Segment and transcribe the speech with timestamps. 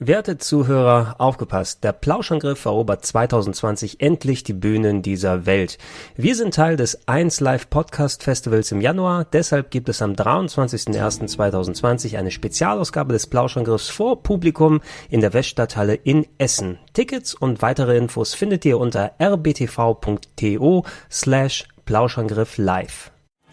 [0.00, 5.76] Werte Zuhörer, aufgepasst, der Plauschangriff erobert 2020 endlich die Bühnen dieser Welt.
[6.14, 12.16] Wir sind Teil des 1 Live Podcast Festivals im Januar, deshalb gibt es am 23.01.2020
[12.16, 14.80] eine Spezialausgabe des Plauschangriffs vor Publikum
[15.10, 16.78] in der Weststadthalle in Essen.
[16.92, 23.10] Tickets und weitere Infos findet ihr unter rbtv.to slash Plauschangriff live.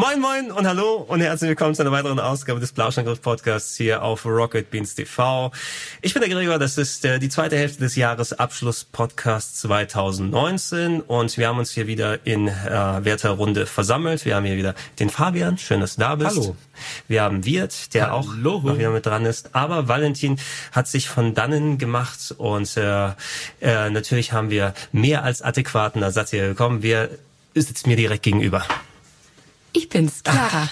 [0.00, 4.02] Moin Moin und hallo und herzlich willkommen zu einer weiteren Ausgabe des Plauschangriff Podcasts hier
[4.02, 5.52] auf Rocket Beans TV.
[6.00, 11.36] Ich bin der Gregor, das ist äh, die zweite Hälfte des Jahresabschluss Podcasts 2019 und
[11.36, 14.24] wir haben uns hier wieder in äh, werter Runde versammelt.
[14.24, 16.30] Wir haben hier wieder den Fabian, schön, dass du da bist.
[16.30, 16.56] Hallo.
[17.06, 19.54] Wir haben Wirt, der auch noch wieder mit dran ist.
[19.54, 20.40] Aber Valentin
[20.72, 23.08] hat sich von dannen gemacht und äh,
[23.60, 26.82] äh, natürlich haben wir mehr als adäquaten Ersatz hier bekommen.
[26.82, 27.10] Wir
[27.54, 28.64] sitzt mir direkt gegenüber.
[29.72, 30.68] Ich bin's, Chiara.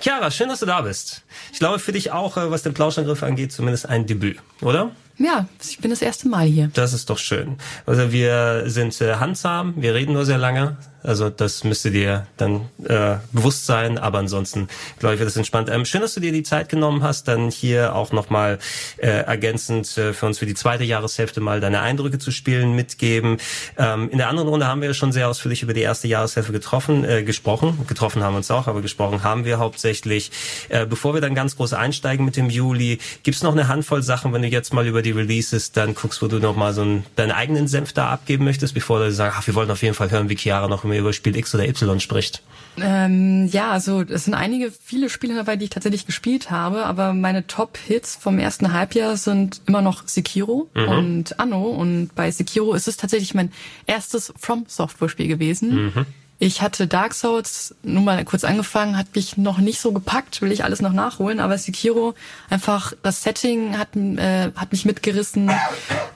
[0.00, 1.22] Chiara, schön, dass du da bist.
[1.52, 4.90] Ich glaube für dich auch, äh, was den Plauschangriff angeht, zumindest ein Debüt, oder?
[5.18, 6.70] Ja, ich bin das erste Mal hier.
[6.74, 7.56] Das ist doch schön.
[7.86, 10.76] Also wir sind äh, handsam, wir reden nur sehr lange.
[11.02, 15.68] Also das müsste dir dann äh, bewusst sein, aber ansonsten glaube ich, wird es entspannt.
[15.70, 18.58] Ähm, schön, dass du dir die Zeit genommen hast, dann hier auch nochmal
[18.98, 23.38] äh, ergänzend äh, für uns für die zweite Jahreshälfte mal deine Eindrücke zu spielen, mitgeben.
[23.78, 26.52] Ähm, in der anderen Runde haben wir ja schon sehr ausführlich über die erste Jahreshälfte
[26.52, 27.78] getroffen, äh, gesprochen.
[27.86, 30.30] Getroffen haben wir uns auch, aber gesprochen haben wir hauptsächlich.
[30.68, 34.32] Äh, bevor wir dann ganz groß einsteigen mit dem Juli, gibt's noch eine Handvoll Sachen,
[34.32, 37.32] wenn du jetzt mal über die Releases dann guckst, wo du nochmal so einen, deinen
[37.32, 40.28] eigenen Senf da abgeben möchtest, bevor du sagst, ach, wir wollten auf jeden Fall hören,
[40.28, 42.42] wie Chiara noch mehr über Spiel X oder Y spricht.
[42.80, 47.12] Ähm, ja, also es sind einige, viele Spiele dabei, die ich tatsächlich gespielt habe, aber
[47.12, 50.88] meine Top-Hits vom ersten Halbjahr sind immer noch Sekiro mhm.
[50.88, 51.64] und Anno.
[51.64, 53.52] Und bei Sekiro ist es tatsächlich mein
[53.86, 55.86] erstes From-Software-Spiel gewesen.
[55.86, 56.06] Mhm.
[56.38, 60.50] Ich hatte Dark Souls nur mal kurz angefangen, hat mich noch nicht so gepackt, will
[60.50, 62.14] ich alles noch nachholen, aber Sekiro
[62.50, 65.52] einfach das Setting hat äh, hat mich mitgerissen,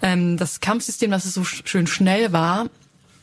[0.03, 2.66] ähm, das Kampfsystem, dass es so schön schnell war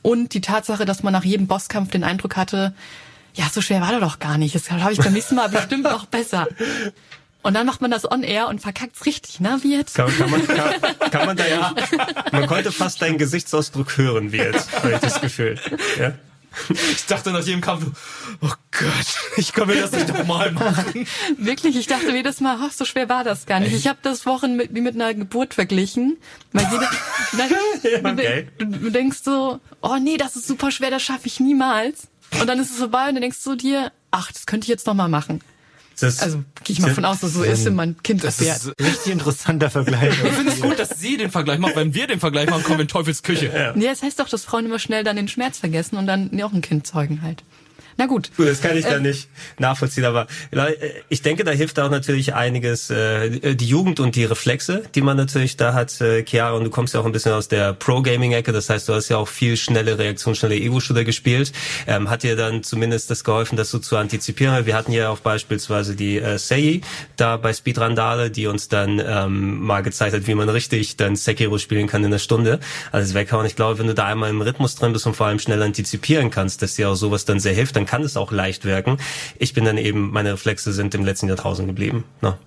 [0.04, 2.76] und die Tatsache, dass man nach jedem Bosskampf den Eindruck hatte,
[3.34, 4.54] ja, so schwer war der doch gar nicht.
[4.54, 6.48] Das habe ich beim nächsten Mal bestimmt noch besser.
[7.42, 9.96] Und dann macht man das on air und verkackt's richtig, ne, wie jetzt?
[9.96, 10.74] Kann, kann, man, kann,
[11.12, 11.74] kann man da ja,
[12.32, 15.60] man konnte fast deinen Gesichtsausdruck hören, wie jetzt, habe ich das Gefühl.
[16.00, 16.14] Ja?
[16.70, 17.86] Ich dachte nach jedem Kampf,
[18.42, 19.06] oh Gott,
[19.38, 21.08] ich kann mir das nicht nochmal machen.
[21.38, 23.74] Wirklich, ich dachte jedes Mal, ach, so schwer war das gar nicht.
[23.74, 26.18] Ich habe das Wochen mit, wie mit einer Geburt verglichen.
[26.52, 26.88] Weil jede,
[28.02, 28.48] dann, okay.
[28.58, 32.08] du, du denkst so, oh nee, das ist super schwer, das schaffe ich niemals.
[32.40, 34.88] Und dann ist es vorbei und dann denkst du dir, ach, das könnte ich jetzt
[34.88, 35.42] noch mal machen.
[36.00, 38.58] Das, also gehe ich mal von aus, dass so ist, wenn man Kind das erfährt.
[38.58, 40.10] ist ein richtig interessanter Vergleich.
[40.24, 41.74] ich finde es gut, dass Sie den Vergleich machen.
[41.76, 43.48] Wenn wir den Vergleich machen, kommen wir in Teufels Küche.
[43.48, 43.76] Ja.
[43.76, 46.30] ja, es das heißt doch, dass Frauen immer schnell dann den Schmerz vergessen und dann
[46.42, 47.44] auch ein Kind zeugen halt.
[47.98, 48.32] Na gut.
[48.36, 50.28] Gut, das kann ich äh, da nicht nachvollziehen, aber
[51.10, 55.18] ich denke, da hilft auch natürlich einiges äh, die Jugend und die Reflexe, die man
[55.18, 58.52] natürlich da hat, äh, Chiara, und du kommst ja auch ein bisschen aus der Pro-Gaming-Ecke,
[58.52, 61.52] das heißt, du hast ja auch viel schnelle Reaktion, schnelle Ego-Shooter gespielt.
[61.88, 64.66] Ähm, hat dir dann zumindest das geholfen, das so zu antizipieren?
[64.66, 66.82] Wir hatten ja auch beispielsweise die äh, Sei
[67.18, 71.58] da bei Speedrandale, die uns dann ähm, mal gezeigt hat, wie man richtig dann Sekiro
[71.58, 72.60] spielen kann in einer Stunde.
[72.92, 73.46] Also weghauen.
[73.46, 76.30] Ich glaube, wenn du da einmal im Rhythmus drin bist und vor allem schnell antizipieren
[76.30, 78.98] kannst, dass dir auch sowas dann sehr hilft, dann kann es auch leicht wirken.
[79.40, 82.04] Ich bin dann eben, meine Reflexe sind im letzten Jahrtausend geblieben.
[82.22, 82.38] Ne?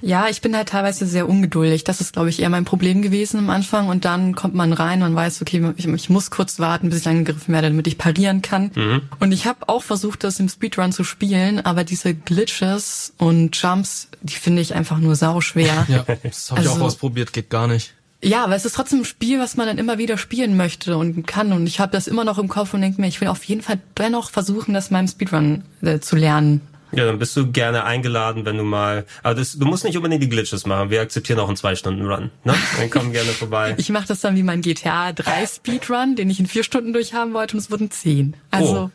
[0.00, 1.82] Ja, ich bin halt teilweise sehr ungeduldig.
[1.84, 3.88] Das ist, glaube ich, eher mein Problem gewesen am Anfang.
[3.88, 7.08] Und dann kommt man rein und weiß, okay, ich, ich muss kurz warten, bis ich
[7.08, 8.70] angegriffen werde, damit ich parieren kann.
[8.74, 9.02] Mhm.
[9.20, 14.08] Und ich habe auch versucht, das im Speedrun zu spielen, aber diese Glitches und Jumps,
[14.20, 15.86] die finde ich einfach nur sau schwer.
[15.88, 17.94] Ja, das habe also, ich auch ausprobiert, geht gar nicht.
[18.24, 21.26] Ja, aber es ist trotzdem ein Spiel, was man dann immer wieder spielen möchte und
[21.26, 21.52] kann.
[21.52, 23.60] Und ich habe das immer noch im Kopf und denke mir, ich will auf jeden
[23.60, 26.62] Fall dennoch versuchen, das im Speedrun äh, zu lernen.
[26.92, 29.04] Ja, dann bist du gerne eingeladen, wenn du mal.
[29.22, 30.90] Aber das, du musst nicht unbedingt die Glitches machen.
[30.90, 32.30] Wir akzeptieren auch einen zwei Stunden Run.
[32.44, 32.54] Ne?
[32.78, 33.74] Dann komm gerne vorbei.
[33.84, 37.34] Ich mache das dann wie mein GTA 3 Speedrun, den ich in vier Stunden durchhaben
[37.34, 38.36] wollte, und es wurden zehn.
[38.50, 38.74] Also.
[38.74, 38.90] Oh.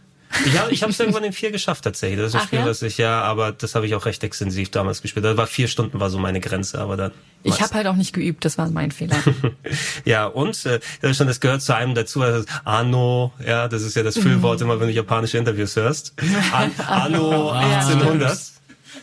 [0.71, 2.19] Ich habe es irgendwann in vier geschafft tatsächlich.
[2.19, 2.65] Das ist ein Ach, Spiel, ja?
[2.65, 5.25] was ich ja, aber das habe ich auch recht extensiv damals gespielt.
[5.25, 7.11] Da war vier Stunden war so meine Grenze, aber dann.
[7.43, 9.17] Ich habe halt auch nicht geübt, das war mein Fehler.
[10.05, 13.95] ja, und äh, das, schon, das gehört zu einem dazu, also Anno, ja, das ist
[13.95, 16.13] ja das Füllwort immer, wenn du japanische Interviews hörst.
[16.53, 18.39] An, Anno 1800.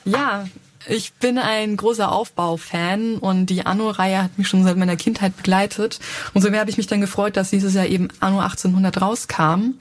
[0.05, 0.47] Ja,
[0.89, 5.99] Ich bin ein großer Aufbau-Fan und die Anno-Reihe hat mich schon seit meiner Kindheit begleitet.
[6.35, 9.75] Umso mehr habe ich mich dann gefreut, dass dieses Jahr eben Anno 1800 rauskam.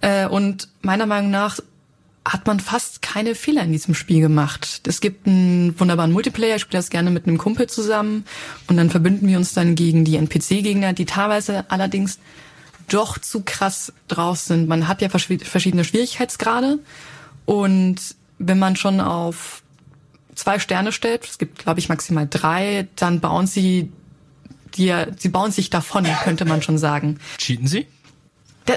[0.00, 1.58] Äh, und meiner Meinung nach
[2.26, 4.82] hat man fast keine Fehler in diesem Spiel gemacht.
[4.86, 8.24] Es gibt einen wunderbaren Multiplayer, ich spiele das gerne mit einem Kumpel zusammen
[8.66, 12.18] und dann verbünden wir uns dann gegen die NPC-Gegner, die teilweise allerdings
[12.88, 14.68] doch zu krass drauf sind.
[14.68, 16.80] Man hat ja verschiedene Schwierigkeitsgrade
[17.44, 17.96] und
[18.38, 19.62] wenn man schon auf
[20.34, 23.92] zwei Sterne stellt, es gibt glaube ich maximal drei, dann bauen sie
[24.74, 27.18] die, sie bauen sich davon, könnte man schon sagen.
[27.38, 27.86] Cheaten sie?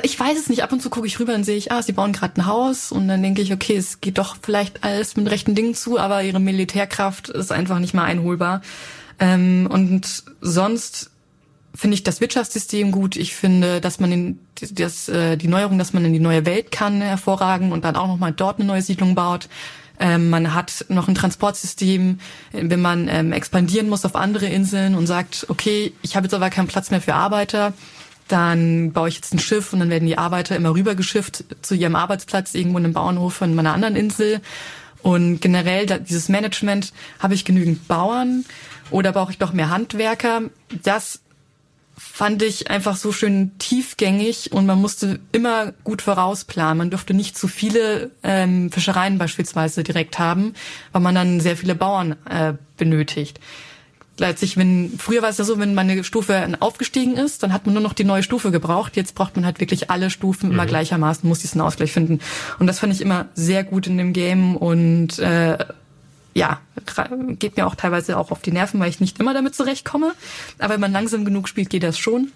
[0.04, 0.64] Ich weiß es nicht.
[0.64, 2.92] Ab und zu gucke ich rüber und sehe ich, ah, sie bauen gerade ein Haus
[2.92, 6.24] und dann denke ich, okay, es geht doch vielleicht alles mit rechten Dingen zu, aber
[6.24, 8.62] ihre Militärkraft ist einfach nicht mal einholbar.
[9.20, 11.12] Ähm, und sonst
[11.76, 13.16] finde ich das Wirtschaftssystem gut.
[13.16, 14.40] Ich finde, dass man in
[14.72, 18.08] das, äh, die Neuerung, dass man in die neue Welt kann, hervorragen und dann auch
[18.08, 19.50] nochmal dort eine neue Siedlung baut.
[20.00, 22.20] Ähm, man hat noch ein Transportsystem,
[22.54, 26.50] wenn man ähm, expandieren muss auf andere Inseln und sagt, okay, ich habe jetzt aber
[26.50, 27.74] keinen Platz mehr für Arbeiter
[28.30, 31.96] dann baue ich jetzt ein Schiff und dann werden die Arbeiter immer rübergeschifft zu ihrem
[31.96, 34.42] Arbeitsplatz irgendwo in einem Bauernhof von meiner anderen Insel.
[35.02, 38.46] Und generell dieses Management, habe ich genügend Bauern
[38.92, 40.42] oder brauche ich doch mehr Handwerker?
[40.84, 41.22] Das
[41.98, 46.78] fand ich einfach so schön tiefgängig und man musste immer gut vorausplanen.
[46.78, 50.54] Man durfte nicht zu viele ähm, Fischereien beispielsweise direkt haben,
[50.92, 53.40] weil man dann sehr viele Bauern äh, benötigt
[54.20, 57.74] letztlich, wenn, früher war es ja so, wenn meine Stufe aufgestiegen ist, dann hat man
[57.74, 58.96] nur noch die neue Stufe gebraucht.
[58.96, 60.70] Jetzt braucht man halt wirklich alle Stufen immer mhm.
[60.70, 62.20] gleichermaßen, muss diesen Ausgleich finden.
[62.60, 65.58] Und das fand ich immer sehr gut in dem Game und äh,
[66.34, 66.60] ja,
[67.40, 70.14] geht mir auch teilweise auch auf die Nerven, weil ich nicht immer damit zurechtkomme.
[70.60, 72.32] Aber wenn man langsam genug spielt, geht das schon.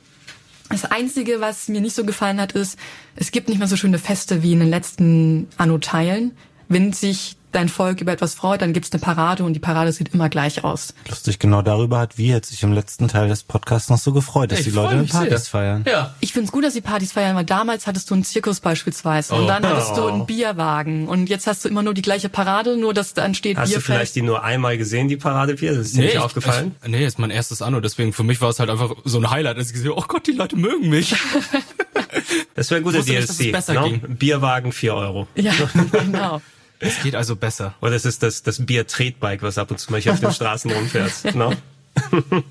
[0.69, 2.79] Das Einzige, was mir nicht so gefallen hat, ist,
[3.15, 6.31] es gibt nicht mehr so schöne Feste wie in den letzten Anno-Teilen.
[6.67, 10.13] Wenn sich dein Volk über etwas freut, dann gibt's eine Parade und die Parade sieht
[10.13, 10.93] immer gleich aus.
[11.07, 14.51] Lustig, genau darüber hat wie jetzt sich im letzten Teil des Podcasts noch so gefreut,
[14.51, 15.39] dass ich die Leute Partys sehr.
[15.39, 15.85] feiern.
[15.87, 16.15] Ja.
[16.19, 19.37] Ich find's gut, dass sie Partys feiern, weil damals hattest du einen Zirkus beispielsweise oh.
[19.37, 22.77] und dann hattest du einen Bierwagen und jetzt hast du immer nur die gleiche Parade,
[22.77, 23.87] nur dass dann steht Hast Bierfest.
[23.87, 25.75] du vielleicht die nur einmal gesehen, die Parade Bier?
[25.75, 26.75] Das ist dir nee, nicht ich, aufgefallen?
[26.83, 29.29] Ich, nee, ist mein erstes Anno, deswegen für mich war es halt einfach so ein
[29.29, 31.15] Highlight, dass ich gesehen oh Gott, die Leute mögen mich.
[32.55, 33.39] das wäre ein guter DLC.
[33.39, 33.87] Nicht, no?
[33.87, 33.99] Ne?
[34.09, 35.27] Bierwagen 4 Euro.
[35.35, 35.53] Ja,
[35.91, 36.41] genau.
[36.79, 37.75] Es geht also besser.
[37.81, 40.69] Oder es ist das, das Bier-Tretbike, was ab und zu mal hier auf den Straßen
[40.71, 41.35] rumfährt.
[41.35, 41.53] No?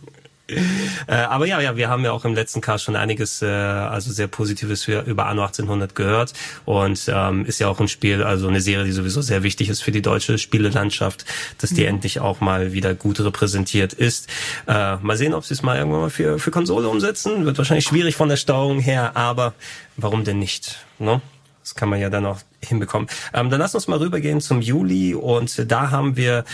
[1.06, 4.12] äh, aber ja, ja, wir haben ja auch im letzten Cast schon einiges, äh, also
[4.12, 6.32] sehr Positives für, über Anno 1800 gehört
[6.64, 9.82] und ähm, ist ja auch ein Spiel, also eine Serie, die sowieso sehr wichtig ist
[9.82, 11.24] für die deutsche Spielelandschaft,
[11.58, 11.88] dass die mhm.
[11.88, 14.28] endlich auch mal wieder gut repräsentiert ist.
[14.66, 17.44] Äh, mal sehen, ob sie es mal irgendwann mal für, für Konsole umsetzen.
[17.44, 19.54] Wird wahrscheinlich schwierig von der Steuerung her, aber
[19.96, 20.84] warum denn nicht?
[20.98, 21.20] Ne?
[21.62, 23.08] Das kann man ja dann auch hinbekommen.
[23.32, 26.44] Ähm, dann lass uns mal rübergehen zum Juli und da haben wir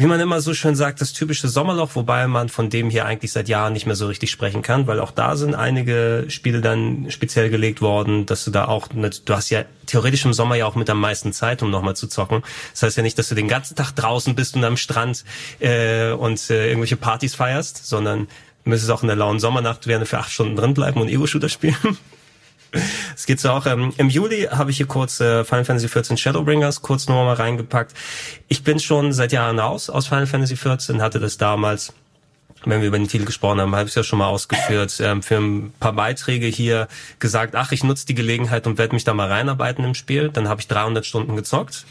[0.00, 3.32] wie man immer so schön sagt, das typische Sommerloch, wobei man von dem hier eigentlich
[3.32, 7.10] seit Jahren nicht mehr so richtig sprechen kann, weil auch da sind einige Spiele dann
[7.10, 10.74] speziell gelegt worden, dass du da auch, du hast ja theoretisch im Sommer ja auch
[10.74, 12.42] mit am meisten Zeit, um nochmal zu zocken.
[12.72, 15.22] Das heißt ja nicht, dass du den ganzen Tag draußen bist und am Strand
[15.58, 18.26] äh, und äh, irgendwelche Partys feierst, sondern
[18.64, 21.76] müsstest auch in der lauen Sommernacht gerne für acht Stunden drin bleiben und Ego-Shooter spielen.
[23.16, 23.66] Es geht so auch.
[23.66, 27.34] Ähm, Im Juli habe ich hier kurz äh, Final Fantasy XIV Shadowbringers kurz nur mal
[27.34, 27.94] reingepackt.
[28.48, 31.92] Ich bin schon seit Jahren raus aus Final Fantasy XIV, hatte das damals
[32.64, 35.22] wenn wir über den Titel gesprochen haben, habe ich es ja schon mal ausgeführt, ähm,
[35.22, 39.14] für ein paar Beiträge hier gesagt, ach, ich nutze die Gelegenheit und werde mich da
[39.14, 40.30] mal reinarbeiten im Spiel.
[40.30, 41.86] Dann habe ich 300 Stunden gezockt.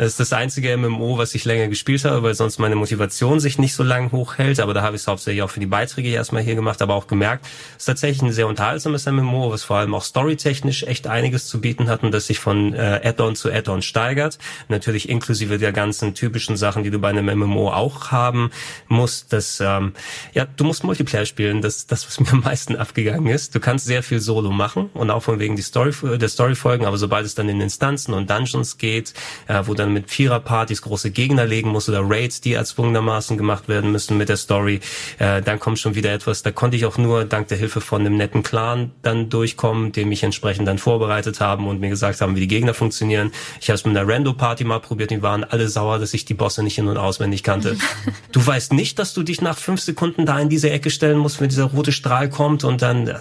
[0.00, 3.58] Das ist das einzige MMO, was ich länger gespielt habe, weil sonst meine Motivation sich
[3.58, 4.58] nicht so lang hochhält.
[4.58, 7.06] Aber da habe ich es hauptsächlich auch für die Beiträge erstmal hier gemacht, aber auch
[7.06, 11.48] gemerkt, es ist tatsächlich ein sehr unterhaltsames MMO, was vor allem auch storytechnisch echt einiges
[11.48, 14.38] zu bieten hat und das sich von äh, Add-on zu Add-on steigert.
[14.68, 18.52] Natürlich inklusive der ganzen typischen Sachen, die du bei einem MMO auch haben
[18.88, 19.34] musst.
[19.34, 19.92] Das, ähm,
[20.32, 21.60] ja, du musst Multiplayer spielen.
[21.60, 23.54] Das, das, was mir am meisten abgegangen ist.
[23.54, 26.86] Du kannst sehr viel Solo machen und auch von wegen die Story, der Story folgen,
[26.86, 29.12] aber sobald es dann in Instanzen und Dungeons geht,
[29.46, 33.68] äh, wo dann man mit Viererpartys große Gegner legen muss oder Raids, die erzwungenermaßen gemacht
[33.68, 34.80] werden müssen mit der Story.
[35.18, 38.00] Äh, dann kommt schon wieder etwas, da konnte ich auch nur dank der Hilfe von
[38.00, 42.36] einem netten Clan dann durchkommen, dem mich entsprechend dann vorbereitet haben und mir gesagt haben,
[42.36, 43.32] wie die Gegner funktionieren.
[43.60, 46.34] Ich habe es mit einer Rando-Party mal probiert, die waren alle sauer, dass ich die
[46.34, 47.76] Bosse nicht in- und auswendig kannte.
[48.32, 51.40] du weißt nicht, dass du dich nach fünf Sekunden da in diese Ecke stellen musst,
[51.40, 53.12] wenn dieser rote Strahl kommt und dann,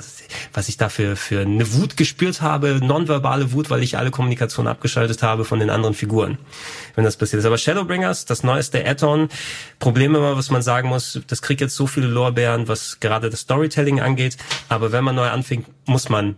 [0.54, 5.24] was ich dafür für eine Wut gespürt habe, nonverbale Wut, weil ich alle Kommunikation abgeschaltet
[5.24, 6.38] habe von den anderen Figuren
[6.96, 7.46] wenn das passiert ist.
[7.46, 9.30] Aber Shadowbringers, das neueste Add-on,
[9.80, 13.42] Problem immer, was man sagen muss, das kriegt jetzt so viele Lorbeeren, was gerade das
[13.42, 14.38] Storytelling angeht.
[14.68, 16.36] Aber wenn man neu anfängt, muss man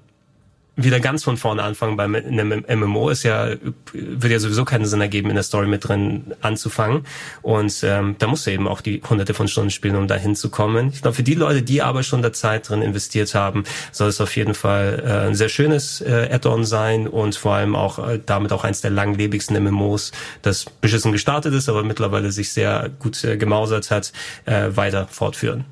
[0.78, 3.56] wieder ganz von vorne anfangen beim einem MMO ist ja
[3.92, 7.06] wird ja sowieso keinen Sinn ergeben in der Story mit drin anzufangen.
[7.42, 10.50] Und ähm, da musst du eben auch die hunderte von Stunden spielen um dahin zu
[10.50, 10.92] kommen.
[10.94, 14.22] Ich glaube für die Leute die aber schon da Zeit drin investiert haben soll es
[14.22, 18.20] auf jeden Fall äh, ein sehr schönes äh, Add-on sein und vor allem auch äh,
[18.26, 20.12] damit auch eins der langlebigsten MMOs
[20.42, 24.14] das beschissen gestartet ist aber mittlerweile sich sehr gut äh, gemausert hat
[24.46, 25.66] äh, weiter fortführen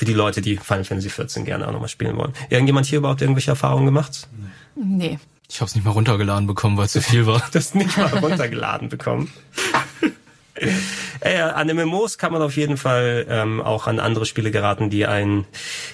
[0.00, 2.32] für die Leute, die Final Fantasy 14 gerne auch nochmal spielen wollen.
[2.48, 4.28] Irgendjemand hier überhaupt irgendwelche Erfahrungen gemacht?
[4.74, 5.18] Nee.
[5.46, 7.42] Ich habe es nicht mal runtergeladen bekommen, weil es zu viel war.
[7.52, 9.30] das nicht mal runtergeladen bekommen.
[11.22, 15.04] Äh, an MMOs kann man auf jeden Fall ähm, auch an andere Spiele geraten, die
[15.04, 15.44] einen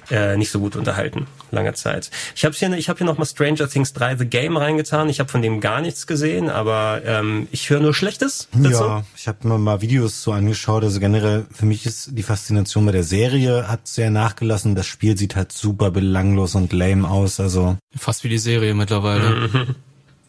[0.08, 2.12] äh, nicht so gut unterhalten, lange Zeit.
[2.36, 5.08] Ich habe hier, ich hab hier noch mal Stranger Things 3 The Game reingetan.
[5.08, 8.84] Ich habe von dem gar nichts gesehen, aber ähm, ich höre nur Schlechtes dazu.
[8.84, 10.84] Ja, ich habe mir mal Videos so angeschaut.
[10.84, 14.76] Also generell, für mich ist die Faszination bei der Serie hat sehr nachgelassen.
[14.76, 17.40] Das Spiel sieht halt super belanglos und lame aus.
[17.40, 19.66] Also Fast wie die Serie mittlerweile.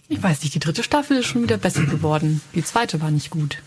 [0.09, 2.41] Ich weiß nicht, die dritte Staffel ist schon wieder besser geworden.
[2.55, 3.57] Die zweite war nicht gut.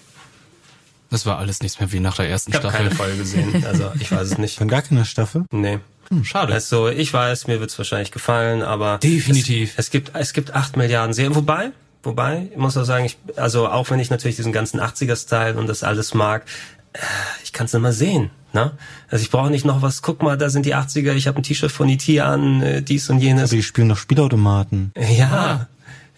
[1.11, 2.85] Das war alles nichts mehr wie nach der ersten Ich habe Staffel.
[2.87, 4.59] keine Folge gesehen, also ich weiß es nicht.
[4.59, 5.45] von gar keiner Staffel.
[5.51, 5.79] Nee.
[6.23, 6.53] Schade.
[6.53, 9.73] Also ich weiß, mir wird's wahrscheinlich gefallen, aber Definitiv.
[9.77, 11.35] Es, es gibt es gibt acht Milliarden Serien.
[11.37, 11.71] Wobei,
[12.03, 15.69] wobei, ich muss auch sagen, ich, also auch wenn ich natürlich diesen ganzen 80er-Style und
[15.69, 16.45] das alles mag,
[16.95, 16.99] äh,
[17.45, 18.31] ich kann es nicht mal sehen.
[18.53, 18.73] Ne?
[19.09, 20.03] Also ich brauche nicht noch was.
[20.03, 21.13] Guck mal, da sind die 80er.
[21.13, 22.21] Ich habe ein T-Shirt von E.T.
[22.21, 23.51] an, äh, dies und jenes.
[23.51, 24.91] Aber die spielen noch Spielautomaten.
[24.99, 25.69] Ja,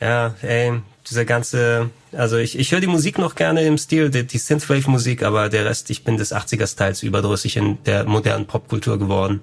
[0.00, 0.80] ja, ey,
[1.10, 5.22] dieser ganze, also ich, ich höre die Musik noch gerne im Stil, die, die Synthwave-Musik,
[5.22, 9.40] aber der Rest, ich bin des 80er-Styles überdrüssig in der modernen Popkultur geworden.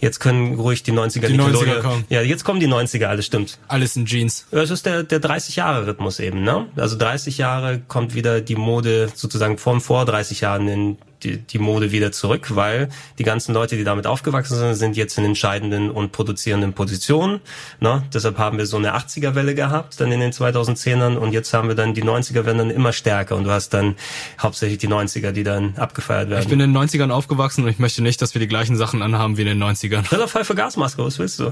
[0.00, 2.04] Jetzt können ruhig die 90er Die 90er Nickelodeon- kommen.
[2.08, 3.58] Ja, jetzt kommen die 90er, alles stimmt.
[3.68, 4.46] Alles in Jeans.
[4.52, 6.66] Ja, Es ist der, der 30-Jahre-Rhythmus eben, ne?
[6.76, 11.58] Also 30 Jahre kommt wieder die Mode sozusagen von vor 30 Jahren in die, die
[11.58, 15.90] Mode wieder zurück, weil die ganzen Leute, die damit aufgewachsen sind, sind jetzt in entscheidenden
[15.90, 17.40] und produzierenden Positionen.
[17.80, 18.04] Ne?
[18.12, 21.74] Deshalb haben wir so eine 80er-Welle gehabt, dann in den 2010ern und jetzt haben wir
[21.74, 23.96] dann die 90er-Wellen dann immer stärker und du hast dann
[24.40, 26.42] hauptsächlich die 90er, die dann abgefeiert werden.
[26.42, 29.02] Ich bin in den 90ern aufgewachsen und ich möchte nicht, dass wir die gleichen Sachen
[29.02, 30.02] anhaben wie in den 90ern.
[30.02, 31.44] Dritter Fall für Gasmaske, was willst du?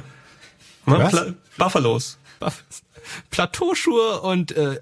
[0.87, 1.11] Ne?
[1.11, 1.35] Was?
[1.59, 2.19] Buffalos.
[3.31, 4.81] Plateauschuhe und äh,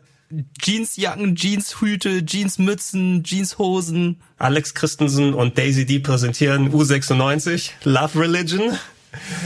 [0.61, 4.21] Jeansjacken, Jeanshüte, Jeansmützen, Jeanshosen.
[4.38, 8.78] Alex Christensen und Daisy D präsentieren U96, Love Religion.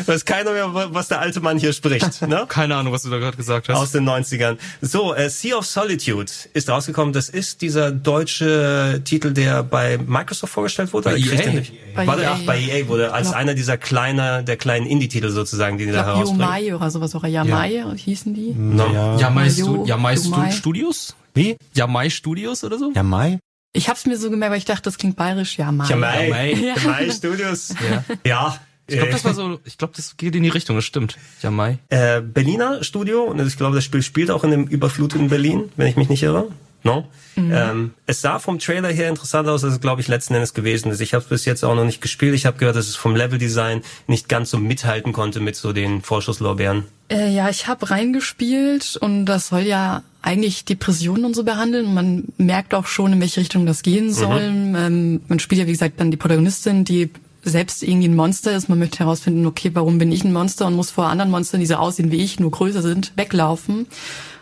[0.06, 2.22] Weiß keiner mehr, wa- was der alte Mann hier spricht.
[2.28, 2.44] Ne?
[2.48, 3.76] Keine Ahnung, was du da gerade gesagt hast.
[3.76, 4.58] Aus den 90ern.
[4.82, 7.12] So, äh, Sea of Solitude ist rausgekommen.
[7.12, 11.10] Das ist dieser deutsche Titel, der bei Microsoft vorgestellt wurde.
[11.10, 11.37] Bei EA?
[11.42, 11.72] den nicht?
[11.94, 12.32] Bei War der, EA.
[12.34, 15.92] ach, bei EA wurde als Glaub- einer dieser kleiner, der kleinen Indie-Titel sozusagen, die Ich
[15.92, 16.40] da herausbringen.
[16.40, 18.52] Yomai oder sowas, oder Yamai hießen die.
[18.54, 18.92] No.
[18.92, 19.16] Ja.
[19.18, 20.34] Yamai, Stu Yamai Stu.
[20.50, 21.14] Studios?
[21.34, 21.56] Wie?
[21.75, 22.92] Yamai Studios oder so?
[22.94, 23.38] Ja, Mai?
[23.72, 25.56] Ich hab's mir so gemerkt, weil ich dachte, das klingt bayerisch.
[25.58, 25.87] Yamai.
[25.88, 26.26] Jamai.
[26.28, 26.75] Jamai.
[26.76, 27.75] Jamai Studios.
[27.90, 28.04] Ja.
[28.25, 28.60] Ja.
[28.88, 31.16] Ich glaube, das war so, ich glaube, das geht in die Richtung, das stimmt.
[31.42, 31.78] Yamai.
[31.90, 35.87] äh, Berliner Studio und ich glaube, das Spiel spielt auch in dem überfluteten Berlin, wenn
[35.88, 36.49] ich mich nicht irre.
[36.85, 37.09] No?
[37.37, 40.90] Ähm, es sah vom Trailer her interessant aus, als es glaube ich letzten Endes gewesen
[40.90, 41.00] ist.
[41.00, 42.35] Ich habe es bis jetzt auch noch nicht gespielt.
[42.35, 46.02] Ich habe gehört, dass es vom Leveldesign nicht ganz so mithalten konnte mit so den
[46.02, 46.85] Vorschusslorbeeren.
[47.11, 51.87] Äh, ja, ich habe reingespielt und das soll ja eigentlich Depressionen und so behandeln.
[51.87, 54.40] Und man merkt auch schon, in welche Richtung das gehen soll.
[54.40, 57.11] Ähm, man spielt ja, wie gesagt, dann die Protagonistin, die
[57.42, 58.68] selbst irgendwie ein Monster ist.
[58.68, 61.66] Man möchte herausfinden, okay, warum bin ich ein Monster und muss vor anderen Monstern, die
[61.66, 63.87] so aussehen wie ich, nur größer sind, weglaufen.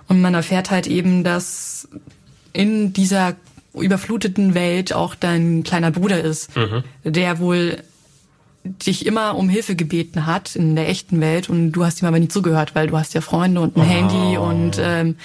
[0.08, 1.88] Und man erfährt halt eben, dass
[2.52, 3.36] in dieser
[3.74, 6.50] überfluteten Welt auch dein kleiner Bruder ist,
[7.04, 7.82] der wohl
[8.66, 12.18] dich immer um Hilfe gebeten hat in der echten Welt und du hast ihm aber
[12.18, 15.16] nie zugehört, weil du hast ja Freunde und ein Handy und ähm,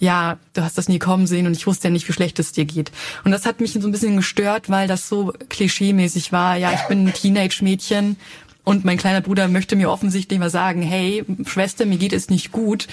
[0.00, 2.52] ja, du hast das nie kommen sehen und ich wusste ja nicht, wie schlecht es
[2.52, 2.92] dir geht.
[3.24, 6.56] Und das hat mich so ein bisschen gestört, weil das so klischeemäßig war.
[6.56, 8.16] Ja, ich bin ein Teenage-Mädchen
[8.64, 12.52] und mein kleiner Bruder möchte mir offensichtlich mal sagen, hey, Schwester, mir geht es nicht
[12.52, 12.86] gut.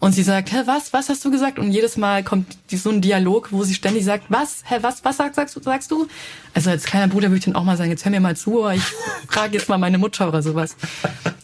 [0.00, 1.58] Und sie sagt, hä, was, was hast du gesagt?
[1.58, 5.16] Und jedes Mal kommt so ein Dialog, wo sie ständig sagt, was, hä, was, was
[5.16, 6.06] sagst, sagst, du, sagst du?
[6.54, 8.60] Also als kleiner Bruder würde ich dann auch mal sagen, jetzt hör mir mal zu,
[8.60, 8.82] oder ich
[9.28, 10.76] frage jetzt mal meine Mutter oder sowas.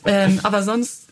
[0.05, 1.09] Ähm, aber sonst,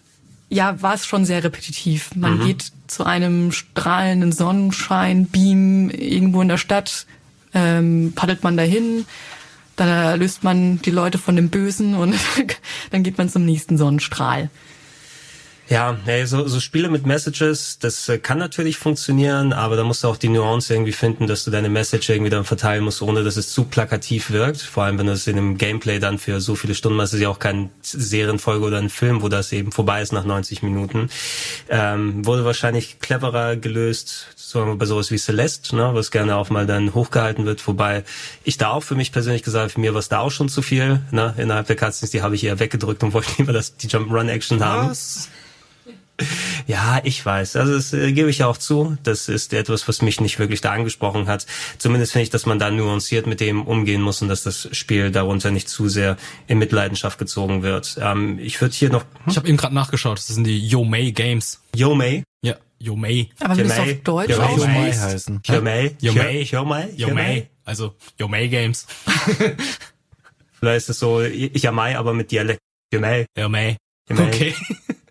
[0.50, 2.14] ja, war es schon sehr repetitiv.
[2.14, 7.06] Man geht zu einem strahlenden Sonnenschein-Beam irgendwo in der Stadt,
[7.54, 9.04] ähm, paddelt man dahin,
[9.76, 12.14] dann erlöst man die Leute von dem Bösen und
[12.90, 14.50] dann geht man zum nächsten Sonnenstrahl.
[15.72, 20.04] Ja, hey, so, so Spiele mit Messages, das äh, kann natürlich funktionieren, aber da musst
[20.04, 23.24] du auch die Nuance irgendwie finden, dass du deine Message irgendwie dann verteilen musst, ohne
[23.24, 24.60] dass es zu plakativ wirkt.
[24.60, 27.20] Vor allem, wenn du es in einem Gameplay dann für so viele Stunden machst, ist
[27.20, 31.08] ja auch kein Serienfolge oder ein Film, wo das eben vorbei ist nach 90 Minuten.
[31.70, 36.50] Ähm, wurde wahrscheinlich cleverer gelöst, sagen wir bei sowas wie Celeste, ne, was gerne auch
[36.50, 38.04] mal dann hochgehalten wird, wobei
[38.44, 40.60] ich da auch für mich persönlich gesagt, für mir war es da auch schon zu
[40.60, 43.88] viel, ne, innerhalb der Cutscenes, die habe ich eher weggedrückt und wollte lieber das, die
[43.88, 44.90] Jump'n'Run-Action haben.
[46.66, 47.56] Ja, ich weiß.
[47.56, 48.96] Also das äh, gebe ich ja auch zu.
[49.02, 51.46] Das ist etwas, was mich nicht wirklich da angesprochen hat.
[51.78, 55.10] Zumindest finde ich, dass man da nuanciert mit dem umgehen muss und dass das Spiel
[55.10, 57.98] darunter nicht zu sehr in Mitleidenschaft gezogen wird.
[58.00, 59.04] Ähm, ich würde hier noch...
[59.26, 60.18] Ich habe eben gerade nachgeschaut.
[60.18, 61.60] Das sind die Yo May Games.
[61.74, 62.22] Yo May?
[62.42, 63.30] Ja, Yo May.
[63.40, 65.00] Aber wie das auf Deutsch Yo May ausspricht.
[65.00, 65.40] heißen.
[65.46, 65.96] Yo May?
[66.00, 66.42] Yo May.
[66.42, 66.88] Yo May?
[66.96, 67.48] Yo May.
[67.64, 68.86] Also Yo May Games.
[70.62, 72.60] Vielleicht ist es so Yamai, aber mit Dialekt.
[72.92, 73.26] Yo May.
[73.36, 73.76] Yo May.
[74.08, 74.28] Yo May.
[74.28, 74.54] Okay.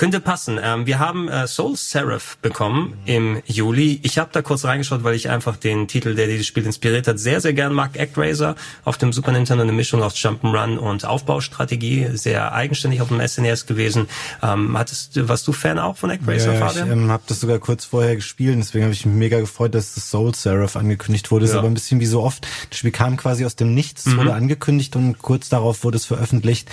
[0.00, 0.58] Könnte passen.
[0.62, 4.00] Ähm, wir haben äh, Soul Seraph bekommen im Juli.
[4.02, 7.18] Ich habe da kurz reingeschaut, weil ich einfach den Titel, der dieses Spiel inspiriert hat,
[7.18, 8.00] sehr, sehr gern mag.
[8.00, 12.06] ActRaiser auf dem Super Nintendo, eine Mischung aus Jump'n'Run und Aufbaustrategie.
[12.14, 14.08] Sehr eigenständig auf dem SNES gewesen.
[14.42, 16.90] Ähm, hattest, warst du Fan auch von ActRaiser, Ja, ich Fabian?
[16.92, 20.08] ähm, habe das sogar kurz vorher gespielt, deswegen habe ich mich mega gefreut, dass das
[20.10, 21.44] Soul Seraph angekündigt wurde.
[21.44, 21.58] Ist Ja.
[21.58, 22.46] aber ein bisschen wie so oft.
[22.70, 26.06] Das Spiel kam quasi aus dem Nichts, es wurde angekündigt und kurz darauf wurde es
[26.06, 26.70] veröffentlicht.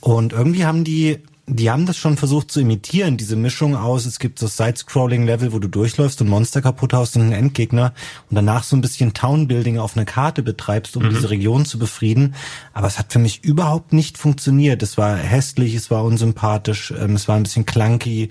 [0.00, 1.18] Und irgendwie haben die,
[1.56, 5.58] die haben das schon versucht zu imitieren, diese Mischung aus, es gibt so Side-Scrolling-Level, wo
[5.58, 7.92] du durchläufst und Monster kaputt haust und einen Endgegner
[8.28, 12.34] und danach so ein bisschen Town-Building auf einer Karte betreibst, um diese Region zu befrieden.
[12.72, 14.82] Aber es hat für mich überhaupt nicht funktioniert.
[14.82, 18.28] Es war hässlich, es war unsympathisch, ähm, es war ein bisschen clunky.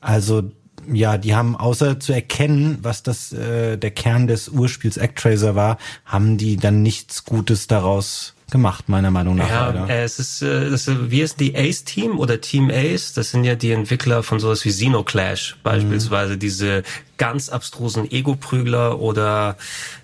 [0.00, 0.44] Also
[0.92, 5.78] ja, die haben außer zu erkennen, was das äh, der Kern des Urspiels Actraiser war,
[6.04, 9.48] haben die dann nichts Gutes daraus gemacht, meiner Meinung nach.
[9.48, 9.88] Ja, leider.
[9.90, 13.12] äh, es ist, äh, das, ist- wie ist die Ace Team oder Team Ace?
[13.14, 16.84] Das sind ja die Entwickler von sowas wie Xenoclash beispielsweise, diese
[17.18, 19.56] ganz abstrusen Ego-Prügler oder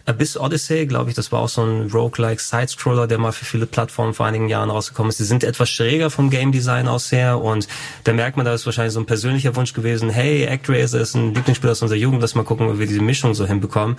[0.06, 3.66] Abyss Odyssey, glaube ich, das war auch so ein Roguelike Sidescroller, der mal für viele
[3.66, 5.18] Plattformen vor einigen Jahren rausgekommen ist.
[5.18, 7.66] Die sind etwas schräger vom Game Design aus her und
[8.04, 11.34] da merkt man, da ist wahrscheinlich so ein persönlicher Wunsch gewesen, hey, ActRaiser ist ein
[11.34, 13.96] Lieblingsspiel aus unserer Jugend, lass mal gucken, ob wir diese Mischung so hinbekommen.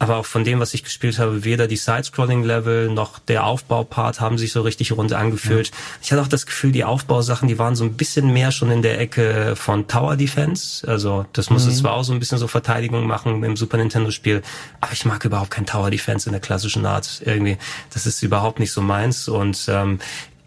[0.00, 4.38] Aber auch von dem, was ich gespielt habe, weder die Side-Scrolling-Level noch der Aufbaupart haben
[4.38, 5.72] sich so richtig rund angefühlt.
[6.02, 8.82] Ich hatte auch das Gefühl, die Aufbausachen, die waren so ein bisschen mehr schon in
[8.82, 10.86] der Ecke von Tower Defense.
[10.86, 14.42] Also das musste zwar auch so ein bisschen so Verteidigung machen im Super Nintendo-Spiel,
[14.80, 17.20] aber ich mag überhaupt kein Tower Defense in der klassischen Art.
[17.24, 17.58] Irgendwie,
[17.92, 19.98] das ist überhaupt nicht so meins und ähm,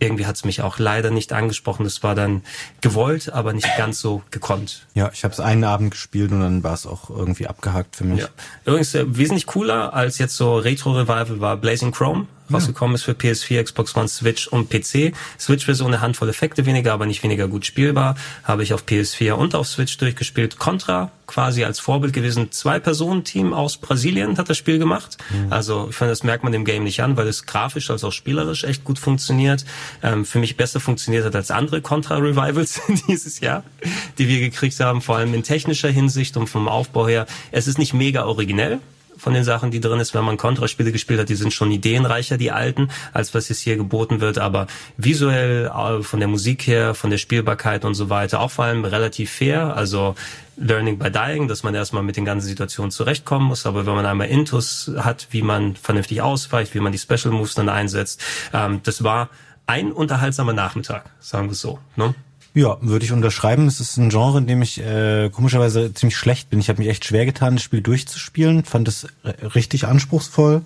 [0.02, 1.84] irgendwie hat es mich auch leider nicht angesprochen.
[1.84, 2.42] Das war dann
[2.82, 4.88] gewollt, aber nicht ganz so gekonnt.
[4.96, 8.04] Ja, ich habe es einen Abend gespielt und dann war es auch irgendwie abgehakt für
[8.04, 8.22] mich.
[8.22, 8.28] Ja.
[8.66, 12.26] Übrigens äh, wesentlich cooler als jetzt so Retro-Revival war Blazing Chrome.
[12.54, 15.14] Rausgekommen ist für PS4, Xbox One, Switch und PC.
[15.40, 18.16] Switch-Version eine Handvoll Effekte weniger, aber nicht weniger gut spielbar.
[18.44, 20.60] Habe ich auf PS4 und auf Switch durchgespielt.
[20.60, 22.52] Contra, quasi als Vorbild gewesen.
[22.52, 25.18] Zwei-Personen-Team aus Brasilien hat das Spiel gemacht.
[25.50, 28.12] Also ich finde, das merkt man dem Game nicht an, weil es grafisch als auch
[28.12, 29.66] spielerisch echt gut funktioniert.
[30.04, 33.64] Ähm, für mich besser funktioniert hat als andere Contra-Revivals dieses Jahr,
[34.18, 37.26] die wir gekriegt haben, vor allem in technischer Hinsicht und vom Aufbau her.
[37.52, 38.80] Es ist nicht mega originell,
[39.22, 42.38] von den Sachen, die drin ist, wenn man Contra-Spiele gespielt hat, die sind schon ideenreicher,
[42.38, 44.66] die alten, als was jetzt hier geboten wird, aber
[44.98, 48.84] visuell, äh, von der Musik her, von der Spielbarkeit und so weiter, auch vor allem
[48.84, 50.16] relativ fair, also
[50.58, 54.08] Learning by Dying, dass man erstmal mit den ganzen Situationen zurechtkommen muss, aber wenn man
[54.08, 58.82] einmal Intus hat, wie man vernünftig ausweicht, wie man die Special Moves dann einsetzt, ähm,
[58.84, 59.30] das war
[59.68, 61.78] ein unterhaltsamer Nachmittag, sagen wir es so.
[61.96, 62.16] Ne?
[62.54, 63.68] Ja, würde ich unterschreiben.
[63.68, 66.60] Es ist ein Genre, in dem ich äh, komischerweise ziemlich schlecht bin.
[66.60, 69.08] Ich habe mich echt schwer getan, das Spiel durchzuspielen, fand es
[69.56, 70.62] richtig anspruchsvoll,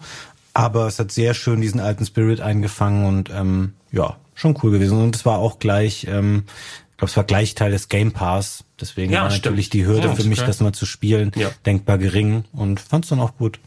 [0.53, 4.99] aber es hat sehr schön diesen alten Spirit eingefangen und ähm, ja, schon cool gewesen.
[4.99, 6.45] Und es war auch gleich, ähm,
[6.91, 8.63] ich glaube, es war gleich Teil des Game Pass.
[8.81, 9.45] Deswegen Ja, war stimmt.
[9.45, 10.47] natürlich die Hürde Ja, für mich, okay.
[10.47, 11.49] das mal zu spielen, Ja.
[11.67, 13.59] denkbar gering und fand es dann auch gut.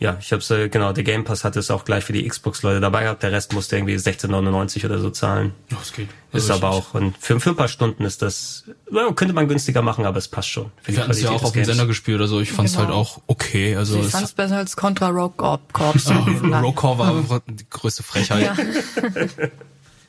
[0.00, 2.78] Ja, ich habe äh, genau, der Game Pass hatte es auch gleich für die Xbox-Leute
[2.78, 5.54] dabei gehabt, der Rest musste irgendwie 16,99 oder so zahlen.
[5.70, 6.08] Das geht.
[6.32, 9.48] Ist Also aber auch, und für, für ein paar Stunden ist das, ja, könnte man
[9.48, 10.70] günstiger machen, aber es passt schon.
[10.82, 11.64] Für Wir hatten es ja auch auf dem.
[11.64, 12.86] Sender gespielt, also ich fand es Genau.
[12.86, 13.74] halt auch okay.
[13.74, 15.94] Also ich es, fand es besser als Contra Rogue Corp Corps.
[16.08, 18.44] Rollcore war einfach die größte Frechheit.
[18.44, 18.56] Ja.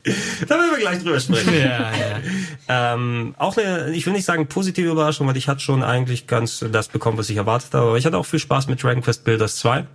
[0.04, 1.54] Da werden wir gleich drüber sprechen.
[1.60, 2.94] ja, ja.
[2.94, 6.64] ähm, auch eine, ich will nicht sagen positive Überraschung, weil ich hatte schon eigentlich ganz
[6.72, 9.24] das bekommen, was ich erwartet habe, aber ich hatte auch viel Spaß mit Dragon Quest
[9.26, 9.86] Builders 2,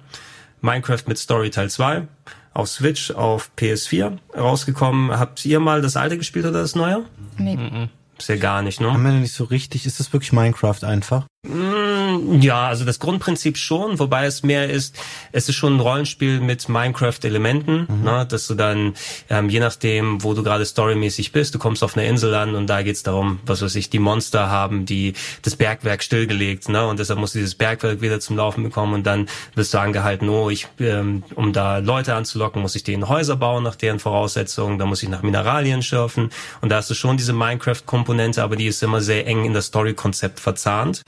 [0.60, 2.06] Minecraft mit Story Teil 2,
[2.52, 5.18] auf Switch, auf PS4 rausgekommen.
[5.18, 7.04] Habt ihr mal das alte gespielt oder das neue?
[7.38, 7.58] Nee.
[8.18, 8.92] Ist ja gar nicht, ne?
[8.92, 11.26] Haben wir noch nicht so richtig, ist das wirklich Minecraft einfach?
[12.40, 14.96] Ja, also das Grundprinzip schon, wobei es mehr ist,
[15.33, 18.94] es ist schon ein Rollenspiel mit Minecraft-Elementen, ne, dass du dann,
[19.28, 22.66] ähm, je nachdem, wo du gerade storymäßig bist, du kommst auf einer Insel an und
[22.68, 26.98] da geht's darum, was weiß ich, die Monster haben die das Bergwerk stillgelegt, ne, und
[26.98, 30.48] deshalb musst du dieses Bergwerk wieder zum Laufen bekommen und dann wirst du angehalten, oh,
[30.48, 34.87] ich, ähm, um da Leute anzulocken, muss ich denen Häuser bauen nach deren Voraussetzungen, da
[34.87, 36.30] muss ich nach Mineralien schürfen.
[36.61, 39.66] Und da hast du schon diese Minecraft-Komponente, aber die ist immer sehr eng in das
[39.66, 41.02] Story-Konzept verzahnt.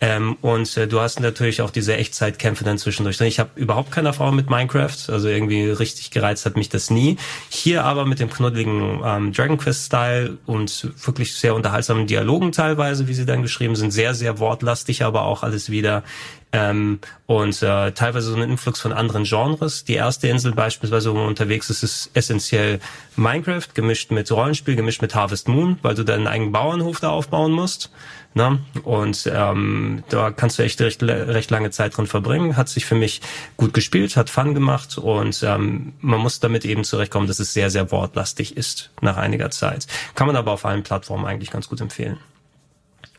[0.00, 3.20] Ähm, und äh, du hast natürlich auch diese Echtzeitkämpfe dann zwischendurch.
[3.20, 7.16] Ich habe überhaupt keine Erfahrung mit Minecraft, also irgendwie richtig gereizt hat mich das nie.
[7.48, 13.14] Hier aber mit dem knuddeligen ähm, Dragon Quest-Style und wirklich sehr unterhaltsamen Dialogen teilweise, wie
[13.14, 16.04] sie dann geschrieben sind, sehr, sehr wortlastig, aber auch alles wieder
[16.52, 19.84] ähm, und äh, teilweise so ein Influx von anderen Genres.
[19.84, 22.80] Die erste Insel beispielsweise, wo man unterwegs ist, ist essentiell
[23.16, 27.52] Minecraft, gemischt mit Rollenspiel, gemischt mit Harvest Moon, weil du deinen eigenen Bauernhof da aufbauen
[27.52, 27.90] musst.
[28.34, 28.60] Ne?
[28.84, 32.56] Und ähm, da kannst du echt recht, recht lange Zeit drin verbringen.
[32.56, 33.20] Hat sich für mich
[33.56, 37.70] gut gespielt, hat Fun gemacht und ähm, man muss damit eben zurechtkommen, dass es sehr,
[37.70, 39.86] sehr wortlastig ist nach einiger Zeit.
[40.14, 42.18] Kann man aber auf allen Plattformen eigentlich ganz gut empfehlen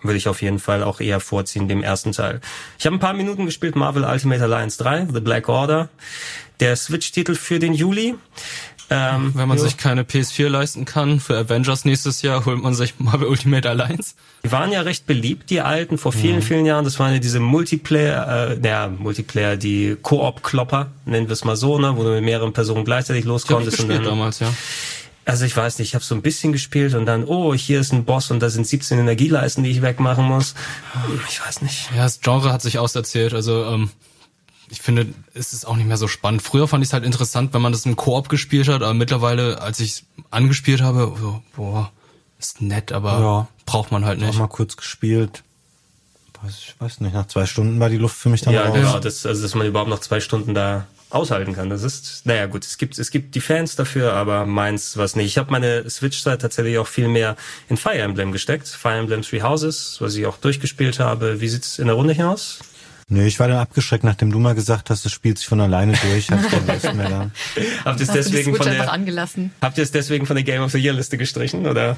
[0.02, 2.40] würde ich auf jeden Fall auch eher vorziehen, dem ersten Teil.
[2.78, 5.90] Ich habe ein paar Minuten gespielt, Marvel Ultimate Alliance 3, The Black Order,
[6.60, 8.16] der Switch-Titel für den Juli.
[8.92, 9.64] Ähm, Wenn man jo.
[9.64, 14.16] sich keine PS4 leisten kann, für Avengers nächstes Jahr holt man sich Marvel Ultimate Alliance.
[14.44, 16.42] Die waren ja recht beliebt, die alten, vor vielen, mhm.
[16.42, 16.86] vielen Jahren.
[16.86, 21.78] Das waren ja diese Multiplayer, äh, der Multiplayer, die Koop-Klopper, nennen wir es mal so,
[21.78, 23.82] ne, wo du mit mehreren Personen gleichzeitig loskonntest.
[23.82, 24.52] Und dann, damals, ja.
[25.26, 27.94] Also ich weiß nicht, ich habe so ein bisschen gespielt und dann, oh, hier ist
[27.94, 30.56] ein Boss und da sind 17 Energieleisten, die ich wegmachen muss.
[31.30, 31.92] Ich weiß nicht.
[31.96, 33.36] Ja, das Genre hat sich auserzählt.
[33.36, 33.92] Also ähm,
[34.70, 36.42] ich finde, es ist auch nicht mehr so spannend.
[36.42, 39.62] Früher fand ich es halt interessant, wenn man das im Koop gespielt hat, aber mittlerweile,
[39.62, 41.92] als ich angespielt habe, so, boah,
[42.40, 44.30] ist nett, aber ja, braucht man halt nicht.
[44.36, 45.44] Auch mal kurz gespielt.
[46.48, 48.74] Ich weiß nicht, nach zwei Stunden war die Luft für mich dann Ja, raus.
[48.74, 51.70] genau, das, also dass man überhaupt noch zwei Stunden da aushalten kann.
[51.70, 55.26] Das ist, naja gut, es gibt, es gibt die Fans dafür, aber meins was nicht.
[55.26, 57.36] Ich habe meine Switch-Zeit tatsächlich auch viel mehr
[57.68, 58.68] in Fire Emblem gesteckt.
[58.70, 61.42] Fire Emblem Three Houses, was ich auch durchgespielt habe.
[61.42, 62.60] Wie sieht's in der Runde hinaus?
[63.10, 65.94] Nö, ich war dann abgeschreckt, nachdem du mal gesagt hast, es spielt sich von alleine
[65.94, 66.30] durch.
[67.86, 68.86] habt ihr es deswegen von der,
[69.62, 71.98] habt ihr es deswegen von der Game of the Year Liste gestrichen, oder?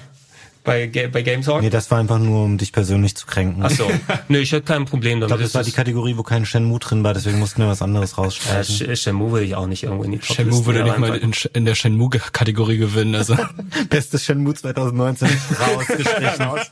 [0.63, 1.61] bei, bei Game Talk?
[1.61, 3.63] Nee, das war einfach nur, um dich persönlich zu kränken.
[3.63, 3.89] Ach so.
[4.27, 5.23] nee, ich hatte kein Problem damit.
[5.23, 7.81] Ich glaube, das war die Kategorie, wo kein Shenmue drin war, deswegen mussten wir was
[7.81, 8.89] anderes rausstreichen.
[8.89, 11.33] Äh, Shenmue würde ich auch nicht irgendwo in die Top Shenmue würde nicht mal in,
[11.53, 13.35] in der Shenmue-Kategorie gewinnen, also.
[13.89, 15.27] Bestes Shenmue 2019
[15.59, 16.71] rausgestrichen aus.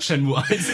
[0.00, 0.64] Shenmue 1.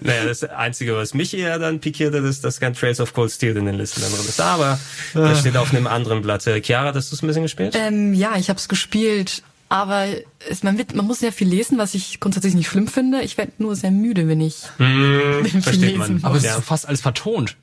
[0.00, 3.30] naja, das Einzige, was mich eher dann pikiert hat, ist, dass kein Trails of Cold
[3.30, 4.40] Steel in den Listen drin ist.
[4.40, 4.78] Aber
[5.14, 6.46] das steht auf einem anderen Blatt.
[6.46, 7.74] Äh, Chiara, hast du es ein bisschen gespielt?
[7.76, 9.42] Ähm, ja, ich habe es gespielt.
[9.70, 10.06] Aber
[10.48, 13.20] es, man, wird, man muss sehr viel lesen, was ich grundsätzlich nicht schlimm finde.
[13.20, 16.24] Ich werde nur sehr müde, wenn ich mmh, viel lesen man.
[16.24, 17.56] Aber es ist fast alles vertont.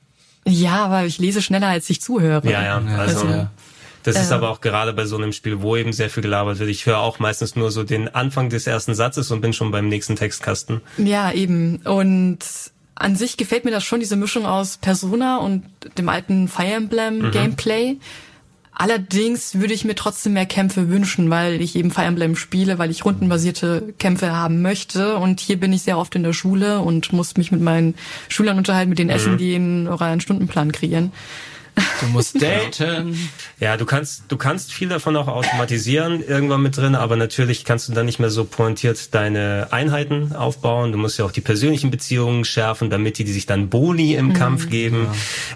[0.44, 2.48] Ja, aber ich lese schneller, als ich zuhöre.
[2.48, 2.76] Ja, ja.
[2.76, 3.50] Also, also ja.
[4.06, 6.70] Das ist aber auch gerade bei so einem Spiel, wo eben sehr viel gelabert wird.
[6.70, 9.88] Ich höre auch meistens nur so den Anfang des ersten Satzes und bin schon beim
[9.88, 10.80] nächsten Textkasten.
[10.98, 11.78] Ja, eben.
[11.84, 12.38] Und
[12.94, 15.64] an sich gefällt mir das schon, diese Mischung aus Persona und
[15.98, 17.30] dem alten Fire Emblem mhm.
[17.32, 17.96] Gameplay.
[18.78, 22.90] Allerdings würde ich mir trotzdem mehr Kämpfe wünschen, weil ich eben Fire Emblem spiele, weil
[22.90, 25.16] ich rundenbasierte Kämpfe haben möchte.
[25.16, 27.94] Und hier bin ich sehr oft in der Schule und muss mich mit meinen
[28.28, 29.16] Schülern unterhalten, mit denen mhm.
[29.16, 31.12] essen gehen oder einen Stundenplan kreieren.
[32.00, 33.30] Du musst daten.
[33.60, 37.88] Ja, du kannst, du kannst viel davon auch automatisieren irgendwann mit drin, aber natürlich kannst
[37.88, 40.92] du dann nicht mehr so pointiert deine Einheiten aufbauen.
[40.92, 44.28] Du musst ja auch die persönlichen Beziehungen schärfen, damit die, die sich dann Boni im
[44.28, 44.32] mhm.
[44.34, 45.08] Kampf geben.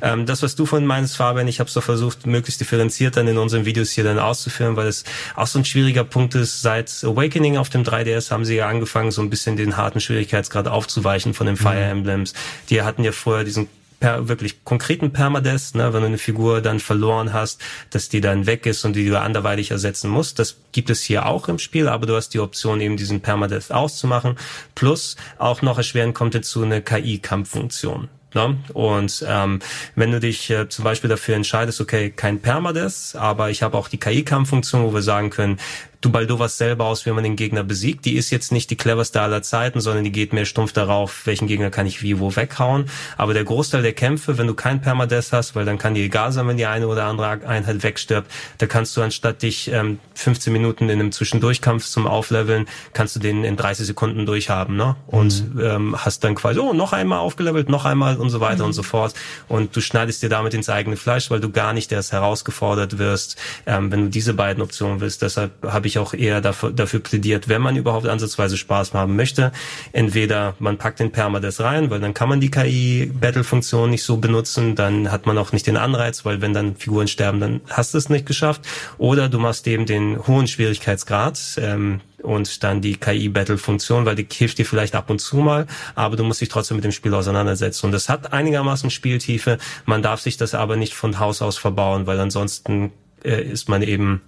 [0.03, 0.13] Ja.
[0.13, 3.39] Ähm, das, was du von meinst, Fabian, ich habe so versucht, möglichst differenziert dann in
[3.39, 5.05] unseren Videos hier dann auszuführen, weil es
[5.37, 6.63] auch so ein schwieriger Punkt ist.
[6.63, 10.69] Seit Awakening auf dem 3DS haben sie ja angefangen, so ein bisschen den harten Schwierigkeitsgrad
[10.69, 11.99] aufzuweichen von den Fire mhm.
[11.99, 12.35] Emblems.
[12.69, 13.69] Die hatten ja vorher diesen
[14.01, 17.61] per, wirklich konkreten Permadeath, ne, wenn du eine Figur dann verloren hast,
[17.91, 20.39] dass die dann weg ist und die du anderweitig ersetzen musst.
[20.39, 23.71] Das gibt es hier auch im Spiel, aber du hast die Option eben diesen Permadeath
[23.71, 24.37] auszumachen.
[24.75, 28.09] Plus auch noch erschweren kommt dazu eine KI-Kampffunktion.
[28.35, 28.57] Ne?
[28.75, 29.59] Und ähm,
[29.97, 33.89] wenn du dich äh, zum Beispiel dafür entscheidest, okay, kein Permadeath, aber ich habe auch
[33.89, 35.59] die KI-Kampffunktion, wo wir sagen können,
[36.01, 38.05] du Baldovas selber aus, wie man den Gegner besiegt.
[38.05, 41.47] Die ist jetzt nicht die cleverste aller Zeiten, sondern die geht mehr stumpf darauf, welchen
[41.47, 42.87] Gegner kann ich wie wo weghauen.
[43.17, 46.33] Aber der Großteil der Kämpfe, wenn du kein Permadeath hast, weil dann kann dir egal
[46.33, 50.53] sein, wenn die eine oder andere Einheit wegstirbt, da kannst du anstatt dich ähm, 15
[50.53, 54.97] Minuten in einem Zwischendurchkampf zum Aufleveln, kannst du den in 30 Sekunden durchhaben, ne?
[55.07, 55.61] Und mhm.
[55.61, 58.67] ähm, hast dann quasi, oh, noch einmal aufgelevelt, noch einmal und so weiter mhm.
[58.67, 59.15] und so fort.
[59.49, 63.37] Und du schneidest dir damit ins eigene Fleisch, weil du gar nicht erst herausgefordert wirst,
[63.67, 65.23] ähm, wenn du diese beiden Optionen willst.
[65.23, 69.17] Deshalb habe ich ich auch eher dafür, dafür plädiert, wenn man überhaupt ansatzweise Spaß haben
[69.17, 69.53] möchte,
[69.93, 74.75] entweder man packt den Permadeath rein, weil dann kann man die KI-Battle-Funktion nicht so benutzen,
[74.75, 77.99] dann hat man auch nicht den Anreiz, weil wenn dann Figuren sterben, dann hast du
[77.99, 78.63] es nicht geschafft.
[78.99, 84.59] Oder du machst eben den hohen Schwierigkeitsgrad, ähm, und dann die KI-Battle-Funktion, weil die hilft
[84.59, 87.87] dir vielleicht ab und zu mal, aber du musst dich trotzdem mit dem Spiel auseinandersetzen.
[87.87, 89.59] Und das hat einigermaßen Spieltiefe.
[89.87, 92.93] Man darf sich das aber nicht von Haus aus verbauen, weil ansonsten
[93.25, 94.23] äh, ist man eben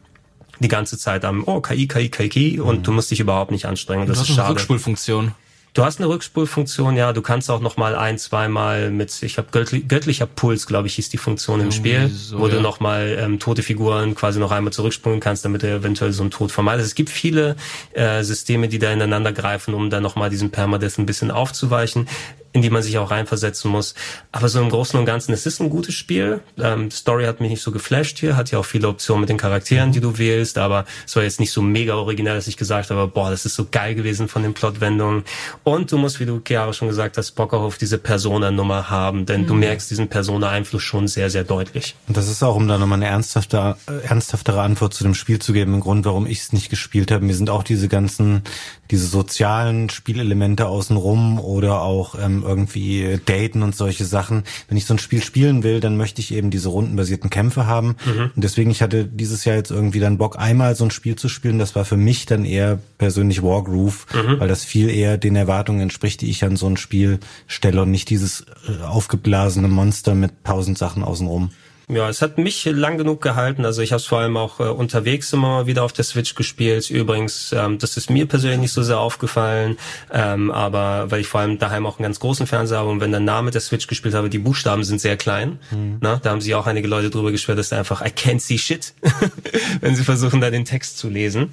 [0.62, 2.82] die ganze Zeit am, oh, KI, KI, KI, KI und mhm.
[2.84, 4.06] du musst dich überhaupt nicht anstrengen.
[4.06, 4.50] Das du hast ist schade.
[4.50, 5.32] Rückspulfunktion.
[5.74, 7.14] Du hast eine Rückspulfunktion, ja.
[7.14, 10.96] Du kannst auch noch mal ein, zweimal mit, ich habe göttli göttlicher Puls, glaube ich,
[10.96, 12.56] hieß die Funktion im Spiel, so, wo ja.
[12.56, 16.24] du noch mal ähm, tote Figuren quasi noch einmal zurückspulen kannst, damit du eventuell so
[16.24, 16.88] einen Tod vermeidest.
[16.88, 17.56] Es gibt viele
[17.94, 22.06] äh, Systeme, die da ineinander greifen, um dann noch mal diesen Permadeath ein bisschen aufzuweichen
[22.52, 23.94] in die man sich auch reinversetzen muss.
[24.30, 26.40] Aber so im Großen und Ganzen, es ist ein gutes Spiel.
[26.58, 29.38] Ähm, Story hat mich nicht so geflasht hier, hat ja auch viele Optionen mit den
[29.38, 32.90] Charakteren, die du wählst, aber es war jetzt nicht so mega originell, dass ich gesagt
[32.90, 35.24] habe, boah, das ist so geil gewesen von den Plotwendungen.
[35.64, 39.24] Und du musst, wie du Chiara schon gesagt hast, Bock auch auf diese Persona-Nummer haben,
[39.24, 41.94] denn du merkst diesen Persona-Einfluss schon sehr, sehr deutlich.
[42.06, 45.38] Und das ist auch, um da nochmal eine ernsthafte, äh, ernsthaftere Antwort zu dem Spiel
[45.38, 47.24] zu geben, ein Grund, warum ich es nicht gespielt habe.
[47.24, 48.42] Mir sind auch diese ganzen,
[48.90, 54.44] diese sozialen Spielelemente außenrum oder auch ähm, irgendwie Daten und solche Sachen.
[54.68, 57.96] Wenn ich so ein Spiel spielen will, dann möchte ich eben diese rundenbasierten Kämpfe haben.
[58.34, 61.28] Und deswegen, ich hatte dieses Jahr jetzt irgendwie dann Bock, einmal so ein Spiel zu
[61.28, 61.58] spielen.
[61.58, 64.06] Das war für mich dann eher persönlich Wargroove,
[64.38, 67.90] weil das viel eher den Erwartungen entspricht, die ich an so ein Spiel stelle und
[67.90, 71.50] nicht dieses äh, aufgeblasene Monster mit tausend Sachen außenrum.
[71.92, 73.66] Ja, es hat mich lang genug gehalten.
[73.66, 76.34] Also ich habe es vor allem auch äh, unterwegs immer mal wieder auf der Switch
[76.34, 76.88] gespielt.
[76.88, 79.76] Übrigens, ähm, das ist mir persönlich nicht so sehr aufgefallen,
[80.10, 83.10] ähm, aber weil ich vor allem daheim auch einen ganz großen Fernseher habe und wenn
[83.10, 85.58] der Name der Switch gespielt habe, die Buchstaben sind sehr klein.
[86.00, 88.56] Na, da haben sich auch einige Leute drüber geschwert, dass da einfach I can't see
[88.56, 88.94] shit,
[89.80, 91.52] wenn sie versuchen, da den Text zu lesen.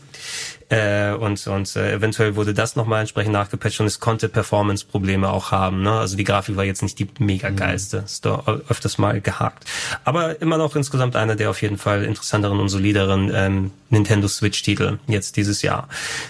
[0.69, 5.51] Äh, und und äh, eventuell wurde das nochmal entsprechend nachgepatcht und es konnte Performance-Probleme auch
[5.51, 5.82] haben.
[5.82, 5.91] Ne?
[5.91, 7.97] Also die Grafik war jetzt nicht die mega geilste.
[7.97, 9.65] Ist da öfters mal gehakt.
[10.03, 14.99] Aber immer noch insgesamt einer der auf jeden Fall interessanteren und solideren ähm, Nintendo Switch-Titel
[15.08, 15.88] jetzt dieses Jahr.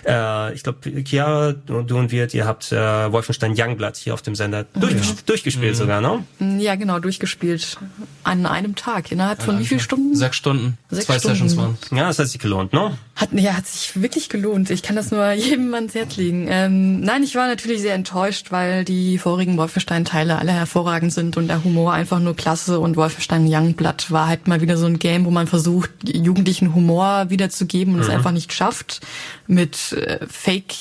[0.07, 4.35] Äh, ich glaube, Chiara, du und Wirt, ihr habt äh, Wolfenstein Youngblood hier auf dem
[4.35, 6.23] Sender durchges durchgespielt sogar, ne?
[6.59, 7.77] Ja, genau, durchgespielt.
[8.23, 9.11] An einem Tag.
[9.11, 10.15] Innerhalb von wie vielen Stunden?
[10.15, 10.77] Sechs Stunden.
[10.89, 11.37] Sechs Zwei Stunden.
[11.37, 11.77] Sessions waren.
[11.91, 12.97] Ja, das hat sich gelohnt, ne?
[13.19, 14.69] Hat, ja, hat sich wirklich gelohnt.
[14.69, 16.47] Ich kann das nur jedem ans Herz legen.
[16.49, 21.47] Ähm, nein, ich war natürlich sehr enttäuscht, weil die vorigen Wolfenstein-Teile alle hervorragend sind und
[21.49, 25.25] der Humor einfach nur klasse und Wolfenstein Youngblood war halt mal wieder so ein Game,
[25.25, 29.01] wo man versucht, jugendlichen Humor wiederzugeben und es einfach nicht schafft
[29.47, 30.73] mit äh, Fake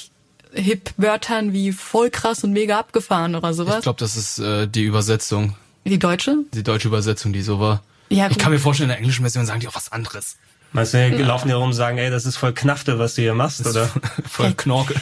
[0.55, 3.83] Hip-Wörtern wie voll krass und mega abgefahren oder Ich sowas.
[3.83, 6.37] glaube, das ist äh, die Übersetzung, Die deutsche?
[6.55, 7.83] die deutsche Übersetzung, die so war.
[8.11, 10.37] Ja, ich kann mir vorstellen, in der englischen Version sagen die auch was anderes.
[10.73, 13.23] Meinst du, die laufen hier rum und sagen, ey, das ist voll Knafte, was du
[13.23, 13.89] hier machst, oder?
[14.29, 14.95] Voll Knorke.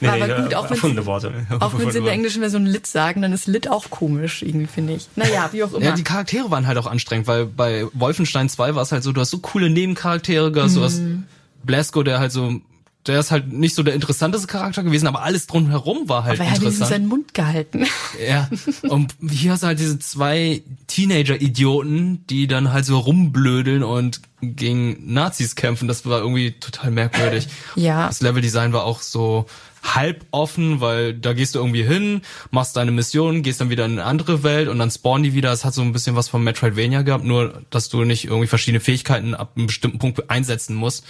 [0.00, 1.32] Nee, Aber nee, gut, auch wenn's- erfundene Worte.
[1.58, 4.66] Auch wenn sie in der englischen Version Lit sagen, dann ist Lit auch komisch, irgendwie,
[4.66, 5.08] finde ich.
[5.16, 5.82] Naja, wie auch immer.
[5.86, 9.12] Ja, die Charaktere waren halt auch anstrengend, weil bei Wolfenstein 2 war es halt so,
[9.12, 11.24] du hast so coole Nebencharaktere gehabt, du hast Mhm.
[11.64, 12.60] Blasco, der halt so,
[13.06, 16.48] der ist halt nicht so der interessanteste Charakter gewesen, aber alles drumherum war halt Aber
[16.48, 17.02] er hat wenigstens interessant.
[17.02, 17.86] seinen Mund gehalten.
[18.26, 18.48] Ja,
[18.88, 25.12] und hier hast du halt diese zwei Teenager-Idioten, die dann halt so rumblödeln und gegen
[25.12, 25.88] Nazis kämpfen.
[25.88, 27.48] Das war irgendwie total merkwürdig.
[27.76, 28.06] Ja.
[28.06, 29.46] Das Leveldesign war auch so
[29.82, 33.92] halb offen, weil da gehst du irgendwie hin, machst deine Mission, gehst dann wieder in
[33.92, 35.52] eine andere Welt und dann spawnen die wieder.
[35.52, 38.80] Es hat so ein bisschen was von Metroidvania gehabt, nur dass du nicht irgendwie verschiedene
[38.80, 41.04] Fähigkeiten ab einem bestimmten Punkt einsetzen musst.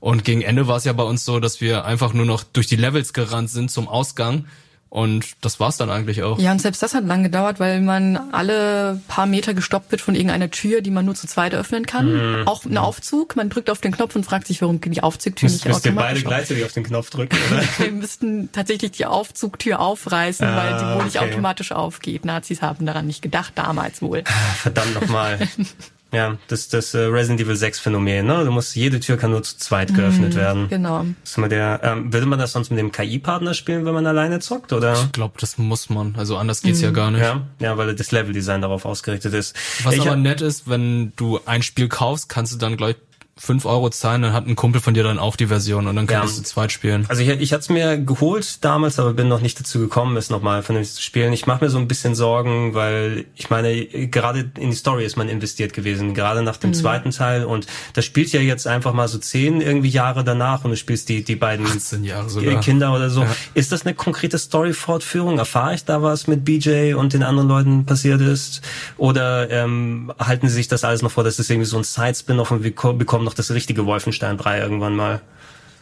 [0.00, 2.66] Und gegen Ende war es ja bei uns so, dass wir einfach nur noch durch
[2.66, 4.46] die Levels gerannt sind zum Ausgang.
[4.88, 6.40] Und das war's dann eigentlich auch.
[6.40, 10.16] Ja, und selbst das hat lang gedauert, weil man alle paar Meter gestoppt wird von
[10.16, 12.42] irgendeiner Tür, die man nur zu zweit öffnen kann.
[12.46, 13.36] Auch ein Aufzug.
[13.36, 15.92] Man drückt auf den Knopf und fragt sich, warum die Aufzugtür Müsst, nicht müsst ihr
[15.94, 16.28] beide automatisch auf.
[16.28, 17.62] gleichzeitig auf den Knopf drücken, oder?
[17.78, 21.30] Wir müssten tatsächlich die Aufzugtür aufreißen, Ah, weil die wohl nicht okay.
[21.30, 22.24] automatisch aufgeht.
[22.24, 24.24] Nazis haben daran nicht gedacht, damals wohl.
[24.56, 25.38] Verdammt nochmal.
[26.12, 28.44] Ja, das das äh, Resident Evil 6 Phänomen, ne?
[28.44, 30.68] Du musst jede Tür kann nur zu zweit geöffnet werden.
[30.68, 31.04] Genau.
[31.22, 34.06] Das ist immer der, ähm, würde man das sonst mit dem KI-Partner spielen, wenn man
[34.06, 34.94] alleine zockt, oder?
[34.94, 36.14] Ich glaube, das muss man.
[36.16, 37.20] Also anders geht's ja gar nicht.
[37.20, 39.54] Ja, ja, weil das Leveldesign darauf ausgerichtet ist.
[39.84, 42.96] Was ich aber hab- nett ist, wenn du ein Spiel kaufst, kannst du dann gleich
[43.40, 46.06] fünf Euro zahlen, dann hat ein Kumpel von dir dann auch die Version und dann
[46.06, 46.20] Ja.
[46.20, 47.06] kannst du zu zweit spielen.
[47.08, 50.28] Also ich, ich hatte es mir geholt damals, aber bin noch nicht dazu gekommen, es
[50.30, 51.32] nochmal vernünftig zu spielen.
[51.32, 55.16] Ich mache mir so ein bisschen Sorgen, weil ich meine, gerade in die Story ist
[55.16, 57.44] man investiert gewesen, gerade nach dem zweiten Teil.
[57.44, 61.08] Und das spielt ja jetzt einfach mal so zehn irgendwie Jahre danach und du spielst
[61.08, 62.60] die, die beiden 18 Jahre sogar.
[62.60, 63.24] Kinder oder so.
[63.54, 65.38] Ist das eine konkrete Story-Fortführung?
[65.38, 68.60] Erfahre ich da was mit BJ und den anderen Leuten passiert ist?
[68.98, 72.50] Oder ähm, halten sie sich das alles noch vor, dass es irgendwie so ein Side-Spin-Off
[72.50, 75.20] und wir ko- bekommen noch das richtige Wolfenstein 3 irgendwann mal?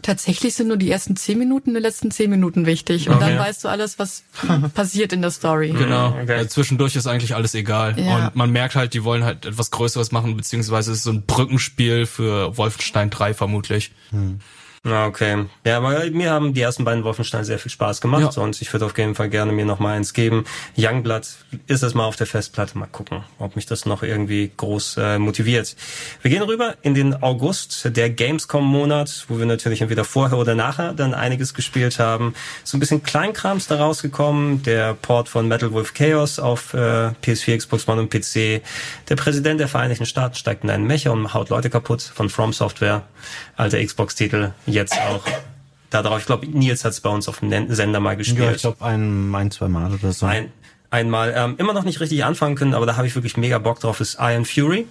[0.01, 3.09] Tatsächlich sind nur die ersten zehn Minuten, die letzten zehn Minuten wichtig.
[3.09, 3.31] Und Okay.
[3.31, 4.23] dann weißt du alles, was
[4.75, 5.71] passiert in der Story.
[5.77, 6.11] Genau.
[6.23, 6.35] Okay.
[6.35, 7.99] Also zwischendurch ist eigentlich alles egal.
[7.99, 8.27] Ja.
[8.29, 11.23] Und man merkt halt, die wollen halt etwas Größeres machen, beziehungsweise es ist so ein
[11.23, 13.91] Brückenspiel für Wolfenstein 3 vermutlich.
[14.13, 14.19] Ja,
[14.85, 15.47] okay.
[15.65, 18.43] Ja, aber mir haben die ersten beiden Wolfenstein sehr viel Spaß gemacht Ja.
[18.43, 20.45] und ich würde auf jeden Fall gerne mir noch mal eins geben.
[20.77, 21.27] Youngblood
[21.67, 22.79] ist es mal auf der Festplatte.
[22.79, 25.77] Mal gucken, ob mich das noch irgendwie groß äh, motiviert.
[26.23, 30.93] Wir gehen rüber in den August, der Gamescom-Monat, wo wir natürlich entweder vorher oder nachher
[30.95, 32.35] dann einiges gespielt haben.
[32.65, 34.63] So ein bisschen Kleinkrams da rausgekommen.
[34.63, 38.63] Der Port von Metal Wolf Chaos auf äh, PS4, Xbox One und PC.
[39.09, 42.53] Der Präsident der Vereinigten Staaten steigt in einen Mecher und haut Leute kaputt von From
[42.53, 43.03] Software.
[43.59, 45.23] Alter Xbox-Titel, jetzt auch
[45.91, 46.21] darauf.
[46.21, 48.41] Ich glaube, Nils hat es bei uns auf dem Sender mal gespielt.
[48.41, 50.27] Ja, ich glaube ein, ein, zwei Mal oder so.
[50.27, 50.53] Ein,
[50.91, 53.81] einmal ähm, immer noch nicht richtig anfangen können, aber da habe ich wirklich mega Bock
[53.81, 54.87] drauf, ist Iron Fury,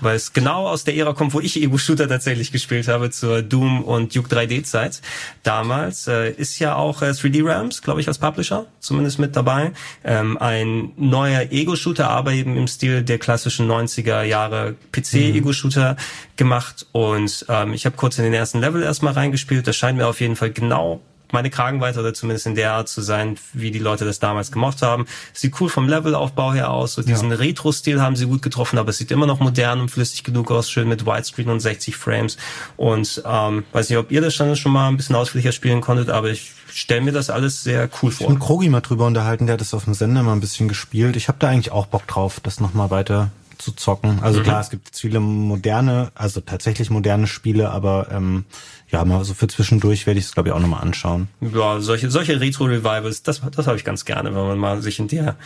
[0.00, 3.82] weil es genau aus der Ära kommt, wo ich Ego-Shooter tatsächlich gespielt habe, zur Doom
[3.82, 5.00] und Duke 3D-Zeit.
[5.44, 9.72] Damals äh, ist ja auch äh, 3D Realms, glaube ich, als Publisher zumindest mit dabei.
[10.04, 15.96] Ähm, ein neuer Ego-Shooter, aber eben im Stil der klassischen 90er Jahre PC-Ego-Shooter
[16.36, 19.66] gemacht und ähm, ich habe kurz in den ersten Level erstmal reingespielt.
[19.66, 21.00] Das scheint mir auf jeden Fall genau
[21.32, 24.82] meine Kragenweite oder zumindest in der Art zu sein, wie die Leute das damals gemacht
[24.82, 25.06] haben.
[25.32, 26.94] Sieht cool vom Levelaufbau her aus.
[26.94, 30.24] So diesen Retro-Stil haben sie gut getroffen, aber es sieht immer noch modern und flüssig
[30.24, 32.36] genug aus, schön mit Widescreen und 60 Frames.
[32.76, 36.10] Und ähm, weiß nicht, ob ihr das schon, schon mal ein bisschen ausführlicher spielen konntet,
[36.10, 38.30] aber ich stelle mir das alles sehr cool Ich vor.
[38.30, 41.16] mit Krogi mal drüber unterhalten, der hat das auf dem Sender mal ein bisschen gespielt.
[41.16, 44.20] Ich habe da eigentlich auch Bock drauf, das nochmal weiter zu zocken.
[44.22, 48.44] Also klar, es gibt viele moderne, also tatsächlich moderne Spiele, aber ähm,
[48.90, 51.28] ja, mal so für zwischendurch werde ich es, glaube ich, auch nochmal anschauen.
[51.40, 55.08] Ja, solche, solche Retro-Revivals, das, das habe ich ganz gerne, wenn man mal sich in
[55.08, 55.36] der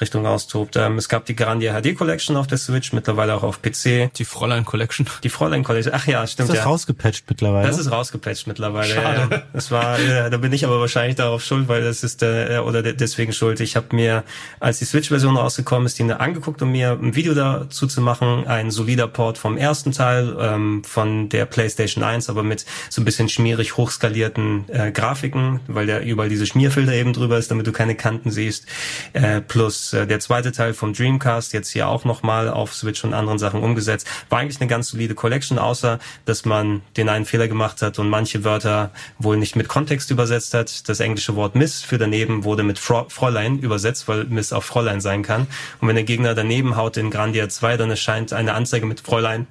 [0.00, 0.76] Richtung austobt.
[0.76, 4.12] Ähm, es gab die Grandia HD Collection auf der Switch, mittlerweile auch auf PC.
[4.14, 5.06] Die Fräulein Collection.
[5.24, 6.70] Die Fräulein Collection, ach ja, stimmt Ist das ja.
[6.70, 7.66] rausgepatcht mittlerweile?
[7.66, 8.94] Das ist rausgepatcht mittlerweile.
[8.94, 9.28] Schade.
[9.30, 9.42] Ja.
[9.52, 12.82] Das war, ja, da bin ich aber wahrscheinlich darauf schuld, weil das ist äh, oder
[12.82, 13.58] de- deswegen schuld.
[13.58, 14.22] Ich habe mir,
[14.60, 18.46] als die Switch-Version rausgekommen ist, die angeguckt, um mir ein Video dazu zu machen.
[18.46, 23.06] Ein solider Port vom ersten Teil ähm, von der PlayStation 1, aber mit so ein
[23.06, 27.72] bisschen schmierig hochskalierten äh, Grafiken, weil der überall diese Schmierfilter eben drüber ist, damit du
[27.72, 28.66] keine Kanten siehst.
[29.14, 33.14] Äh, plus äh, der zweite Teil vom Dreamcast, jetzt hier auch nochmal auf Switch und
[33.14, 34.06] anderen Sachen umgesetzt.
[34.28, 38.10] War eigentlich eine ganz solide Collection, außer dass man den einen Fehler gemacht hat und
[38.10, 40.86] manche Wörter wohl nicht mit Kontext übersetzt hat.
[40.86, 45.00] Das englische Wort Miss für daneben wurde mit Fro Fräulein übersetzt, weil Miss auch Fräulein
[45.00, 45.46] sein kann.
[45.80, 49.46] Und wenn der Gegner daneben haut in Grandia 2, dann erscheint eine Anzeige mit Fräulein.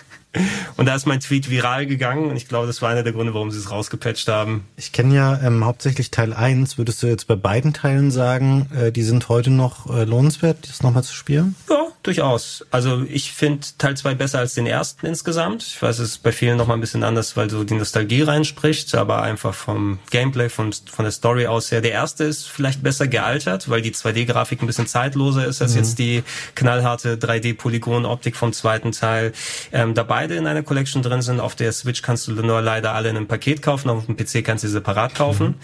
[0.78, 3.34] Und da ist mein Tweet viral gegangen und ich glaube, das war einer der Gründe,
[3.34, 4.66] warum sie es rausgepatcht haben.
[4.78, 6.78] Ich kenne ja ähm, hauptsächlich Teil 1.
[6.78, 10.84] Würdest du jetzt bei beiden Teilen sagen, äh, die sind heute noch äh, lohnenswert, das
[10.84, 11.56] nochmal zu spielen?
[11.70, 12.66] Ja, durchaus.
[12.72, 15.64] Also ich finde Teil 2 besser als den ersten insgesamt.
[15.64, 18.94] Ich weiß, es ist bei vielen nochmal ein bisschen anders, weil so die Nostalgie reinspricht,
[18.96, 21.82] aber einfach vom Gameplay, von, von der Story aus her.
[21.82, 26.00] Der erste ist vielleicht besser gealtert, weil die 2D-Grafik ein bisschen zeitloser ist als jetzt
[26.00, 26.24] die
[26.56, 29.34] knallharte 3D-Polygon-Optik vom zweiten Teil.
[29.72, 32.94] Ähm, da beide in einer Collection drin sind, auf der Switch kannst du nur leider
[32.94, 35.56] alle in einem Paket kaufen, auf dem PC kannst du sie separat kaufen.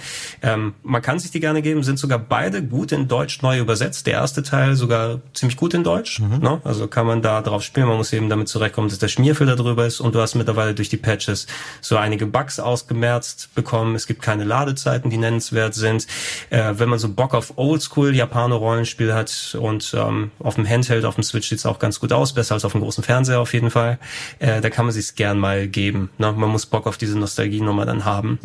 [0.41, 4.05] Ähm, man kann sich die gerne geben, sind sogar beide gut in Deutsch neu übersetzt.
[4.07, 6.21] Der erste Teil sogar ziemlich gut in Deutsch.
[6.39, 6.61] Ne?
[6.63, 7.87] Also kann man da drauf spielen.
[7.87, 10.89] Man muss eben damit zurechtkommen, dass der Schmierfilter drüber ist und du hast mittlerweile durch
[10.89, 11.47] die Patches
[11.81, 13.95] so einige Bugs ausgemerzt bekommen.
[13.95, 16.07] Es gibt keine Ladezeiten, die nennenswert sind.
[16.49, 21.15] Äh, wenn man so Bock auf Oldschool Japaner-Rollenspiel hat und ähm, auf dem Handheld, auf
[21.15, 23.71] dem Switch sieht's auch ganz gut aus, besser als auf dem großen Fernseher auf jeden
[23.71, 23.99] Fall.
[24.39, 26.09] Äh, da kann man sich's gern mal geben.
[26.17, 26.31] Ne?
[26.31, 28.39] Man muss Bock auf diese Nostalgie-Nummer dann haben.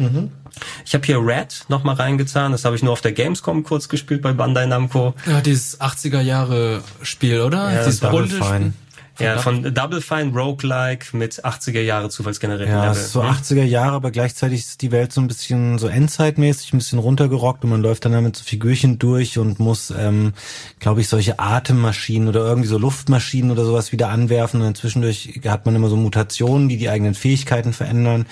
[0.85, 2.53] Ich habe hier Red noch mal reingetan.
[2.53, 5.15] Das habe ich nur auf der Gamescom kurz gespielt bei Bandai Namco.
[5.27, 7.73] Ja, dieses 80er Jahre Spiel, oder?
[7.73, 8.47] Ja, dieses Double bunte Fine.
[8.59, 8.73] Spiel.
[9.19, 12.97] Ja, von Double Fine Roguelike mit 80er Jahre zufallsgenerierten Ja, Level.
[13.03, 13.29] ist so Hm?
[13.31, 17.63] 80er Jahre, aber gleichzeitig ist die Welt so ein bisschen so endzeitmäßig, ein bisschen runtergerockt
[17.63, 20.33] und man läuft dann damit so Figürchen durch und muss, ähm,
[20.81, 25.41] glaube ich, solche Atemmaschinen oder irgendwie so Luftmaschinen oder sowas wieder anwerfen und dann zwischendurch
[25.47, 28.25] hat man immer so Mutationen, die die eigenen Fähigkeiten verändern.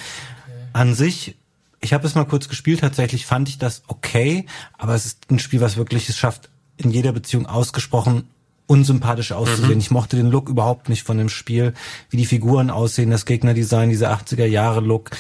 [0.73, 1.37] An sich,
[1.81, 4.47] ich habe es mal kurz gespielt, tatsächlich fand ich das okay,
[4.79, 8.29] aber es ist ein Spiel, was wirklich es schafft, in jeder Beziehung ausgesprochen
[8.71, 9.81] unsympathisch auszusehen.
[9.81, 11.75] Ich mochte den Look überhaupt nicht von dem Spiel,
[12.09, 15.11] wie die Figuren aussehen, das Gegnerdesign, dieser 80er Jahre Look.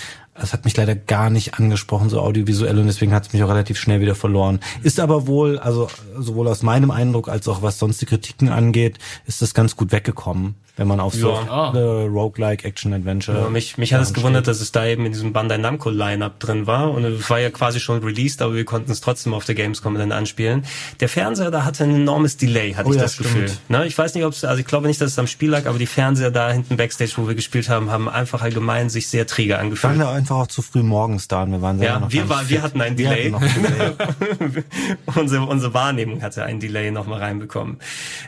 [0.40, 3.48] Das hat mich leider gar nicht angesprochen, so audiovisuell, und deswegen hat es mich auch
[3.50, 4.58] relativ schnell wieder verloren.
[4.82, 8.98] Ist aber wohl, also sowohl aus meinem Eindruck als auch was sonst die Kritiken angeht,
[9.26, 11.72] ist das ganz gut weggekommen, wenn man auf so Ja.
[11.74, 13.38] äh, Roguelike Action Adventure.
[13.38, 16.40] Ja, mich, mich hat es gewundert, dass es da eben in diesem Bandai Namco Lineup
[16.40, 19.44] drin war und es war ja quasi schon released, aber wir konnten es trotzdem auf
[19.44, 20.64] der Gamescom dann anspielen.
[21.00, 23.28] Der Fernseher da hatte ein enormes Delay, hatte Oh ich ja, das stimmt.
[23.34, 23.50] Gefühl.
[23.68, 23.86] Ne?
[23.86, 25.78] Ich weiß nicht, ob es, also ich glaube nicht, dass es am Spiel lag, aber
[25.78, 29.58] die Fernseher da hinten Backstage, wo wir gespielt haben, haben einfach allgemein sich sehr träge
[29.58, 29.92] angefühlt.
[30.30, 32.62] Einfach auch zu früh morgens da und wir waren selber Ja, noch wir, war, wir
[32.62, 33.32] hatten einen Wir Delay.
[33.32, 34.64] hatten Delay.
[35.16, 37.78] unsere, unsere Wahrnehmung hatte einen Delay nochmal reinbekommen.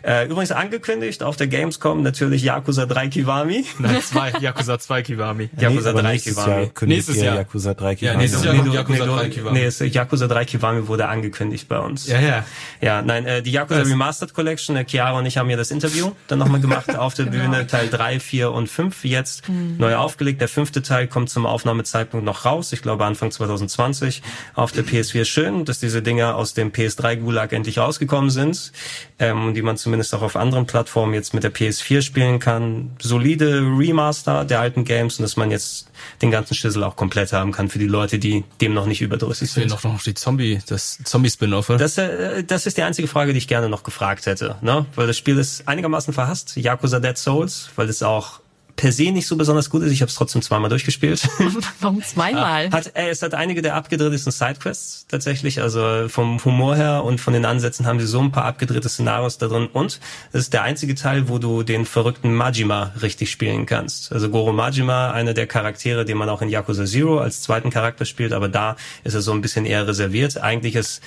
[0.02, 3.64] Äh, übrigens angekündigt auf der Gamescom natürlich Yakuza 3 Kiwami.
[3.78, 5.50] Nein, zwei, Yakuza 2 Kiwami.
[5.58, 6.50] Yakuza aber 3 nächstes Kiwami.
[6.52, 7.36] Jahr Nächstes Jahr.
[7.36, 8.16] Yakuza 3 Ja, Kiwami.
[8.18, 9.58] nächstes Jahr Nee, du, Yakuza nee, du, 3 Kiwami.
[9.58, 12.06] nee, es, Yakuza 3 Kiwami wurde angekündigt bei uns.
[12.08, 12.44] Ja, ja.
[12.80, 15.70] Ja, nein, äh, die Yakuza Das- Remastered Collection, äh, Chiara und ich haben ja das
[15.70, 17.44] Interview dann nochmal gemacht auf der Genau.
[17.44, 19.44] Bühne, Teil 3, 4 und 5 jetzt
[19.78, 20.40] neu aufgelegt.
[20.40, 21.46] Der fünfte Teil kommt zum
[21.82, 24.22] Aufnahmezeitpunkt noch raus, ich glaube Anfang 2020
[24.54, 25.24] auf der PS4.
[25.24, 28.72] Schön, dass diese Dinger aus dem PS3-Gulag endlich rausgekommen sind,
[29.18, 32.92] ähm, die man zumindest auch auf anderen Plattformen jetzt mit der PS4 spielen kann.
[33.00, 35.88] Solide Remaster der alten Games und dass man jetzt
[36.20, 39.50] den ganzen Schlüssel auch komplett haben kann für die Leute, die dem noch nicht überdrüssig
[39.50, 39.68] sind.
[39.68, 41.68] noch, noch die Zombie, das Zombie-Spin-Off.
[41.78, 44.86] Das, äh, das ist die einzige Frage, die ich gerne noch gefragt hätte, ne?
[44.94, 48.41] Weil das Spiel ist einigermaßen verhasst, Yakuza Dead Souls, weil es auch
[48.76, 49.92] per se nicht so besonders gut ist.
[49.92, 51.28] Ich habe es trotzdem zweimal durchgespielt.
[51.80, 52.70] Warum zweimal?
[52.70, 55.60] hat, äh, es hat einige der abgedrehtesten Sidequests tatsächlich.
[55.60, 59.38] Also vom Humor her und von den Ansätzen haben sie so ein paar abgedrehte Szenarios
[59.38, 59.68] da drin.
[59.72, 60.00] Und
[60.32, 64.12] es ist der einzige Teil, wo du den verrückten Majima richtig spielen kannst.
[64.12, 68.04] Also Goro Majima, einer der Charaktere, den man auch in Yakuza Zero als zweiten Charakter
[68.04, 70.38] spielt, aber da ist er so ein bisschen eher reserviert.
[70.38, 71.02] Eigentlich ist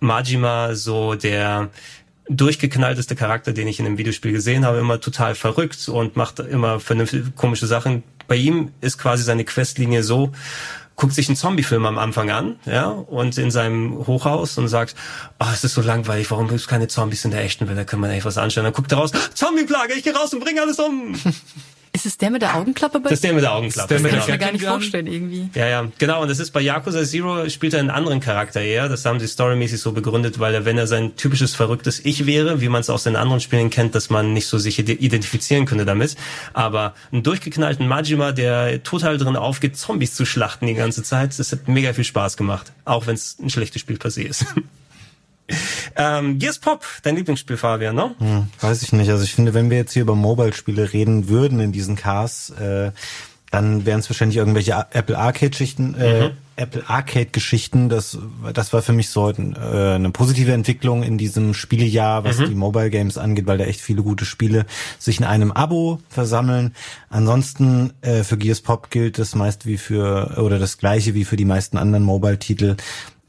[0.00, 1.68] Majima so der
[2.30, 6.80] durchgeknallteste Charakter, den ich in einem Videospiel gesehen habe, immer total verrückt und macht immer
[6.80, 8.04] vernünftige, komische Sachen.
[8.28, 10.30] Bei ihm ist quasi seine Questlinie so,
[10.94, 14.94] guckt sich einen Zombiefilm am Anfang an, ja, und in seinem Hochhaus und sagt,
[15.40, 17.84] oh, es ist so langweilig, warum gibt es keine Zombies in der echten Welt, da
[17.84, 18.64] können wir echt was anstellen.
[18.64, 21.14] Dann guckt er raus, Zombieplage, ich gehe raus und bringe alles um.
[21.92, 23.88] Ist es der mit der Augenklappe bei Das ist der mit der Augenklappe.
[23.88, 24.26] der mit Kann genau.
[24.26, 25.50] ich mir gar nicht vorstellen irgendwie.
[25.54, 26.22] Ja, ja, genau.
[26.22, 28.88] Und das ist bei Yakuza Zero spielt er einen anderen Charakter eher.
[28.88, 32.60] Das haben sie storymäßig so begründet, weil er, wenn er sein typisches verrücktes Ich wäre,
[32.60, 35.66] wie man es aus den anderen Spielen kennt, dass man nicht so sich ide- identifizieren
[35.66, 36.14] könnte damit.
[36.52, 41.50] Aber einen durchgeknallten Majima, der total drin aufgeht, Zombies zu schlachten die ganze Zeit, das
[41.50, 42.72] hat mega viel Spaß gemacht.
[42.84, 44.46] Auch wenn es ein schlechtes Spiel per se ist.
[45.96, 48.14] ähm, Gears Pop, dein Lieblingsspiel, Fabian, ne?
[48.18, 49.10] Hm, weiß ich nicht.
[49.10, 52.92] Also ich finde, wenn wir jetzt hier über Mobile-Spiele reden würden in diesen Cars, äh,
[53.50, 57.88] dann wären es wahrscheinlich irgendwelche Apple Arcade-Geschichten, äh, Apple Arcade-Geschichten.
[57.88, 58.16] Das,
[58.52, 62.90] das war für mich so äh, eine positive Entwicklung in diesem Spielejahr, was die Mobile
[62.90, 64.66] Games angeht, weil da echt viele gute Spiele
[65.00, 66.76] sich in einem Abo versammeln.
[67.08, 71.36] Ansonsten äh, für Gears Pop gilt das meist wie für oder das gleiche wie für
[71.36, 72.76] die meisten anderen Mobile-Titel.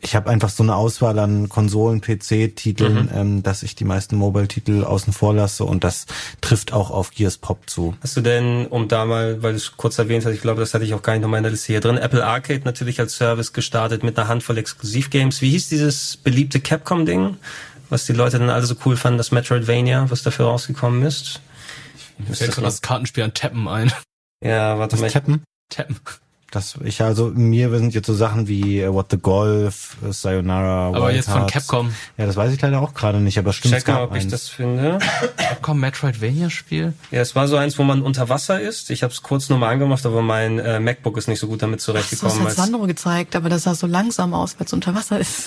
[0.04, 4.84] Ich habe einfach so eine Auswahl an Konsolen, PC-Titeln, ähm, dass ich die meisten Mobile-Titel
[4.84, 6.08] außen vor lasse und das
[6.42, 7.96] trifft auch auf Gears Pop zu.
[8.02, 10.74] Hast du denn, um da mal, weil du es kurz erwähnt hast, ich glaube, das
[10.74, 13.16] hatte ich auch gar nicht nochmal in der Liste hier drin, Apple Arcade natürlich als
[13.16, 15.42] Service gestartet mit einer Handvoll Exklusivgames.
[15.42, 17.38] Wie hieß dieses beliebte Capcom-Ding,
[17.90, 21.42] was die Leute dann alle so cool fanden, das Metroidvania, was dafür rausgekommen ist?
[22.18, 23.92] Mir fällt gerade das Kartenspiel an Tappen ein.
[24.44, 25.08] Ja, warte Das mal.
[25.08, 25.44] ich- Tappen?
[25.70, 25.98] Tappen.
[26.54, 30.88] Das, ich also, mir sind jetzt so Sachen wie äh, What the Golf, äh, Sayonara,
[30.90, 31.54] Aber Wild jetzt von Hearts.
[31.54, 31.94] Capcom.
[32.18, 34.18] Ja, das weiß ich leider auch gerade nicht, aber stimmt, es Check mal, gab ob
[34.18, 34.32] ich eins.
[34.34, 35.00] das finde.
[35.38, 36.92] Capcom Metroidvania-Spiel?
[37.10, 38.90] Ja, es war so eins, wo man unter Wasser ist.
[38.92, 41.62] Ich habe es kurz nur mal angemacht, aber mein äh, MacBook ist nicht so gut
[41.62, 42.32] damit So, zurechtgekommen.
[42.34, 45.20] das hat als- Sandro gezeigt, aber das sah so langsam aus, weil es unter Wasser
[45.22, 45.46] ist.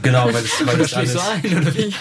[0.00, 1.12] genau, weil das, weil das Das alles...
[1.12, 1.94] so ein, oder wie?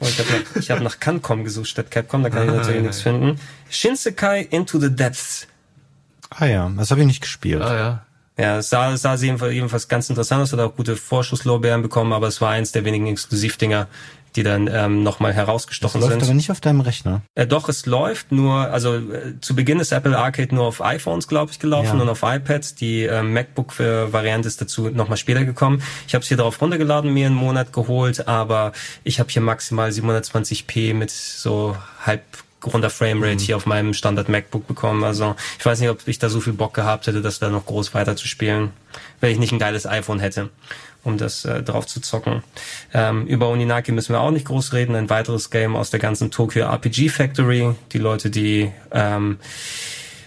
[0.00, 2.56] Oh, ich habe nach, ich hab nach Cancom gesucht statt Capcom, da kann ich Ah,
[2.56, 3.12] natürlich ja, nichts ja.
[3.12, 3.40] finden.
[3.70, 5.46] Shinsekai Into the Depths.
[6.30, 7.62] Ah ja, das habe ich nicht gespielt.
[7.62, 8.02] Ah, ja.
[8.38, 12.12] Ja, es sah, es sah jedenfalls, jedenfalls ganz interessant aus, hat auch gute Vorschusslorbeeren bekommen,
[12.12, 13.88] aber es war eins der wenigen Exklusivdinger,
[14.36, 16.22] die dann ähm, nochmal Das herausgestochen läuft sind.
[16.22, 17.22] aber nicht auf deinem Rechner.
[17.34, 21.26] Äh, doch, es läuft nur, also äh, zu Beginn ist Apple Arcade nur auf iPhones,
[21.26, 22.02] glaube ich, gelaufen Ja.
[22.02, 22.76] und auf iPads.
[22.76, 25.82] Die äh, MacBook-Variante ist dazu nochmal später gekommen.
[26.06, 28.70] Ich habe es hier drauf runtergeladen, mir einen Monat geholt, aber
[29.02, 31.76] ich habe hier maximal 720p mit so
[32.06, 32.22] halb
[32.64, 35.04] runder Framerate hier auf meinem Standard MacBook bekommen.
[35.04, 37.66] Also ich weiß nicht, ob ich da so viel Bock gehabt hätte, das da noch
[37.66, 38.70] groß weiter zu spielen,
[39.20, 40.50] wenn ich nicht ein geiles iPhone hätte
[41.04, 42.42] um das äh, drauf zu zocken.
[42.92, 44.94] Ähm, über Oninaki müssen wir auch nicht groß reden.
[44.94, 47.74] Ein weiteres Game aus der ganzen Tokyo RPG Factory.
[47.92, 49.38] Die Leute, die ähm,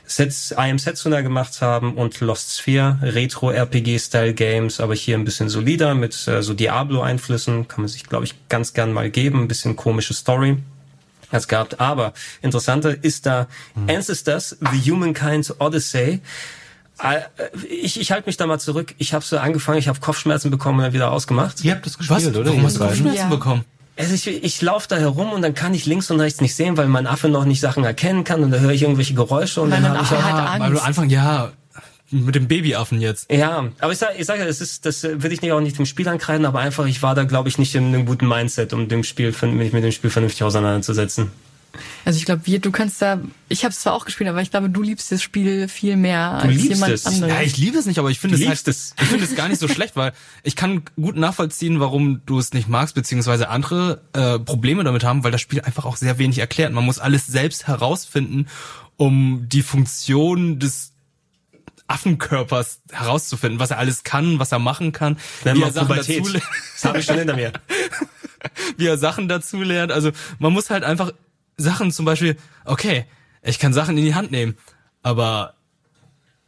[0.05, 5.95] Sets, I Am Setsuna gemacht haben und Lost Sphere, Retro-RPG-Style-Games, aber hier ein bisschen solider
[5.95, 7.69] mit äh, so Diablo-Einflüssen.
[7.69, 9.41] Kann man sich, glaube ich, ganz gern mal geben.
[9.43, 10.57] Ein bisschen komische Story
[11.32, 11.79] hat's gehabt.
[11.79, 13.47] Aber interessanter ist da
[13.88, 16.21] Ancestors, The Humankind Odyssey.
[17.03, 17.21] Äh,
[17.82, 18.93] Ich, ich halte mich da mal zurück.
[18.97, 21.63] Ich habe so angefangen, ich habe Kopfschmerzen bekommen und dann wieder ausgemacht.
[21.63, 22.07] Ihr habt das Was?
[22.07, 22.49] gespielt, oder?
[22.51, 22.79] Warum hast du?
[22.79, 23.27] Kopfschmerzen Ja.
[23.29, 23.65] bekommen?
[23.97, 26.77] Also ich, ich laufe da herum und dann kann ich links und rechts nicht sehen,
[26.77, 29.69] weil mein Affe noch nicht Sachen erkennen kann und da höre ich irgendwelche Geräusche und
[29.69, 30.59] Weil dann habe ich Affe auch, hat Ah, Angst.
[30.61, 31.51] weil du Anfang, ja,
[32.12, 33.32] mit dem Babyaffen jetzt.
[33.32, 35.78] ja, aber ich sag, ich sag ja, das ist, das will ich nicht auch nicht
[35.78, 38.74] dem Spiel ankreiden, aber einfach, ich war da, glaube ich, nicht in einem guten Mindset,
[38.74, 41.32] um dem Spiel, mich mit dem Spiel vernünftig auseinanderzusetzen.
[42.03, 44.51] Also ich glaube, wir, du kannst da, ich habe es zwar auch gespielt, aber ich
[44.51, 47.05] glaube, du liebst das Spiel viel mehr Du als liebst jemand es.
[47.05, 47.34] anderes.
[47.34, 48.93] Ja, ich liebe es nicht, aber ich finde es halt, es.
[48.99, 50.12] ich finde es gar nicht so schlecht, weil
[50.43, 55.24] ich kann gut nachvollziehen, warum du es nicht magst, beziehungsweise andere äh, Probleme damit haben,
[55.24, 56.74] weil das Spiel einfach auch sehr wenig erklärt.
[56.74, 58.47] Man muss alles selbst herausfinden,
[58.97, 60.90] um die Funktion des
[61.91, 66.25] Affenkörpers herauszufinden, was er alles kann, was er machen kann, Nenn wie er Sachen Pubertät.
[66.25, 66.33] dazu,
[66.73, 67.51] Das habe ich schon hinter mir.
[68.77, 69.91] wie er Sachen dazu lernt.
[69.91, 71.11] Also man muss halt einfach
[71.57, 73.05] Sachen zum Beispiel, okay,
[73.43, 74.57] ich kann Sachen in die Hand nehmen,
[75.03, 75.53] aber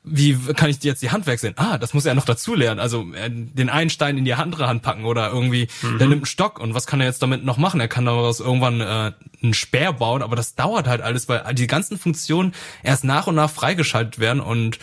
[0.05, 1.53] wie kann ich jetzt die Hand wechseln?
[1.55, 2.81] Ah, das muss er noch dazu lernen.
[2.81, 6.25] Also äh, den einen Stein in die andere Hand packen oder irgendwie, der nimmt einen
[6.25, 7.79] Stock und was kann er jetzt damit noch machen?
[7.79, 11.67] Er kann daraus irgendwann äh, einen Speer bauen, aber das dauert halt alles, weil die
[11.67, 14.77] ganzen Funktionen erst nach und nach freigeschaltet werden und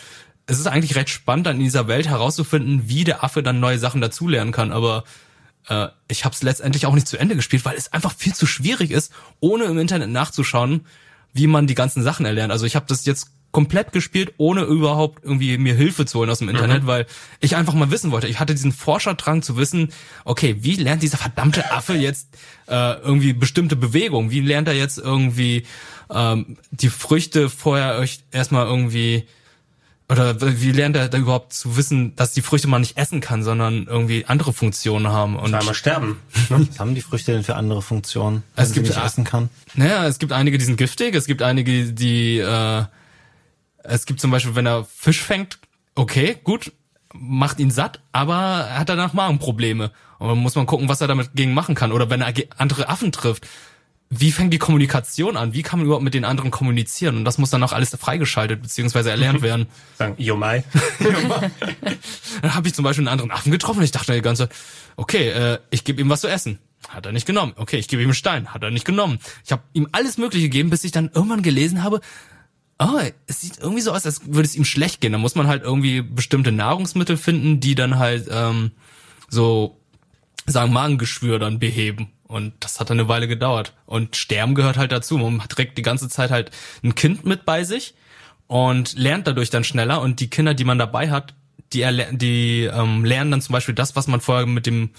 [0.51, 3.79] es ist eigentlich recht spannend, dann in dieser Welt herauszufinden, wie der Affe dann neue
[3.79, 4.73] Sachen dazulernen kann.
[4.73, 5.05] Aber
[5.69, 8.47] äh, ich habe es letztendlich auch nicht zu Ende gespielt, weil es einfach viel zu
[8.47, 10.87] schwierig ist, ohne im Internet nachzuschauen,
[11.33, 12.51] wie man die ganzen Sachen erlernt.
[12.51, 16.39] Also ich habe das jetzt komplett gespielt, ohne überhaupt irgendwie mir Hilfe zu holen aus
[16.39, 17.07] dem Internet, weil
[17.41, 18.29] ich einfach mal wissen wollte.
[18.29, 19.93] Ich hatte diesen Forscherdrang zu wissen,
[20.25, 22.29] okay, wie lernt dieser verdammte Affe jetzt
[22.69, 24.31] äh, irgendwie bestimmte Bewegungen?
[24.31, 25.65] Wie lernt er jetzt irgendwie
[26.11, 29.27] ähm, die Früchte vorher euch erstmal irgendwie
[30.11, 33.43] oder wie lernt er da überhaupt zu wissen, dass die Früchte man nicht essen kann,
[33.43, 35.37] sondern irgendwie andere Funktionen haben?
[35.37, 36.19] Und Einmal sterben.
[36.49, 39.25] Was haben die Früchte denn für andere Funktionen, wenn Es sie gibt nicht a- essen
[39.25, 39.49] kann?
[39.75, 42.85] Naja, es gibt einige, die sind giftig, es gibt einige, die, äh,
[43.85, 45.59] es gibt zum Beispiel, wenn er Fisch fängt,
[45.95, 46.73] okay, gut,
[47.13, 48.35] macht ihn satt, aber
[48.69, 49.91] er hat danach Magenprobleme.
[50.19, 51.93] Und dann muss man gucken, was er damit gegen machen kann.
[51.93, 53.47] Oder wenn er andere Affen trifft,
[54.13, 55.55] wie fängt die Kommunikation an?
[55.55, 57.17] Wie kann man überhaupt mit den anderen kommunizieren?
[57.17, 59.09] Und das muss dann auch alles freigeschaltet bzw.
[59.09, 59.69] erlernt werden.
[59.97, 60.65] Sagen, Yomai.
[62.43, 64.59] Dann habe ich zum Beispiel einen anderen Affen getroffen und ich dachte die ganze Zeit,
[64.97, 66.59] okay, äh, ich gebe ihm was zu essen.
[66.89, 67.53] Hat er nicht genommen.
[67.55, 68.53] Okay, ich gebe ihm einen Stein.
[68.53, 69.21] Hat er nicht genommen.
[69.45, 72.01] Ich habe ihm alles Mögliche gegeben, bis ich dann irgendwann gelesen habe,
[72.81, 72.99] oh,
[73.29, 75.13] es sieht irgendwie so aus, als würde es ihm schlecht gehen.
[75.13, 78.73] Da muss man halt irgendwie bestimmte Nahrungsmittel finden, die dann halt ähm,
[79.29, 79.79] so
[80.47, 82.11] sagen Magengeschwür dann beheben.
[82.31, 83.73] Und das hat dann eine Weile gedauert.
[83.87, 85.19] Und Sterben gehört halt dazu.
[85.19, 86.51] Man trägt die ganze Zeit halt
[86.85, 87.95] ein Kind mit bei sich
[88.47, 90.01] und lernt dadurch dann schneller.
[90.01, 91.35] Und die Kinder, die man dabei hat,
[91.73, 94.91] die, die ähm, lernen dann zum Beispiel das, was man vorher mit dem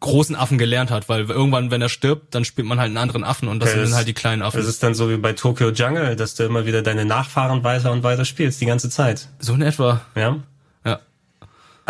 [0.00, 3.22] großen Affen gelernt hat, weil irgendwann, wenn er stirbt, dann spielt man halt einen anderen
[3.22, 4.56] Affen und das Okay, sind das- halt die kleinen Affen.
[4.56, 7.92] Das ist dann so wie bei Tokyo Jungle, dass du immer wieder deine Nachfahren weiter
[7.92, 9.28] und weiter spielst, die ganze Zeit.
[9.38, 10.00] so in etwa.
[10.14, 10.38] Ja.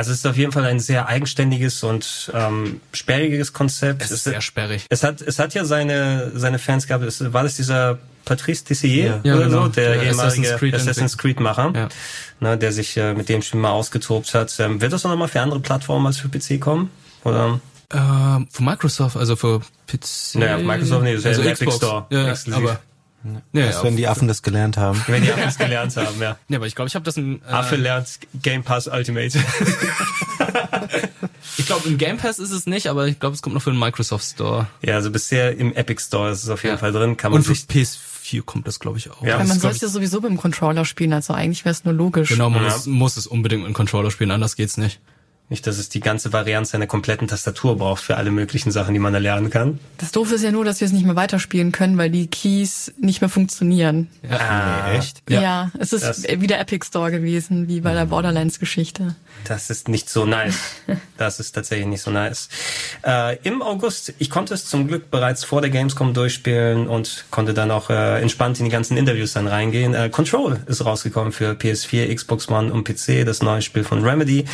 [0.01, 0.03] Ja.
[0.03, 4.03] Also es ist auf jeden Fall ein sehr eigenständiges und ähm, sperriges Konzept.
[4.03, 4.87] Es ist sehr sperrig.
[4.89, 7.05] Es hat, es hat ja seine, seine Fans gehabt.
[7.05, 9.63] Es, war das dieser Patrice Tissier Ja, oder genau.
[9.65, 11.89] so, der, Der ehemalige Assassin's Creed Assassin's Creed Macher, Ja.
[12.41, 14.55] ne, der sich äh, mit dem Spiel mal ausgetobt hat.
[14.59, 16.91] Ähm, wird das noch mal für andere Plattformen als für PC kommen?
[17.25, 17.61] Oder?
[17.93, 20.35] Ähm, für Microsoft, also für PC.
[20.37, 21.77] Naja, Microsoft nicht, das ist ja also der Epic Xbox.
[21.77, 22.63] Store, Ja, exklusiv.
[22.63, 22.81] aber
[23.53, 25.03] ja, Erst wenn die Affen das gelernt haben.
[25.07, 26.37] Wenn die alles gelernt haben, ja.
[26.49, 29.39] ja, aber ich glaube, ich habe das im äh, Affe lernt Game Pass Ultimate.
[31.59, 33.71] ich glaube im Game Pass ist es nicht, aber ich glaube, es kommt noch für
[33.71, 34.67] den Microsoft Store.
[34.83, 36.79] ja, also bisher im Epic Store ist es auf jeden Ja.
[36.79, 37.17] Fall drin.
[37.17, 39.23] Kann man Und für sich PS4 kommt das glaube ich auch.
[39.23, 41.65] Ja, Weil das man ist, glaub soll es ja sowieso beim Controller spielen, also eigentlich
[41.65, 42.29] wäre es nur logisch.
[42.31, 42.71] Genau, man Ja.
[42.73, 45.01] muss, muss es unbedingt mit dem Controller spielen, anders geht's nicht.
[45.51, 49.01] Nicht, dass es die ganze Varianz einer kompletten Tastatur braucht für alle möglichen Sachen, die
[49.01, 49.79] man erlernen kann.
[49.99, 52.93] Das Doofe ist ja nur, dass wir es nicht mehr weiterspielen können, weil die Keys
[52.99, 54.09] nicht mehr funktionieren.
[54.31, 55.23] Ah, echt?
[55.29, 55.41] Ja.
[55.43, 59.17] Ja, es ist Das- wieder Epic Store gewesen, wie bei der Borderlands-Geschichte.
[59.45, 60.57] Das ist nicht so nice.
[61.17, 62.49] Das ist tatsächlich nicht so nice.
[63.05, 67.53] Äh, Im August, ich konnte es zum Glück bereits vor der Gamescom durchspielen und konnte
[67.53, 69.93] dann auch äh, entspannt in die ganzen Interviews dann reingehen.
[69.93, 74.47] Äh, Control ist rausgekommen für PS4, Xbox One und PC, das neue Spiel von Remedy.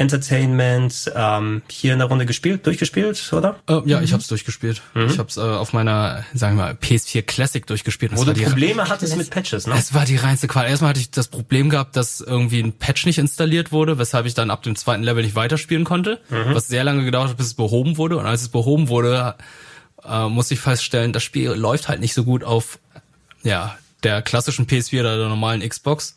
[0.00, 3.56] Entertainment, ähm, hier in der Runde gespielt, durchgespielt, oder?
[3.68, 4.80] Äh, ja, ich habe es durchgespielt.
[4.94, 8.12] Ich habe es äh, auf meiner, sagen wir mal, PS4 Classic durchgespielt.
[8.16, 9.74] Wo du die, Probleme hattest mit Patches, ne?
[9.76, 10.66] es war die reinste Qual.
[10.66, 14.32] Erstmal hatte ich das Problem gehabt, dass irgendwie ein Patch nicht installiert wurde, weshalb ich
[14.32, 17.54] dann ab dem zweiten Level nicht weiterspielen konnte, was sehr lange gedauert hat, bis es
[17.54, 18.16] behoben wurde.
[18.16, 19.34] Und als es behoben wurde,
[20.02, 22.78] äh, musste ich feststellen, das Spiel läuft halt nicht so gut auf
[23.42, 26.16] ja der klassischen PS4 oder der normalen Xbox.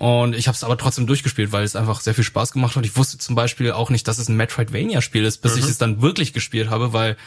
[0.00, 2.86] Und ich habe es aber trotzdem durchgespielt, weil es einfach sehr viel Spaß gemacht hat.
[2.86, 6.00] Ich wusste zum Beispiel auch nicht, dass es ein Metroidvania-Spiel ist, bis ich es dann
[6.00, 7.18] wirklich gespielt habe, weil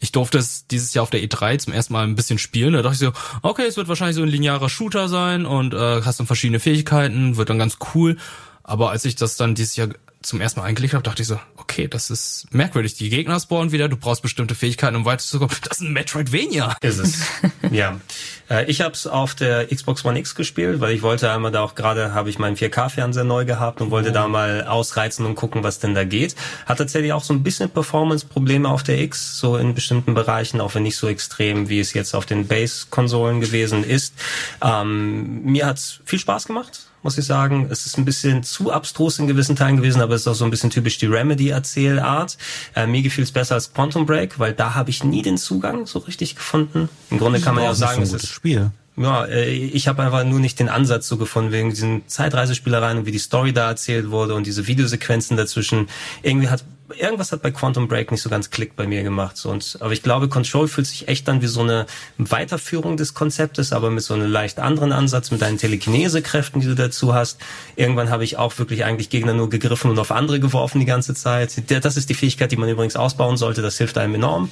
[0.00, 2.72] ich durfte es dieses Jahr auf der E3 zum ersten Mal ein bisschen spielen.
[2.72, 3.12] Da dachte ich so,
[3.42, 7.36] okay, es wird wahrscheinlich so ein linearer Shooter sein und äh, hast dann verschiedene Fähigkeiten,
[7.36, 8.16] wird dann ganz cool.
[8.62, 9.88] Aber als ich das dann dieses Jahr
[10.24, 12.94] zum ersten Mal eingelegt habe, dachte ich so, okay, das ist merkwürdig.
[12.94, 15.54] Die Gegner spawnen wieder, du brauchst bestimmte Fähigkeiten, um weiterzukommen.
[15.62, 16.76] Das ist ein Metroidvania.
[16.80, 17.26] Ist es.
[17.70, 18.00] ja.
[18.48, 21.62] Äh, ich habe es auf der Xbox One X gespielt, weil ich wollte einmal da
[21.62, 24.12] auch gerade, habe ich meinen 4K-Fernseher neu gehabt und wollte oh.
[24.12, 26.34] da mal ausreizen und gucken, was denn da geht.
[26.66, 30.74] Hat tatsächlich auch so ein bisschen Performance-Probleme auf der X, so in bestimmten Bereichen, auch
[30.74, 34.14] wenn nicht so extrem, wie es jetzt auf den Base-Konsolen gewesen ist.
[34.62, 37.68] Ähm, mir hat's viel Spaß gemacht muss ich sagen.
[37.70, 40.44] Es ist ein bisschen zu abstrus in gewissen Teilen gewesen, aber es ist auch so
[40.44, 42.36] ein bisschen typisch die Remedy-Erzählart.
[42.74, 45.86] Äh, mir gefiel es besser als Quantum Break, weil da habe ich nie den Zugang
[45.86, 46.88] so richtig gefunden.
[47.10, 48.72] Im Grunde kann man ja sagen, es ist Spiel.
[48.96, 53.06] Ja, äh, ich habe einfach nur nicht den Ansatz so gefunden wegen diesen Zeitreisespielereien und
[53.06, 55.88] wie die Story da erzählt wurde und diese Videosequenzen dazwischen.
[56.22, 56.64] Irgendwie hat
[56.98, 59.36] irgendwas hat bei Quantum Break nicht so ganz Klick bei mir gemacht.
[59.36, 61.86] So, und, aber ich glaube, Control fühlt sich echt dann wie so eine
[62.18, 66.74] Weiterführung des Konzeptes, aber mit so einem leicht anderen Ansatz, mit deinen Telekinese-Kräften, die du
[66.74, 67.38] dazu hast.
[67.76, 71.14] Irgendwann habe ich auch wirklich eigentlich Gegner nur gegriffen und auf andere geworfen die ganze
[71.14, 71.62] Zeit.
[71.68, 73.62] Das ist die Fähigkeit, die man übrigens ausbauen sollte.
[73.62, 74.50] Das hilft einem enorm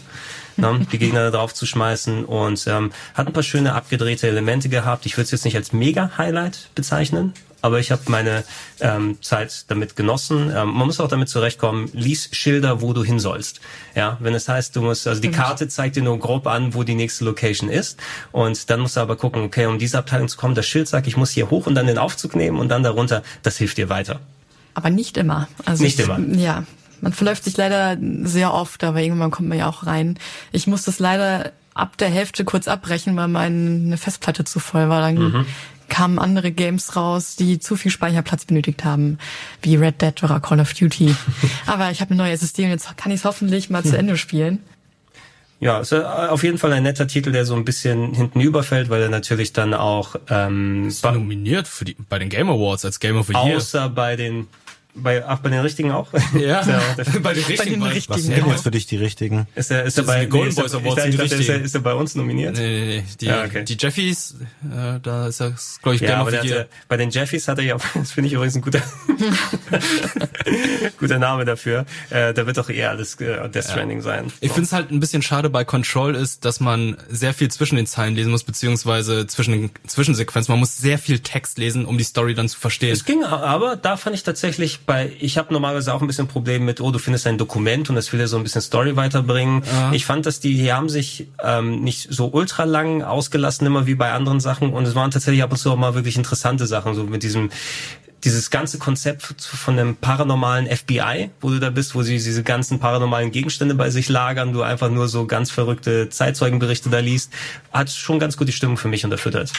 [0.57, 5.07] ne, die Gegner drauf zu schmeißen und ähm, hat ein paar schöne abgedrehte Elemente gehabt.
[5.07, 8.45] Ich würde es jetzt nicht als Mega-Highlight bezeichnen, aber ich habe meine
[8.81, 10.53] ähm, Zeit damit genossen.
[10.55, 13.61] Ähm, man muss auch damit zurechtkommen, lies Schilder, wo du hin sollst.
[13.95, 16.83] Ja, wenn es heißt, du musst, also die Karte zeigt dir nur grob an, wo
[16.83, 17.99] die nächste Location ist
[18.33, 21.07] und dann musst du aber gucken, okay, um diese Abteilung zu kommen, das Schild sagt,
[21.07, 23.89] ich muss hier hoch und dann den Aufzug nehmen und dann darunter, das hilft dir
[23.89, 24.21] weiter.
[24.75, 25.49] Aber nicht immer.
[25.65, 26.19] Also nicht immer.
[26.19, 26.65] Ja,
[27.01, 30.19] man verläuft sich leider sehr oft, aber irgendwann kommt man ja auch rein.
[30.51, 35.01] Ich muss das leider ab der Hälfte kurz abbrechen, weil meine Festplatte zu voll war.
[35.01, 35.47] Dann mhm.
[35.93, 39.19] Kamen andere Games raus, die zu viel Speicherplatz benötigt haben,
[39.61, 41.15] wie Red Dead oder Call of Duty.
[41.67, 44.17] aber ich habe eine neue SSD und jetzt kann ich es hoffentlich mal zu Ende
[44.17, 44.61] spielen.
[45.61, 49.03] Ja, ist auf jeden Fall ein netter Titel, der so ein bisschen hinten überfällt, weil
[49.03, 53.19] er natürlich dann auch ähm, ist nominiert für die bei den Game Awards als Game
[53.19, 53.59] of the Year.
[53.59, 54.49] Außer bei den
[54.95, 56.09] bei, ach, bei den richtigen auch?
[56.39, 56.63] Ja,
[57.23, 57.57] bei den richtigen.
[57.57, 59.47] Bei den richtigen was sind denn jetzt für dich die richtigen?
[59.55, 61.95] Ist er, ist er bei Golden Boys Awards ich dachte, ist, er, ist er bei
[61.95, 62.57] uns nominiert?
[62.57, 63.05] Nee, nee, nee.
[63.21, 63.65] Die, ja, okay.
[63.65, 67.59] die Jeffies, äh, da ist er, glaube ich, ja, aber der bei den Jeffies hat
[67.59, 68.83] er ja, das finde ich übrigens ein guter,
[70.99, 71.87] guter Name dafür.
[72.11, 74.05] Äh, da wird doch eher alles äh, Death Stranding ja.
[74.05, 74.33] sein.
[74.41, 77.77] Ich finde es halt ein bisschen schade bei Control ist, dass man sehr viel zwischen
[77.77, 80.53] den Zeilen lesen muss, beziehungsweise zwischen den Zwischensequenzen.
[80.53, 82.93] Man muss sehr viel Text lesen, um die Story dann zu verstehen.
[82.93, 86.65] Es ging aber, da fand ich tatsächlich bei, ich habe normalerweise auch ein bisschen Problem
[86.65, 89.63] mit, oh, du findest ein Dokument und das will ja so ein bisschen Story weiterbringen.
[89.65, 89.93] Ja.
[89.93, 93.95] Ich fand, dass die, die haben sich ähm, nicht so ultra lang ausgelassen immer wie
[93.95, 96.95] bei anderen Sachen und es waren tatsächlich ab und zu auch mal wirklich interessante Sachen,
[96.95, 97.51] so mit diesem
[98.25, 102.79] dieses ganze Konzept von einem paranormalen FBI, wo du da bist, wo sie diese ganzen
[102.79, 107.33] paranormalen Gegenstände bei sich lagern, du einfach nur so ganz verrückte Zeitzeugenberichte da liest,
[107.73, 109.53] hat schon ganz gut die Stimmung für mich unterfüttert.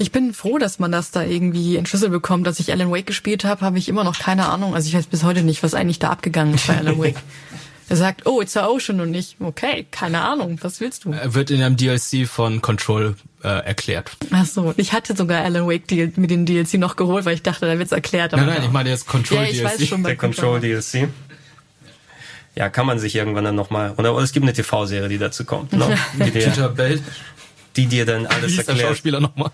[0.00, 2.46] Ich bin froh, dass man das da irgendwie entschlüsselt bekommt.
[2.46, 4.74] Dass ich Alan Wake gespielt habe, habe ich immer noch keine Ahnung.
[4.74, 7.16] Also ich weiß bis heute nicht, was eigentlich da abgegangen ist bei Alan Wake.
[7.90, 11.12] Er sagt, oh, it's a ocean und nicht, okay, keine Ahnung, was willst du?
[11.12, 14.12] Er wird in einem DLC von Control äh, erklärt.
[14.30, 17.66] Ach so, ich hatte sogar Alan Wake mit dem DLC noch geholt, weil ich dachte,
[17.66, 18.32] da wird's erklärt.
[18.32, 19.64] nein, nein, ich meine jetzt Control ja, ich DLC.
[19.64, 21.08] Weiß schon Der Control DLC.
[22.54, 25.44] Ja, kann man sich irgendwann dann nochmal, oder, oder es gibt eine TV-Serie, die dazu
[25.44, 25.98] kommt, ne?
[26.14, 26.74] die, dir,
[27.76, 28.78] die dir dann alles Wie erklärt.
[28.78, 29.50] Der Schauspieler nochmal.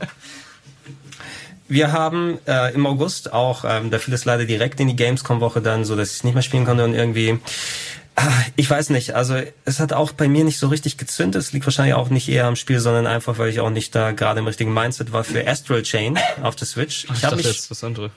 [1.68, 5.60] Wir haben äh, im August auch, ähm, da fiel es leider direkt in die Gamescom-Woche
[5.60, 7.40] dann, so dass ich es nicht mehr spielen konnte und irgendwie,
[8.14, 11.42] ah, ich weiß nicht, also es hat auch bei mir nicht so richtig gezündet.
[11.42, 14.12] Es liegt wahrscheinlich auch nicht eher am Spiel, sondern einfach, weil ich auch nicht da
[14.12, 17.04] gerade im richtigen Mindset war für Astral Chain auf der Switch.
[17.04, 18.12] Ich, ich habe mich jetzt was anderes.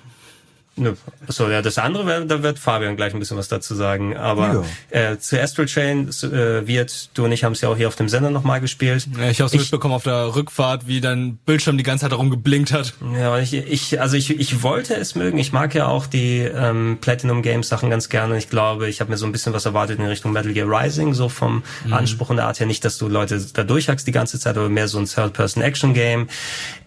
[0.80, 0.93] Nö.
[1.27, 4.15] So, ja, das andere, da wird Fabian gleich ein bisschen was dazu sagen.
[4.15, 5.11] Aber ja.
[5.11, 7.97] äh, zu Astral Chain äh, wird, du und ich haben es ja auch hier auf
[7.97, 9.07] dem Sender nochmal gespielt.
[9.17, 12.30] Ja, ich habe es mitbekommen auf der Rückfahrt, wie dein Bildschirm die ganze Zeit darum
[12.30, 12.93] geblinkt hat.
[13.13, 15.38] Ja, ich, ich also ich, ich wollte es mögen.
[15.38, 18.38] Ich mag ja auch die ähm, Platinum Games Sachen ganz gerne.
[18.38, 21.13] Ich glaube, ich habe mir so ein bisschen was erwartet in Richtung Metal Gear Rising,
[21.13, 21.93] so vom mhm.
[21.93, 22.67] Anspruch und der Art her.
[22.67, 26.30] Nicht, dass du Leute da durchhackst die ganze Zeit, aber mehr so ein Third-Person-Action-Game.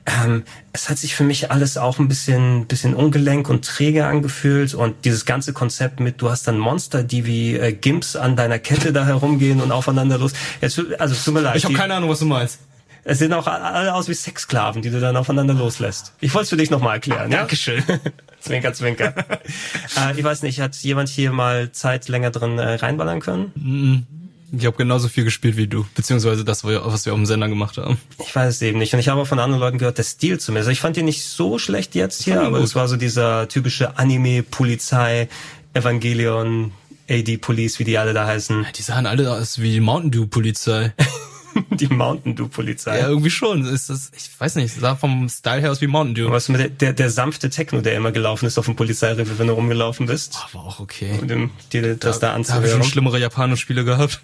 [0.04, 0.42] Ähm,
[0.72, 5.04] es hat sich für mich alles auch ein bisschen, bisschen ungelenk und träge angefühlt und
[5.04, 8.92] dieses ganze Konzept mit, du hast dann Monster, die wie äh, Gimps an deiner Kette
[8.92, 10.32] da herumgehen und aufeinander los.
[10.60, 11.56] Jetzt, also tut mir leid.
[11.56, 12.58] Ich habe keine Ahnung, was du meinst.
[13.04, 16.12] Es sehen auch alle aus wie Sexsklaven, die du dann aufeinander loslässt.
[16.20, 17.30] Ich wollte es für dich nochmal erklären.
[17.30, 17.38] Ja?
[17.38, 17.82] Dankeschön.
[18.40, 19.14] zwinker, zwinker.
[19.98, 23.52] äh, ich weiß nicht, hat jemand hier mal Zeit länger drin äh, reinballern können?
[23.56, 24.21] Mm
[24.52, 27.78] ich habe genauso viel gespielt wie du, beziehungsweise das, was wir auf dem Sender gemacht
[27.78, 27.98] haben.
[28.18, 28.92] Ich weiß es eben nicht.
[28.92, 30.68] Und ich habe auch von anderen Leuten gehört, der Stil zumindest.
[30.68, 33.96] Also ich fand ihn nicht so schlecht jetzt hier, aber es war so dieser typische
[33.96, 35.28] Anime-Polizei,
[35.72, 36.72] Evangelion,
[37.08, 38.66] AD Police, wie die alle da heißen.
[38.76, 40.92] Die sahen alle aus wie Mountain Dew Polizei.
[41.70, 42.98] die Mountain Dew Polizei.
[42.98, 43.64] Ja, irgendwie schon.
[43.64, 46.30] Ist das, ich weiß nicht, sah vom Style her aus wie Mountain Dew.
[46.30, 49.46] Was mit der, der, der sanfte Techno, der immer gelaufen ist auf dem Polizeirevier, wenn
[49.46, 50.38] du rumgelaufen bist.
[50.52, 51.18] Oh, war auch okay.
[51.20, 52.82] Und dem, dir das da, da habe ich anzuhören.
[52.82, 54.20] schon schlimmere Japaner-Spiele gehabt.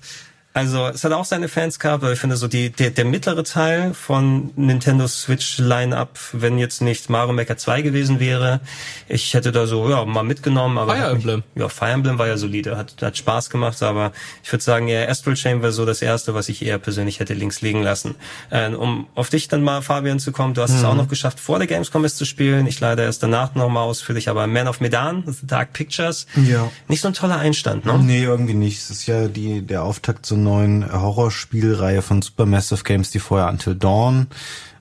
[0.54, 3.44] Also es hat auch seine Fans gehabt, aber ich finde so die, der, der mittlere
[3.44, 8.60] Teil von Nintendo Switch Line-Up, wenn jetzt nicht Mario Maker 2 gewesen wäre,
[9.08, 11.42] ich hätte da so ja mal mitgenommen, aber Fire hat mich- Emblem.
[11.54, 14.10] ja Fire Emblem war ja solide, hat, hat Spaß gemacht, aber
[14.42, 17.34] ich würde sagen eher Astral Chain war so das erste, was ich eher persönlich hätte
[17.34, 18.16] links liegen lassen.
[18.50, 21.38] Äh, um auf dich dann mal Fabian zu kommen, du hast es auch noch geschafft
[21.38, 24.80] vor der Gamescom es zu spielen, ich leider erst danach nochmal ausführlich, aber Man of
[24.80, 26.68] Medan, The Dark Pictures, Ja.
[26.88, 27.96] nicht so ein toller Einstand, ne?
[28.02, 28.78] Nee, irgendwie nicht.
[28.78, 33.74] Es ist ja die, der Auftakt zur neuen Horrorspielreihe von Supermassive Games, die vorher Until
[33.74, 34.28] Dawn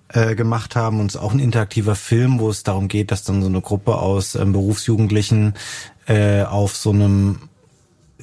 [0.09, 0.99] äh, gemacht haben.
[0.99, 3.97] Und es auch ein interaktiver Film, wo es darum geht, dass dann so eine Gruppe
[3.97, 5.55] aus ähm, Berufsjugendlichen
[6.07, 7.49] äh, auf so einem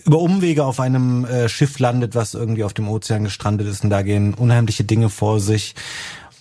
[0.04, 3.90] über Umwege auf einem äh, Schiff landet, was irgendwie auf dem Ozean gestrandet ist und
[3.90, 5.74] da gehen unheimliche Dinge vor sich.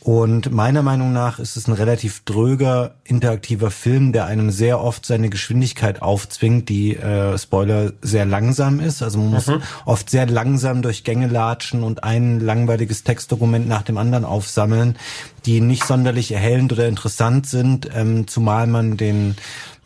[0.04, 5.06] Und meiner Meinung nach ist es ein relativ dröger, interaktiver Film, der einem sehr oft
[5.06, 9.02] seine Geschwindigkeit aufzwingt, die, äh, Spoiler, sehr langsam ist.
[9.02, 9.50] Also man muss
[9.86, 14.98] oft sehr langsam durch Gänge latschen und ein langweiliges Textdokument nach dem anderen aufsammeln,
[15.46, 19.36] die nicht sonderlich erhellend oder interessant sind, ähm, zumal man den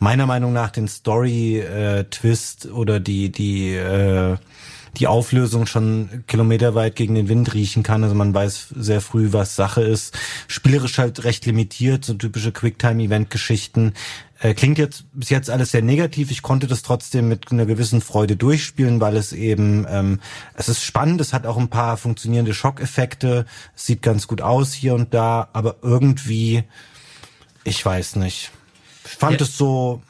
[0.00, 4.36] meiner Meinung nach den Story-Twist oder die, die, äh,
[4.96, 8.02] die Auflösung schon kilometerweit gegen den Wind riechen kann.
[8.02, 10.16] Also man weiß sehr früh, was Sache ist.
[10.48, 13.94] Spielerisch halt recht limitiert, so typische Quicktime-Event-Geschichten.
[14.40, 16.30] Äh, klingt jetzt bis jetzt alles sehr negativ.
[16.30, 20.20] Ich konnte das trotzdem mit einer gewissen Freude durchspielen, weil es eben, ähm,
[20.54, 24.72] es ist spannend, es hat auch ein paar funktionierende Schockeffekte, es sieht ganz gut aus
[24.72, 26.62] hier und da, aber irgendwie,
[27.64, 28.52] ich weiß nicht.
[29.04, 29.46] Ich fand Ja.
[29.46, 30.02] es so,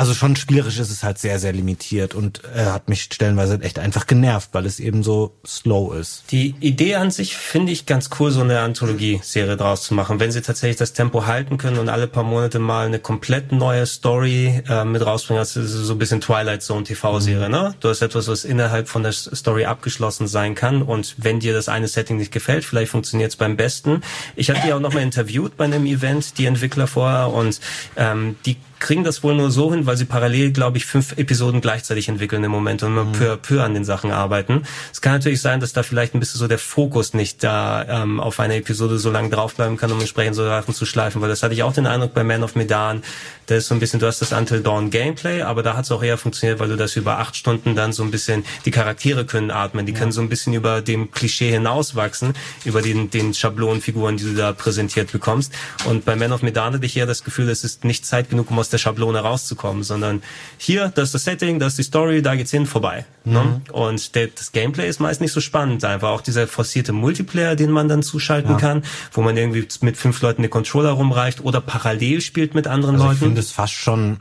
[0.00, 3.78] also schon spielerisch ist es halt sehr, sehr limitiert und äh, hat mich stellenweise echt
[3.78, 6.24] einfach genervt, weil es eben so slow ist.
[6.30, 10.18] Die Idee an sich finde ich ganz cool, so eine Anthologie-Serie draus zu machen.
[10.18, 13.84] Wenn sie tatsächlich das Tempo halten können und alle paar Monate mal eine komplett neue
[13.84, 17.74] Story äh, mit rausbringen, das ist so ein bisschen Twilight Zone TV-Serie, ne?
[17.80, 21.68] Du hast etwas, was innerhalb von der Story abgeschlossen sein kann und wenn dir das
[21.68, 24.00] eine Setting nicht gefällt, vielleicht funktioniert es beim besten.
[24.34, 27.60] Ich hatte die auch nochmal interviewt bei einem Event, die Entwickler vorher und
[27.98, 31.60] ähm, die kriegen das wohl nur so hin, weil sie parallel, glaube ich, fünf Episoden
[31.60, 34.62] gleichzeitig entwickeln im Moment und immer peu à peu an den Sachen arbeiten.
[34.92, 38.18] Es kann natürlich sein, dass da vielleicht ein bisschen so der Fokus nicht da ähm,
[38.18, 41.42] auf einer Episode so lange draufbleiben kann, um entsprechend so Sachen zu schleifen, weil das
[41.42, 43.02] hatte ich auch den Eindruck bei Man of Medan,
[43.50, 45.90] da ist so ein bisschen, du hast das Until Dawn Gameplay, aber da hat es
[45.90, 49.24] auch eher funktioniert, weil du das über acht Stunden dann so ein bisschen, die Charaktere
[49.24, 54.16] können atmen, die können so ein bisschen über dem Klischee hinauswachsen, über den, den Schablonenfiguren,
[54.16, 55.52] die du da präsentiert bekommst.
[55.84, 58.52] Und bei Man of Medan hatte ich eher das Gefühl, es ist nicht Zeit genug,
[58.52, 60.22] um aus der Schablone rauszukommen, sondern
[60.58, 63.04] hier, das ist das Setting, das ist die Story, da geht's hin, vorbei.
[63.24, 63.60] Ne?
[63.72, 67.70] Und der, das Gameplay ist meist nicht so spannend, einfach auch dieser forcierte Multiplayer, den
[67.70, 72.20] man dann zuschalten kann, wo man irgendwie mit fünf Leuten den Controller rumreicht oder parallel
[72.20, 73.24] spielt mit anderen Also ich Leuten.
[73.24, 74.20] finde es fast schon,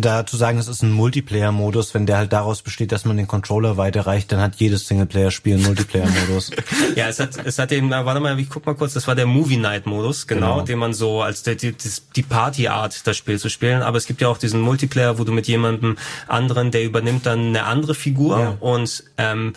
[0.00, 3.26] da zu sagen, es ist ein Multiplayer-Modus, wenn der halt daraus besteht, dass man den
[3.26, 6.50] Controller weiterreicht, dann hat jedes Singleplayer-Spiel einen Multiplayer-Modus.
[6.96, 9.26] Ja, es hat, es hat eben, warte mal, ich guck mal kurz, das war der
[9.26, 10.64] Movie Night Modus, genau, Genau.
[10.66, 13.82] den man so als die, das- die Party-Art, das Spiel zu spielen.
[13.82, 15.96] Aber es gibt ja auch diesen Multiplayer, wo du mit jemandem
[16.26, 18.56] anderen, der übernimmt dann eine andere Figur Ja.
[18.60, 19.52] und ähm,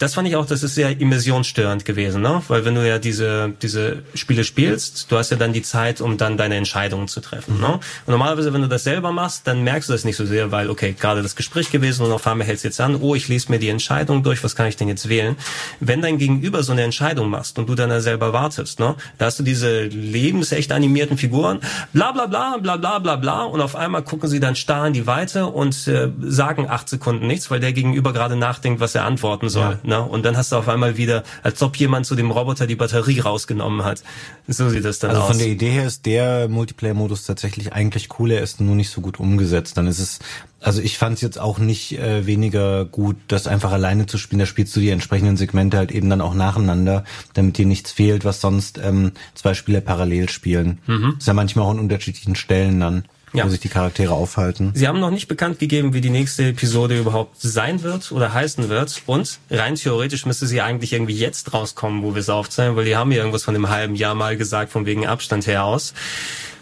[0.00, 2.42] das fand ich auch, das ist sehr immersionsstörend gewesen, ne?
[2.48, 6.16] Weil wenn du ja diese, diese Spiele spielst, du hast ja dann die Zeit, um
[6.16, 7.74] dann deine Entscheidungen zu treffen, ne?
[7.74, 10.70] Und normalerweise, wenn du das selber machst, dann merkst du das nicht so sehr, weil,
[10.70, 13.52] okay, gerade das Gespräch gewesen und auf einmal hältst du jetzt an, oh, ich lese
[13.52, 15.36] mir die Entscheidung durch, was kann ich denn jetzt wählen?
[15.80, 18.94] Wenn dein Gegenüber so eine Entscheidung machst und du dann da selber wartest, ne?
[19.18, 21.60] Da hast du diese lebensecht animierten Figuren,
[21.92, 24.94] bla bla bla, bla bla bla bla, und auf einmal gucken sie dann starr in
[24.94, 29.04] die Weite und äh, sagen acht Sekunden nichts, weil der Gegenüber gerade nachdenkt, was er
[29.04, 29.78] antworten soll.
[29.90, 30.00] Ne?
[30.00, 33.18] Und dann hast du auf einmal wieder, als ob jemand zu dem Roboter die Batterie
[33.18, 34.04] rausgenommen hat.
[34.46, 35.28] So sieht das dann Also aus.
[35.30, 39.00] von der Idee her ist der Multiplayer-Modus tatsächlich eigentlich cool, er ist nur nicht so
[39.00, 39.76] gut umgesetzt.
[39.76, 40.20] Dann ist es,
[40.60, 44.38] also ich fand es jetzt auch nicht äh, weniger gut, das einfach alleine zu spielen.
[44.38, 47.02] Da spielst du die entsprechenden Segmente halt eben dann auch nacheinander,
[47.34, 50.78] damit dir nichts fehlt, was sonst ähm, zwei Spieler parallel spielen.
[51.18, 53.44] Ist ja manchmal auch an unterschiedlichen Stellen dann, Ja.
[53.44, 54.72] wo sich die Charaktere aufhalten.
[54.74, 58.68] Sie haben noch nicht bekannt gegeben, wie die nächste Episode überhaupt sein wird oder heißen
[58.68, 59.02] wird.
[59.06, 62.96] Und rein theoretisch müsste sie eigentlich irgendwie jetzt rauskommen, wo wir es aufzeichnen, weil die
[62.96, 65.94] haben ja irgendwas von einem halben Jahr mal gesagt, von wegen Abstand her aus.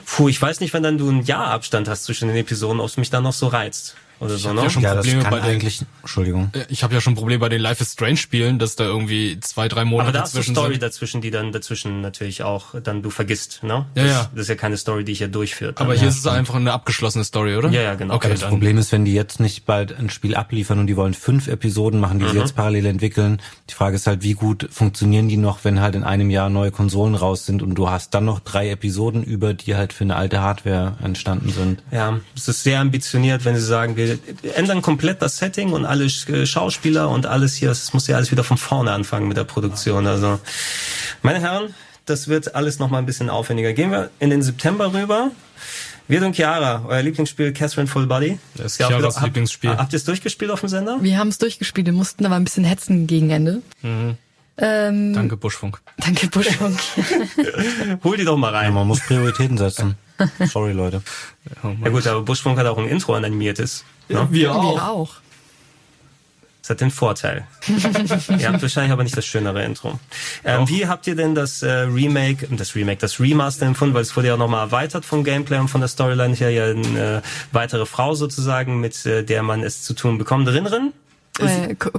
[0.04, 2.88] Puh, ich weiß nicht, wenn dann du ein Jahr Abstand hast zwischen den Episoden, ob
[2.88, 3.94] es mich dann noch so reizt.
[4.20, 4.62] Oder so, hab ne?
[4.62, 6.50] ja schon Ja, Probleme bei den- eigentlich, Entschuldigung.
[6.54, 9.38] Äh, Ich habe ja schon Probleme bei den Life is Strange Spielen, dass da irgendwie
[9.40, 10.82] zwei, drei Monate Aber da hast du zwischen Story sind.
[10.82, 13.86] dazwischen, die dann dazwischen natürlich auch dann du vergisst, ne?
[13.94, 14.30] Ja, das, ja.
[14.32, 15.80] Das ist ja keine Story, die hier durchführt.
[15.80, 16.00] Aber dann.
[16.00, 17.68] hier ist es einfach eine abgeschlossene Story, oder?
[17.70, 18.14] Ja, ja, genau.
[18.14, 18.40] Okay, Das.
[18.42, 22.00] Problem ist, wenn die jetzt nicht bald ein Spiel abliefern und die wollen fünf Episoden
[22.00, 22.30] machen, die Mhm.
[22.30, 23.40] sie jetzt parallel entwickeln.
[23.70, 26.70] Die Frage ist halt, wie gut funktionieren die noch, wenn halt in einem Jahr neue
[26.70, 30.16] Konsolen raus sind und du hast dann noch drei Episoden über, die halt für eine
[30.16, 31.82] alte Hardware entstanden sind.
[31.90, 34.07] Ja, es ist sehr ambitioniert, wenn sie sagen, wir
[34.54, 38.30] ändern komplett das Setting und alle Sch- Schauspieler und alles hier, es muss ja alles
[38.30, 40.06] wieder von vorne anfangen mit der Produktion.
[40.06, 40.38] Also,
[41.22, 41.74] meine Herren,
[42.06, 43.72] das wird alles noch mal ein bisschen aufwendiger.
[43.72, 45.30] Gehen wir in den September rüber.
[46.10, 48.38] Wir und Chiara, euer Lieblingsspiel Catherine Full Body.
[48.54, 49.70] Das ist Ja, Chiaras wieder- Lieblingsspiel.
[49.76, 50.96] Habt ihr es durchgespielt auf dem Sender?
[51.02, 53.60] Wir haben es durchgespielt, wir mussten aber ein bisschen hetzen gegen Ende.
[54.60, 55.80] Ähm, Danke, Buschfunk.
[55.98, 56.78] danke, Buschfunk.
[58.04, 58.72] Hol die doch mal Ja, rein.
[58.72, 59.96] man muss Prioritäten setzen.
[60.46, 61.02] Sorry, Leute.
[61.62, 61.74] Oh.
[61.84, 63.84] Ja gut, aber Buschfunk hat auch ein Intro, ein animiertes.
[64.08, 64.26] Ne?
[64.30, 65.14] Wir Wir auch.
[66.62, 67.46] Das hat den Vorteil.
[68.38, 69.98] ihr habt wahrscheinlich aber nicht das schönere Intro.
[70.44, 73.94] Ähm, wie habt ihr denn das äh, Remake, das Remake, das Remaster empfunden?
[73.94, 77.22] Weil es wurde ja nochmal erweitert vom Gameplay und von der Storyline her ja eine
[77.52, 80.46] weitere Frau sozusagen, mit äh, der man es zu tun bekommt.
[80.46, 80.92] Erinnern?
[81.38, 81.74] Äh.
[81.74, 81.90] Qua-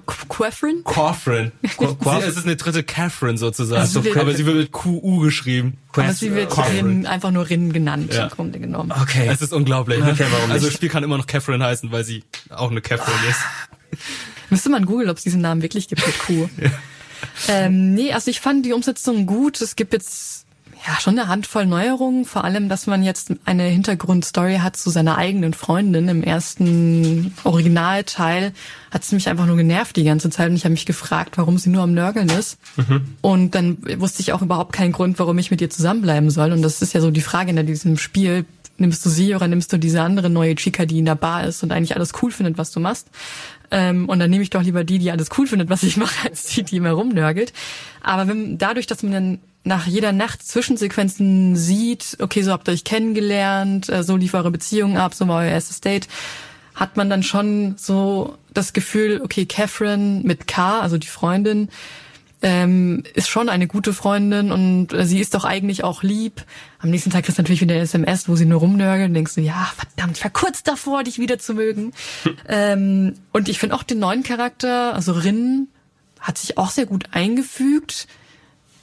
[2.22, 3.82] Sie- es ist eine dritte Catherine sozusagen.
[3.82, 5.78] Also wir- aber sie wird mit QU geschrieben.
[5.94, 8.26] Aber sie wird Rin, einfach nur Rin genannt, Ja.
[8.26, 8.92] im Grunde genommen.
[9.02, 9.28] Okay.
[9.32, 10.00] Es ist unglaublich.
[10.00, 10.12] Ne?
[10.12, 13.18] Okay, warum also das Spiel kann immer noch Catherine heißen, weil sie auch eine Catherine
[13.30, 13.40] ist.
[14.50, 16.50] Müsste man googeln, ob es diesen Namen wirklich gibt mit Q.
[17.48, 19.62] ähm, nee, also ich fand die Umsetzung gut.
[19.62, 20.46] Es gibt jetzt
[20.90, 25.18] ja schon eine Handvoll Neuerungen, vor allem, dass man jetzt eine Hintergrundstory hat zu seiner
[25.18, 26.08] eigenen Freundin.
[26.08, 28.54] Im ersten Originalteil
[28.92, 31.58] hat es mich einfach nur genervt die ganze Zeit und ich habe mich gefragt, warum
[31.58, 32.58] sie nur am Nörgeln ist.
[33.22, 36.52] Und dann wusste ich auch überhaupt keinen Grund, warum ich mit ihr zusammenbleiben soll.
[36.52, 38.46] Und das ist ja so die Frage in diesem Spiel.
[38.80, 41.63] Nimmst du sie oder nimmst du diese andere neue Chica, die in der Bar ist
[41.63, 43.07] und eigentlich alles cool findet, was du machst?
[43.71, 46.30] Ähm, und dann nehme ich doch lieber die, die alles cool findet, was ich mache,
[46.30, 47.53] als die, die immer rumnörgelt.
[48.01, 52.73] Aber wenn, dadurch, dass man dann nach jeder Nacht Zwischensequenzen sieht, okay, so habt ihr
[52.73, 56.07] euch kennengelernt, äh, so lief eure Beziehung ab, so war euer erstes Date,
[56.73, 61.69] hat man dann schon so das Gefühl, okay, Catherine mit K, also die Freundin,
[62.42, 66.46] ähm, ist schon eine gute Freundin und äh, sie ist doch eigentlich auch lieb.
[66.80, 69.36] Am nächsten Tag kriegst du natürlich wieder eine SMS, wo sie nur rumnörgeln und denkst
[69.36, 71.94] du, ja, verdammt, ich war kurz davor, dich wieder zu mögen.
[72.48, 75.68] ähm, und ich finde auch den neuen Charakter, also Rin,
[76.20, 78.08] hat sich auch sehr gut eingefügt.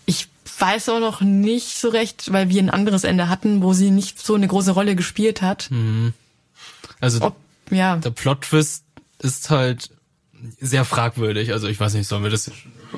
[0.05, 0.29] Ich
[0.59, 4.25] weiß auch noch nicht so recht, weil wir ein anderes Ende hatten, wo sie nicht
[4.25, 5.69] so eine große Rolle gespielt hat.
[7.01, 7.37] Also Ob,
[7.71, 8.85] ja, der Plot-Twist
[9.19, 9.91] ist halt
[10.61, 11.53] sehr fragwürdig.
[11.53, 12.51] Also ich weiß nicht, sollen wir das...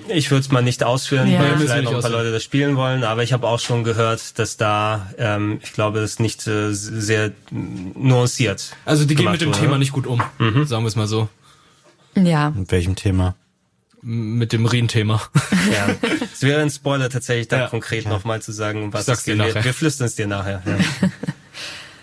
[0.09, 1.41] Ich würde es mal nicht ausführen, Ja.
[1.41, 2.13] weil vielleicht nicht auch ein paar ausführen.
[2.13, 6.01] Leute das spielen wollen, aber ich habe auch schon gehört, dass da, ähm, ich glaube,
[6.01, 8.77] das nicht äh, sehr nuanciert.
[8.85, 10.23] Also die gehen mit dem wurde, Thema nicht gut um,
[10.67, 11.29] sagen wir es mal so.
[12.15, 12.51] ja.
[12.51, 13.35] Mit welchem Thema?
[14.03, 15.21] Mit dem Rien-Thema.
[15.73, 15.89] Ja.
[16.33, 17.67] Es wäre ein Spoiler tatsächlich, da Ja.
[17.69, 19.37] konkret nochmal zu sagen, was es dir.
[19.37, 19.65] Wir, nachher.
[19.65, 20.63] wir flüstern es dir nachher.
[20.65, 21.09] Ja.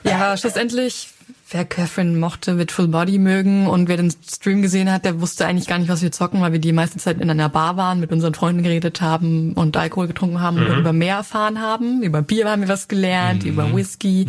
[0.03, 1.07] Ja, schlussendlich,
[1.49, 5.45] wer Catherine mochte, wird Full Body mögen und wer den Stream gesehen hat, der wusste
[5.45, 7.99] eigentlich gar nicht, was wir zocken, weil wir die meiste Zeit in einer Bar waren,
[7.99, 12.01] mit unseren Freunden geredet haben und Alkohol getrunken haben und über mehr erfahren haben.
[12.01, 14.27] Über Bier haben wir was gelernt, über Whisky.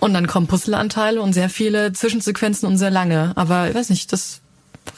[0.00, 3.32] Und dann kommen Puzzleanteile und sehr viele Zwischensequenzen und sehr lange.
[3.36, 4.40] Aber ich weiß nicht, das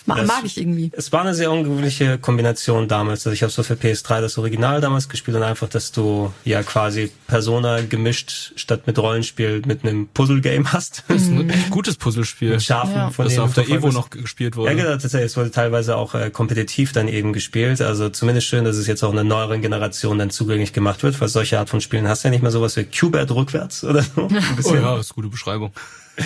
[0.07, 0.91] ma- Das- mag ich irgendwie.
[0.95, 3.27] Es war eine sehr ungewöhnliche Kombination damals.
[3.27, 6.63] Also ich habe so für PS3 das Original damals gespielt und einfach, dass du ja
[6.63, 11.05] quasi Persona gemischt statt mit Rollenspiel mit einem Puzzle-Game hast.
[11.09, 12.51] Das ist ein echt gutes Puzzlespiel.
[12.51, 13.11] Mit Schafen, Ja.
[13.11, 14.71] von Das auf der Evo noch gespielt wurde.
[14.71, 15.27] Ja, genau, tatsächlich.
[15.31, 17.81] Es wurde teilweise auch äh, kompetitiv dann eben gespielt.
[17.81, 21.29] Also zumindest schön, dass es jetzt auch einer neueren Generation dann zugänglich gemacht wird, weil
[21.29, 24.23] solche Art von Spielen hast du ja nicht mehr sowas wie Qbert rückwärts oder so.
[24.29, 25.73] Ein Oh ja, das ist eine gute Beschreibung.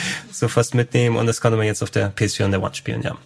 [0.32, 3.03] so fast mitnehmen und das konnte man jetzt auf der PS4 und der One spielen,
[3.03, 3.16] ja.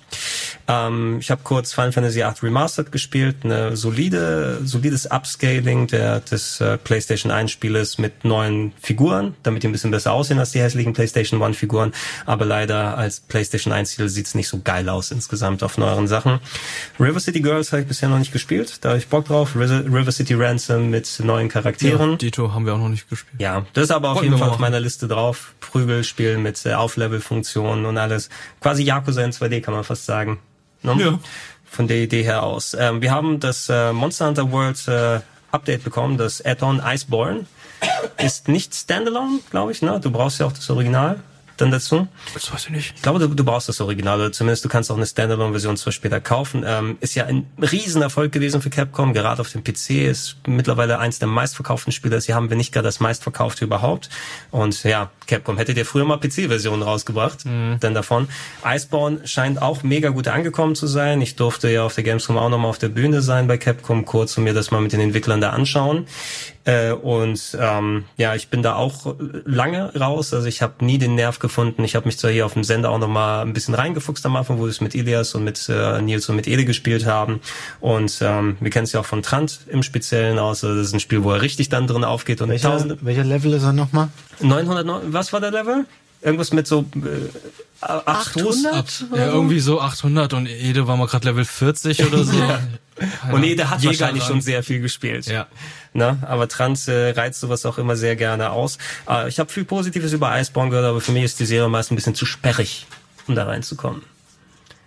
[0.69, 6.61] Ähm, ich habe kurz Final Fantasy VIII Remastered gespielt, eine solide, solides Upscaling der, des
[6.61, 10.61] äh, PlayStation 1 Spieles mit neuen Figuren, damit die ein bisschen besser aussehen als die
[10.61, 11.93] hässlichen PlayStation 1 Figuren,
[12.25, 16.41] aber leider als PlayStation 1 Titel sieht's nicht so geil aus insgesamt auf neueren Sachen.
[16.99, 19.55] River City Girls habe ich bisher noch nicht gespielt, da habe ich Bock drauf.
[19.55, 22.13] River, City Ransom mit neuen Charakteren.
[22.13, 23.41] Ja, Dito haben wir auch noch nicht gespielt.
[23.41, 25.55] Ja, das ist aber auf Wollten jeden Fall auf meiner Liste drauf.
[25.61, 28.31] Prügelspiel mit äh, Auflevel-Funktionen und alles.
[28.61, 30.39] Quasi Yakuza in 2D kann man fast sagen.
[30.87, 31.03] Ne?
[31.03, 31.19] Ja.
[31.65, 32.75] Von der Idee her aus.
[32.79, 35.21] Ähm, wir haben das äh, Monster Hunter World äh,
[35.51, 37.47] Update bekommen, das Add-on Iceborne.
[38.19, 39.83] Ist nicht Standalone, glaube ich.
[39.83, 40.01] Ne?
[40.01, 41.21] Du brauchst ja auch das Original.
[41.57, 42.07] dann dazu.
[42.35, 42.93] Das weiß ich nicht.
[42.97, 45.93] Ich glaube, du, du brauchst das Original, oder zumindest du kannst auch eine Standalone-Version zwar
[45.93, 46.65] später kaufen.
[46.67, 51.19] Ähm, ist ja ein Riesenerfolg gewesen für Capcom, gerade auf dem PC, ist mittlerweile eins
[51.19, 52.21] der meistverkauften Spiele.
[52.21, 54.11] Sie haben, wenn nicht gar das meistverkaufte überhaupt.
[54.51, 57.79] Und ja, Capcom hättet ihr früher mal PC-Versionen rausgebracht, mhm.
[57.81, 58.29] denn davon.
[58.65, 61.21] Iceborne scheint auch mega gut angekommen zu sein.
[61.21, 64.37] Ich durfte ja auf der Gamescom auch nochmal auf der Bühne sein bei Capcom kurz
[64.39, 66.07] und mir das mal mit den Entwicklern da anschauen.
[66.67, 69.15] Äh, und ähm, ja, ich bin da auch
[69.45, 70.35] lange raus.
[70.35, 71.85] Also ich habe nie den Nerv gefunden.
[71.85, 74.35] Ich habe mich zwar hier auf dem Sender auch noch mal ein bisschen reingefuchst am
[74.35, 77.41] Anfang, wo wir es mit Ilias und mit äh, Nils und mit Ede gespielt haben.
[77.79, 80.65] Und ähm, wir kennen es ja auch von Trant im Speziellen aus.
[80.65, 82.43] Also das ist ein Spiel, wo er richtig dann drin aufgeht.
[82.43, 84.09] Und welcher, tausende, welcher Level ist er nochmal?
[84.41, 85.87] 900, was war der Level?
[86.23, 87.31] Irgendwas mit so äh,
[87.81, 88.75] 800?
[88.75, 92.33] Ab, ja, irgendwie so 800 und Ede war mal gerade Level 40 oder so.
[93.33, 95.27] und Ede hat Jäger wahrscheinlich schon sehr viel gespielt.
[95.27, 95.47] Ja.
[95.93, 98.79] Na, aber Trans äh, reizt sowas auch immer sehr gerne aus.
[99.09, 101.91] Äh, ich habe viel Positives über Iceborne gehört, aber für mich ist die Serie meist
[101.91, 102.87] ein bisschen zu sperrig,
[103.27, 104.03] um da reinzukommen.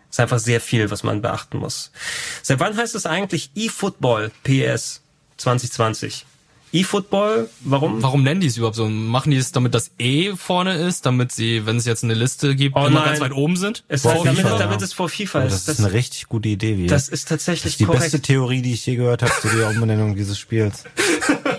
[0.09, 1.91] Ist einfach sehr viel, was man beachten muss.
[2.41, 5.01] Seit wann heißt es eigentlich eFootball PS
[5.37, 6.25] 2020?
[6.73, 8.01] eFootball, warum?
[8.01, 8.87] Warum nennen die es überhaupt so?
[8.87, 12.55] Machen die es, damit das E vorne ist, damit sie, wenn es jetzt eine Liste
[12.55, 13.83] gibt, oh, immer ganz weit oben sind?
[13.87, 15.53] Es heißt, damit, FIFA, damit es vor FIFA ist.
[15.53, 16.77] Das, das ist eine richtig gute Idee.
[16.77, 18.03] Wie das ist tatsächlich das ist die korrekt.
[18.03, 20.83] beste Theorie, die ich je gehört habe zu der Umbenennung dieses Spiels.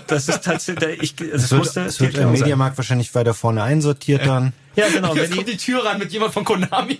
[0.07, 3.63] Das ist tatsächlich, ich, das es wird, musste, es wird im Mediamarkt wahrscheinlich weiter vorne
[3.63, 4.53] einsortiert dann.
[4.75, 5.13] Ja, genau.
[5.13, 6.99] Jetzt wenn kommt die, die Tür rein mit jemand von Konami.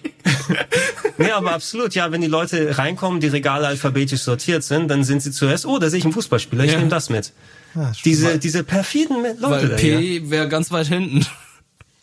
[1.17, 1.95] ja, aber absolut.
[1.95, 5.79] Ja, wenn die Leute reinkommen, die Regale alphabetisch sortiert sind, dann sind sie zuerst, oh,
[5.79, 6.77] da sehe ich einen Fußballspieler, ich ja.
[6.77, 7.31] nehme das mit.
[7.75, 9.69] Ja, diese, diese perfiden Leute.
[9.69, 11.25] Weil P wäre ganz weit hinten.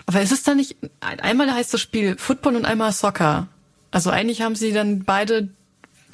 [0.07, 3.49] Aber ist es da nicht, einmal heißt das Spiel Football und einmal Soccer.
[3.91, 5.49] Also eigentlich haben sie dann beide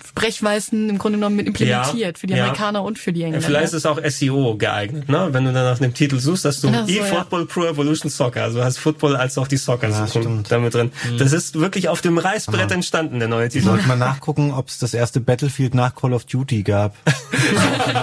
[0.06, 2.84] Sprechweisen im Grunde genommen mit implementiert ja, für die Amerikaner ja.
[2.84, 3.46] und für die Engländer.
[3.46, 5.28] Vielleicht ist es auch SEO geeignet, ne?
[5.32, 7.46] Wenn du dann nach einem Titel suchst, dass du so, eFootball ja.
[7.46, 10.06] Pro Evolution Soccer, also hast Football als auch die Soccer ja,
[10.48, 10.92] damit drin.
[11.10, 11.18] Mhm.
[11.18, 12.74] Das ist wirklich auf dem Reißbrett Aha.
[12.74, 13.64] entstanden, der neue Titel.
[13.64, 16.94] Sollte mal nachgucken, ob es das erste Battlefield nach Call of Duty gab.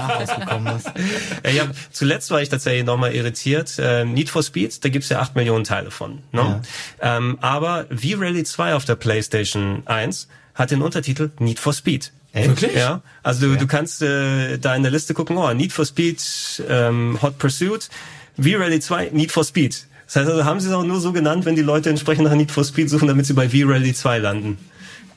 [1.54, 3.78] ja, zuletzt war ich tatsächlich nochmal irritiert.
[3.80, 6.20] Äh, Need for Speed, da gibt's ja acht Millionen Teile von.
[6.32, 6.62] Ne?
[7.02, 12.12] Ähm, aber V-Rally 2 auf der PlayStation 1 hat den Untertitel Need for Speed.
[12.34, 12.48] Echt?
[12.48, 12.76] Wirklich?
[12.76, 13.02] Ja.
[13.24, 13.60] Also du, ja.
[13.60, 17.90] du kannst äh, da in der Liste gucken, oh, Need for Speed, ähm, Hot Pursuit,
[18.38, 19.86] V-Rally 2, Need for Speed.
[20.06, 22.34] Das heißt also, haben sie es auch nur so genannt, wenn die Leute entsprechend nach
[22.34, 24.58] Need for Speed suchen, damit sie bei V-Rally 2 landen.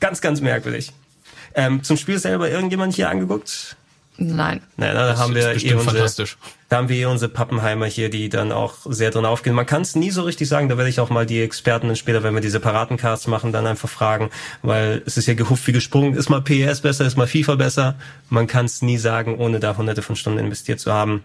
[0.01, 0.93] Ganz, ganz merkwürdig.
[1.55, 3.77] Ähm, zum Spiel selber irgendjemand hier angeguckt?
[4.17, 4.61] Nein.
[4.77, 6.27] Nein, da haben wir eh unsere,
[6.69, 9.55] da haben wir eh unsere Pappenheimer hier, die dann auch sehr drin aufgehen.
[9.55, 11.97] Man kann es nie so richtig sagen, da werde ich auch mal die Experten dann
[11.97, 14.31] später, wenn wir die separaten Casts machen, dann einfach fragen,
[14.63, 17.95] weil es ist ja gehupft wie gesprungen, ist mal PS besser, ist mal FIFA besser.
[18.31, 21.23] Man kann es nie sagen, ohne da hunderte von Stunden investiert zu haben.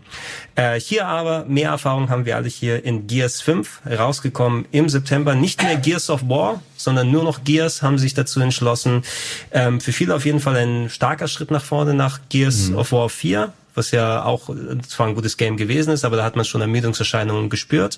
[0.55, 5.35] Äh, hier aber, mehr Erfahrung haben wir alle hier in Gears 5, rausgekommen im September.
[5.35, 9.03] Nicht mehr Gears of War, sondern nur noch Gears haben sich dazu entschlossen.
[9.51, 12.77] Ähm, für viele auf jeden Fall ein starker Schritt nach vorne nach Gears mhm.
[12.77, 14.49] of War 4 was ja auch
[14.87, 17.97] zwar ein gutes Game gewesen ist, aber da hat man schon Ermüdungserscheinungen gespürt.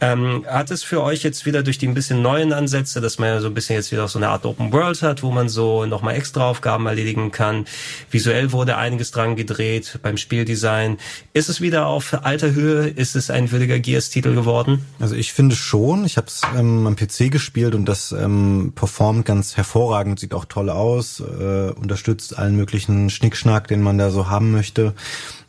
[0.00, 3.28] Ähm, hat es für euch jetzt wieder durch die ein bisschen neuen Ansätze, dass man
[3.28, 5.84] ja so ein bisschen jetzt wieder so eine Art Open World hat, wo man so
[5.84, 7.66] nochmal extra Aufgaben erledigen kann.
[8.10, 10.98] Visuell wurde einiges dran gedreht beim Spieldesign.
[11.32, 12.86] Ist es wieder auf alter Höhe?
[12.88, 14.84] Ist es ein würdiger Gears-Titel geworden?
[15.00, 16.04] Also ich finde schon.
[16.04, 20.44] Ich habe es ähm, am PC gespielt und das ähm, performt ganz hervorragend, sieht auch
[20.44, 24.94] toll aus, äh, unterstützt allen möglichen Schnickschnack, den man da so haben möchte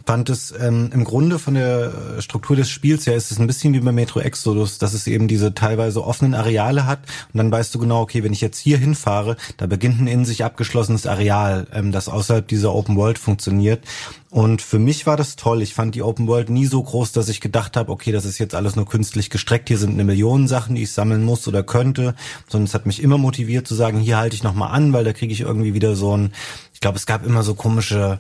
[0.08, 3.74] fand es ähm, im Grunde von der Struktur des Spiels her ist es ein bisschen
[3.74, 7.00] wie bei Metro Exodus, dass es eben diese teilweise offenen Areale hat
[7.34, 10.24] und dann weißt du genau, okay, wenn ich jetzt hier hinfahre, da beginnt ein in
[10.24, 13.84] sich abgeschlossenes Areal, ähm, das außerhalb dieser Open World funktioniert.
[14.30, 15.62] Und für mich war das toll.
[15.62, 18.38] Ich fand die Open World nie so groß, dass ich gedacht habe, okay, das ist
[18.38, 19.70] jetzt alles nur künstlich gestreckt.
[19.70, 22.14] Hier sind eine Million Sachen, die ich sammeln muss oder könnte.
[22.48, 25.14] Sondern es hat mich immer motiviert zu sagen, hier halte ich nochmal an, weil da
[25.14, 26.34] kriege ich irgendwie wieder so ein,
[26.74, 28.20] ich glaube, es gab immer so komische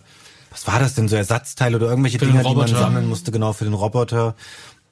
[0.58, 3.66] was war das denn, so Ersatzteile oder irgendwelche Dinge, die man sammeln musste, genau für
[3.66, 4.36] den Roboter.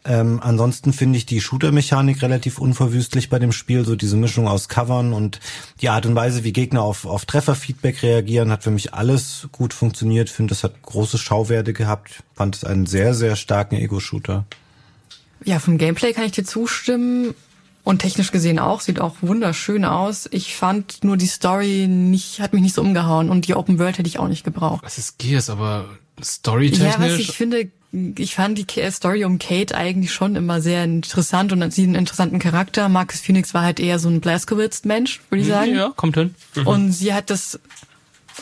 [0.07, 3.83] Ähm, ansonsten finde ich die Shooter-Mechanik relativ unverwüstlich bei dem Spiel.
[3.83, 5.39] So diese Mischung aus Covern und
[5.81, 9.73] die Art und Weise, wie Gegner auf, auf Trefferfeedback reagieren, hat für mich alles gut
[9.73, 10.29] funktioniert.
[10.29, 12.23] Finde, es hat große Schauwerte gehabt.
[12.35, 14.45] Fand es einen sehr, sehr starken Ego-Shooter.
[15.43, 17.33] Ja, vom Gameplay kann ich dir zustimmen.
[17.85, 20.27] Und technisch gesehen auch, sieht auch wunderschön aus.
[20.31, 23.99] Ich fand nur die Story nicht, hat mich nicht so umgehauen und die Open World
[23.99, 24.83] hätte ich auch nicht gebraucht.
[24.83, 25.85] Das ist Gears, aber
[26.21, 26.93] storytechnisch.
[26.93, 27.69] Ja, was ich finde,
[28.17, 32.39] ich fand die Story um Kate eigentlich schon immer sehr interessant und sie einen interessanten
[32.39, 32.89] Charakter.
[32.89, 35.75] Marcus Phoenix war halt eher so ein Blaskowitz-Mensch, würde ich sagen.
[35.75, 36.33] Ja, kommt hin.
[36.55, 36.67] Mhm.
[36.67, 37.59] Und sie hat das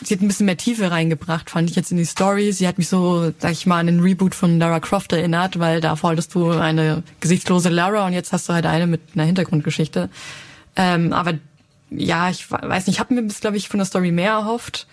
[0.03, 2.51] sie hat ein bisschen mehr Tiefe reingebracht, fand ich jetzt in die Story.
[2.51, 5.81] Sie hat mich so, sag ich mal, an den Reboot von Lara Croft erinnert, weil
[5.81, 10.09] da wolltest du eine gesichtslose Lara und jetzt hast du halt eine mit einer Hintergrundgeschichte.
[10.75, 11.33] Ähm, aber
[11.91, 14.87] ja, ich weiß nicht, ich habe mir bis, glaube ich, von der Story mehr erhofft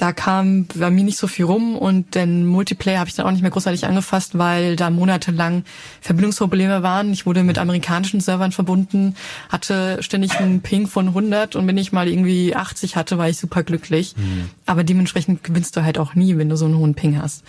[0.00, 3.32] da kam bei mir nicht so viel rum und den Multiplayer habe ich dann auch
[3.32, 5.64] nicht mehr großartig angefasst, weil da monatelang
[6.00, 7.12] Verbindungsprobleme waren.
[7.12, 9.14] Ich wurde mit amerikanischen Servern verbunden,
[9.50, 13.36] hatte ständig einen Ping von 100 und wenn ich mal irgendwie 80 hatte, war ich
[13.36, 14.16] super glücklich.
[14.16, 14.48] Mhm.
[14.64, 17.44] Aber dementsprechend gewinnst du halt auch nie, wenn du so einen hohen Ping hast.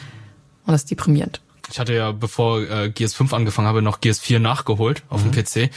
[0.65, 1.39] Und das ist deprimierend.
[1.71, 5.31] Ich hatte ja, bevor äh, GS5 angefangen habe, noch GS4 nachgeholt auf mhm.
[5.31, 5.71] dem PC.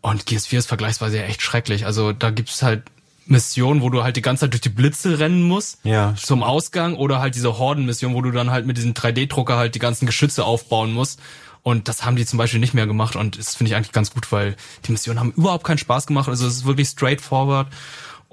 [0.00, 1.84] Und GS4 ist vergleichsweise echt schrecklich.
[1.84, 2.84] Also da gibt's halt
[3.26, 6.14] Mission, wo du halt die ganze Zeit durch die Blitze rennen musst ja.
[6.16, 9.80] zum Ausgang oder halt diese Horden-Mission, wo du dann halt mit diesem 3D-Drucker halt die
[9.80, 11.20] ganzen Geschütze aufbauen musst.
[11.62, 14.12] Und das haben die zum Beispiel nicht mehr gemacht und das finde ich eigentlich ganz
[14.12, 14.54] gut, weil
[14.86, 16.28] die Missionen haben überhaupt keinen Spaß gemacht.
[16.28, 17.66] Also es ist wirklich straightforward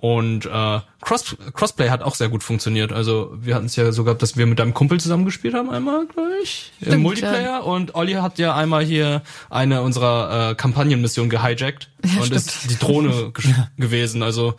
[0.03, 2.91] und äh, Cross Crossplay hat auch sehr gut funktioniert.
[2.91, 5.69] Also wir hatten es ja so gehabt, dass wir mit deinem Kumpel zusammen gespielt haben
[5.69, 7.41] einmal, gleich im Multiplayer.
[7.41, 7.59] Ja.
[7.59, 12.35] Und Olli hat ja einmal hier eine unserer äh, Kampagnenmissionen gehijackt ja, und stimmt.
[12.35, 13.31] ist die Drohne
[13.77, 14.23] gewesen.
[14.23, 14.55] Also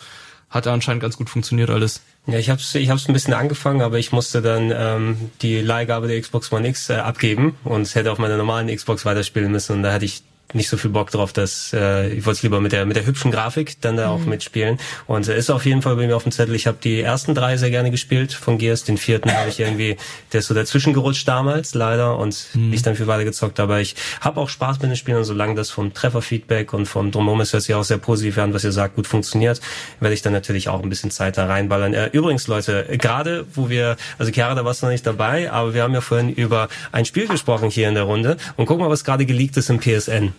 [0.48, 2.00] hat anscheinend ganz gut funktioniert alles.
[2.26, 5.60] Ja, ich habe es ich hab's ein bisschen angefangen, aber ich musste dann ähm, die
[5.60, 9.76] Leihgabe der Xbox One X äh, abgeben und hätte auf meiner normalen Xbox weiterspielen müssen
[9.76, 10.22] und da hatte ich
[10.52, 13.06] nicht so viel Bock drauf, dass äh, ich wollte es lieber mit der mit der
[13.06, 14.12] hübschen Grafik dann da mhm.
[14.12, 14.78] auch mitspielen.
[15.06, 16.54] Und er ist auf jeden Fall bei mir auf dem Zettel.
[16.54, 18.84] Ich habe die ersten drei sehr gerne gespielt von Gears.
[18.84, 19.96] Den vierten habe ich irgendwie,
[20.32, 22.70] der ist so dazwischen gerutscht damals leider und mhm.
[22.70, 23.58] nicht dann viel weiter gezockt.
[23.58, 27.40] Aber ich habe auch Spaß mit den Spielen, solange das vom Trefferfeedback und vom Drumherum
[27.40, 29.60] ist, hört sich auch sehr positiv an, was ihr sagt, gut funktioniert,
[30.00, 31.94] werde ich dann natürlich auch ein bisschen Zeit da reinballern.
[31.94, 35.74] Äh, übrigens, Leute, gerade wo wir, also Chiara, da warst du noch nicht dabei, aber
[35.74, 38.90] wir haben ja vorhin über ein Spiel gesprochen hier in der Runde und guck mal,
[38.90, 40.32] was gerade geleakt ist im PSN.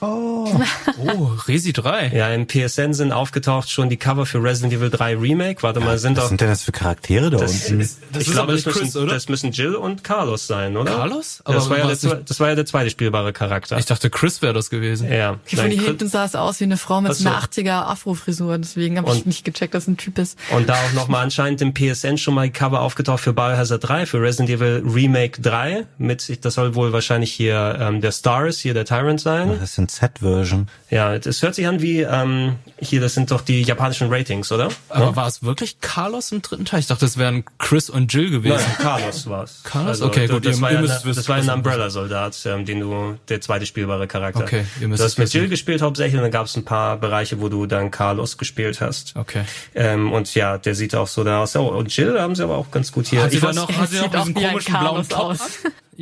[0.00, 0.27] Oh.
[0.46, 2.08] Oh, Resi 3.
[2.14, 5.62] Ja, im PSN sind aufgetaucht schon die Cover für Resident Evil 3 Remake.
[5.62, 6.28] Warte mal, sind was doch.
[6.28, 7.80] sind denn das für Charaktere da das unten?
[7.80, 10.92] Ist, das ich glaube, das, Chris, müssen, das müssen Jill und Carlos sein, oder?
[10.96, 11.40] Carlos?
[11.44, 13.78] Aber das, war ja der, das war ja der zweite spielbare Charakter.
[13.78, 15.10] Ich dachte, Chris wäre das gewesen.
[15.10, 15.38] Ja.
[15.46, 18.58] Ich finde, hinten sah es aus wie eine Frau mit so einer 80er Afro-Frisur.
[18.58, 20.38] Deswegen habe ich nicht gecheckt, dass ein Typ ist.
[20.54, 24.06] Und da auch nochmal anscheinend im PSN schon mal die Cover aufgetaucht für Biohazard 3,
[24.06, 25.86] für Resident Evil Remake 3.
[25.98, 29.56] Mit, das soll wohl wahrscheinlich hier ähm, der Stars, hier der Tyrant sein.
[29.60, 29.88] Das ist ein
[30.28, 30.68] Z-Version.
[30.90, 34.68] Ja, es hört sich an wie, ähm, hier, das sind doch die japanischen Ratings, oder?
[34.88, 35.16] Aber ja?
[35.16, 36.80] war es wirklich Carlos im dritten Teil?
[36.80, 38.56] Ich dachte, es wären Chris und Jill gewesen.
[38.56, 39.62] Nein, Carlos war es.
[39.64, 39.88] Carlos?
[39.88, 40.46] Also, okay, gut.
[40.46, 44.06] Das, ihr, war, ihr müsst, das war ein Umbrella-Soldat, ähm, den du, der zweite spielbare
[44.06, 44.40] Charakter.
[44.40, 46.96] Okay, ihr müsst Du hast mit Jill gespielt hauptsächlich und dann gab es ein paar
[46.96, 49.14] Bereiche, wo du dann Carlos gespielt hast.
[49.16, 49.44] Okay.
[49.74, 51.54] Ähm, und ja, der sieht auch so da aus.
[51.56, 53.22] Oh, und Jill haben sie aber auch ganz gut hier.
[53.22, 55.36] Hat sie, ich noch, hat sie noch diesen komischen blauen Top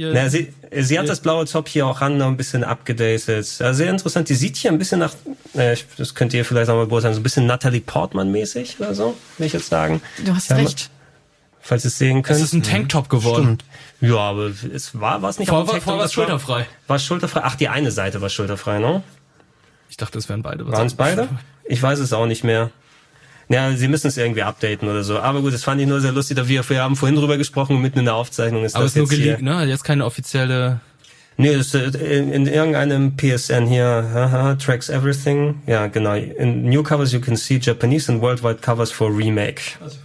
[0.05, 0.13] aus.
[0.15, 3.29] Na, sie, sie hat das blaue Top hier auch ran, noch ein bisschen abgedatet.
[3.29, 4.29] Also sehr interessant.
[4.29, 5.15] Die sieht hier ein bisschen nach,
[5.55, 9.17] äh, das könnt ihr vielleicht auch mal beurteilen, so ein bisschen Natalie Portman-mäßig oder so,
[9.39, 10.03] will ich jetzt sagen.
[10.25, 10.91] Du hast ja, recht.
[11.61, 12.39] Falls ihr es sehen könnt.
[12.39, 13.59] Es ist ein Tanktop geworden.
[13.61, 13.65] Stimmt.
[14.01, 15.99] Ja, aber es war, war es nicht vor, dem Tanktop?
[15.99, 16.67] War es schulterfrei.
[16.87, 17.41] War es schulterfrei?
[17.43, 19.03] Ach, die eine Seite war schulterfrei, ne?
[19.89, 20.67] Ich dachte, es wären beide.
[20.71, 21.29] Waren es beide?
[21.69, 22.71] Ich weiß es auch nicht mehr.
[23.49, 25.19] Ja, sie müssen es irgendwie updaten oder so.
[25.21, 26.37] Aber gut, das fand ich nur sehr lustig.
[26.49, 29.09] Wir, wir haben vorhin drüber gesprochen, mitten in der Aufzeichnung ist Aber das ist nur
[29.09, 29.65] geleakt, ne?
[29.65, 30.81] Jetzt keine offizielle...
[31.39, 35.61] Nee, das ist äh, in, in irgendeinem PSN hier, haha, tracks everything.
[35.67, 36.15] Ja, genau.
[36.15, 39.77] In new covers you can see Japanese and worldwide covers for remake.
[39.83, 39.99] Also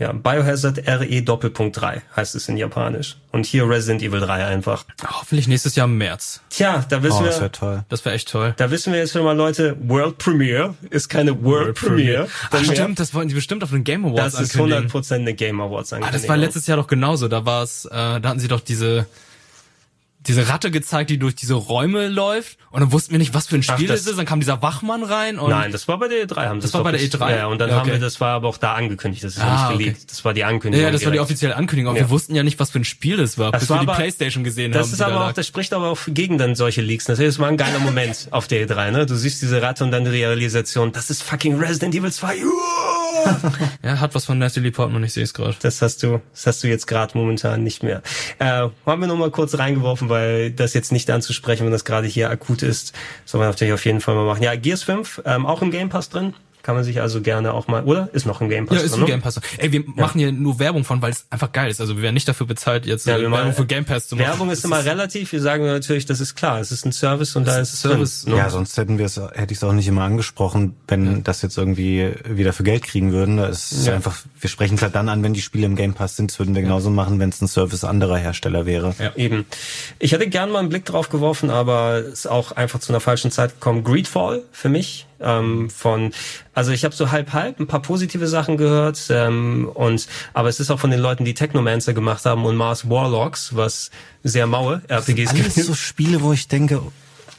[0.00, 3.18] ja, Biohazard RE Doppelpunkt 3 heißt es in Japanisch.
[3.32, 4.84] Und hier Resident Evil 3 einfach.
[5.06, 6.40] Hoffentlich nächstes Jahr im März.
[6.48, 7.26] Tja, da wissen oh, wir.
[7.26, 7.84] Das wäre toll.
[7.90, 8.54] Das wäre echt toll.
[8.56, 12.28] Da wissen wir jetzt schon mal, Leute, World Premiere ist keine World, World Premiere.
[12.50, 15.60] Ach, stimmt, das wollten die bestimmt auf den Game Awards Das ist 100% eine Game
[15.60, 17.28] Awards Ah, das war letztes Jahr doch genauso.
[17.28, 19.06] Da war es, äh, da hatten sie doch diese
[20.26, 23.56] diese Ratte gezeigt, die durch diese Räume läuft und dann wussten wir nicht, was für
[23.56, 24.18] ein Spiel Ach, das, ist.
[24.18, 26.46] Dann kam dieser Wachmann rein und Nein, das war bei der E3.
[26.46, 27.36] Haben das, das war bei der E3.
[27.36, 27.86] Ja, und dann ja, okay.
[27.86, 29.24] haben wir, das war aber auch da angekündigt.
[29.24, 29.96] Das ist ah, nicht geleakt.
[29.96, 30.06] Okay.
[30.08, 30.84] Das war die Ankündigung.
[30.84, 31.06] Ja, das direkt.
[31.06, 31.90] war die offizielle Ankündigung.
[31.90, 32.06] Aber ja.
[32.06, 33.88] wir wussten ja nicht, was für ein Spiel das war, das bis war wir die
[33.88, 34.90] aber, Playstation gesehen das haben.
[34.90, 37.06] Das ist aber auch, das spricht aber auch gegen dann solche Leaks.
[37.06, 38.90] Das war ein geiler Moment auf der E3.
[38.90, 39.06] Ne?
[39.06, 42.36] Du siehst diese Ratte und dann die Realisation, das ist fucking Resident Evil 2.
[43.82, 45.56] ja, hat was von Natalie Portman, ich sehe es gerade.
[45.62, 48.02] Das hast du, das hast du jetzt gerade momentan nicht mehr.
[48.38, 52.06] Äh, haben wir noch mal kurz reingeworfen, weil das jetzt nicht anzusprechen, wenn das gerade
[52.06, 52.92] hier akut ist,
[53.24, 54.42] soll man natürlich auf jeden Fall mal machen.
[54.42, 56.34] Ja, Gears 5, ähm, auch im Game Pass drin.
[56.62, 58.08] Kann man sich also gerne auch mal, oder?
[58.12, 58.78] Ist noch ein Game Pass.
[58.78, 59.06] Ja, ist ein ne?
[59.06, 59.40] Game Pass.
[59.58, 59.86] Ey, wir ja.
[59.96, 61.80] machen hier nur Werbung von, weil es einfach geil ist.
[61.80, 64.26] Also wir werden nicht dafür bezahlt, jetzt ja, Werbung mal, für Game Pass zu machen.
[64.26, 65.32] Werbung ist das immer ist relativ.
[65.32, 66.60] Wir sagen natürlich, das ist klar.
[66.60, 68.22] Es ist ein Service und da ist es Service.
[68.24, 68.38] Drin, ne?
[68.38, 71.18] Ja, sonst hätten wir es, hätte ich es auch nicht immer angesprochen, wenn ja.
[71.22, 73.38] das jetzt irgendwie wieder für Geld kriegen würden.
[73.38, 73.94] Da ist ja.
[73.94, 76.30] einfach, wir sprechen es halt dann an, wenn die Spiele im Game Pass sind.
[76.30, 78.94] Das würden wir genauso machen, wenn es ein Service anderer Hersteller wäre.
[78.98, 79.46] Ja, eben.
[79.98, 83.00] Ich hätte gern mal einen Blick drauf geworfen, aber es ist auch einfach zu einer
[83.00, 83.84] falschen Zeit gekommen.
[83.84, 86.12] Greedfall für mich ähm, von,
[86.54, 90.60] also ich habe so halb halb ein paar positive Sachen gehört ähm, und aber es
[90.60, 93.90] ist auch von den Leuten, die Technomancer gemacht haben und Mars Warlocks, was
[94.22, 96.80] sehr maue RPGs Alles so Spiele, wo ich denke,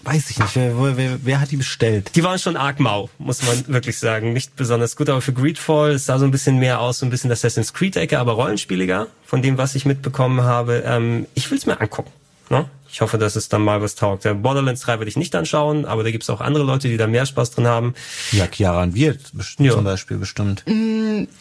[0.03, 2.11] weiß ich nicht, wer, wer, wer hat die bestellt?
[2.15, 4.33] Die waren schon arg mau, muss man wirklich sagen.
[4.33, 7.09] Nicht besonders gut, aber für Greedfall es sah so ein bisschen mehr aus, so ein
[7.09, 10.83] bisschen Assassin's Creed-Ecke, aber rollenspieliger, von dem, was ich mitbekommen habe.
[10.85, 12.11] Ähm, ich will's mir angucken.
[12.49, 12.65] Ne?
[12.91, 14.25] Ich hoffe, dass es dann mal was taugt.
[14.25, 17.07] Der Borderlands 3 werde ich nicht anschauen, aber da gibt's auch andere Leute, die da
[17.07, 17.93] mehr Spaß drin haben.
[18.31, 19.19] Ja, Chiara wird
[19.59, 19.71] ja.
[19.71, 20.65] zum Beispiel bestimmt.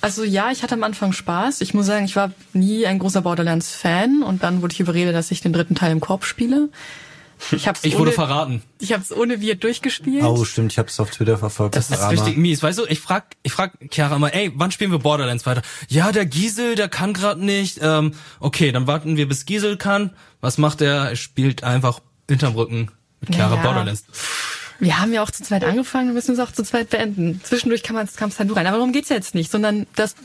[0.01, 1.61] Also ja, ich hatte am Anfang Spaß.
[1.61, 5.31] Ich muss sagen, ich war nie ein großer Borderlands-Fan und dann wurde ich überredet, dass
[5.31, 6.69] ich den dritten Teil im Korb spiele.
[7.53, 8.63] Ich, hab's ich wurde ohne, verraten.
[8.79, 10.23] Ich habe es ohne wir durchgespielt.
[10.25, 11.77] Oh, stimmt, ich habe es auf Twitter verfolgt.
[11.77, 12.63] Das, das ist richtig mies.
[12.63, 15.63] Weißt du, ich frag, ich frag Chiara immer, ey, wann spielen wir Borderlands weiter?
[15.89, 17.79] Ja, der Giesel, der kann gerade nicht.
[17.83, 20.11] Ähm, okay, dann warten wir, bis Giesel kann.
[20.41, 21.11] Was macht er?
[21.11, 22.91] Er spielt einfach hinterm Rücken
[23.21, 23.63] mit Chiara naja.
[23.63, 24.05] Borderlands.
[24.81, 27.41] Wir haben ja auch zu zweit angefangen, wir müssen es auch zu zweit beenden.
[27.45, 28.67] Zwischendurch kann man kam es halt rein.
[28.67, 30.15] Aber darum geht's ja jetzt nicht, sondern das.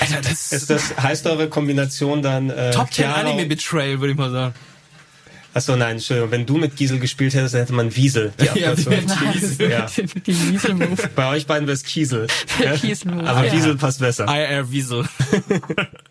[0.00, 4.18] Alter, das, ist das heißt eure Kombination dann äh, Top 10 Anime Betrayal, würde ich
[4.18, 4.54] mal sagen.
[5.54, 6.32] Achso, nein, Entschuldigung.
[6.32, 8.32] Wenn du mit Giesel gespielt hättest, dann hätte man Wiesel.
[8.40, 9.86] Die ja, die, Wiesel, ja.
[10.26, 11.10] die Wiesel-Move.
[11.14, 12.26] Bei euch beiden wäre es Kiesel.
[12.62, 12.72] Ja?
[12.72, 13.28] Kiesel-Move.
[13.28, 13.52] Aber ja.
[13.52, 14.26] Wiesel passt besser.
[14.26, 15.04] IR Wiesel.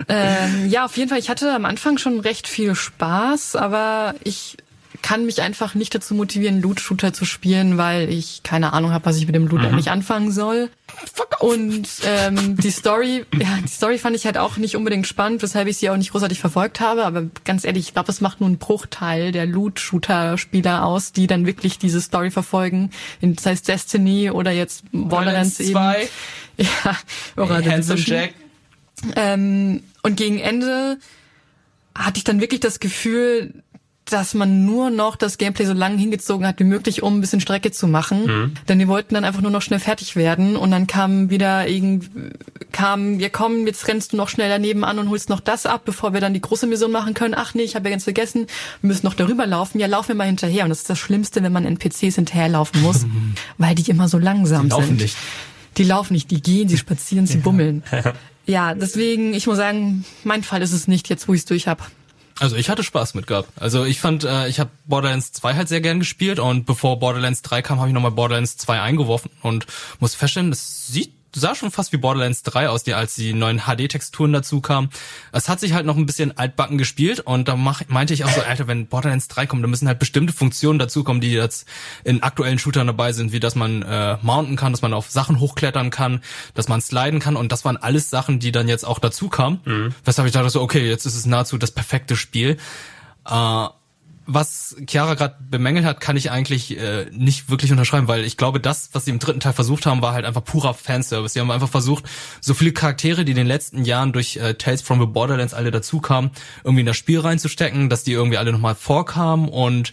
[0.07, 1.19] ähm, ja, auf jeden Fall.
[1.19, 4.57] Ich hatte am Anfang schon recht viel Spaß, aber ich
[5.03, 9.17] kann mich einfach nicht dazu motivieren, Loot-Shooter zu spielen, weil ich keine Ahnung habe, was
[9.17, 9.67] ich mit dem Loot mhm.
[9.67, 10.69] eigentlich anfangen soll.
[11.39, 15.67] Und ähm, die Story, ja, die Story fand ich halt auch nicht unbedingt spannend, weshalb
[15.67, 17.05] ich sie auch nicht großartig verfolgt habe.
[17.05, 21.45] Aber ganz ehrlich, ich glaube, es macht nur einen Bruchteil der Loot-Shooter-Spieler aus, die dann
[21.45, 22.89] wirklich diese Story verfolgen.
[23.21, 25.79] Das heißt Destiny oder jetzt Borderlands, eben.
[26.55, 26.95] Ja,
[27.35, 28.35] oder Handsome Jack.
[29.15, 30.99] Ähm, und gegen Ende
[31.95, 33.63] hatte ich dann wirklich das Gefühl,
[34.05, 37.39] dass man nur noch das Gameplay so lange hingezogen hat wie möglich, um ein bisschen
[37.39, 38.25] Strecke zu machen.
[38.25, 38.53] Mhm.
[38.67, 42.09] Denn die wollten dann einfach nur noch schnell fertig werden und dann kam wieder irgend
[42.73, 45.83] kam, wir kommen, jetzt rennst du noch schnell daneben an und holst noch das ab,
[45.85, 47.35] bevor wir dann die große Mission machen können.
[47.37, 48.47] Ach nee, ich habe ja ganz vergessen,
[48.81, 49.79] wir müssen noch darüber laufen.
[49.79, 50.63] Ja, laufen wir mal hinterher.
[50.63, 53.05] Und das ist das Schlimmste, wenn man NPCs hinterherlaufen muss,
[53.57, 55.01] weil die immer so langsam die laufen sind.
[55.01, 55.17] Nicht.
[55.77, 57.83] Die laufen nicht, die gehen, sie spazieren, sie bummeln.
[58.45, 61.67] ja, deswegen, ich muss sagen, mein Fall ist es nicht, jetzt wo ich es durch
[61.67, 61.83] habe.
[62.39, 63.49] Also ich hatte Spaß mit gehabt.
[63.59, 67.41] Also ich fand, äh, ich habe Borderlands 2 halt sehr gern gespielt und bevor Borderlands
[67.43, 69.65] 3 kam, habe ich nochmal Borderlands 2 eingeworfen und
[69.99, 73.61] muss feststellen, das sieht sah schon fast wie Borderlands 3 aus, die, als die neuen
[73.61, 74.89] HD-Texturen dazu kamen.
[75.31, 78.29] Es hat sich halt noch ein bisschen altbacken gespielt und da mach, meinte ich auch
[78.29, 81.67] so, Alter, wenn Borderlands 3 kommt, dann müssen halt bestimmte Funktionen dazukommen, die jetzt
[82.03, 85.39] in aktuellen Shootern dabei sind, wie dass man äh, mounten kann, dass man auf Sachen
[85.39, 86.21] hochklettern kann,
[86.53, 89.59] dass man sliden kann und das waren alles Sachen, die dann jetzt auch dazu kamen.
[89.65, 89.95] Mhm.
[90.05, 92.57] Weshalb ich dachte so, okay, jetzt ist es nahezu das perfekte Spiel.
[93.25, 93.67] Äh,
[94.25, 98.59] was Chiara gerade bemängelt hat, kann ich eigentlich äh, nicht wirklich unterschreiben, weil ich glaube,
[98.59, 101.33] das, was sie im dritten Teil versucht haben, war halt einfach purer Fanservice.
[101.33, 102.05] Sie haben einfach versucht,
[102.39, 105.71] so viele Charaktere, die in den letzten Jahren durch äh, Tales from the Borderlands alle
[105.71, 106.31] dazu kamen,
[106.63, 109.91] irgendwie in das Spiel reinzustecken, dass die irgendwie alle nochmal vorkamen und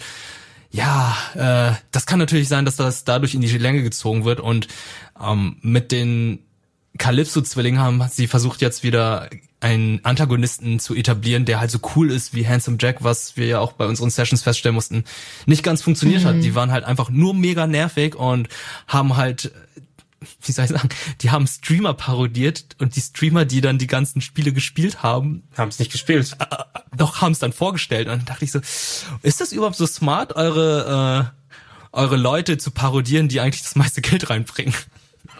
[0.72, 4.68] ja, äh, das kann natürlich sein, dass das dadurch in die Länge gezogen wird und
[5.20, 6.44] ähm, mit den
[6.98, 9.28] Calypso-Zwillingen haben sie versucht jetzt wieder
[9.60, 13.60] einen Antagonisten zu etablieren, der halt so cool ist wie Handsome Jack, was wir ja
[13.60, 15.04] auch bei unseren Sessions feststellen mussten,
[15.46, 16.26] nicht ganz funktioniert mhm.
[16.26, 16.42] hat.
[16.42, 18.48] Die waren halt einfach nur mega nervig und
[18.86, 19.52] haben halt
[20.42, 20.90] wie soll ich sagen,
[21.22, 25.68] die haben Streamer parodiert und die Streamer, die dann die ganzen Spiele gespielt haben, haben
[25.68, 26.36] es nicht gespielt.
[26.38, 26.44] Äh,
[26.94, 28.60] doch haben es dann vorgestellt und dann dachte ich so,
[29.22, 31.40] ist das überhaupt so smart, eure äh,
[31.92, 34.74] eure Leute zu parodieren, die eigentlich das meiste Geld reinbringen?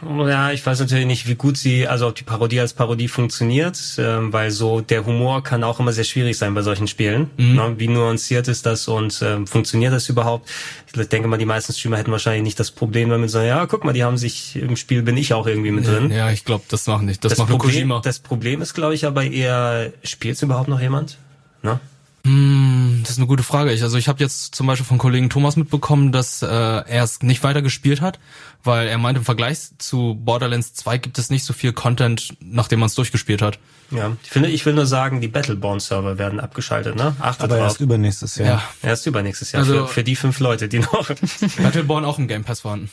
[0.03, 3.79] Ja, ich weiß natürlich nicht, wie gut sie, also ob die Parodie als Parodie funktioniert,
[3.99, 7.31] ähm, weil so der Humor kann auch immer sehr schwierig sein bei solchen Spielen.
[7.37, 7.55] Mhm.
[7.55, 7.75] Ne?
[7.79, 10.49] Wie nuanciert ist das und ähm, funktioniert das überhaupt?
[10.95, 13.85] Ich denke mal, die meisten Streamer hätten wahrscheinlich nicht das Problem damit, sagen, ja, guck
[13.85, 16.11] mal, die haben sich im Spiel bin ich auch irgendwie mit drin.
[16.11, 17.25] Ja, ich glaube, das machen nicht.
[17.25, 18.01] Das, das macht Problem, Kojima.
[18.03, 21.19] Das Problem ist, glaube ich, aber eher, spielt überhaupt noch jemand?
[21.63, 21.79] Ne?
[22.25, 23.73] Hm, das ist eine gute Frage.
[23.73, 27.23] Ich, also ich habe jetzt zum Beispiel von Kollegen Thomas mitbekommen, dass äh, er es
[27.23, 28.19] nicht weiter gespielt hat,
[28.63, 32.81] weil er meint, im Vergleich zu Borderlands 2 gibt es nicht so viel Content, nachdem
[32.81, 33.59] man es durchgespielt hat.
[33.91, 37.17] Ja, ich finde, ich will nur sagen, die Battleborn-Server werden abgeschaltet, ne?
[37.19, 37.65] Achtet Aber drauf.
[37.65, 38.49] erst übernächstes Jahr.
[38.49, 39.63] Ja, erst übernächstes Jahr.
[39.63, 41.11] Also, für, für die fünf Leute, die noch.
[41.63, 42.91] Battleborn auch im Game Pass vorhanden.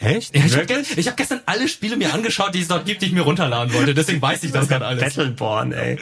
[0.00, 0.34] Echt?
[0.34, 3.12] Ja, ich habe hab gestern alle Spiele mir angeschaut, die es dort gibt, die ich
[3.12, 3.92] mir runterladen wollte.
[3.92, 5.02] Deswegen weiß ich das gerade alles.
[5.02, 5.98] Battleborn, ey.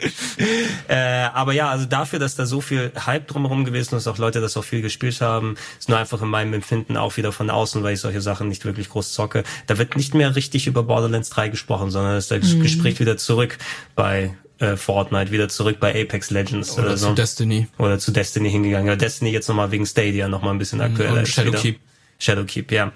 [0.87, 0.95] äh,
[1.33, 4.55] aber ja, also dafür, dass da so viel Hype drumherum gewesen ist, auch Leute das
[4.55, 7.95] auch viel gespielt haben, ist nur einfach in meinem Empfinden auch wieder von außen, weil
[7.95, 9.43] ich solche Sachen nicht wirklich groß zocke.
[9.67, 12.61] Da wird nicht mehr richtig über Borderlands 3 gesprochen, sondern ist das mhm.
[12.61, 13.57] Gespräch wieder zurück
[13.95, 17.09] bei äh, Fortnite, wieder zurück bei Apex Legends oder, oder so.
[17.09, 17.67] zu Destiny.
[17.77, 18.87] Oder zu Destiny hingegangen.
[18.87, 21.19] Ja, Destiny jetzt nochmal wegen Stadia nochmal ein bisschen aktueller.
[21.19, 21.79] Und Shadowkeep.
[22.21, 22.91] Shadowkeep, ja.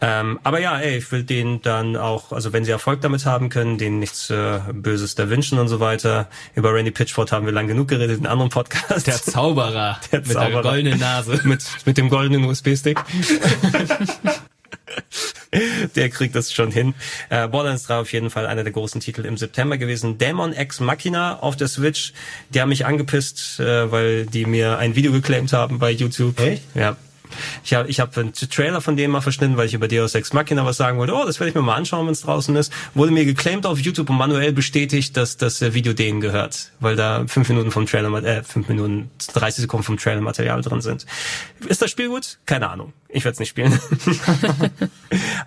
[0.00, 3.48] Ähm, aber ja, ey, ich will denen dann auch, also wenn sie Erfolg damit haben
[3.48, 6.28] können, denen nichts äh, Böses da wünschen und so weiter.
[6.54, 9.02] Über Randy Pitchford haben wir lang genug geredet in anderen Podcasts.
[9.02, 9.98] Der Zauberer.
[10.12, 10.62] Der mit Zauberer.
[10.62, 11.40] der goldenen Nase.
[11.48, 13.00] mit, mit dem goldenen USB-Stick.
[15.96, 16.94] der kriegt das schon hin.
[17.28, 20.18] Äh, Borderlands 3 auf jeden Fall einer der großen Titel im September gewesen.
[20.18, 22.12] Demon X Machina auf der Switch.
[22.50, 26.38] Die haben mich angepisst, äh, weil die mir ein Video geclaimt haben bei YouTube.
[26.38, 26.62] Echt?
[26.76, 26.96] Ja.
[27.64, 30.32] Ich habe ich hab einen Trailer von dem mal verschnitten, weil ich über Deus Ex
[30.32, 31.14] Machina was sagen wollte.
[31.14, 32.72] Oh, das werde ich mir mal anschauen, wenn es draußen ist.
[32.94, 36.96] Wurde mir geclaimed auf YouTube und manuell bestätigt, dass das äh, Video denen gehört, weil
[36.96, 41.06] da fünf Minuten vom Trailer, äh, fünf Minuten, 30 Sekunden vom Trailer Material drin sind.
[41.66, 42.38] Ist das Spiel gut?
[42.46, 42.92] Keine Ahnung.
[43.08, 43.72] Ich werde es nicht spielen.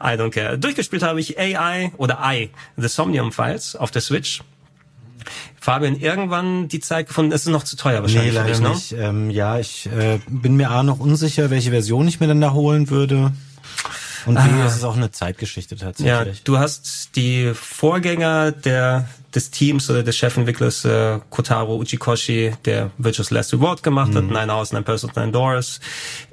[0.01, 0.57] I don't care.
[0.57, 4.41] Durchgespielt habe ich AI oder I, The Somnium Files auf der Switch.
[5.63, 8.59] Fabian, irgendwann die Zeit gefunden, es ist noch zu teuer Nee, wahrscheinlich für leider dich,
[8.61, 8.69] ne?
[8.69, 8.91] nicht.
[8.91, 12.51] Ähm, ja, ich äh, bin mir A noch unsicher, welche Version ich mir dann da
[12.51, 13.31] holen würde.
[14.25, 14.65] Und B, Ah.
[14.65, 16.43] es ist auch eine Zeitgeschichte Ja, tatsächlich.
[16.43, 23.31] du hast die Vorgänger der des Teams oder des Chefentwicklers äh, Kotaro Uchikoshi, der Virtuous
[23.31, 25.79] Last Reward gemacht hat, Nine Hours, Nine Persons, Nine Doors,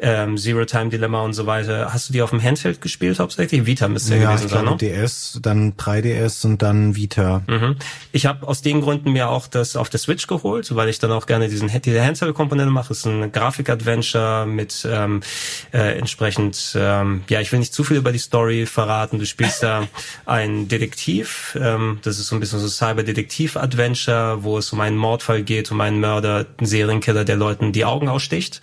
[0.01, 1.93] ähm, Zero Time Dilemma und so weiter.
[1.93, 3.67] Hast du die auf dem Handheld gespielt hauptsächlich?
[3.67, 4.93] Vita müsste ja, ja, gewesen ich sein, glaube ne?
[4.93, 7.43] DS, dann 3DS und dann Vita.
[7.47, 7.77] Mhm.
[8.13, 11.13] Ich habe aus den Gründen mir auch das auf der Switch geholt, weil ich dann
[11.13, 12.93] auch gerne diesen diese Handheld-Komponente mache.
[12.93, 15.21] Es ist ein Grafik-Adventure mit ähm,
[15.73, 19.19] äh, entsprechend, ähm, ja, ich will nicht zu viel über die Story verraten.
[19.19, 19.87] Du spielst da
[20.27, 25.43] einen Detektiv, ähm, das ist so ein bisschen so Cyber-Detektiv-Adventure, wo es um einen Mordfall
[25.43, 28.61] geht, um einen Mörder, einen Serienkiller, der Leuten die Augen aussticht.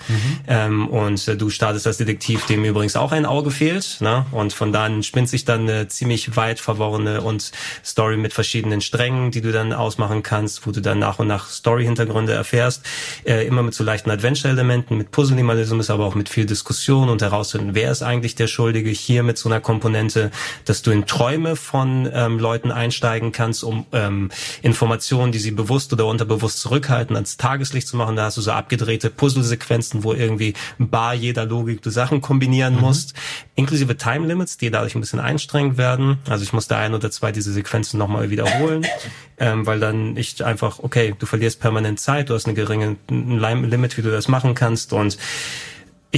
[0.48, 3.98] Ähm, und äh, du startest als Detektiv, dem übrigens auch ein Auge fehlt.
[4.02, 4.26] Ne?
[4.32, 7.52] Und von da an spinnt sich dann eine ziemlich weit verworrene und
[7.84, 11.50] Story mit verschiedenen Strängen, die du dann ausmachen kannst, wo du dann nach und nach
[11.50, 12.86] Story-Hintergründe erfährst.
[13.26, 16.30] Äh, immer mit so leichten Adventure-Elementen, mit Puzzle, die man lösen muss, aber auch mit
[16.30, 18.90] viel Diskussion und herausfinden, wer ist eigentlich der Schuldige.
[18.90, 20.32] Hier mit so einer Komponente,
[20.66, 24.17] dass du in Träume von ähm, Leuten einsteigen kannst, um ähm,
[24.62, 28.16] Informationen, die sie bewusst oder unterbewusst zurückhalten, ans Tageslicht zu machen.
[28.16, 33.14] Da hast du so abgedrehte Puzzlesequenzen, wo irgendwie bar jeder Logik du Sachen kombinieren musst,
[33.56, 36.18] inklusive Time Limits, die dadurch ein bisschen einstrengend werden.
[36.30, 38.86] Also ich musste ein oder zwei diese Sequenzen nochmal wiederholen,
[39.38, 43.40] ähm, weil dann ich einfach, okay, du verlierst permanent Zeit, du hast eine geringe ein
[43.70, 45.18] Limit, wie du das machen kannst und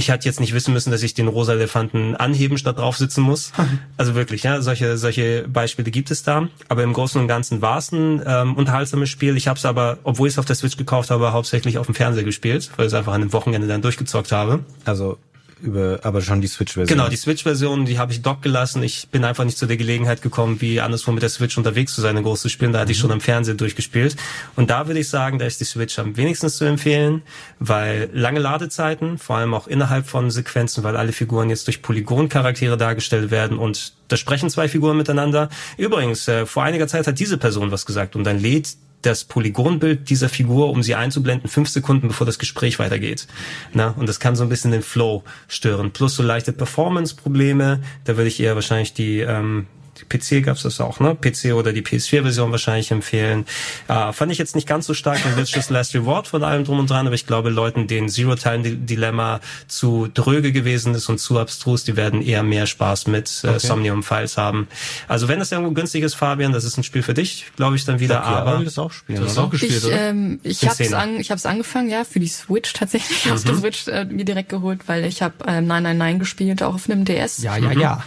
[0.00, 3.20] ich hatte jetzt nicht wissen müssen, dass ich den rosa Elefanten anheben statt drauf sitzen
[3.20, 3.52] muss.
[3.96, 6.48] Also wirklich, ja, solche solche Beispiele gibt es da.
[6.68, 9.36] Aber im Großen und Ganzen war es ein ähm, unterhaltsames Spiel.
[9.36, 11.94] Ich habe es aber, obwohl ich es auf der Switch gekauft habe, hauptsächlich auf dem
[11.94, 14.60] Fernseher gespielt, weil ich es einfach an einem Wochenende dann durchgezockt habe.
[14.86, 15.18] Also
[15.62, 16.96] über, aber schon die Switch-Version.
[16.96, 18.82] Genau, die Switch-Version, die habe ich dock gelassen.
[18.82, 22.00] Ich bin einfach nicht zu der Gelegenheit gekommen, wie anderswo mit der Switch unterwegs zu
[22.00, 22.70] sein, ein großes Spiel.
[22.72, 24.16] Da hatte ich schon am Fernseher durchgespielt.
[24.56, 27.22] Und da würde ich sagen, da ist die Switch am wenigsten zu empfehlen,
[27.58, 32.76] weil lange Ladezeiten, vor allem auch innerhalb von Sequenzen, weil alle Figuren jetzt durch Polygon-Charaktere
[32.76, 35.48] dargestellt werden und da sprechen zwei Figuren miteinander.
[35.76, 40.10] Übrigens, äh, vor einiger Zeit hat diese Person was gesagt und dann lädt das Polygonbild
[40.10, 43.26] dieser Figur, um sie einzublenden, fünf Sekunden bevor das Gespräch weitergeht.
[43.72, 45.90] Na, und das kann so ein bisschen den Flow stören.
[45.90, 47.80] Plus so leichte Performance-Probleme.
[48.04, 51.14] Da würde ich eher wahrscheinlich die, ähm, die PC gab's das auch, ne?
[51.14, 53.46] PC oder die PS4-Version wahrscheinlich empfehlen.
[53.88, 56.78] Äh, fand ich jetzt nicht ganz so stark in Virtuous Last Reward von allem drum
[56.78, 61.84] und dran, aber ich glaube, Leuten, denen Zero-Time-Dilemma zu dröge gewesen ist und zu abstrus,
[61.84, 64.68] die werden eher mehr Spaß mit äh, Somnium Files haben.
[65.08, 67.84] Also wenn es irgendwo günstig ist, Fabian, das ist ein Spiel für dich, glaube ich
[67.84, 69.46] dann wieder, ja, aber will das auch spielen, Du hast oder?
[69.46, 69.96] auch gespielt, Ich, oder?
[70.00, 73.30] ähm, ich habe es an, ich hab's angefangen, ja, für die Switch tatsächlich.
[73.30, 76.88] Auf der Switch äh, mir direkt geholt, weil ich habe ähm, 999 gespielt, auch auf
[76.90, 77.42] einem DS.
[77.42, 78.04] ja, ja, ja.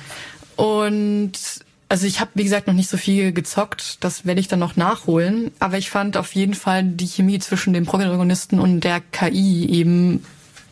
[0.55, 1.31] Und
[1.93, 4.03] also ich habe, wie gesagt, noch nicht so viel gezockt.
[4.03, 5.51] Das werde ich dann noch nachholen.
[5.59, 10.25] Aber ich fand auf jeden Fall die Chemie zwischen dem Protagonisten und der KI eben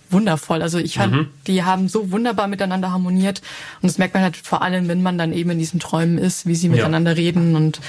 [0.09, 0.63] wundervoll.
[0.63, 3.43] Also ich fand, die haben so wunderbar miteinander harmoniert.
[3.83, 6.47] Und das merkt man halt vor allem, wenn man dann eben in diesen Träumen ist,
[6.47, 7.55] wie sie miteinander reden.
[7.55, 7.81] Und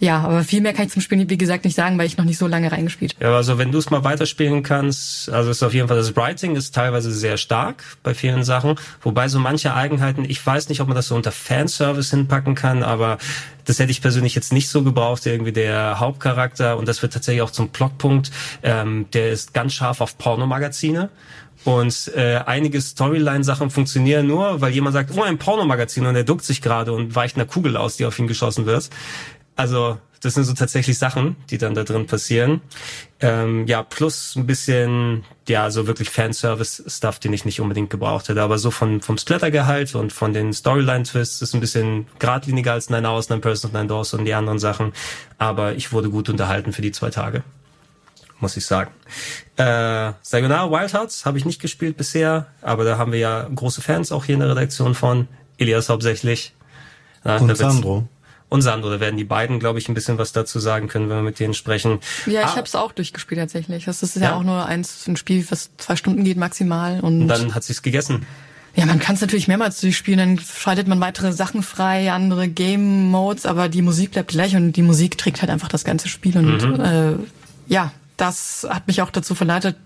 [0.00, 2.24] ja, aber viel mehr kann ich zum Spiel, wie gesagt, nicht sagen, weil ich noch
[2.24, 3.24] nicht so lange reingespielt habe.
[3.24, 6.54] Ja, also wenn du es mal weiterspielen kannst, also ist auf jeden Fall das Writing
[6.54, 10.88] ist teilweise sehr stark bei vielen Sachen, wobei so manche Eigenheiten, ich weiß nicht, ob
[10.88, 13.18] man das so unter Fanservice hinpacken kann, aber
[13.64, 17.42] das hätte ich persönlich jetzt nicht so gebraucht, irgendwie der Hauptcharakter und das wird tatsächlich
[17.42, 18.30] auch zum Plotpunkt,
[18.62, 21.10] ähm, der ist ganz scharf auf Pornomagazine.
[21.64, 26.44] Und äh, einige Storyline-Sachen funktionieren nur, weil jemand sagt, oh, ein Pornomagazin und er duckt
[26.44, 28.88] sich gerade und weicht einer Kugel aus, die auf ihn geschossen wird.
[29.58, 32.60] Also das sind so tatsächlich Sachen, die dann da drin passieren.
[33.18, 38.40] Ähm, ja, plus ein bisschen, ja, so wirklich Fanservice-Stuff, den ich nicht unbedingt gebraucht hätte.
[38.40, 43.08] Aber so von, vom Splattergehalt und von den Storyline-Twists ist ein bisschen geradliniger als Nine
[43.08, 44.92] Hours, Nine Persons, Nine Doors und die anderen Sachen.
[45.38, 47.42] Aber ich wurde gut unterhalten für die zwei Tage.
[48.40, 48.92] muss ich sagen.
[49.56, 53.82] Äh, Sayonara Wild Hearts habe ich nicht gespielt bisher, aber da haben wir ja große
[53.82, 55.26] Fans auch hier in der Redaktion von.
[55.58, 56.54] Elias hauptsächlich.
[57.24, 58.08] Und Sandro.
[58.50, 61.16] Und Sandro, da werden die beiden, glaube ich, ein bisschen was dazu sagen können, wenn
[61.16, 61.98] wir mit denen sprechen.
[62.26, 62.56] Ja, ich ah.
[62.56, 63.84] habe es auch durchgespielt tatsächlich.
[63.84, 67.00] Das ist ja, ja, auch nur eins, ein Spiel, was zwei Stunden geht maximal.
[67.00, 68.26] Und, und dann hat sich's gegessen.
[68.74, 73.10] Ja, man kann es natürlich mehrmals durchspielen, dann schaltet man weitere Sachen frei, andere Game
[73.10, 76.38] Modes, aber die Musik bleibt gleich und die Musik trägt halt einfach das ganze Spiel
[76.38, 76.80] und mhm.
[76.80, 77.14] äh,
[77.66, 79.76] ja, das hat mich auch dazu verleitet,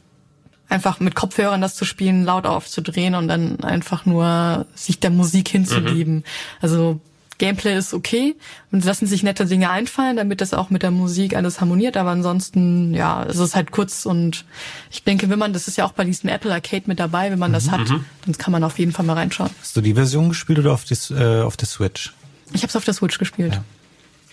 [0.69, 5.49] einfach mit Kopfhörern das zu spielen, laut aufzudrehen und dann einfach nur sich der Musik
[5.49, 6.17] hinzugeben.
[6.17, 6.25] Mhm.
[6.61, 7.01] Also
[7.43, 8.37] Gameplay ist okay
[8.71, 11.97] und lassen sich nette Dinge einfallen, damit das auch mit der Musik alles harmoniert.
[11.97, 14.45] Aber ansonsten, ja, es ist halt kurz und
[14.93, 17.41] ich denke, wenn man, das ist ja auch bei diesem Apple Arcade mit dabei, wenn
[17.41, 17.55] man mhm.
[17.55, 18.05] das hat, mhm.
[18.27, 19.51] dann kann man auf jeden Fall mal reinschauen.
[19.61, 22.13] Hast du die Version gespielt oder auf, die, äh, auf der Switch?
[22.53, 23.55] Ich habe es auf der Switch gespielt.
[23.55, 23.65] Ja.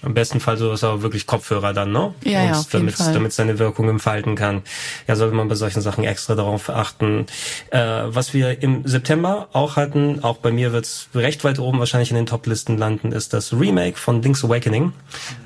[0.02, 2.14] Am besten Fall sowas aber wirklich Kopfhörer dann, ne?
[2.24, 4.62] Ja, ja, auf damit, damit seine Wirkung entfalten kann.
[5.08, 7.26] Ja, sollte man bei solchen Sachen extra darauf achten.
[7.72, 12.12] Äh, was wir im September auch hatten, auch bei mir wird's recht weit oben wahrscheinlich
[12.12, 14.94] in den Top-Listen landen, ist das Remake von Link's Awakening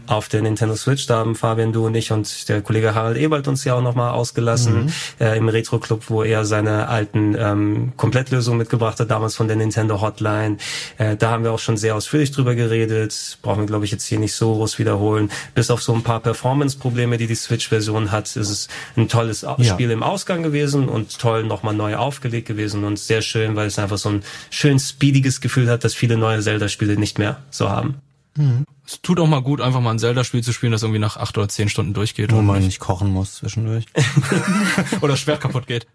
[0.08, 1.08] auf der Nintendo Switch.
[1.08, 4.12] Da haben Fabian, du und ich und der Kollege Harald Ewald uns ja auch nochmal
[4.12, 4.92] ausgelassen mhm.
[5.20, 10.02] äh, im Retro-Club, wo er seine alten ähm, Komplettlösungen mitgebracht hat, damals von der Nintendo
[10.02, 10.58] Hotline.
[10.98, 13.38] Äh, da haben wir auch schon sehr ausführlich drüber geredet.
[13.42, 15.30] Brauchen wir, glaube ich, jetzt hier nicht so groß wiederholen.
[15.56, 19.64] Bis auf so ein paar Performance-Probleme, die die Switch-Version hat, ist es ein tolles ja.
[19.64, 23.80] Spiel im Ausgang gewesen und toll nochmal neu aufgelegt gewesen und sehr schön, weil es
[23.80, 27.96] einfach so ein schön speediges Gefühl hat, dass viele neue Zelda-Spiele nicht mehr so haben.
[28.38, 28.66] Mhm.
[28.86, 31.38] Es tut auch mal gut, einfach mal ein Zelda-Spiel zu spielen, das irgendwie nach acht
[31.38, 32.32] oder zehn Stunden durchgeht.
[32.32, 33.86] Wo man nicht kochen muss zwischendurch.
[35.02, 35.88] oder das Schwert kaputt geht.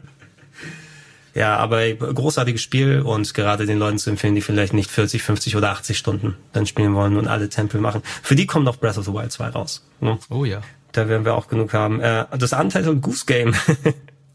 [1.34, 5.56] ja, aber großartiges Spiel und gerade den Leuten zu empfehlen, die vielleicht nicht 40, 50
[5.56, 8.02] oder 80 Stunden dann spielen wollen und alle Tempel machen.
[8.22, 9.86] Für die kommt noch Breath of the Wild 2 raus.
[10.00, 10.18] Ne?
[10.30, 10.62] Oh ja.
[10.94, 12.00] Da werden wir auch genug haben.
[12.00, 13.56] Äh, das Untitled Goose Game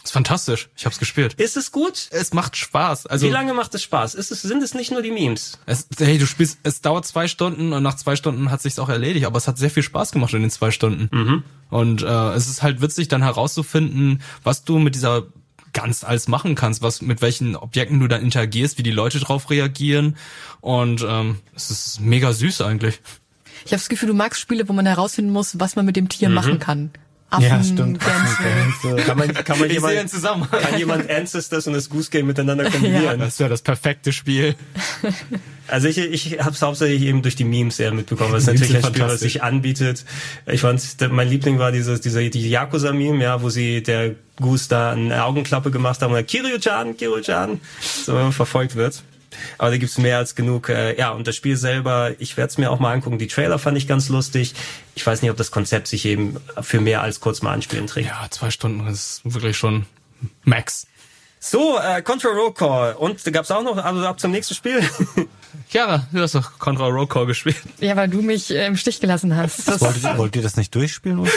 [0.08, 0.68] ist fantastisch.
[0.76, 1.34] Ich hab's gespielt.
[1.34, 2.08] Ist es gut?
[2.10, 3.06] Es macht Spaß.
[3.06, 4.14] Also Wie lange macht es Spaß?
[4.14, 5.58] Ist es, sind es nicht nur die Memes?
[5.66, 8.88] Es, hey, du spielst, es dauert zwei Stunden und nach zwei Stunden hat sich's auch
[8.88, 11.08] erledigt, aber es hat sehr viel Spaß gemacht in den zwei Stunden.
[11.12, 11.44] Mhm.
[11.70, 15.26] Und äh, es ist halt witzig, dann herauszufinden, was du mit dieser
[15.74, 19.50] ganz alles machen kannst, was mit welchen Objekten du dann interagierst, wie die Leute drauf
[19.50, 20.16] reagieren.
[20.62, 23.00] Und ähm, es ist mega süß eigentlich.
[23.66, 26.08] Ich habe das Gefühl, du magst Spiele, wo man herausfinden muss, was man mit dem
[26.08, 26.34] Tier mhm.
[26.34, 26.90] machen kann.
[27.30, 28.00] Affen, ja, stimmt.
[28.00, 29.02] Gänse.
[29.04, 30.48] Kann man, kann man jemand, zusammen.
[30.50, 33.04] kann jemand Ancestors und das Goose Game miteinander kombinieren?
[33.04, 33.16] Ja.
[33.16, 34.54] Das wäre das perfekte Spiel.
[35.70, 38.34] Also ich, ich habe es hauptsächlich eben durch die Memes eher mitbekommen.
[38.34, 40.06] Ist natürlich ein Spiel, was sich anbietet.
[40.46, 44.92] Ich fand, mein Liebling war dieses, dieser, die Yakuza-Meme, ja, wo sie der Goose da
[44.92, 49.02] eine Augenklappe gemacht haben und Kiryu-chan, Kiryu-chan, so verfolgt wird.
[49.58, 50.68] Aber da gibt's mehr als genug.
[50.68, 53.18] Äh, ja, und das Spiel selber, ich werde es mir auch mal angucken.
[53.18, 54.54] Die Trailer fand ich ganz lustig.
[54.94, 58.08] Ich weiß nicht, ob das Konzept sich eben für mehr als kurz mal anspielen trägt.
[58.08, 59.86] Ja, zwei Stunden ist wirklich schon
[60.44, 60.86] Max.
[61.40, 62.94] So, äh, Contra Roll Call.
[62.94, 64.82] Und da gab's auch noch, also ab zum nächsten Spiel.
[65.70, 67.56] Chiara, du hast doch Contra Roll Call gespielt.
[67.78, 69.68] Ja, weil du mich äh, im Stich gelassen hast.
[69.68, 71.20] Das wollt, ihr, wollt ihr das nicht durchspielen?
[71.20, 71.30] Oder?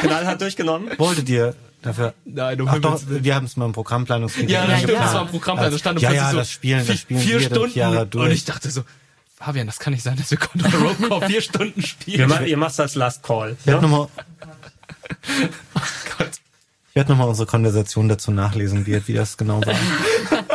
[0.00, 0.90] Kanal hat durchgenommen.
[0.98, 2.14] Wolltet ihr dafür?
[2.24, 4.48] Nein, du Ach doch, wir haben es mal im Programmplanungsmeeting.
[4.48, 5.02] Ja, das stimmt, ja.
[5.02, 5.70] das war im Programmplan.
[5.70, 7.70] Das stand ja, ja, so das Spielen, das Spielen vier Stunden.
[7.70, 8.26] Chiara durch.
[8.26, 8.82] Und ich dachte so,
[9.36, 12.30] Fabian, das kann nicht sein, dass wir Contra Roll Call vier Stunden spielen.
[12.30, 13.56] Ihr, ihr macht als Last Call.
[13.64, 13.80] Ja?
[13.80, 14.08] Nochmal,
[15.74, 15.80] oh
[16.18, 16.30] Gott.
[16.90, 19.74] Ich werde nochmal unsere Konversation dazu nachlesen, wie, wie das genau war.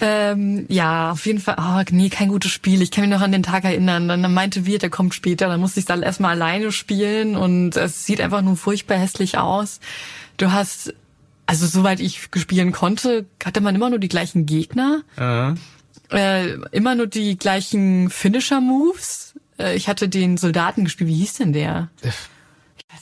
[0.00, 1.56] ähm, ja, auf jeden Fall.
[1.58, 2.82] Oh, nee, kein gutes Spiel.
[2.82, 4.08] Ich kann mich noch an den Tag erinnern.
[4.08, 5.48] Dann meinte wir, der kommt später.
[5.48, 9.38] Dann musste ich es dann erstmal alleine spielen und es sieht einfach nur furchtbar hässlich
[9.38, 9.80] aus.
[10.36, 10.94] Du hast,
[11.46, 15.02] also soweit ich spielen konnte, hatte man immer nur die gleichen Gegner.
[15.18, 15.56] Uh
[16.10, 19.34] äh, immer nur die gleichen Finisher-Moves.
[19.58, 21.10] Äh, ich hatte den Soldaten gespielt.
[21.10, 21.88] Wie hieß denn der?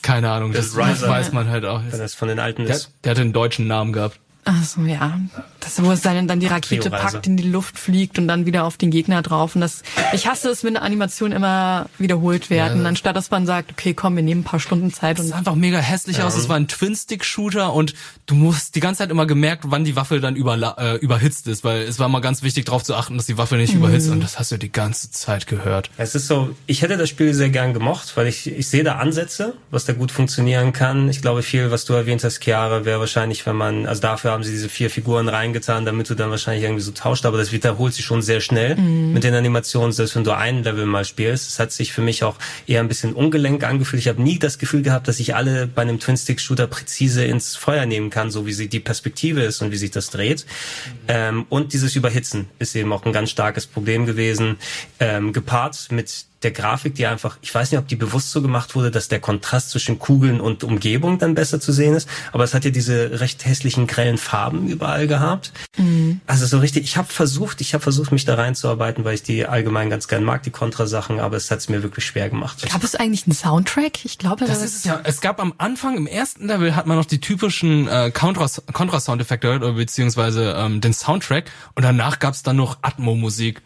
[0.01, 1.81] Keine Ahnung, das, das weiß man halt auch.
[1.89, 2.91] Wenn das von den alten der, ist.
[3.03, 4.19] Der hat einen deutschen Namen gehabt.
[4.45, 5.19] Ach so, ja.
[5.59, 8.63] Das, wo es dann, dann die Rakete packt, in die Luft fliegt und dann wieder
[8.63, 9.55] auf den Gegner drauf.
[9.55, 9.81] Und das,
[10.13, 14.15] ich hasse es, wenn Animationen immer wiederholt werden, ja, anstatt dass man sagt, okay, komm,
[14.15, 15.17] wir nehmen ein paar Stunden Zeit.
[15.17, 16.27] Das und sah einfach mega hässlich ja.
[16.27, 16.35] aus.
[16.35, 17.93] Es war ein Twin-Stick-Shooter und
[18.27, 21.63] du musst die ganze Zeit immer gemerkt, wann die Waffe dann über, äh, überhitzt ist,
[21.63, 23.79] weil es war mal ganz wichtig, darauf zu achten, dass die Waffe nicht mhm.
[23.79, 25.89] überhitzt und das hast du die ganze Zeit gehört.
[25.97, 28.97] Es ist so, ich hätte das Spiel sehr gern gemocht, weil ich, ich sehe da
[28.97, 31.09] Ansätze, was da gut funktionieren kann.
[31.09, 34.43] Ich glaube, viel, was du erwähnt hast, Chiara, wäre wahrscheinlich, wenn man, also dafür haben
[34.43, 37.51] sie diese vier Figuren Figuren reingetan, damit du dann wahrscheinlich irgendwie so tauscht, aber das
[37.51, 39.13] wiederholt sich schon sehr schnell mhm.
[39.13, 41.47] mit den Animationen, selbst wenn du ein Level mal spielst.
[41.47, 42.37] Es hat sich für mich auch
[42.67, 44.01] eher ein bisschen ungelenk angefühlt.
[44.01, 47.85] Ich habe nie das Gefühl gehabt, dass ich alle bei einem Twin-Stick-Shooter präzise ins Feuer
[47.85, 50.45] nehmen kann, so wie sie die Perspektive ist und wie sich das dreht.
[50.45, 50.91] Mhm.
[51.07, 54.57] Ähm, und dieses Überhitzen ist eben auch ein ganz starkes Problem gewesen,
[54.99, 58.75] ähm, gepaart mit der Grafik, die einfach, ich weiß nicht, ob die bewusst so gemacht
[58.75, 62.53] wurde, dass der Kontrast zwischen Kugeln und Umgebung dann besser zu sehen ist, aber es
[62.53, 65.51] hat ja diese recht hässlichen grellen Farben überall gehabt.
[65.77, 66.21] Mhm.
[66.27, 69.47] Also so richtig, ich habe versucht, ich habe versucht, mich da reinzuarbeiten, weil ich die
[69.47, 72.69] allgemein ganz gern mag, die Contra-Sachen, aber es hat es mir wirklich schwer gemacht.
[72.69, 74.05] Gab es eigentlich einen Soundtrack?
[74.05, 75.01] Ich glaube, das, das ist ja.
[75.03, 79.73] Es gab am Anfang im ersten Level hat man noch die typischen äh, Contra-Soundeffekte oder
[79.73, 83.61] beziehungsweise ähm, den Soundtrack und danach gab es dann noch Atmo-Musik.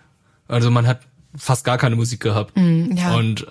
[0.47, 1.01] Also man hat
[1.37, 2.55] fast gar keine Musik gehabt.
[2.55, 3.15] Mm, ja.
[3.15, 3.47] Und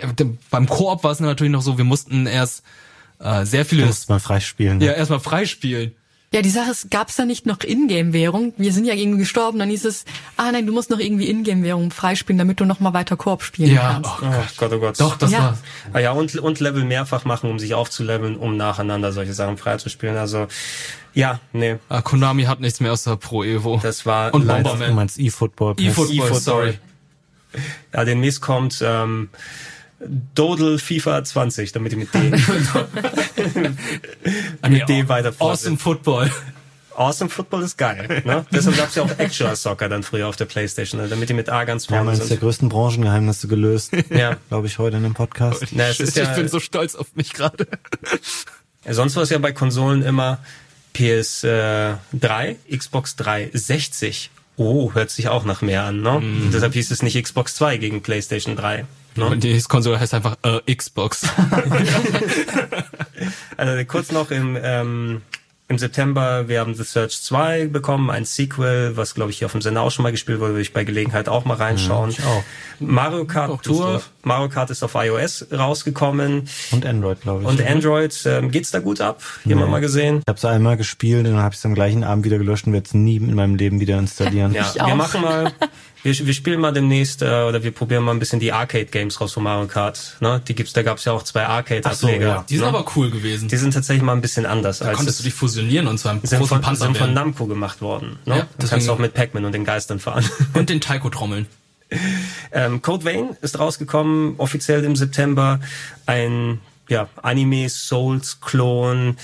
[0.00, 2.62] äh, beim Koop war es natürlich noch so, wir mussten erst
[3.18, 3.84] äh, sehr viele.
[3.86, 4.78] Erstmal freispielen.
[4.78, 4.86] Ne?
[4.86, 5.92] Ja, erstmal freispielen.
[6.34, 8.54] Ja, die Sache ist, gab es da nicht noch Ingame-Währung?
[8.56, 10.06] Wir sind ja irgendwie gestorben, dann hieß es,
[10.38, 13.74] ah nein, du musst noch irgendwie Ingame-Währung freispielen, damit du noch mal weiter Koop spielen
[13.74, 14.10] ja, kannst.
[14.10, 14.98] Oh Gott, Gott, oh Gott.
[15.00, 15.38] Doch, das Ja.
[15.40, 15.58] war.
[15.92, 20.16] Ah ja, und, und Level mehrfach machen, um sich aufzuleveln, um nacheinander solche Sachen freizuspielen.
[20.16, 20.46] Also,
[21.12, 23.78] ja, nee, Ah, Konami hat nichts mehr außer Pro Evo.
[23.82, 24.88] das war Und Bomberman.
[24.88, 25.74] Du meinst E-Football.
[25.78, 26.40] E-Football, E-Football.
[26.40, 26.78] sorry.
[27.92, 29.28] Ja, demnächst kommt ähm,
[30.34, 32.18] Dodel FIFA 20, damit ich mit D,
[34.68, 36.30] mit D weiter Awesome Football.
[36.96, 38.22] awesome Football ist geil.
[38.24, 38.44] Ne?
[38.52, 41.08] Deshalb gab's ja auch Actual Soccer dann früher auf der Playstation, ne?
[41.08, 42.40] damit die mit A ganz Wir haben vorne eines der sind.
[42.40, 43.92] größten Branchengeheimnisse gelöst.
[44.10, 44.36] Ja.
[44.48, 45.66] Glaube ich heute in dem Podcast.
[45.72, 47.66] Na, es ist ja, ich bin so stolz auf mich gerade.
[48.88, 50.38] sonst war es ja bei Konsolen immer
[50.94, 54.30] PS3, Xbox 360.
[54.62, 56.22] Oh, hört sich auch nach mehr an, ne?
[56.52, 58.84] Deshalb hieß es nicht Xbox 2 gegen PlayStation 3.
[59.16, 59.26] Ne?
[59.26, 61.26] Und die Konsole heißt einfach äh, Xbox.
[63.56, 65.22] Also kurz noch im, ähm,
[65.72, 69.52] im September, wir haben The Search 2 bekommen, ein Sequel, was glaube ich hier auf
[69.52, 72.10] dem Sender auch schon mal gespielt wurde, würde ich bei Gelegenheit auch mal reinschauen.
[72.10, 72.42] ich auch.
[72.78, 74.02] Mario Kart Auch Lust Tour.
[74.22, 77.48] Mario Kart ist auf iOS rausgekommen Und Android, glaube ich.
[77.48, 79.22] und Android, ähm, geht's da gut ab?
[79.44, 80.18] Jemand mal gesehen?
[80.18, 82.66] Ich habe es einmal gespielt und dann habe ich es am gleichen Abend wieder gelöscht
[82.66, 84.52] und werde es nie in meinem Leben wieder installieren.
[84.52, 84.94] Ja, Ich wir auch.
[84.94, 85.52] machen mal,
[86.02, 89.32] wir, wir spielen mal demnächst, äh, oder wir probieren mal ein bisschen die Arcade-Games raus
[89.34, 90.16] von Mario Kart.
[90.20, 90.40] Ne?
[90.48, 92.26] Die gibt's, da gab's ja auch zwei Arcade-Ableger.
[92.26, 92.44] ja.
[92.48, 92.68] Die sind ne?
[92.76, 93.48] aber cool gewesen.
[93.48, 95.98] Die sind tatsächlich mal ein bisschen anders da als konntest es- du dich fusionieren und
[95.98, 97.14] zwar im sind großen von, Panzer sind von.
[97.14, 98.18] Namco gemacht worden.
[98.26, 98.38] Ne?
[98.38, 100.24] Ja, du kannst auch mit Pac-Man und den Geistern fahren.
[100.54, 101.46] Und den Taiko-Trommeln.
[102.52, 105.60] ähm, Code Vein ist rausgekommen, offiziell im September.
[106.06, 109.16] Ein ja, Anime-Souls-Klon.
[109.18, 109.22] Ah,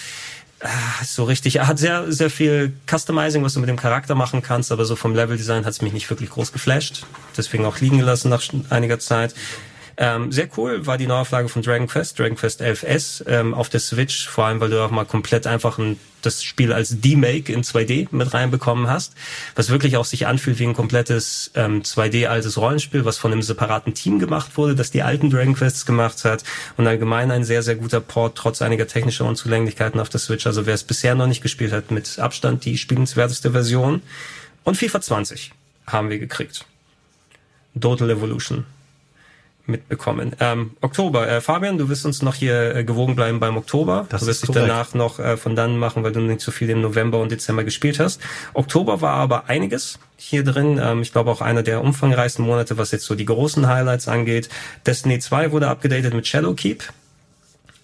[1.04, 1.56] so richtig.
[1.56, 4.96] Er hat sehr, sehr viel Customizing, was du mit dem Charakter machen kannst, aber so
[4.96, 7.04] vom Leveldesign hat es mich nicht wirklich groß geflasht.
[7.36, 9.34] Deswegen auch liegen gelassen nach einiger Zeit.
[10.00, 13.80] Ähm, sehr cool war die Neuauflage von Dragon Quest, Dragon Quest 11S ähm, auf der
[13.80, 17.64] Switch, vor allem weil du auch mal komplett einfach ein, das Spiel als D-Make in
[17.64, 19.14] 2D mit reinbekommen hast,
[19.56, 23.42] was wirklich auch sich anfühlt wie ein komplettes ähm, 2D altes Rollenspiel, was von einem
[23.42, 26.44] separaten Team gemacht wurde, das die alten Dragon Quests gemacht hat
[26.76, 30.46] und allgemein ein sehr, sehr guter Port, trotz einiger technischer Unzulänglichkeiten auf der Switch.
[30.46, 34.02] Also wer es bisher noch nicht gespielt hat, mit Abstand die spielenswerteste Version.
[34.62, 35.50] Und FIFA 20
[35.88, 36.66] haben wir gekriegt.
[37.80, 38.64] Total Evolution
[39.68, 40.34] mitbekommen.
[40.40, 44.06] Ähm, Oktober, äh, Fabian, du wirst uns noch hier äh, gewogen bleiben beim Oktober.
[44.08, 46.70] Das du wirst dich danach noch äh, von dann machen, weil du nicht so viel
[46.70, 48.20] im November und Dezember gespielt hast.
[48.54, 50.80] Oktober war aber einiges hier drin.
[50.82, 54.48] Ähm, ich glaube auch einer der umfangreichsten Monate, was jetzt so die großen Highlights angeht.
[54.86, 56.82] Destiny 2 wurde abgedatet mit Shadowkeep.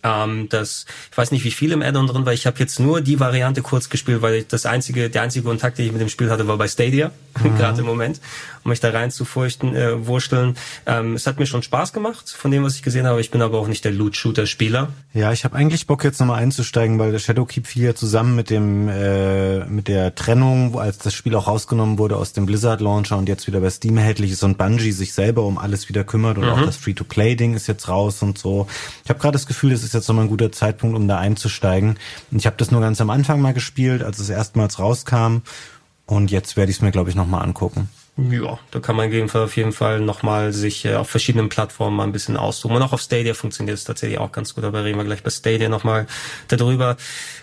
[0.05, 2.33] Ähm, das, ich weiß nicht, wie viel im Add-on drin war.
[2.33, 5.79] Ich habe jetzt nur die Variante kurz gespielt, weil ich das einzige, der einzige Kontakt,
[5.79, 7.11] den ich mit dem Spiel hatte, war bei Stadia,
[7.57, 8.21] gerade im Moment,
[8.65, 10.57] um mich da rein zu furchten, äh, wursteln.
[10.87, 13.21] Ähm, es hat mir schon Spaß gemacht, von dem, was ich gesehen habe.
[13.21, 14.89] Ich bin aber auch nicht der Loot-Shooter-Spieler.
[15.15, 18.51] Ja, ich habe eigentlich Bock jetzt nochmal einzusteigen, weil der Shadowkeep fiel ja zusammen mit
[18.51, 23.17] dem äh, mit der Trennung, als das Spiel auch rausgenommen wurde aus dem Blizzard Launcher
[23.17, 26.37] und jetzt wieder bei Steam erhältlich ist und Bungie sich selber um alles wieder kümmert
[26.37, 28.67] und auch das Free-to-Play-Ding ist jetzt raus und so.
[29.05, 31.99] Ich habe gerade das Gefühl, es ist jetzt nochmal ein guter Zeitpunkt, um da einzusteigen.
[32.31, 35.39] Und ich habe das nur ganz am Anfang mal gespielt, als es erstmals rauskam.
[36.07, 37.89] Und jetzt werde ich es mir, glaube ich, nochmal angucken.
[38.17, 42.13] Ja, da kann man auf jeden Fall nochmal sich äh, auf verschiedenen Plattformen mal ein
[42.13, 42.77] bisschen austoben.
[42.77, 45.31] Und auch auf Stadia funktioniert es tatsächlich auch ganz gut, aber reden wir gleich bei
[45.31, 46.07] Stadia nochmal
[46.47, 46.97] darüber.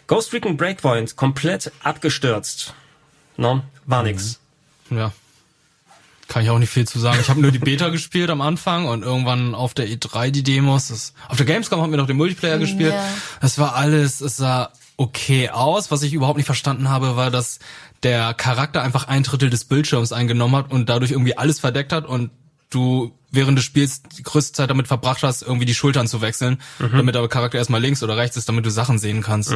[0.07, 2.73] Ghost Recon Breakpoint, komplett abgestürzt.
[3.35, 4.39] No, war nix.
[4.89, 5.11] Ja.
[6.31, 7.17] Kann ich auch nicht viel zu sagen.
[7.19, 10.87] Ich habe nur die Beta gespielt am Anfang und irgendwann auf der E3 die Demos.
[10.87, 12.93] Das, auf der Gamescom haben wir noch den Multiplayer gespielt.
[12.93, 13.03] Ja.
[13.41, 15.91] Das war alles, es sah okay aus.
[15.91, 17.59] Was ich überhaupt nicht verstanden habe, war, dass
[18.03, 22.05] der Charakter einfach ein Drittel des Bildschirms eingenommen hat und dadurch irgendwie alles verdeckt hat
[22.05, 22.31] und
[22.69, 26.61] du während des Spiels die größte Zeit damit verbracht hast, irgendwie die Schultern zu wechseln,
[26.79, 29.51] damit der Charakter erstmal links oder rechts ist, damit du Sachen sehen kannst.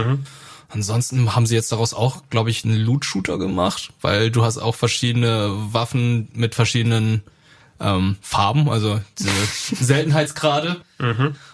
[0.69, 4.75] Ansonsten haben sie jetzt daraus auch, glaube ich, einen Loot-Shooter gemacht, weil du hast auch
[4.75, 7.21] verschiedene Waffen mit verschiedenen
[7.79, 9.29] ähm, Farben, also diese
[9.85, 10.81] Seltenheitsgrade.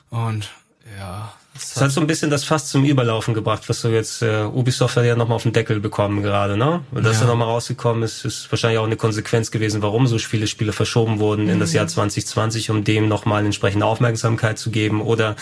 [0.09, 0.49] Und
[0.97, 4.43] ja, Das hat so ein bisschen das fast zum Überlaufen gebracht, was du jetzt, äh,
[4.43, 6.83] Ubisoft hat ja nochmal auf den Deckel bekommen gerade, ne?
[6.91, 7.23] Und dass Ja.
[7.23, 11.19] er nochmal rausgekommen ist, ist wahrscheinlich auch eine Konsequenz gewesen, warum so viele Spiele verschoben
[11.19, 15.35] wurden in das Jahr 2020, um dem nochmal entsprechende Aufmerksamkeit zu geben oder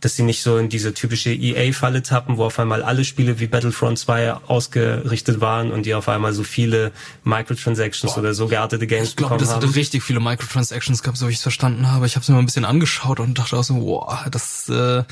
[0.00, 3.46] dass sie nicht so in diese typische EA-Falle tappen, wo auf einmal alle Spiele wie
[3.46, 6.92] Battlefront 2 ausgerichtet waren und die auf einmal so viele
[7.24, 9.66] Microtransactions oder so geartete Games Ich glaube, bekommen das haben.
[9.66, 12.06] hatte richtig viele Microtransactions gehabt, so wie ich es verstanden habe.
[12.06, 15.04] Ich habe es mir mal ein bisschen angeschaut und dachte auch so, wow, das, äh,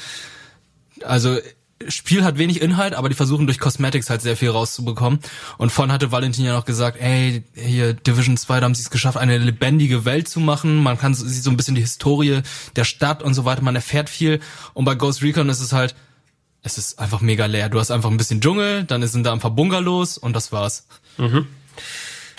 [1.05, 1.39] also
[1.87, 5.21] Spiel hat wenig Inhalt, aber die versuchen durch Cosmetics halt sehr viel rauszubekommen.
[5.59, 8.91] Und vorhin hatte Valentin ja noch gesagt, ey, hier Division 2, da haben sie es
[8.91, 10.83] geschafft, eine lebendige Welt zu machen.
[10.83, 12.43] Man kann sieht so ein bisschen die Historie
[12.75, 14.41] der Stadt und so weiter, man erfährt viel.
[14.75, 15.95] Und bei Ghost Recon ist es halt,
[16.63, 17.69] es ist einfach mega leer.
[17.69, 20.87] Du hast einfach ein bisschen Dschungel, dann sind da ein paar Bungalows und das war's.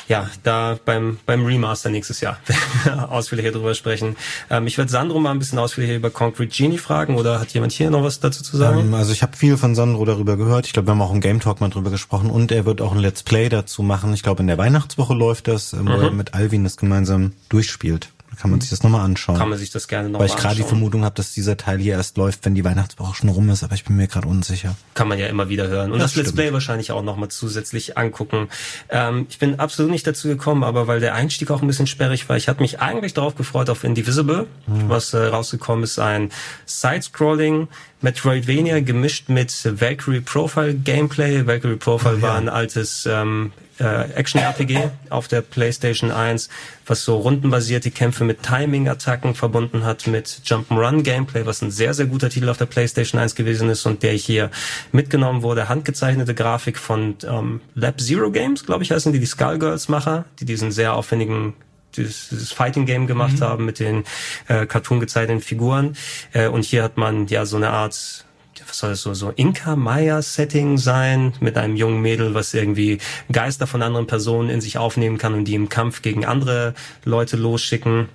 [0.10, 2.40] Ja, da beim, beim Remaster nächstes Jahr
[3.10, 4.18] ausführlicher drüber sprechen.
[4.50, 7.72] Ähm, ich werde Sandro mal ein bisschen ausführlicher über Concrete Genie fragen oder hat jemand
[7.72, 8.80] hier noch was dazu zu sagen?
[8.80, 10.66] Ähm, also ich habe viel von Sandro darüber gehört.
[10.66, 12.92] Ich glaube, wir haben auch im Game Talk mal drüber gesprochen und er wird auch
[12.92, 14.12] ein Let's Play dazu machen.
[14.16, 18.10] Ich glaube, in der Weihnachtswoche läuft das, wo er mit Alvin das gemeinsam durchspielt.
[18.40, 19.38] Kann man sich das nochmal anschauen.
[19.38, 20.78] Kann man sich das gerne noch Weil mal ich gerade die anschauen.
[20.80, 23.76] Vermutung habe, dass dieser Teil hier erst läuft, wenn die Weihnachtswoche schon rum ist, aber
[23.76, 24.76] ich bin mir gerade unsicher.
[24.94, 25.92] Kann man ja immer wieder hören.
[25.92, 26.34] Und das, Das Let's.
[26.34, 28.48] Play wahrscheinlich auch nochmal zusätzlich angucken.
[28.90, 32.30] Ähm, ich bin absolut nicht dazu gekommen, aber weil der Einstieg auch ein bisschen sperrig
[32.30, 36.32] war, ich hatte mich eigentlich darauf gefreut auf Indivisible, was äh, rausgekommen ist, ein
[36.66, 37.68] Side-Scrolling
[38.02, 39.52] Metroidvania gemischt mit
[39.82, 41.46] Valkyrie Profile Gameplay.
[41.46, 46.50] Valkyrie Profile war ein altes ähm, äh, Action-RPG auf der PlayStation 1,
[46.86, 52.30] was so rundenbasierte Kämpfe mit Timing-Attacken verbunden hat mit Jump'n'Run-Gameplay, was ein sehr, sehr guter
[52.30, 54.52] Titel auf der PlayStation 1 gewesen ist und der hier
[54.92, 55.70] mitgenommen wurde.
[55.70, 60.72] Handgezeichnete Grafik von ähm, Lab Zero Games, glaube ich, heißen die, die Skullgirls-Macher, die diesen
[60.72, 61.54] sehr aufwendigen
[61.96, 64.04] dieses, Fighting Game gemacht haben mit den
[64.48, 65.96] äh, Cartoon gezeichneten Figuren.
[66.34, 68.26] Äh, und hier hat man ja so eine Art
[68.74, 73.00] soll das so, so Inka-Maya-Setting sein, mit einem jungen Mädel, was irgendwie
[73.32, 76.74] Geister von anderen Personen in sich aufnehmen kann und die im Kampf gegen andere
[77.06, 78.10] Leute losschicken.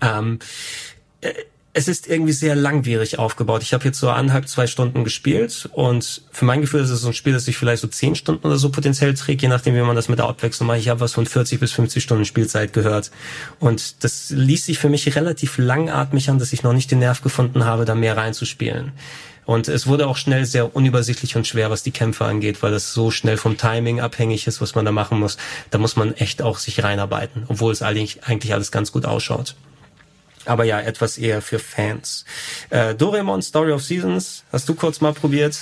[0.00, 0.38] Ähm,
[1.20, 1.32] äh,
[1.76, 3.62] es ist irgendwie sehr langwierig aufgebaut.
[3.62, 7.08] Ich habe jetzt so anderthalb, zwei Stunden gespielt und für mein Gefühl ist es so
[7.08, 9.80] ein Spiel, das sich vielleicht so zehn Stunden oder so potenziell trägt, je nachdem, wie
[9.80, 10.78] man das mit der Abwechslung macht.
[10.78, 13.10] Ich habe was von 40 bis 50 Stunden Spielzeit gehört
[13.58, 17.22] und das ließ sich für mich relativ langatmig an, dass ich noch nicht den Nerv
[17.22, 18.92] gefunden habe, da mehr reinzuspielen.
[19.46, 22.92] Und es wurde auch schnell sehr unübersichtlich und schwer, was die Kämpfe angeht, weil das
[22.92, 25.36] so schnell vom Timing abhängig ist, was man da machen muss.
[25.70, 28.20] Da muss man echt auch sich reinarbeiten, obwohl es eigentlich,
[28.52, 29.54] alles ganz gut ausschaut.
[30.46, 32.24] Aber ja, etwas eher für Fans.
[32.70, 35.56] Äh, Doraemon Story of Seasons, hast du kurz mal probiert?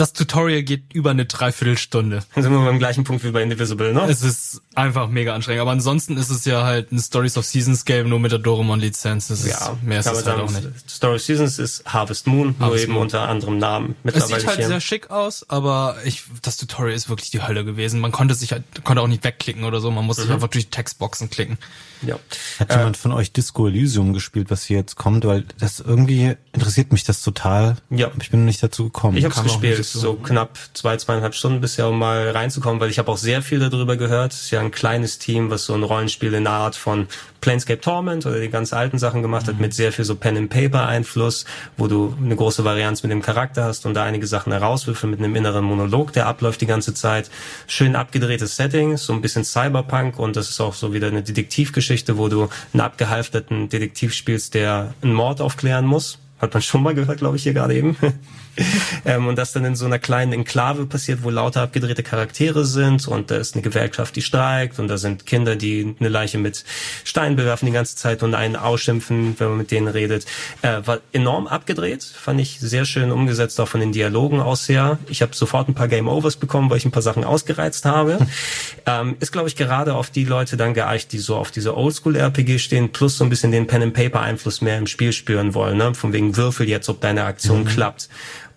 [0.00, 2.22] Das Tutorial geht über eine Dreiviertelstunde.
[2.34, 4.06] Dann sind wir beim gleichen Punkt wie bei Indivisible, ne?
[4.08, 5.60] Es ist einfach mega anstrengend.
[5.60, 9.28] Aber ansonsten ist es ja halt ein Stories of Seasons Game nur mit der Doraemon-Lizenz.
[9.46, 10.68] Ja, mehr ist es halt auch nicht.
[10.88, 13.02] Story of Seasons ist Harvest Moon, nur Harvest eben Moon.
[13.02, 13.94] unter anderem Namen.
[13.98, 14.66] Es Mittlerweile sieht halt hier.
[14.68, 18.00] sehr schick aus, aber ich, das Tutorial ist wirklich die Hölle gewesen.
[18.00, 19.90] Man konnte sich halt, konnte auch nicht wegklicken oder so.
[19.90, 20.26] Man musste Mhm.
[20.28, 21.58] sich einfach durch die Textboxen klicken.
[22.02, 22.18] ja.
[22.58, 25.26] Hat jemand von euch Disco Elysium gespielt, was hier jetzt kommt?
[25.26, 27.76] Weil das irgendwie interessiert mich das total.
[27.90, 28.10] Ja.
[28.20, 29.18] Ich bin noch nicht dazu gekommen.
[29.18, 30.12] Ich Kam auch gespielt, nicht so.
[30.12, 33.58] so knapp zwei, zweieinhalb Stunden bisher, um mal reinzukommen, weil ich habe auch sehr viel
[33.58, 34.32] darüber gehört.
[34.32, 37.08] Es ist ja ein kleines Team, was so ein Rollenspiel in der Art von
[37.40, 41.46] Planescape Torment oder die ganz alten Sachen gemacht hat, mit sehr viel so Pen-and-Paper-Einfluss,
[41.76, 45.20] wo du eine große Varianz mit dem Charakter hast und da einige Sachen herauswürfeln mit
[45.20, 47.30] einem inneren Monolog, der abläuft die ganze Zeit.
[47.66, 52.18] Schön abgedrehtes Setting, so ein bisschen Cyberpunk und das ist auch so wieder eine Detektivgeschichte,
[52.18, 56.18] wo du einen abgehalfterten Detektiv spielst, der einen Mord aufklären muss.
[56.40, 57.96] Hat man schon mal gehört, glaube ich, hier gerade eben.
[59.04, 63.06] ähm, und das dann in so einer kleinen Enklave passiert, wo lauter abgedrehte Charaktere sind
[63.08, 66.64] und da ist eine Gewerkschaft, die streikt und da sind Kinder, die eine Leiche mit
[67.04, 70.26] Steinen bewerfen die ganze Zeit und einen ausschimpfen, wenn man mit denen redet.
[70.62, 74.98] Äh, war enorm abgedreht, fand ich sehr schön umgesetzt, auch von den Dialogen aus her.
[75.08, 78.18] Ich habe sofort ein paar Game Overs bekommen, weil ich ein paar Sachen ausgereizt habe.
[78.86, 82.58] ähm, ist, glaube ich, gerade auf die Leute dann geeicht, die so auf diese Oldschool-RPG
[82.58, 85.94] stehen, plus so ein bisschen den Pen-and-Paper-Einfluss mehr im Spiel spüren wollen, ne?
[85.94, 88.08] von wegen Würfel jetzt, ob deine Aktion klappt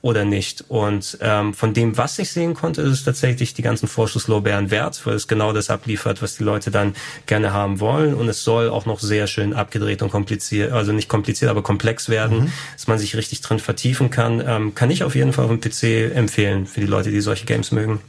[0.04, 0.66] oder nicht.
[0.68, 5.02] Und ähm, von dem, was ich sehen konnte, ist es tatsächlich die ganzen Vorschusslorbeeren wert,
[5.06, 6.94] weil es genau das abliefert, was die Leute dann
[7.26, 8.14] gerne haben wollen.
[8.14, 12.10] Und es soll auch noch sehr schön abgedreht und kompliziert, also nicht kompliziert, aber komplex
[12.10, 14.44] werden, dass man sich richtig drin vertiefen kann.
[14.46, 17.46] Ähm, kann ich auf jeden Fall auf dem PC empfehlen für die Leute, die solche
[17.46, 18.02] Games mögen.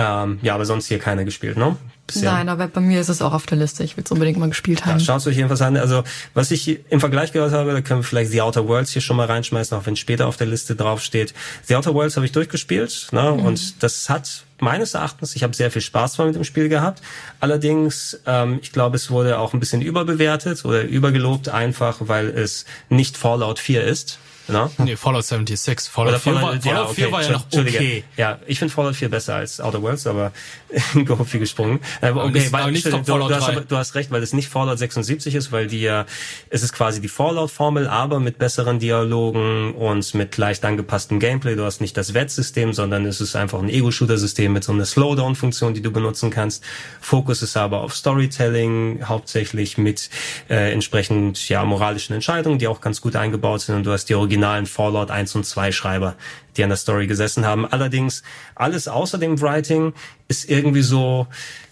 [0.00, 1.76] Ähm, ja, aber sonst hier keiner gespielt, ne?
[2.06, 2.32] Bisher.
[2.32, 3.84] Nein, aber bei mir ist es auch auf der Liste.
[3.84, 4.98] Ich will es unbedingt mal gespielt haben.
[4.98, 5.76] Ja, schaut euch jedenfalls an.
[5.76, 6.02] Also,
[6.32, 9.16] was ich im Vergleich gehört habe, da können wir vielleicht The Outer Worlds hier schon
[9.16, 11.34] mal reinschmeißen, auch wenn später auf der Liste draufsteht.
[11.66, 13.34] The Outer Worlds habe ich durchgespielt, ne?
[13.36, 13.44] Mhm.
[13.44, 17.02] Und das hat meines Erachtens, ich habe sehr viel Spaß mit dem Spiel gehabt.
[17.38, 22.64] Allerdings, ähm, ich glaube, es wurde auch ein bisschen überbewertet oder übergelobt, einfach weil es
[22.88, 24.18] nicht Fallout 4 ist.
[24.50, 24.70] No?
[24.78, 25.88] Nee, Fallout 76.
[25.88, 28.04] Fallout, 4, Fallout, war, Fallout ja, 4 war ja noch okay.
[28.16, 30.32] Ja, ich finde Fallout 4 besser als Outer Worlds, aber
[31.06, 31.80] go viel gesprungen.
[32.00, 34.48] Aber okay, nicht, weil, nicht du, du, hast, aber, du hast recht, weil es nicht
[34.48, 36.06] Fallout 76 ist, weil die ja,
[36.48, 41.56] es ist quasi die Fallout-Formel, aber mit besseren Dialogen und mit leicht angepasstem Gameplay.
[41.56, 45.74] Du hast nicht das Wettsystem, sondern es ist einfach ein Ego-Shooter-System mit so einer Slowdown-Funktion,
[45.74, 46.64] die du benutzen kannst.
[47.00, 50.10] Fokus ist aber auf Storytelling, hauptsächlich mit
[50.48, 54.14] äh, entsprechend ja moralischen Entscheidungen, die auch ganz gut eingebaut sind und du hast die
[54.14, 56.14] Original originalen Fallout 1 und 2 Schreiber,
[56.56, 57.66] die an der Story gesessen haben.
[57.66, 58.22] Allerdings
[58.54, 59.92] alles außer dem Writing
[60.28, 61.26] ist irgendwie so,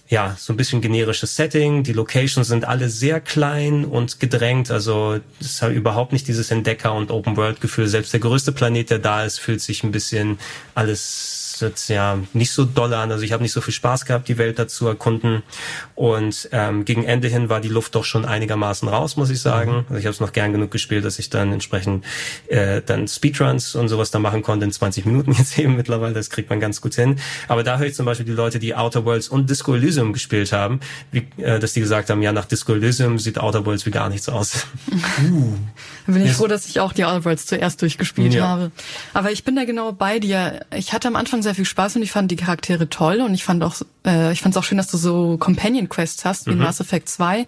[0.09, 1.83] ja, so ein bisschen generisches Setting.
[1.83, 4.71] Die Locations sind alle sehr klein und gedrängt.
[4.71, 7.89] Also es halt überhaupt nicht dieses Entdecker- und Open-World-Gefühl.
[7.89, 10.39] Selbst der größte Planet, der da ist, fühlt sich ein bisschen
[10.75, 13.11] alles jetzt ja nicht so doll an.
[13.11, 15.43] Also ich habe nicht so viel Spaß gehabt, die Welt dazu erkunden.
[15.95, 19.71] Und ähm, gegen Ende hin war die Luft doch schon einigermaßen raus, muss ich sagen.
[19.71, 19.85] Mhm.
[19.89, 22.05] Also ich habe es noch gern genug gespielt, dass ich dann entsprechend
[22.49, 26.15] äh, dann Speedruns und sowas da machen konnte in 20 Minuten jetzt eben mittlerweile.
[26.15, 27.19] Das kriegt man ganz gut hin.
[27.49, 30.53] Aber da höre ich zum Beispiel die Leute, die Outer Worlds und Disco Elysium gespielt
[30.53, 30.81] haben,
[31.11, 34.09] wie, äh, dass die gesagt haben, ja, nach Disco Elysium sieht Outer Worlds wie gar
[34.09, 34.67] nichts aus.
[35.31, 35.57] Uh.
[36.15, 38.47] bin ich froh, dass ich auch die Outer Worlds zuerst durchgespielt ja.
[38.47, 38.71] habe.
[39.15, 40.65] Aber ich bin da genau bei dir.
[40.75, 43.45] Ich hatte am Anfang sehr viel Spaß und ich fand die Charaktere toll und ich
[43.45, 43.77] fand auch,
[44.07, 46.59] äh, ich fand es auch schön, dass du so Companion Quests hast wie mhm.
[46.59, 47.47] Mass Effect 2.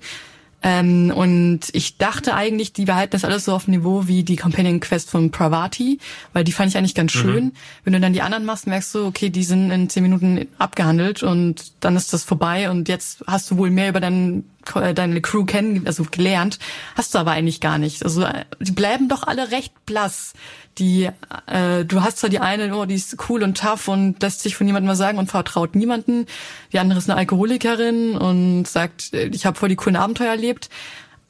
[0.63, 4.81] Ähm, und ich dachte eigentlich, die behalten das alles so auf Niveau wie die Companion
[4.81, 5.99] Quest von Pravati,
[6.33, 7.19] weil die fand ich eigentlich ganz mhm.
[7.19, 7.45] schön.
[7.45, 7.53] Mhm.
[7.85, 11.23] Wenn du dann die anderen machst, merkst du, okay, die sind in zehn Minuten abgehandelt
[11.23, 15.21] und dann ist das vorbei und jetzt hast du wohl mehr über deinen äh, deine
[15.23, 16.59] Crew kennen, also gelernt,
[16.95, 18.05] hast du aber eigentlich gar nicht.
[18.05, 20.35] Also äh, die bleiben doch alle recht blass.
[20.79, 21.09] Die,
[21.47, 24.57] äh, du hast zwar die eine, oh, die ist cool und tough und lässt sich
[24.57, 26.27] von niemandem was sagen und vertraut niemanden.
[26.73, 30.71] Die andere ist eine Alkoholikerin und sagt, äh, ich habe voll die coolen Abenteuer erlebt.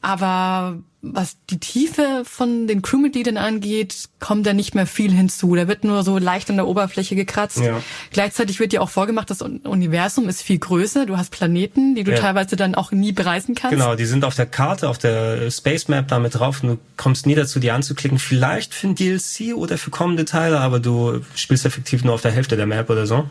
[0.03, 5.55] Aber was die Tiefe von den Crewmitgliedern angeht, kommt da nicht mehr viel hinzu.
[5.55, 7.59] Da wird nur so leicht an der Oberfläche gekratzt.
[7.59, 7.81] Ja.
[8.12, 11.06] Gleichzeitig wird dir auch vorgemacht, das Universum ist viel größer.
[11.06, 12.18] Du hast Planeten, die du ja.
[12.18, 13.72] teilweise dann auch nie bereisen kannst.
[13.72, 16.62] Genau, die sind auf der Karte, auf der Space Map damit drauf.
[16.62, 18.18] Und du kommst nie dazu, die anzuklicken.
[18.18, 22.32] Vielleicht für ein DLC oder für kommende Teile, aber du spielst effektiv nur auf der
[22.32, 23.28] Hälfte der Map oder so.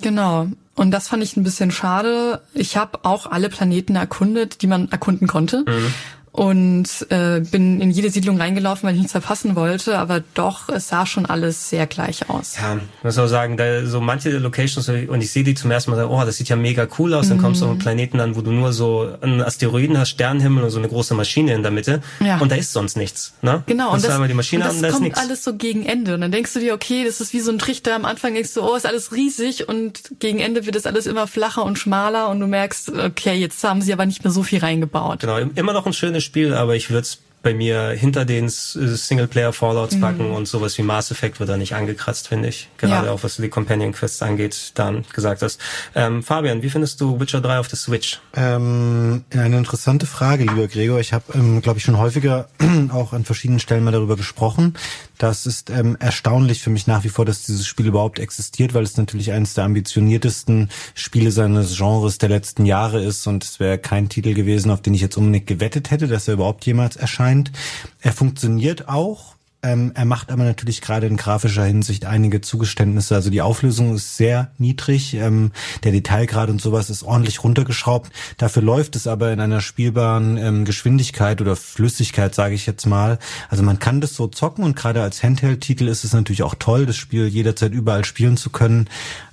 [0.00, 0.46] Genau.
[0.74, 2.40] Und das fand ich ein bisschen schade.
[2.54, 5.64] Ich habe auch alle Planeten erkundet, die man erkunden konnte.
[5.68, 5.92] Mhm
[6.32, 10.88] und äh, bin in jede Siedlung reingelaufen, weil ich nichts verpassen wollte, aber doch, es
[10.88, 12.56] sah schon alles sehr gleich aus.
[12.56, 16.02] Ja, muss auch sagen, da so manche Locations und ich sehe die zum ersten Mal,
[16.06, 17.82] oh, das sieht ja mega cool aus, dann kommst du auf einen mhm.
[17.82, 21.52] Planeten an, wo du nur so einen Asteroiden hast, Sternenhimmel und so eine große Maschine
[21.52, 22.38] in der Mitte ja.
[22.38, 23.62] und da ist sonst nichts, ne?
[23.66, 26.14] Genau, und das, die Maschine und das an, da kommt ist alles so gegen Ende
[26.14, 28.54] und dann denkst du dir, okay, das ist wie so ein Trichter, am Anfang denkst
[28.54, 32.30] du, oh, ist alles riesig und gegen Ende wird es alles immer flacher und schmaler
[32.30, 35.20] und du merkst, okay, jetzt haben sie aber nicht mehr so viel reingebaut.
[35.20, 39.52] Genau, immer noch ein schönes Spiel, aber ich würde es bei mir hinter den Singleplayer
[39.52, 40.34] Fallouts packen mhm.
[40.34, 42.68] und sowas wie Mass Effect wird da nicht angekratzt, finde ich.
[42.78, 43.12] Gerade ja.
[43.12, 45.60] auch was die Companion Quests angeht, dann gesagt hast.
[45.94, 48.20] Ähm, Fabian, wie findest du Witcher 3 auf der Switch?
[48.34, 51.00] Ähm, eine interessante Frage, lieber Gregor.
[51.00, 52.48] Ich habe, ähm, glaube ich, schon häufiger
[52.92, 54.74] auch an verschiedenen Stellen mal darüber gesprochen.
[55.22, 58.82] Das ist ähm, erstaunlich für mich nach wie vor, dass dieses Spiel überhaupt existiert, weil
[58.82, 63.78] es natürlich eines der ambitioniertesten Spiele seines Genres der letzten Jahre ist und es wäre
[63.78, 67.22] kein Titel gewesen, auf den ich jetzt unbedingt gewettet hätte, dass er überhaupt jemals erscheint
[67.22, 67.52] scheint.
[68.00, 69.36] Er funktioniert auch.
[69.64, 73.14] Ähm, er macht aber natürlich gerade in grafischer Hinsicht einige Zugeständnisse.
[73.14, 75.14] Also die Auflösung ist sehr niedrig.
[75.14, 75.52] Ähm,
[75.84, 78.10] der Detailgrad und sowas ist ordentlich runtergeschraubt.
[78.38, 83.20] Dafür läuft es aber in einer spielbaren ähm, Geschwindigkeit oder Flüssigkeit, sage ich jetzt mal.
[83.50, 86.84] Also man kann das so zocken und gerade als Handheld-Titel ist es natürlich auch toll,
[86.84, 88.88] das Spiel jederzeit überall spielen zu können.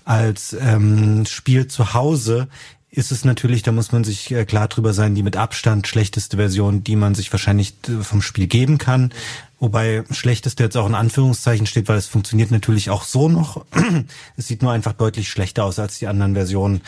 [0.06, 2.48] Als ähm, Spiel zu Hause
[2.92, 6.38] ist es natürlich, da muss man sich äh, klar drüber sein, die mit Abstand schlechteste
[6.38, 9.12] Version, die man sich wahrscheinlich äh, vom Spiel geben kann.
[9.60, 13.66] Wobei schlechteste jetzt auch in Anführungszeichen steht, weil es funktioniert natürlich auch so noch.
[14.38, 16.82] es sieht nur einfach deutlich schlechter aus als die anderen Versionen.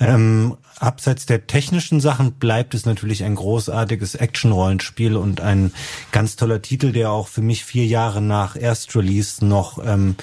[0.00, 5.72] Ähm, abseits der technischen Sachen bleibt es natürlich ein großartiges Action-Rollenspiel und ein
[6.12, 10.16] ganz toller Titel, der auch für mich vier Jahre nach Erstrelease noch ähm,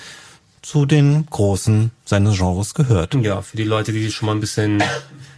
[0.61, 3.15] zu den großen seines Genres gehört.
[3.15, 4.81] Ja, für die Leute, die schon mal ein bisschen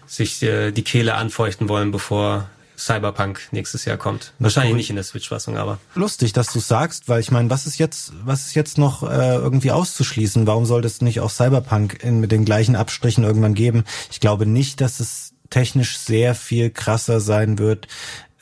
[0.06, 4.34] sich äh, die Kehle anfeuchten wollen, bevor Cyberpunk nächstes Jahr kommt.
[4.40, 5.80] Wahrscheinlich nicht in der Switch-Fassung, aber.
[5.96, 9.36] Lustig, dass du sagst, weil ich meine, was ist jetzt, was ist jetzt noch äh,
[9.36, 10.46] irgendwie auszuschließen?
[10.46, 13.84] Warum sollte es nicht auch Cyberpunk in, mit den gleichen Abstrichen irgendwann geben?
[14.12, 17.88] Ich glaube nicht, dass es technisch sehr viel krasser sein wird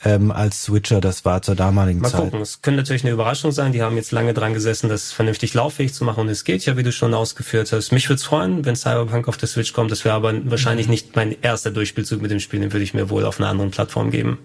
[0.04, 2.20] ähm, als Switcher das war zur damaligen Mal Zeit.
[2.20, 3.72] gucken, es könnte natürlich eine Überraschung sein.
[3.72, 6.76] Die haben jetzt lange dran gesessen, das vernünftig lauffähig zu machen und es geht ja,
[6.76, 7.92] wie du schon ausgeführt hast.
[7.92, 9.90] Mich würde es freuen, wenn Cyberpunk auf der Switch kommt.
[9.90, 12.60] Das wäre aber wahrscheinlich nicht mein erster Durchspielzug mit dem Spiel.
[12.60, 14.38] Den würde ich mir wohl auf einer anderen Plattform geben.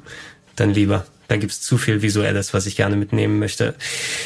[0.56, 1.06] Dann lieber.
[1.28, 3.74] Da gibt's zu viel Visuelles, was ich gerne mitnehmen möchte.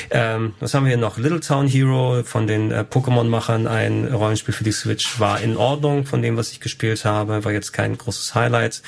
[0.10, 1.20] Ähm, was haben wir hier noch?
[1.20, 6.06] Little Town Hero von den äh, Pokémon-Machern, ein Rollenspiel für die Switch, war in Ordnung
[6.06, 8.82] von dem, was ich gespielt habe, war jetzt kein großes Highlight.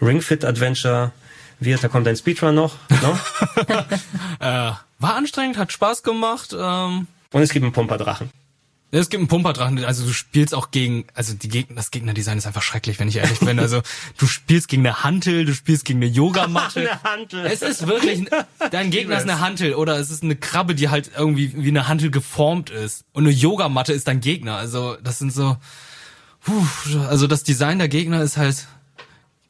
[0.00, 1.10] Ring Fit Adventure,
[1.60, 2.76] wird, da kommt ein Speedrun noch.
[3.02, 3.18] No?
[4.40, 6.54] äh, war anstrengend, hat Spaß gemacht.
[6.58, 8.30] Ähm, Und es gibt einen Pumperdrachen.
[9.00, 12.46] Es gibt einen Pumperdrachen, also du spielst auch gegen, also die Gegner, das Gegnerdesign ist
[12.46, 13.58] einfach schrecklich, wenn ich ehrlich bin.
[13.58, 13.82] Also
[14.18, 16.80] du spielst gegen eine Hantel, du spielst gegen eine Yogamatte.
[16.88, 17.44] eine Hantel.
[17.44, 18.24] Es ist wirklich,
[18.70, 21.88] dein Gegner ist eine Hantel oder es ist eine Krabbe, die halt irgendwie wie eine
[21.88, 23.04] Hantel geformt ist.
[23.12, 24.58] Und eine Yogamatte ist dein Gegner.
[24.58, 25.56] Also das sind so,
[26.44, 26.64] puh,
[27.08, 28.68] also das Design der Gegner ist halt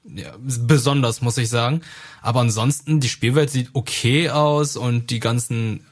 [0.05, 1.81] ja, besonders, muss ich sagen.
[2.23, 5.85] Aber ansonsten, die Spielwelt sieht okay aus und die ganzen,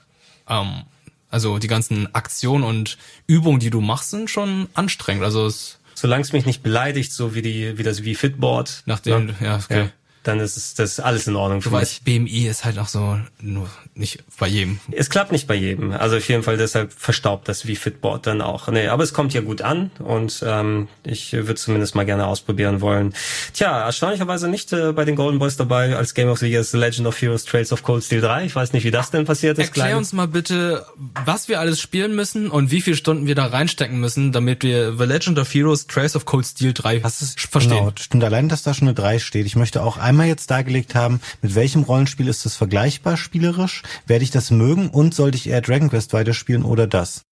[0.48, 0.82] ähm,
[1.30, 5.24] also die ganzen Aktionen und Übungen, die du machst, sind schon anstrengend.
[5.24, 8.82] Also es Solange es mich nicht beleidigt, so wie die, wie das wie Fitboard.
[8.86, 9.78] nachdem, ja, ja okay.
[9.84, 9.90] Ja,
[10.24, 11.82] dann ist es das ist alles in Ordnung für Du mich.
[11.82, 14.80] weißt, BMI ist halt auch so nur nicht bei jedem.
[14.90, 15.92] Es klappt nicht bei jedem.
[15.92, 18.68] Also auf jeden Fall deshalb verstaubt das wie Fitboard dann auch.
[18.68, 22.80] Nee, aber es kommt ja gut an und ähm, ich würde zumindest mal gerne ausprobieren
[22.80, 23.12] wollen.
[23.52, 26.70] Tja, erstaunlicherweise nicht äh, bei den Golden Boys dabei als Game of the Year ist
[26.70, 28.46] The Legend of Heroes Trails of Cold Steel 3.
[28.46, 29.66] Ich weiß nicht, wie das denn passiert ist.
[29.66, 30.86] Erklär Kleine- uns mal bitte,
[31.26, 34.96] was wir alles spielen müssen und wie viele Stunden wir da reinstecken müssen, damit wir
[34.96, 37.70] The Legend of Heroes Trails of Cold Steel 3 verstehen.
[37.70, 39.44] Genau, stimmt allein, dass da schon eine 3 steht.
[39.44, 43.81] Ich möchte auch einmal jetzt dargelegt haben, mit welchem Rollenspiel ist das vergleichbar spielerisch?
[44.06, 47.22] Werde ich das mögen und sollte ich eher Dragon Quest weiterspielen oder das?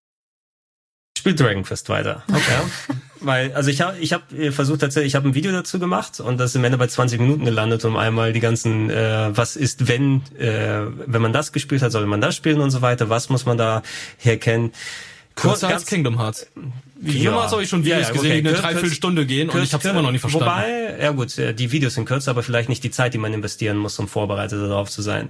[1.18, 2.22] Spiel Dragon Quest weiter.
[2.30, 2.96] Okay.
[3.20, 6.18] Weil, also ich habe ich hab äh, versucht tatsächlich, ich habe ein Video dazu gemacht
[6.20, 9.56] und das ist am Ende bei 20 Minuten gelandet, um einmal die ganzen, äh, was
[9.56, 13.10] ist, wenn, äh, wenn man das gespielt hat, soll man das spielen und so weiter,
[13.10, 13.82] was muss man da
[14.16, 14.72] herkennen.
[15.34, 16.46] Ganz- als Kingdom Hearts.
[17.02, 17.12] Ja.
[17.12, 18.48] Kingdom Hearts habe ich schon Videos Ja, ja, gesehen, die okay.
[18.48, 20.46] eine Dreiviertelstunde gehen und Kürz- ich habe es immer noch nicht verstanden.
[20.46, 23.32] Wobei, ja gut, äh, die Videos sind kürzer, aber vielleicht nicht die Zeit, die man
[23.34, 25.28] investieren muss, um vorbereitet darauf zu sein.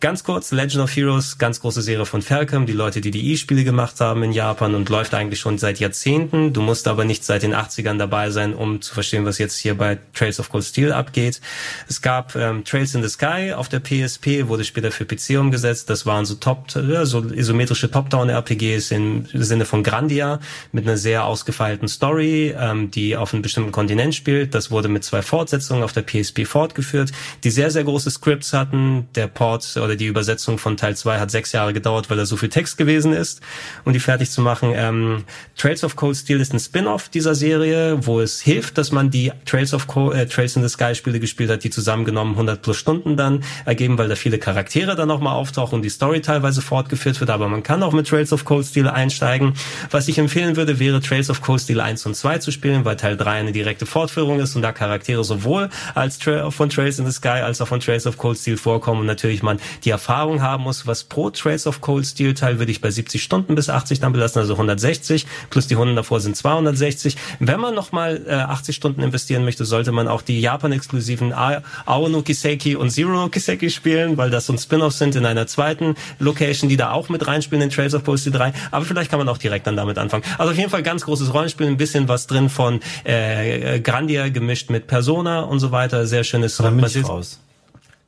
[0.00, 3.64] Ganz kurz, Legend of Heroes, ganz große Serie von Falcom, die Leute, die die E-Spiele
[3.64, 6.52] gemacht haben in Japan und läuft eigentlich schon seit Jahrzehnten.
[6.52, 9.76] Du musst aber nicht seit den 80ern dabei sein, um zu verstehen, was jetzt hier
[9.76, 11.40] bei Trails of Cold Steel abgeht.
[11.88, 15.88] Es gab ähm, Trails in the Sky auf der PSP, wurde später für PC umgesetzt.
[15.88, 20.40] Das waren so Top, ja, so isometrische Top-Down-RPGs im Sinne von Grandia
[20.72, 24.54] mit einer sehr ausgefeilten Story, ähm, die auf einem bestimmten Kontinent spielt.
[24.54, 27.12] Das wurde mit zwei Fortsetzungen auf der PSP fortgeführt,
[27.42, 29.08] die sehr, sehr große Scripts hatten.
[29.14, 32.36] Der Port oder die Übersetzung von Teil 2 hat sechs Jahre gedauert, weil da so
[32.36, 33.40] viel Text gewesen ist,
[33.84, 34.72] um die fertig zu machen.
[34.74, 35.24] Ähm,
[35.56, 39.32] Trails of Cold Steel ist ein Spin-off dieser Serie, wo es hilft, dass man die
[39.44, 42.76] Trails of Cold, äh, Trails in the Sky Spiele gespielt hat, die zusammengenommen 100 plus
[42.76, 47.20] Stunden dann ergeben, weil da viele Charaktere dann nochmal auftauchen und die Story teilweise fortgeführt
[47.20, 47.30] wird.
[47.30, 49.54] Aber man kann auch mit Trails of Cold Steel einsteigen.
[49.90, 52.96] Was ich empfehlen würde, wäre Trails of Cold Steel 1 und 2 zu spielen, weil
[52.96, 57.06] Teil 3 eine direkte Fortführung ist und da Charaktere sowohl als Tra von Trails in
[57.06, 60.42] the Sky als auch von Trails of Cold Steel vorkommen und natürlich man die Erfahrung
[60.42, 63.68] haben muss, was pro Trails of Cold Steel Teil würde ich bei 70 Stunden bis
[63.68, 67.16] 80 dann belassen, also 160 plus die 100 davor sind 260.
[67.40, 72.22] Wenn man nochmal äh, 80 Stunden investieren möchte, sollte man auch die Japan-exklusiven Ao no
[72.22, 75.94] Kiseki und Zero no Kiseki spielen, weil das so ein Spin-off sind in einer zweiten
[76.18, 78.52] Location, die da auch mit reinspielen in Trails of Cold Steel 3.
[78.70, 80.24] Aber vielleicht kann man auch direkt dann damit anfangen.
[80.38, 84.70] Also auf jeden Fall ganz großes Rollenspiel, ein bisschen was drin von äh, Grandia gemischt
[84.70, 86.06] mit Persona und so weiter.
[86.06, 87.40] Sehr schönes Oder bin ich raus?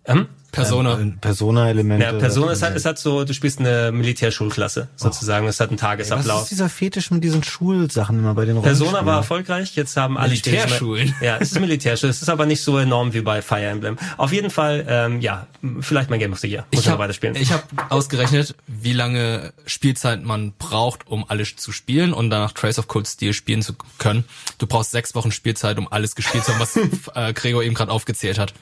[0.04, 0.28] Ähm?
[0.56, 0.98] Persona.
[0.98, 2.04] Ähm, Persona-Elemente.
[2.04, 5.78] Ja, Persona, es hat, es hat so, du spielst eine Militärschulklasse sozusagen, es hat einen
[5.78, 6.42] Was Tagesablauf.
[6.42, 8.90] ist dieser Fetisch mit diesen Schulsachen immer bei den Rollenspielen?
[8.90, 11.14] Persona war erfolgreich, jetzt haben alle Militärschulen.
[11.20, 13.98] Ja, es ist Militärschulen, es ist aber nicht so enorm wie bei Fire Emblem.
[14.16, 15.46] Auf jeden Fall, ähm, ja,
[15.80, 16.64] vielleicht mein Game of the Year.
[16.72, 17.36] Muss Ich habe weiterspielen.
[17.36, 22.78] ich hab ausgerechnet, wie lange Spielzeit man braucht, um alles zu spielen und danach Trace
[22.78, 24.24] of Cold Steel spielen zu können.
[24.58, 26.76] Du brauchst sechs Wochen Spielzeit, um alles gespielt zu haben, was
[27.14, 28.54] äh, Gregor eben gerade aufgezählt hat.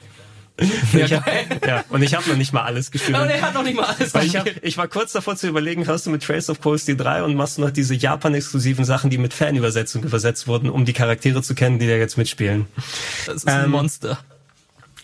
[0.57, 3.15] Ich hab, ja, und ich habe noch nicht mal alles gespielt.
[3.17, 4.65] Aber der hat noch nicht mal alles Weil ich, hab, gespielt.
[4.65, 7.35] ich war kurz davor zu überlegen, hörst du mit Trace of Cold Steel 3 und
[7.35, 11.55] machst du noch diese Japan-exklusiven Sachen, die mit Fanübersetzung übersetzt wurden, um die Charaktere zu
[11.55, 12.67] kennen, die da jetzt mitspielen.
[13.25, 14.17] Das ist ein Ähm, Monster.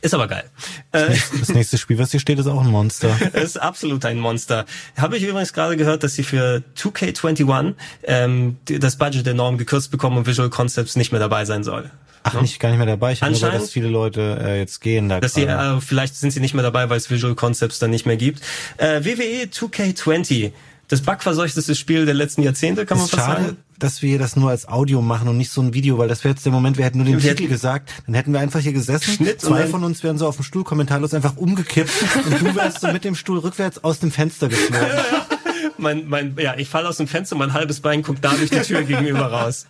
[0.03, 0.45] Ist aber geil.
[0.93, 3.15] Äh, Das nächste Spiel, was hier steht, ist auch ein Monster.
[3.33, 4.65] ist absolut ein Monster.
[4.97, 7.75] Habe ich übrigens gerade gehört, dass sie für 2K21
[8.05, 11.91] ähm, das Budget enorm gekürzt bekommen und Visual Concepts nicht mehr dabei sein soll.
[12.23, 13.13] Ach, nicht gar nicht mehr dabei.
[13.13, 15.19] Ich Anscheinend- dass viele Leute äh, jetzt gehen da.
[15.19, 18.05] Dass sie, äh, vielleicht sind sie nicht mehr dabei, weil es Visual Concepts dann nicht
[18.05, 18.41] mehr gibt.
[18.77, 20.51] Äh, WWE 2K20.
[20.87, 23.57] Das bugverseuchteste Spiel der letzten Jahrzehnte, kann man ist fast schade, sagen.
[23.79, 26.33] dass wir das nur als Audio machen und nicht so ein Video, weil das wäre
[26.33, 28.73] jetzt der Moment, wir hätten nur den Wir Titel gesagt, dann hätten wir einfach hier
[28.73, 31.89] gesessen, Schnitt zwei von uns wären so auf dem Stuhl kommentarlos einfach umgekippt
[32.25, 34.85] und du wärst so mit dem Stuhl rückwärts aus dem Fenster geflogen.
[35.77, 38.59] Mein, mein, ja, ich falle aus dem Fenster, mein halbes Bein guckt da durch die
[38.59, 39.67] Tür gegenüber raus.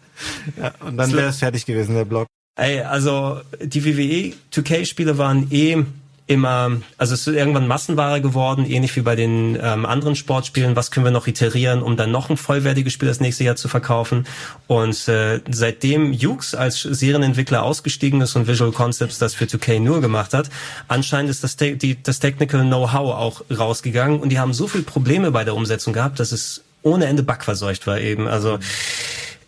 [0.60, 2.26] Ja, und dann wäre es fertig gewesen, der Blog.
[2.56, 5.84] Ey, also die WWE 2K-Spiele waren eh
[6.32, 10.76] immer, also es ist irgendwann Massenware geworden, ähnlich wie bei den ähm, anderen Sportspielen.
[10.76, 13.68] Was können wir noch iterieren, um dann noch ein vollwertiges Spiel das nächste Jahr zu
[13.68, 14.26] verkaufen?
[14.68, 20.00] Und äh, seitdem Hughes als Serienentwickler ausgestiegen ist und Visual Concepts das für 2K nur
[20.00, 20.50] gemacht hat,
[20.88, 24.84] anscheinend ist das, Te die, das Technical Know-how auch rausgegangen und die haben so viele
[24.84, 28.28] Probleme bei der Umsetzung gehabt, dass es ohne Ende bugverseucht war eben.
[28.28, 28.58] Also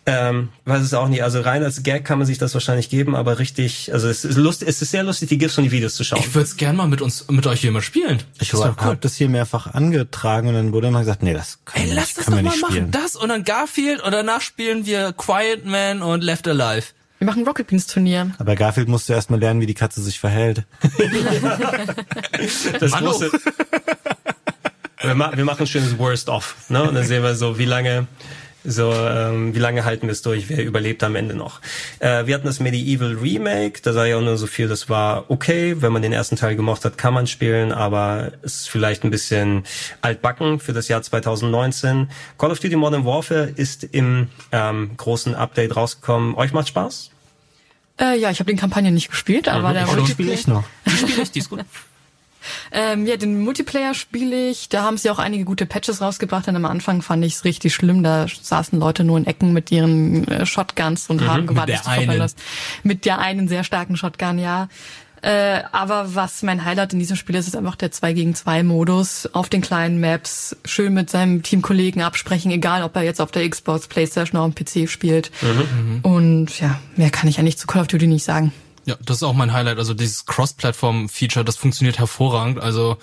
[0.06, 1.22] ähm, weiß es auch nicht.
[1.22, 4.36] Also rein als Gag kann man sich das wahrscheinlich geben, aber richtig, also es ist
[4.36, 6.20] lustig, es ist sehr lustig, die GIFs und die Videos zu schauen.
[6.20, 8.22] Ich würde es gern mal mit uns, mit euch hier mal spielen.
[8.40, 11.84] Ich habe hab das hier mehrfach angetragen und dann wurde immer gesagt, nee, das können,
[11.84, 12.72] Ey, wir lass nicht, das können doch wir mal machen.
[12.72, 12.90] spielen.
[12.90, 16.88] Das und dann Garfield und danach spielen wir Quiet Man und Left Alive.
[17.18, 18.32] Wir machen Rocket Beans Turnier.
[18.38, 20.64] Aber Garfield musste erst mal lernen, wie die Katze sich verhält.
[22.80, 23.10] das Manu.
[23.10, 23.30] große,
[25.00, 26.82] wir, ma wir machen ein schönes Worst Off, ne?
[26.82, 28.06] Und dann sehen wir so, wie lange,
[28.64, 30.48] so, ähm, wie lange halten wir es durch?
[30.48, 31.60] Wer überlebt am Ende noch?
[31.98, 35.26] Äh, wir hatten das Medieval Remake, da sah ich auch nur so viel, das war
[35.28, 35.76] okay.
[35.80, 39.10] Wenn man den ersten Teil gemocht hat, kann man spielen, aber es ist vielleicht ein
[39.10, 39.64] bisschen
[40.00, 42.08] altbacken für das Jahr 2019.
[42.38, 46.34] Call of Duty Modern Warfare ist im ähm, großen Update rausgekommen.
[46.36, 47.10] Euch macht Spaß?
[48.00, 50.46] Äh, ja, ich habe den Kampagnen nicht gespielt, aber der Und die spiele Multiplayer, ich
[50.46, 50.64] noch.
[50.86, 51.60] Die spiele ich, die ist gut.
[52.72, 54.68] Ähm, ja, den Multiplayer spiele ich.
[54.68, 56.46] Da haben sie auch einige gute Patches rausgebracht.
[56.46, 58.02] Denn am Anfang fand ich es richtig schlimm.
[58.02, 62.18] Da saßen Leute nur in Ecken mit ihren äh, Shotguns und haben gewartet, bis du
[62.18, 62.38] warst.
[62.82, 64.68] Mit der einen sehr starken Shotgun, ja.
[65.24, 68.62] Äh, aber was mein Highlight in diesem Spiel ist, ist einfach der 2 gegen 2
[68.62, 73.30] Modus auf den kleinen Maps, schön mit seinem Teamkollegen absprechen, egal ob er jetzt auf
[73.30, 75.30] der Xbox, Playstation oder am PC spielt.
[76.02, 78.52] Und ja, mehr kann ich eigentlich zu Call of Duty nicht sagen.
[78.86, 79.78] Ja, das ist auch mein Highlight.
[79.78, 82.60] Also dieses Cross-Platform-Feature, das funktioniert hervorragend.
[82.60, 82.98] Also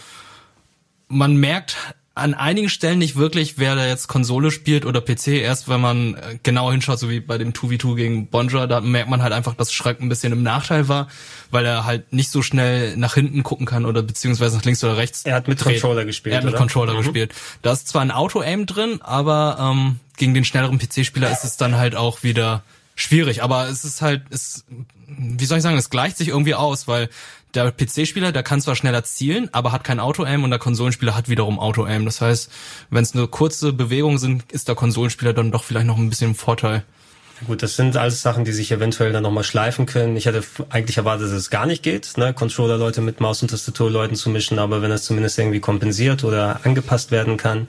[1.07, 1.75] man merkt
[2.13, 5.27] an einigen Stellen nicht wirklich, wer da jetzt Konsole spielt oder PC.
[5.27, 9.09] Erst wenn man äh, genau hinschaut, so wie bei dem 2v2 gegen Bonja, da merkt
[9.09, 11.07] man halt einfach, dass Schreck ein bisschen im Nachteil war,
[11.51, 14.97] weil er halt nicht so schnell nach hinten gucken kann oder beziehungsweise nach links oder
[14.97, 15.23] rechts.
[15.23, 15.81] Er hat mit dreht.
[15.81, 16.59] Controller gespielt, Er hat mit oder?
[16.59, 16.97] Controller Mhm.
[16.97, 17.33] gespielt.
[17.61, 21.77] Da ist zwar ein Auto-Aim drin, aber ähm, gegen den schnelleren PC-Spieler ist es dann
[21.77, 22.61] halt auch wieder
[23.01, 23.43] schwierig.
[23.43, 24.65] Aber es ist halt, es,
[25.07, 27.09] wie soll ich sagen, es gleicht sich irgendwie aus, weil
[27.53, 31.27] der PC-Spieler, der kann zwar schneller zielen, aber hat kein Auto-Aim und der Konsolenspieler hat
[31.27, 32.05] wiederum Auto-Aim.
[32.05, 32.51] Das heißt,
[32.89, 36.29] wenn es nur kurze Bewegungen sind, ist der Konsolenspieler dann doch vielleicht noch ein bisschen
[36.29, 36.83] im Vorteil.
[37.47, 40.15] Gut, das sind alles Sachen, die sich eventuell dann nochmal schleifen können.
[40.15, 42.35] Ich hätte eigentlich erwartet, dass es gar nicht geht, ne?
[42.35, 47.09] Controller-Leute mit Maus- und Tastatur-Leuten zu mischen, aber wenn das zumindest irgendwie kompensiert oder angepasst
[47.09, 47.67] werden kann,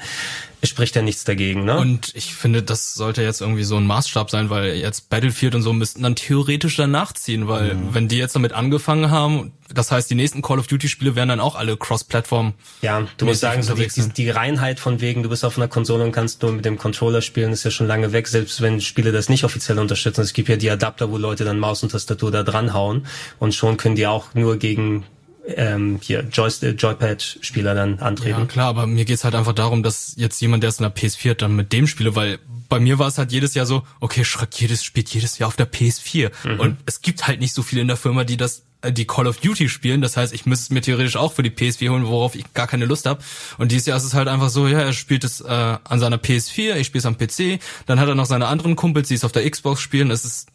[0.65, 1.79] spricht ja nichts dagegen, ne?
[1.79, 5.63] Und ich finde, das sollte jetzt irgendwie so ein Maßstab sein, weil jetzt Battlefield und
[5.63, 10.11] so müssten dann theoretisch danach ziehen, weil wenn die jetzt damit angefangen haben, das heißt,
[10.11, 12.55] die nächsten Call of Duty Spiele wären dann auch alle Cross-Plattform.
[12.83, 15.69] ja, du musst sagen, so die, die, die Reinheit von wegen, du bist auf einer
[15.69, 18.81] Konsole und kannst nur mit dem Controller spielen, ist ja schon lange weg, selbst wenn
[18.81, 20.21] Spiele das nicht offiziell unterstützen.
[20.21, 23.07] Es gibt ja die Adapter, wo Leute dann Maus und Tastatur da dran hauen
[23.39, 25.05] und schon können die auch nur gegen
[25.47, 28.41] ähm, hier Joystick, Joypad-Spieler dann antreten.
[28.41, 30.95] Ja, klar, aber mir geht's halt einfach darum, dass jetzt jemand, der es in der
[30.95, 32.39] PS4 hat, dann mit dem spiele, weil
[32.69, 35.57] bei mir war es halt jedes Jahr so, okay, Schreck jedes spielt jedes Jahr auf
[35.57, 36.31] der PS4.
[36.59, 39.27] Und es gibt halt nicht so viele in der Firma, die das äh, die Call
[39.27, 40.03] of Duty spielen.
[40.03, 42.67] Das heißt, ich müsste es mir theoretisch auch für die PS4 holen, worauf ich gar
[42.67, 43.23] keine Lust habe.
[43.59, 46.17] Und dieses Jahr ist es halt einfach so, ja, er spielt es äh, an seiner
[46.17, 49.25] PS4, ich spiele es am PC, dann hat er noch seine anderen Kumpels, die es
[49.25, 50.11] auf der Xbox spielen.
[50.11, 50.49] Es ist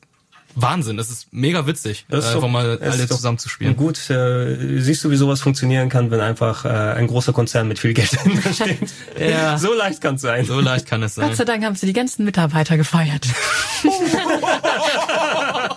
[0.59, 3.37] Wahnsinn, es ist mega witzig, Das ist einfach doch- mal das alle ist doch zusammen
[3.37, 3.75] zu spielen.
[3.77, 7.77] Gut, äh, siehst du, wie sowas funktionieren kann, wenn einfach äh, ein großer Konzern mit
[7.77, 8.79] viel Geld dahinter steht.
[9.19, 9.57] Ja.
[9.59, 10.45] So leicht kann es sein.
[10.45, 11.27] So leicht kann es sein.
[11.27, 13.27] Gott sei Dank haben sie die ganzen Mitarbeiter gefeiert.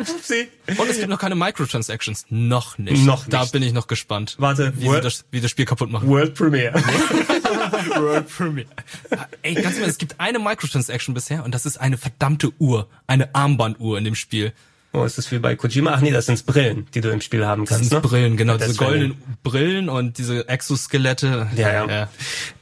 [0.00, 0.48] Upsi.
[0.78, 2.26] Und es gibt noch keine Microtransactions.
[2.30, 3.04] Noch nicht.
[3.04, 3.52] Noch Da nicht.
[3.52, 4.36] bin ich noch gespannt.
[4.38, 6.08] Warte, wie Wor- sie das, wie das Spiel kaputt machen.
[6.08, 6.74] World Premiere.
[7.96, 8.68] World Premiere.
[9.42, 12.88] Ey, ganz Ernst, es gibt eine Microtransaction bisher und das ist eine verdammte Uhr.
[13.06, 14.52] Eine Armbanduhr in dem Spiel.
[14.96, 15.92] Oh, ist das wie bei Kojima?
[15.92, 17.90] Ach nee, das sind Brillen, die du im Spiel haben Das kannst.
[17.90, 18.08] sind ne?
[18.08, 18.56] Brillen, genau.
[18.56, 21.48] Das Diese goldenen Brillen und diese Exoskelette.
[21.56, 21.84] Ja,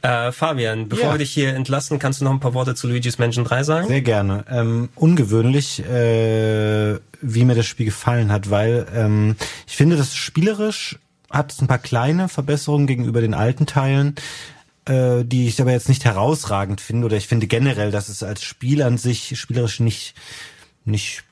[0.01, 0.27] ja.
[0.27, 1.11] Äh, Fabian, bevor Ja.
[1.13, 3.87] wir dich hier entlassen, kannst du noch ein paar Worte zu Luigi's Mansion 3 sagen?
[3.87, 4.45] Sehr gerne.
[4.49, 9.35] Ähm, ungewöhnlich, äh, wie mir das Spiel gefallen hat, weil ähm,
[9.67, 10.97] ich finde, das spielerisch
[11.29, 14.15] hat es ein paar kleine Verbesserungen gegenüber den alten Teilen,
[14.85, 17.05] äh, die ich aber jetzt nicht herausragend finde.
[17.05, 20.15] Oder ich finde generell, dass es als Spiel an sich spielerisch nicht
[20.85, 21.23] nicht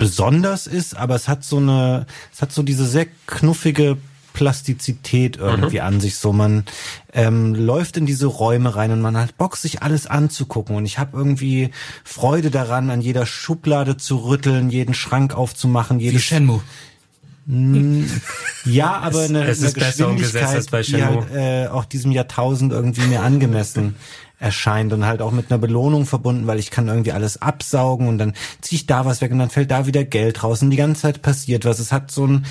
[0.00, 3.98] besonders ist, aber es hat so eine, es hat so diese sehr knuffige
[4.32, 5.84] Plastizität irgendwie mhm.
[5.84, 6.32] an sich so.
[6.32, 6.64] Man
[7.12, 10.74] ähm, läuft in diese Räume rein und man hat Bock, sich alles anzugucken.
[10.74, 11.70] Und ich habe irgendwie
[12.02, 16.00] Freude daran, an jeder Schublade zu rütteln, jeden Schrank aufzumachen.
[16.00, 16.62] Jedes, Wie Shenmue.
[18.64, 23.96] Ja, aber eine, es eine Geschwindigkeit, die halt äh, auch diesem Jahrtausend irgendwie mir angemessen
[24.40, 28.18] erscheint und halt auch mit einer Belohnung verbunden, weil ich kann irgendwie alles absaugen und
[28.18, 30.76] dann ziehe ich da was weg und dann fällt da wieder Geld raus und die
[30.76, 31.78] ganze Zeit passiert was.
[31.78, 32.46] Es hat so ein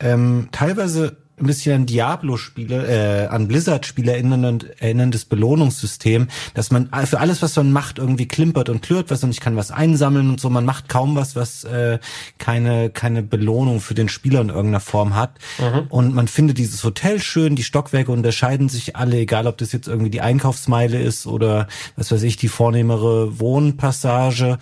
[0.00, 7.20] ähm, teilweise ein bisschen an Diablo-Spiele, äh, an Blizzard-Spiele erinnern, erinnerndes Belohnungssystem, dass man für
[7.20, 10.40] alles, was man macht, irgendwie klimpert und klirrt was und ich kann was einsammeln und
[10.40, 10.48] so.
[10.48, 11.98] Man macht kaum was, was äh,
[12.38, 15.38] keine keine Belohnung für den Spieler in irgendeiner Form hat.
[15.58, 15.86] Mhm.
[15.88, 19.88] Und man findet dieses Hotel schön, die Stockwerke unterscheiden sich alle, egal ob das jetzt
[19.88, 24.58] irgendwie die Einkaufsmeile ist oder was weiß ich, die vornehmere Wohnpassage.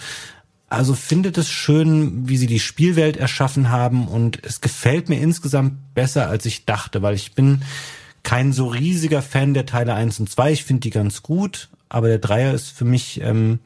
[0.68, 5.94] Also findet es schön, wie sie die Spielwelt erschaffen haben und es gefällt mir insgesamt
[5.94, 7.62] besser, als ich dachte, weil ich bin
[8.22, 10.52] kein so riesiger Fan der Teile 1 und 2.
[10.52, 13.60] Ich finde die ganz gut, aber der Dreier ist für mich, ähm,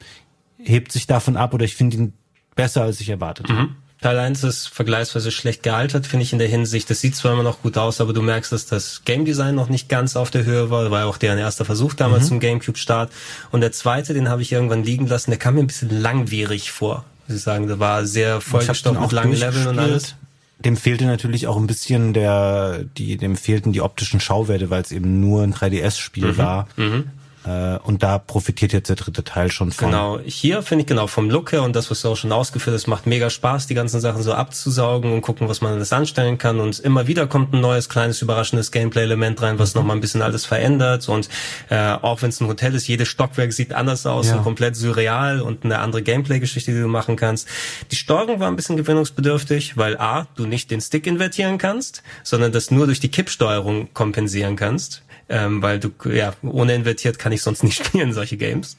[0.57, 2.13] hebt sich davon ab oder ich finde ihn
[2.55, 3.61] besser, als ich erwartet habe.
[3.61, 3.75] Mhm.
[4.01, 6.89] Teil 1 ist vergleichsweise schlecht gealtert, finde ich in der Hinsicht.
[6.89, 9.67] Das sieht zwar immer noch gut aus, aber du merkst, dass das Game Design noch
[9.67, 10.89] nicht ganz auf der Höhe war.
[10.89, 12.27] War ja auch deren erster Versuch damals mhm.
[12.27, 13.11] zum Gamecube-Start.
[13.51, 16.71] Und der zweite, den habe ich irgendwann liegen lassen, der kam mir ein bisschen langwierig
[16.71, 17.67] vor, muss ich sagen.
[17.67, 20.15] Der war sehr vollgestopft mit langen Leveln und alles
[20.59, 24.91] dem fehlte natürlich auch ein bisschen der, die, dem fehlten die optischen Schauwerte, weil es
[24.91, 26.37] eben nur ein 3DS-Spiel mhm.
[26.37, 26.67] war.
[26.75, 27.05] Mhm.
[27.49, 29.89] Äh, und da profitiert jetzt der dritte Teil schon von.
[29.89, 32.75] Genau, hier finde ich genau vom Look her und das, was du auch schon ausgeführt
[32.75, 36.37] hast, macht mega Spaß, die ganzen Sachen so abzusaugen und gucken, was man alles anstellen
[36.37, 36.59] kann.
[36.59, 39.81] Und immer wieder kommt ein neues, kleines, überraschendes Gameplay-Element rein, was mhm.
[39.81, 41.09] nochmal ein bisschen alles verändert.
[41.09, 41.29] Und
[41.69, 44.35] äh, auch wenn es ein Hotel ist, jedes Stockwerk sieht anders aus ja.
[44.35, 47.47] und komplett surreal und eine andere Gameplay-Geschichte, die du machen kannst.
[47.91, 52.51] Die Steuerung war ein bisschen gewinnungsbedürftig, weil A, du nicht den Stick invertieren kannst, sondern
[52.51, 57.41] das nur durch die Kippsteuerung kompensieren kannst ähm, weil du, ja, ohne invertiert kann ich
[57.41, 58.77] sonst nicht spielen, solche Games.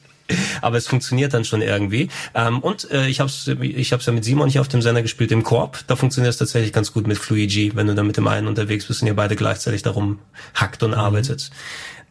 [0.61, 2.09] Aber es funktioniert dann schon irgendwie.
[2.33, 5.01] Ähm, und äh, ich habe es ich hab's ja mit Simon hier auf dem Sender
[5.01, 5.79] gespielt im Korb.
[5.87, 8.85] Da funktioniert es tatsächlich ganz gut mit Fluigi, wenn du da mit dem einen unterwegs
[8.85, 10.19] bist und ihr beide gleichzeitig darum
[10.55, 10.97] hackt und mhm.
[10.97, 11.51] arbeitet.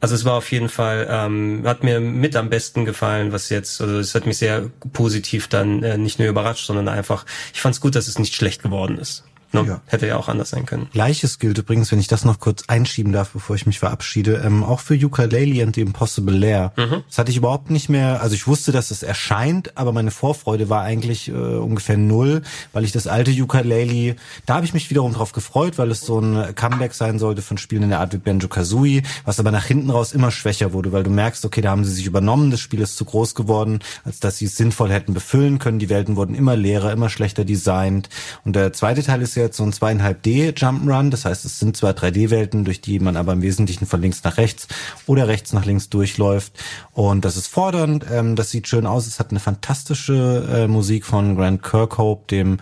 [0.01, 3.83] Also es war auf jeden Fall, ähm, hat mir mit am besten gefallen, was jetzt,
[3.83, 7.75] also es hat mich sehr positiv dann äh, nicht nur überrascht, sondern einfach, ich fand
[7.75, 9.25] es gut, dass es nicht schlecht geworden ist.
[9.53, 9.81] No, ja.
[9.87, 10.89] Hätte ja auch anders sein können.
[10.93, 14.63] Gleiches gilt übrigens, wenn ich das noch kurz einschieben darf, bevor ich mich verabschiede, ähm,
[14.63, 16.73] auch für Ukulele and the Impossible Lair.
[16.77, 17.03] Mhm.
[17.09, 20.69] Das hatte ich überhaupt nicht mehr, also ich wusste, dass es erscheint, aber meine Vorfreude
[20.69, 24.17] war eigentlich äh, ungefähr null, weil ich das alte Ukulele,
[24.47, 27.59] da habe ich mich wiederum drauf gefreut, weil es so ein Comeback sein sollte von
[27.59, 31.03] Spielen in der Art wie Banjo-Kazooie, was aber nach hinten raus immer schwächer wurde, weil
[31.03, 34.21] du merkst, okay, da haben sie sich übernommen, das Spiel ist zu groß geworden, als
[34.21, 38.09] dass sie es sinnvoll hätten befüllen können, die Welten wurden immer leerer, immer schlechter designt
[38.45, 41.11] und der zweite Teil ist ja jetzt so ein zweieinhalb D Jump'n'Run.
[41.11, 44.37] Das heißt, es sind zwar 3D-Welten, durch die man aber im Wesentlichen von links nach
[44.37, 44.69] rechts
[45.07, 46.53] oder rechts nach links durchläuft.
[46.93, 48.07] Und das ist fordernd.
[48.11, 49.07] Ähm, das sieht schön aus.
[49.07, 52.59] Es hat eine fantastische äh, Musik von Grant Kirkhope, dem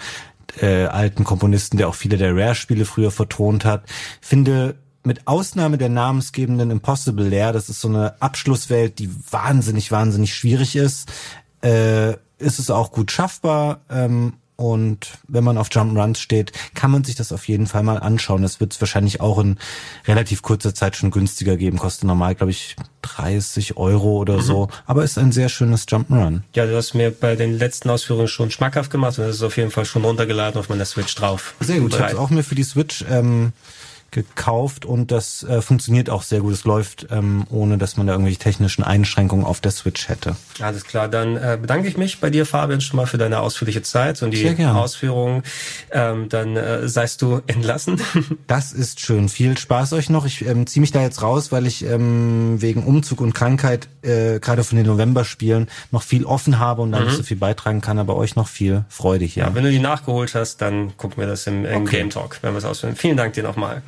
[0.60, 3.84] äh, alten Komponisten, der auch viele der Rare-Spiele früher vertont hat.
[4.20, 10.34] Finde mit Ausnahme der namensgebenden Impossible Lair, das ist so eine Abschlusswelt, die wahnsinnig, wahnsinnig
[10.34, 11.10] schwierig ist,
[11.62, 17.04] äh, ist es auch gut schaffbar ähm, und wenn man auf Jump'n'Runs steht, kann man
[17.04, 18.42] sich das auf jeden Fall mal anschauen.
[18.42, 19.56] Das wird es wahrscheinlich auch in
[20.04, 21.78] relativ kurzer Zeit schon günstiger geben.
[21.78, 24.42] Kostet normal, glaube ich, 30 Euro oder mhm.
[24.42, 24.68] so.
[24.84, 26.40] Aber ist ein sehr schönes Jump'n'Run.
[26.54, 29.56] Ja, du hast mir bei den letzten Ausführungen schon schmackhaft gemacht und das ist auf
[29.56, 31.54] jeden Fall schon runtergeladen auf meiner Switch drauf.
[31.60, 31.94] Sehr gut.
[31.94, 33.52] Ich habe auch mir für die Switch ähm,
[34.10, 36.54] gekauft und das äh, funktioniert auch sehr gut.
[36.54, 40.36] Es läuft, ähm, ohne dass man da irgendwelche technischen Einschränkungen auf der Switch hätte.
[40.60, 43.82] Alles klar, dann äh, bedanke ich mich bei dir, Fabian, schon mal für deine ausführliche
[43.82, 45.42] Zeit und die Ausführungen.
[45.90, 48.00] Ähm, dann äh, seist du entlassen.
[48.46, 49.28] das ist schön.
[49.28, 50.24] Viel Spaß euch noch.
[50.24, 54.40] Ich ähm, ziehe mich da jetzt raus, weil ich ähm, wegen Umzug und Krankheit äh,
[54.40, 57.06] gerade von den November-Spielen noch viel offen habe und da mhm.
[57.06, 59.44] nicht so viel beitragen kann, aber euch noch viel Freude hier.
[59.44, 61.98] Ja, wenn du die nachgeholt hast, dann gucken wir das im, im okay.
[61.98, 62.96] Game Talk, wenn wir es ausführen.
[62.96, 63.82] Vielen Dank dir nochmal.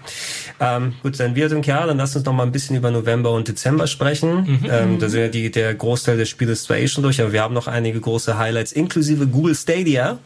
[0.60, 3.32] Ähm, gut, dann wir sind ja, dann lass uns noch mal ein bisschen über November
[3.32, 4.60] und Dezember sprechen.
[4.60, 4.70] Mhm.
[4.70, 7.42] Ähm, da sind ja die, der Großteil des Spiels zwar eh schon durch, aber wir
[7.42, 10.18] haben noch einige große Highlights, inklusive Google Stadia.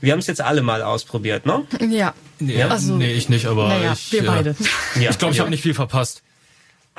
[0.00, 1.62] Wir haben es jetzt alle mal ausprobiert, ne?
[1.88, 2.14] Ja.
[2.38, 4.56] Nee, also, nee ich nicht, aber naja, ich, wir beide.
[4.98, 5.42] Ja, ich glaube, ich ja.
[5.42, 6.22] habe nicht viel verpasst.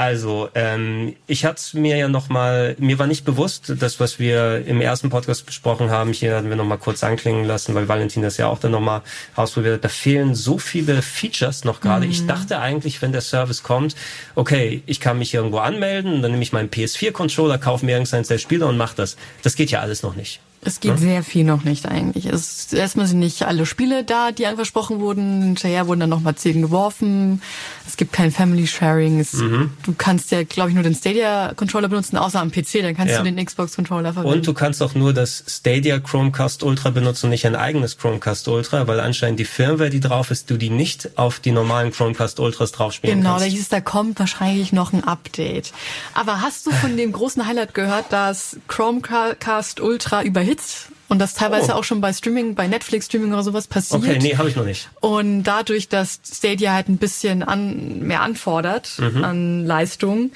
[0.02, 4.82] Also, ähm, ich hatte mir ja nochmal, mir war nicht bewusst, das, was wir im
[4.82, 8.48] ersten Podcast besprochen haben, hier hatten wir nochmal kurz anklingen lassen, weil Valentin das ja
[8.48, 9.04] auch dann nochmal
[9.36, 12.08] ausprobiert hat, da fehlen so viele Features noch gerade.
[12.08, 12.14] Mhm.
[12.14, 13.96] Ich dachte eigentlich, wenn der Service kommt,
[14.34, 18.40] okay, ich kann mich irgendwo anmelden, dann nehme ich meinen PS4-Controller, kaufe mir irgendeins der
[18.40, 19.18] Spiele und mache das.
[19.44, 20.40] Das geht ja alles noch nicht.
[20.64, 20.98] Es geht Ja?
[20.98, 22.28] sehr viel noch nicht eigentlich.
[22.28, 25.42] Es ist erstmal sind nicht alle Spiele da, die angesprochen wurden.
[25.42, 27.42] Hinterher wurden dann nochmal 10 geworfen.
[27.88, 29.20] Es gibt kein Family Sharing.
[29.20, 29.72] Es, Mhm.
[29.84, 32.82] Du kannst ja, glaube ich, nur den Stadia Controller benutzen, außer am PC.
[32.84, 33.24] Dann kannst Ja.
[33.24, 34.38] du den Xbox Controller verwenden.
[34.38, 38.48] Und du kannst auch nur das Stadia Chromecast Ultra benutzen und nicht ein eigenes Chromecast
[38.48, 42.40] Ultra, weil anscheinend die Firmware, die drauf ist, du die nicht auf die normalen Chromecast
[42.40, 43.52] Ultras draufspielen Genau, da kannst.
[43.54, 45.74] hieß es, da kommt wahrscheinlich noch ein Update.
[46.14, 50.22] Aber hast du von dem großen Highlight gehört, dass Chromecast Ultra
[50.52, 51.76] überhitzt und das teilweise Oh.
[51.76, 54.02] auch schon bei Streaming, bei Netflix Streaming oder sowas passiert?
[54.04, 54.90] Okay, nee, habe ich noch nicht.
[55.00, 59.24] Und dadurch, dass Stadia halt ein bisschen an, mehr anfordert Mhm.
[59.24, 60.32] an Leistung,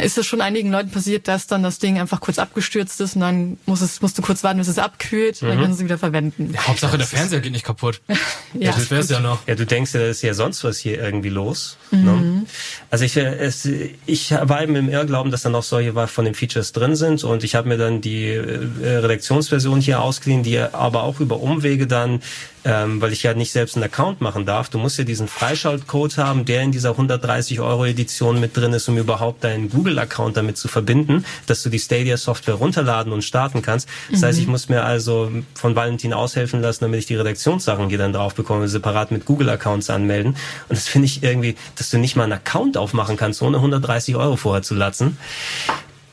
[0.00, 3.20] ist es schon einigen Leuten passiert, dass dann das Ding einfach kurz abgestürzt ist und
[3.20, 5.62] dann muss es, musst du kurz warten, bis es abkühlt und dann Mhm.
[5.62, 6.54] kannst du es wieder verwenden.
[6.58, 8.00] Hauptsache der Fernseher geht nicht kaputt.
[8.54, 9.46] Ja, das wär's ja noch.
[9.48, 11.78] Ja, du denkst ja, da ist ja sonst was hier irgendwie los.
[11.90, 12.04] Mhm.
[12.04, 12.44] Ne?
[12.90, 13.66] Also ich, es,
[14.06, 17.44] ich war eben im Irrglauben, dass da noch solche von den Features drin sind und
[17.44, 22.20] ich habe mir dann die äh, Redaktionsversion hier ausgeliehen, die aber auch über Umwege dann,
[22.64, 26.18] ähm, weil ich ja nicht selbst einen Account machen darf, du musst ja diesen Freischaltcode
[26.18, 30.56] haben, der in dieser 130 Euro Edition mit drin ist, um überhaupt deinen Google-Account damit
[30.56, 33.88] zu verbinden, dass du die Stadia-Software runterladen und starten kannst.
[34.10, 37.98] Das heißt, ich muss mir also von Valentin aushelfen lassen, damit ich die Redaktionssachen hier
[37.98, 40.36] dann drauf bekomme, separat mit Google-Accounts anmelden.
[40.68, 44.16] Und das finde ich irgendwie, dass du nicht mal einen Account aufmachen kannst, ohne 130
[44.16, 45.18] Euro vorher zu latzen.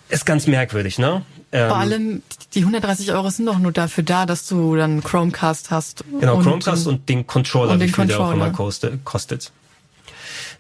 [0.09, 1.23] Ist ganz merkwürdig, ne?
[1.51, 2.23] Ähm, Vor allem,
[2.53, 6.03] die 130 Euro sind doch nur dafür da, dass du dann Chromecast hast.
[6.19, 8.47] Genau, und, Chromecast und den Controller, und wie den viel der auch Controller.
[8.47, 9.51] immer koste, kostet.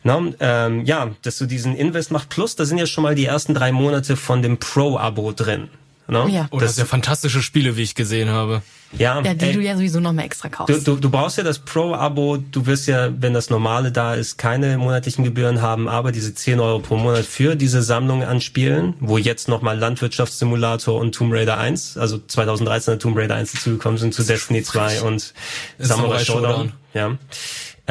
[0.03, 2.29] Na, ähm, ja, dass du diesen Invest macht.
[2.29, 5.67] Plus, da sind ja schon mal die ersten drei Monate von dem Pro-Abo drin.
[6.09, 6.27] Ne?
[6.29, 6.47] Ja.
[6.51, 8.61] Oh, das sind ja fantastische Spiele, wie ich gesehen habe.
[8.97, 10.87] ja, Ja, die ey, du ja sowieso noch mal extra kaufst.
[10.87, 14.37] Du, du, du brauchst ja das Pro-Abo, du wirst ja, wenn das normale da ist,
[14.37, 18.95] keine monatlichen Gebühren haben, aber diese 10 Euro pro Monat für diese Sammlung an Spielen,
[18.99, 24.13] wo jetzt nochmal Landwirtschaftssimulator und Tomb Raider 1, also 2013er Tomb Raider 1 dazugekommen sind
[24.13, 25.33] zu Destiny 2 und
[25.77, 26.51] Samurai Samurai Showdown.
[26.51, 26.73] Showdown.
[26.93, 27.17] Ja.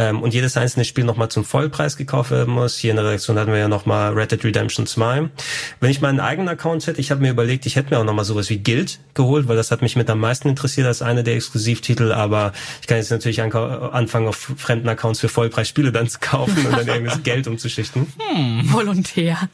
[0.00, 2.78] Ähm, und jedes einzelne Spiel nochmal zum Vollpreis gekauft werden muss.
[2.78, 5.28] Hier in der Redaktion hatten wir ja nochmal Red Dead Redemption 2.
[5.80, 8.24] Wenn ich meinen eigenen Account hätte, ich habe mir überlegt, ich hätte mir auch nochmal
[8.24, 11.34] sowas wie Guild geholt, weil das hat mich mit am meisten interessiert als einer der
[11.34, 16.20] Exklusivtitel, aber ich kann jetzt natürlich anfangen, auf fremden Accounts für Vollpreis Spiele dann zu
[16.20, 18.06] kaufen und dann irgendwas Geld umzuschichten.
[18.66, 19.48] Volontär.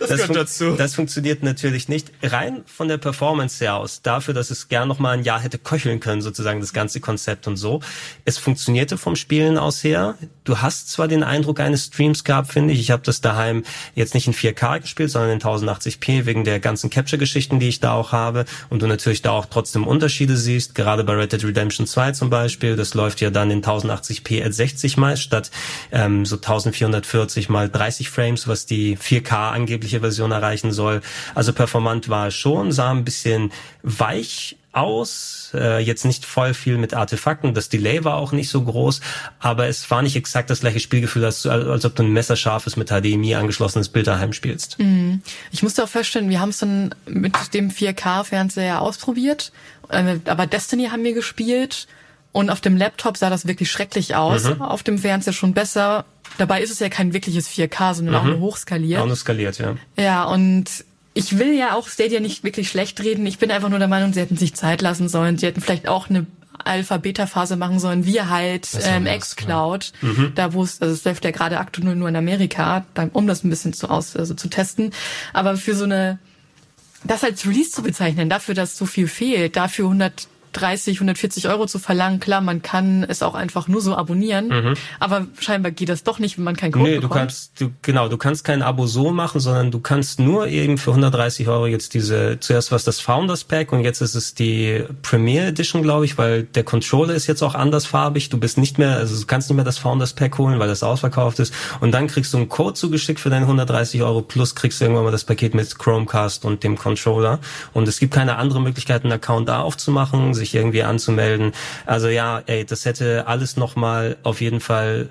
[0.00, 0.72] Das, fun- dazu.
[0.76, 2.10] das funktioniert natürlich nicht.
[2.22, 5.58] Rein von der Performance her aus, dafür, dass es gern noch mal ein Jahr hätte
[5.58, 7.80] köcheln können, sozusagen das ganze Konzept und so.
[8.24, 10.14] Es funktionierte vom Spielen aus her.
[10.44, 12.78] Du hast zwar den Eindruck eines Streams gehabt, finde ich.
[12.78, 13.64] Ich habe das daheim
[13.96, 17.94] jetzt nicht in 4K gespielt, sondern in 1080p wegen der ganzen Capture-Geschichten, die ich da
[17.94, 18.44] auch habe.
[18.70, 20.76] Und du natürlich da auch trotzdem Unterschiede siehst.
[20.76, 22.76] Gerade bei Red Dead Redemption 2 zum Beispiel.
[22.76, 25.50] Das läuft ja dann in 1080p at 60 meist statt
[25.90, 31.00] ähm, so 1440 mal 30 Frames, was die 4K angebliche Version erreichen soll.
[31.34, 33.50] Also performant war es schon, sah ein bisschen
[33.82, 38.62] weich aus, äh, jetzt nicht voll viel mit Artefakten, das Delay war auch nicht so
[38.62, 39.00] groß,
[39.40, 42.88] aber es war nicht exakt das gleiche Spielgefühl, als, als ob du ein messerscharfes mit
[42.90, 44.76] HDMI angeschlossenes Bild daheim spielst.
[45.50, 49.52] Ich musste auch feststellen, wir haben es dann mit dem 4K-Fernseher ausprobiert,
[49.88, 51.86] äh, aber Destiny haben wir gespielt
[52.32, 54.62] und auf dem Laptop sah das wirklich schrecklich aus, Mhm.
[54.62, 56.04] auf dem Fernseher schon besser.
[56.36, 59.00] Dabei ist es ja kein wirkliches 4K, sondern auch nur hochskaliert.
[59.00, 59.76] Auch nur skaliert, ja.
[59.96, 60.84] Ja, und
[61.18, 63.26] ich will ja auch Stadia nicht wirklich schlecht reden.
[63.26, 65.36] Ich bin einfach nur der Meinung, sie hätten sich Zeit lassen sollen.
[65.36, 66.26] Sie hätten vielleicht auch eine
[66.64, 69.92] Alpha-Beta-Phase machen sollen, wie halt ähm, Xcloud,
[70.36, 73.50] da wo es, also es läuft ja gerade aktuell nur in Amerika, um das ein
[73.50, 74.92] bisschen zu aus, also zu testen.
[75.32, 76.20] Aber für so eine,
[77.02, 79.88] das als Release zu bezeichnen, dafür, dass so viel fehlt, dafür
[80.54, 85.26] 130, 140 Euro zu verlangen, klar, man kann es auch einfach nur so abonnieren, aber
[85.38, 87.20] scheinbar geht das doch nicht, wenn man keinen Code Nee, du bekommt.
[87.20, 90.90] kannst, du, genau, du kannst kein Abo so machen, sondern du kannst nur eben für
[90.90, 95.46] 130 Euro jetzt diese, zuerst was das Founders Pack und jetzt ist es die Premier
[95.48, 98.28] Edition, glaube ich, weil der Controller ist jetzt auch andersfarbig.
[98.28, 100.82] Du bist nicht mehr, also du kannst nicht mehr das Founders Pack holen, weil das
[100.82, 101.52] ausverkauft ist.
[101.80, 105.04] Und dann kriegst du einen Code zugeschickt für deine 130 Euro plus kriegst du irgendwann
[105.04, 107.38] mal das Paket mit Chromecast und dem Controller.
[107.74, 111.52] Und es gibt keine andere Möglichkeit, einen Account da aufzumachen, sich irgendwie anzumelden.
[111.84, 115.10] Also ja, ey, das hätte alles nochmal auf jeden Fall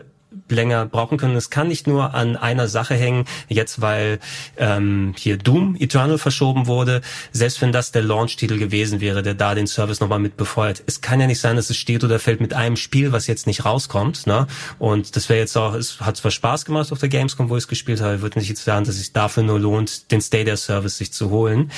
[0.50, 1.36] länger brauchen können.
[1.36, 4.20] Es kann nicht nur an einer Sache hängen, jetzt weil
[4.58, 7.02] ähm, hier Doom Eternal verschoben wurde,
[7.32, 10.84] selbst wenn das der Launch-Titel gewesen wäre, der da den Service nochmal mit befeuert.
[10.86, 13.48] Es kann ja nicht sein, dass es steht oder fällt mit einem Spiel, was jetzt
[13.48, 14.28] nicht rauskommt.
[14.28, 14.48] Ne?
[14.80, 17.64] Und das wäre jetzt auch, es hat zwar Spaß gemacht auf der Gamescom, wo ich
[17.64, 21.14] es gespielt habe, wird nicht jetzt sagen, dass es dafür nur lohnt, den Stadia-Service sich
[21.14, 21.72] zu holen.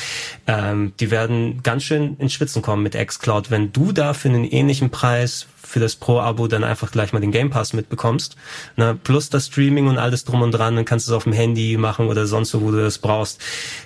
[0.47, 4.43] Ähm, die werden ganz schön ins Schwitzen kommen mit xCloud, wenn du da für einen
[4.43, 8.35] ähnlichen Preis für das Pro-Abo dann einfach gleich mal den Game Pass mitbekommst
[8.75, 8.97] Ne?
[9.03, 11.77] Plus das Streaming und alles drum und dran, dann kannst du es auf dem Handy
[11.77, 13.39] machen oder sonst wo, wo du das brauchst.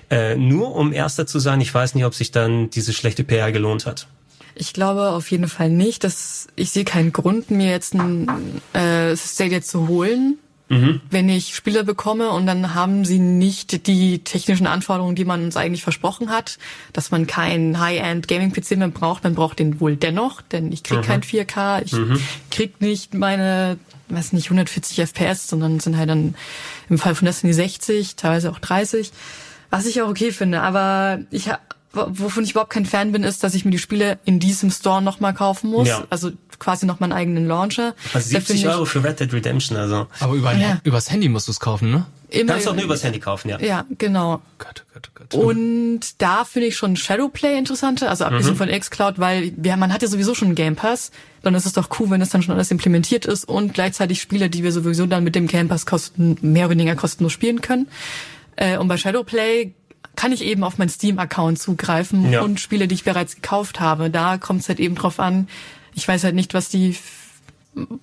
[0.10, 3.51] Äh, nur um Erster zu sein, ich weiß nicht, ob sich dann diese schlechte PR
[3.51, 4.07] gelohnt hat.
[4.55, 6.03] Ich glaube auf jeden Fall nicht.
[6.03, 10.38] Dass ich sehe keinen Grund, mir jetzt ein äh, Stadia zu holen,
[10.74, 11.02] mhm.
[11.10, 15.58] wenn ich Spiele bekomme und dann haben sie nicht die technischen Anforderungen, die man uns
[15.58, 16.58] eigentlich versprochen hat,
[16.94, 19.24] dass man kein High-End Gaming-PC mehr braucht.
[19.24, 21.04] Man braucht den wohl dennoch, denn ich krieg mhm.
[21.04, 22.20] kein 4K, ich mhm.
[22.52, 23.78] krieg nicht meine
[24.10, 26.36] weiß nicht, 140 FPS, sondern sind halt dann
[26.90, 29.12] im Fall von Destiny 60, teilweise auch 30.
[29.70, 31.50] Was ich auch okay finde, aber ich
[31.94, 35.02] wovon ich überhaupt kein Fan bin, ist, dass ich mir die Spiele in diesem Store
[35.02, 35.88] nochmal kaufen muss.
[35.88, 36.03] Ja.
[36.10, 37.94] Also quasi noch meinen eigenen Launcher.
[38.14, 40.07] Also 70 Euro für Red Dead Redemption, also.
[40.20, 40.80] Aber über, ja.
[40.84, 42.06] übers Handy musst du es kaufen, ne?
[42.30, 43.60] Immer Kannst du auch nur übers Handy kaufen, ja.
[43.60, 44.41] Ja, genau.
[44.57, 45.34] Gott, Gott, Gott.
[45.36, 48.57] Und da finde ich schon Shadowplay interessanter, also abgesehen mhm.
[48.57, 51.11] von xCloud, weil ja, man hat ja sowieso schon einen Game Pass.
[51.44, 54.49] Dann ist es doch cool, wenn es dann schon alles implementiert ist und gleichzeitig Spiele,
[54.49, 57.88] die wir sowieso dann mit dem Game Pass kosten, mehr oder weniger kostenlos spielen können.
[58.56, 59.74] Äh, und bei Shadowplay
[60.15, 62.41] kann ich eben auf meinen Steam-Account zugreifen ja.
[62.41, 64.10] und Spiele, die ich bereits gekauft habe.
[64.10, 65.48] Da kommt es halt eben drauf an.
[65.95, 66.95] Ich weiß halt nicht, was die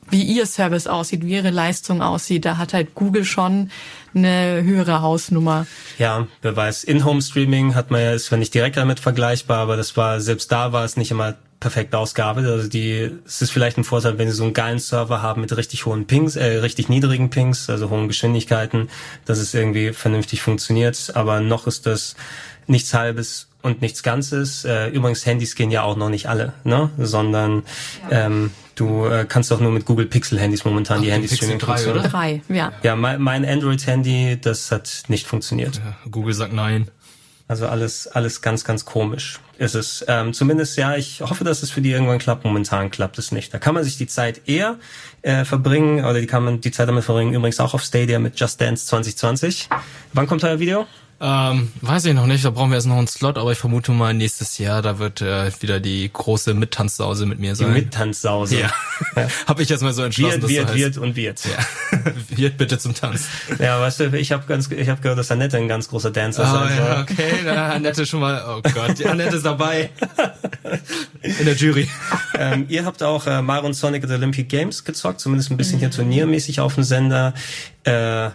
[0.08, 2.44] wie ihr Service aussieht, wie ihre Leistung aussieht.
[2.44, 3.70] Da hat halt Google schon
[4.14, 5.66] eine höhere Hausnummer.
[5.98, 6.84] Ja, wer weiß.
[6.84, 10.72] In-Home-Streaming hat man ja, ist zwar nicht direkt damit vergleichbar, aber das war, selbst da
[10.72, 12.50] war es nicht immer perfekt ausgearbeitet.
[12.50, 15.54] Also die, es ist vielleicht ein Vorteil, wenn sie so einen geilen Server haben mit
[15.56, 18.88] richtig hohen Pings, äh, richtig niedrigen Pings, also hohen Geschwindigkeiten,
[19.26, 21.12] dass es irgendwie vernünftig funktioniert.
[21.14, 22.16] Aber noch ist das
[22.66, 24.64] nichts Halbes und nichts Ganzes.
[24.64, 26.90] Äh, übrigens, Handys gehen ja auch noch nicht alle, ne?
[26.98, 27.64] Sondern
[28.10, 28.26] ja.
[28.26, 31.58] ähm, du äh, kannst auch nur mit Google Pixel Handys momentan Ach, die Handys streamen.
[31.58, 32.02] Drei, oder?
[32.08, 32.72] Drei, ja.
[32.82, 35.76] Ja, mein, mein Android-Handy, das hat nicht funktioniert.
[35.76, 36.88] Ja, Google sagt nein.
[37.50, 40.04] Also alles, alles ganz, ganz komisch ist es.
[40.06, 42.44] Ähm, zumindest ja, ich hoffe, dass es für die irgendwann klappt.
[42.44, 43.52] Momentan klappt es nicht.
[43.52, 44.78] Da kann man sich die Zeit eher
[45.22, 48.38] äh, verbringen, oder die kann man die Zeit damit verbringen, übrigens auch auf Stadia mit
[48.38, 49.68] Just Dance 2020.
[50.12, 50.86] Wann kommt euer Video?
[51.22, 53.92] Ähm, weiß ich noch nicht, da brauchen wir erst noch einen Slot, aber ich vermute
[53.92, 57.74] mal nächstes Jahr, da wird äh, wieder die große Mittanzsause mit mir sein.
[57.74, 58.60] Die Mittanzsause.
[58.60, 58.72] Ja.
[59.46, 60.40] Habe ich jetzt mal so entschlossen.
[60.40, 61.42] Wird, wird, so wird und wird.
[61.44, 62.02] Ja.
[62.30, 63.26] wird bitte zum Tanz.
[63.58, 66.42] Ja, weißt du, ich habe ganz, ich habe gehört, dass Annette ein ganz großer Dancer
[66.42, 66.86] oh, sein soll.
[66.86, 69.90] Ja, okay, da Annette schon mal, oh Gott, die Annette ist dabei.
[71.22, 71.88] In der Jury.
[72.38, 75.78] Ähm, ihr habt auch äh, Mario Sonic at the Olympic Games gezockt, zumindest ein bisschen
[75.78, 77.34] hier turniermäßig auf dem Sender.
[77.84, 78.30] Äh,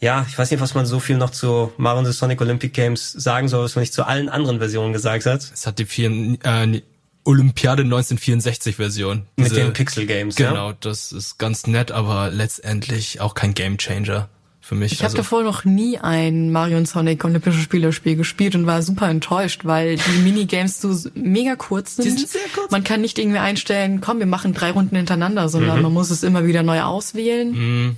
[0.00, 3.12] ja, ich weiß nicht, was man so viel noch zu Mario the Sonic Olympic Games
[3.12, 5.42] sagen soll, was man nicht zu allen anderen Versionen gesagt hat.
[5.52, 6.10] Es hat die vier,
[6.42, 6.80] äh,
[7.24, 9.26] Olympiade 1964 Version.
[9.38, 10.76] Diese, Mit den Pixel Games, Genau, ja?
[10.80, 14.30] das ist ganz nett, aber letztendlich auch kein Game Changer
[14.62, 14.92] für mich.
[14.92, 18.80] Ich also, habe davor noch nie ein Mario und Sonic Olympische Spielerspiel gespielt und war
[18.80, 22.06] super enttäuscht, weil die Minigames so mega kurz sind.
[22.06, 22.70] Die sind sehr kurz.
[22.70, 25.82] Man kann nicht irgendwie einstellen, komm, wir machen drei Runden hintereinander, sondern mhm.
[25.82, 27.50] man muss es immer wieder neu auswählen.
[27.50, 27.96] Mhm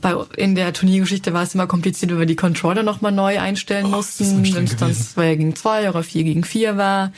[0.00, 3.86] bei, in der Turniergeschichte war es immer kompliziert, weil wir die Controller nochmal neu einstellen
[3.86, 7.12] oh, mussten, wenn es dann 2 gegen 2 oder 4 gegen 4 war.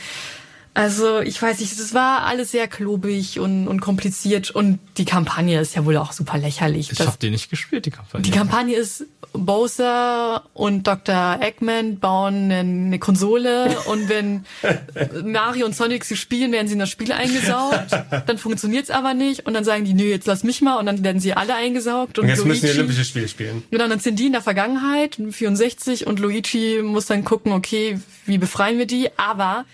[0.74, 5.60] Also ich weiß nicht, es war alles sehr klobig und, und kompliziert und die Kampagne
[5.60, 6.90] ist ja wohl auch super lächerlich.
[6.90, 8.22] Ich habe die nicht gespielt, die Kampagne.
[8.22, 11.38] Die Kampagne ist Bowser und Dr.
[11.40, 14.44] Eggman bauen eine Konsole und wenn
[15.24, 17.92] Mario und Sonic sie spielen, werden sie in das Spiel eingesaugt.
[18.26, 21.04] Dann funktioniert's aber nicht und dann sagen die, nö, jetzt lass mich mal und dann
[21.04, 22.18] werden sie alle eingesaugt.
[22.18, 23.62] Und, und jetzt Luigi, müssen die Olympische Spiele spielen.
[23.70, 28.38] Genau, dann sind die in der Vergangenheit, 64 und Luigi muss dann gucken, okay, wie
[28.38, 29.66] befreien wir die, aber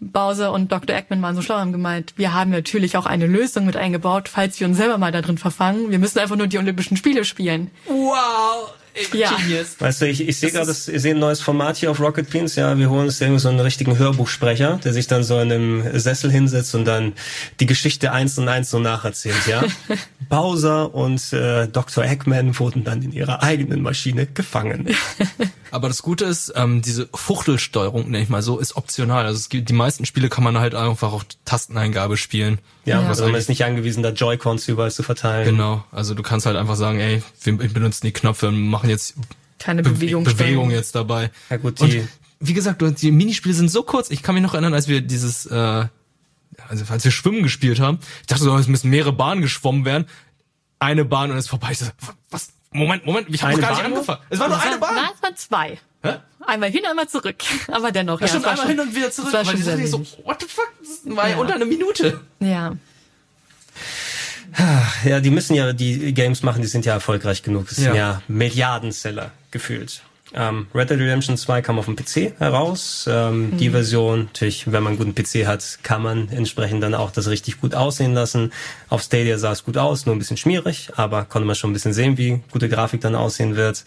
[0.00, 0.96] Bowser und Dr.
[0.96, 4.58] Eggman waren so schlau haben gemeint, wir haben natürlich auch eine Lösung mit eingebaut, falls
[4.58, 5.90] wir uns selber mal da drin verfangen.
[5.90, 7.70] Wir müssen einfach nur die Olympischen Spiele spielen.
[7.86, 8.74] Wow!
[9.12, 9.36] Ja.
[9.36, 9.80] Genius.
[9.80, 12.56] Weißt du, ich, ich sehe gerade, ich sehe ein neues Format hier auf Rocket Beans.
[12.56, 15.98] Ja, wir holen uns irgendwie so einen richtigen Hörbuchsprecher, der sich dann so in einem
[15.98, 17.12] Sessel hinsetzt und dann
[17.60, 19.46] die Geschichte eins und eins so nacherzählt.
[19.46, 19.62] Ja,
[20.28, 22.04] Bowser und äh, Dr.
[22.04, 24.88] Eggman wurden dann in ihrer eigenen Maschine gefangen.
[25.70, 29.26] Aber das Gute ist, ähm, diese Fuchtelsteuerung, nenne ich mal so, ist optional.
[29.26, 32.58] Also es gibt, die meisten Spiele kann man halt einfach auch Tasteneingabe spielen.
[32.84, 33.08] Ja, ja.
[33.08, 35.44] also man ist nicht angewiesen, da Joy-Cons überall zu verteilen.
[35.44, 39.14] Genau, also du kannst halt einfach sagen, ey, wir benutzen die Knöpfe und machen jetzt
[39.58, 41.30] keine Bewegung, Bewegung jetzt dabei.
[41.50, 42.08] Ja gut, die und
[42.40, 44.10] wie gesagt, die Minispiele sind so kurz.
[44.10, 47.98] Ich kann mich noch erinnern, als wir dieses, äh, also als wir Schwimmen gespielt haben,
[48.22, 50.06] ich dachte so, es müssen mehrere Bahnen geschwommen werden.
[50.78, 51.72] Eine Bahn und es ist vorbei.
[51.72, 51.86] Ich so,
[52.30, 52.48] was?
[52.72, 54.20] Moment, Moment, ich habe gar nicht angefangen.
[54.30, 54.94] Es war nur eine Bahn.
[54.94, 55.78] Nein, es waren zwei.
[56.02, 56.14] Hä?
[56.46, 57.36] Einmal hin, einmal zurück.
[57.68, 58.20] Aber dennoch.
[58.20, 59.32] Ja, ja stimmt, einmal hin und wieder zurück.
[59.32, 60.72] Weil die sagte so, what the fuck?
[60.80, 62.20] Das war ja unter einer Minute.
[62.38, 62.76] Ja.
[65.04, 67.68] Ja, die müssen ja die Games machen, die sind ja erfolgreich genug.
[67.68, 67.84] Das ja.
[67.84, 70.02] sind ja Milliardenseller gefühlt.
[70.32, 73.06] Ähm, Red Dead Redemption 2 kam auf dem PC heraus.
[73.08, 77.10] Ähm, Die Version, natürlich, wenn man einen guten PC hat, kann man entsprechend dann auch
[77.10, 78.52] das richtig gut aussehen lassen.
[78.88, 81.72] Auf Stadia sah es gut aus, nur ein bisschen schmierig, aber konnte man schon ein
[81.72, 83.84] bisschen sehen, wie gute Grafik dann aussehen wird.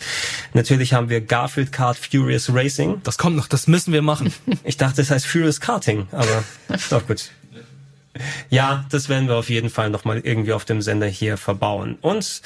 [0.54, 3.02] Natürlich haben wir Garfield Kart Furious Racing.
[3.04, 4.34] Das kommt noch, das müssen wir machen.
[4.66, 6.44] Ich dachte, es heißt Furious Karting, aber
[6.90, 7.32] doch gut.
[8.50, 11.98] Ja, das werden wir auf jeden Fall nochmal irgendwie auf dem Sender hier verbauen.
[12.02, 12.42] Und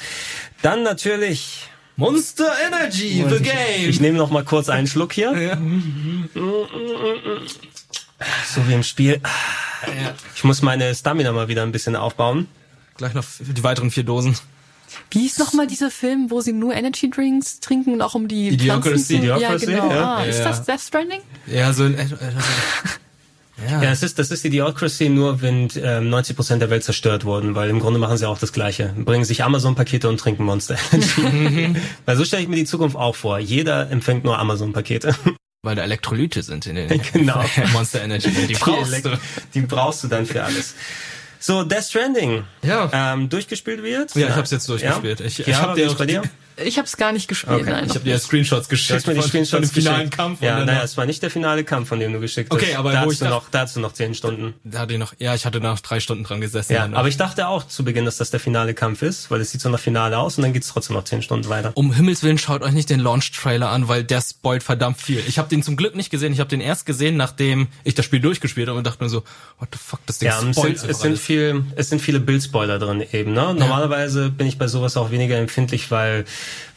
[0.62, 1.68] dann natürlich
[1.98, 3.90] Monster Energy, the game.
[3.90, 5.36] Ich nehme noch mal kurz einen Schluck hier.
[5.36, 5.58] Ja.
[8.54, 9.20] So wie im Spiel.
[10.36, 12.46] Ich muss meine Stamina mal wieder ein bisschen aufbauen.
[12.96, 14.38] Gleich noch die weiteren vier Dosen.
[15.10, 18.50] Wie ist nochmal dieser Film, wo sie nur Energy Drinks trinken und auch um die
[18.50, 19.14] Idiocracy, Pflanzen zu...
[19.16, 19.90] Idiocracy, ja, genau.
[19.92, 20.16] ja.
[20.18, 21.20] Ah, ist das Death Stranding?
[21.46, 22.06] Ja, so ein, äh,
[23.66, 23.82] ja.
[23.82, 27.70] Ja, es ist, das ist Idiocracy, nur wenn ähm, 90% der Welt zerstört wurden, weil
[27.70, 28.94] im Grunde machen sie auch das Gleiche.
[28.96, 31.74] Bringen sich Amazon-Pakete und trinken Monster Energy.
[32.04, 33.38] weil so stelle ich mir die Zukunft auch vor.
[33.38, 35.14] Jeder empfängt nur Amazon-Pakete.
[35.62, 37.44] Weil da Elektrolyte sind in den Genau.
[37.72, 38.30] Monster Energy.
[38.30, 39.18] Die brauchst Elekt- du.
[39.54, 40.74] die brauchst du dann für alles.
[41.40, 42.44] So, Death Stranding.
[42.62, 42.90] Ja.
[42.92, 44.14] Ähm, durchgespielt wird.
[44.14, 45.20] Ja, ich hab's jetzt durchgespielt.
[45.20, 46.22] Ich- ich ja, hab dir auch bei die- dir?
[46.64, 47.60] Ich habe es gar nicht gespielt.
[47.62, 47.70] Okay.
[47.70, 49.96] Nein, Ich habe dir Screenshots Du geschickt hast mir die von, Screenshots von dem finalen
[50.00, 50.16] geschickt.
[50.16, 50.42] Kampf.
[50.42, 52.76] Ja, naja, es war nicht der finale Kampf, von dem du geschickt Okay, hast.
[52.78, 54.54] aber da wo hast ich du dacht- noch, da hast du noch zehn Stunden.
[54.64, 56.72] Da hatte ich noch, ja, ich hatte noch drei Stunden dran gesessen.
[56.72, 59.50] Ja, aber ich dachte auch zu Beginn, dass das der finale Kampf ist, weil es
[59.50, 61.72] sieht so nach Finale aus und dann geht's trotzdem noch zehn Stunden weiter.
[61.74, 65.22] um Himmels Willen schaut euch nicht den Launch-Trailer an, weil der spoilt verdammt viel.
[65.28, 66.32] Ich habe den zum Glück nicht gesehen.
[66.32, 69.22] Ich habe den erst gesehen, nachdem ich das Spiel durchgespielt habe und dachte mir so,
[69.58, 72.20] what the fuck, das Ding Ja, es spoilt sind, es sind viel, es sind viele
[72.20, 73.54] Bildspoiler drin eben, ne?
[73.54, 76.24] Normalerweise bin ich bei sowas auch weniger empfindlich, weil,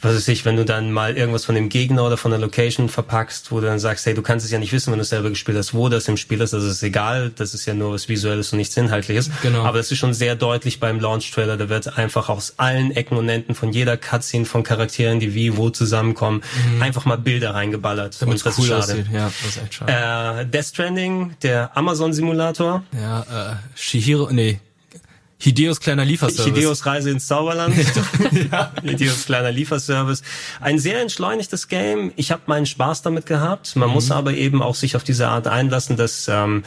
[0.02, 2.90] was weiß ich, wenn du dann mal irgendwas von dem Gegner oder von der Location
[2.90, 5.10] verpackst, wo du dann sagst, hey, du kannst es ja nicht wissen, wenn du es
[5.10, 7.94] selber gespielt hast, wo das im Spiel ist, das ist egal, das ist ja nur
[7.94, 9.30] was Visuelles und nichts Inhaltliches.
[9.42, 9.64] Genau.
[9.64, 13.30] Aber das ist schon sehr deutlich beim Launch-Trailer, da wird einfach aus allen Ecken und
[13.30, 16.42] Enden von jeder Cutscene von Charakteren, die wie wo zusammenkommen,
[16.80, 18.22] einfach mal Bilder reingeballert.
[18.22, 18.82] damit und das cool ist schade.
[18.84, 19.06] aussieht.
[19.14, 20.42] Ja, das ist echt schade.
[20.42, 22.84] Äh, Death Stranding, der Amazon-Simulator.
[23.00, 24.60] ja, äh, Shihiro, nee,
[25.42, 26.54] Hideos kleiner Lieferservice.
[26.54, 27.76] Hideos Reise ins Zauberland.
[28.52, 28.72] ja.
[28.84, 30.22] Hideos kleiner Lieferservice.
[30.60, 32.14] Ein sehr entschleunigtes Game.
[32.16, 33.76] Ich habe meinen Spaß damit gehabt.
[33.76, 36.64] Man muss aber eben auch sich auf diese Art einlassen, dass ähm,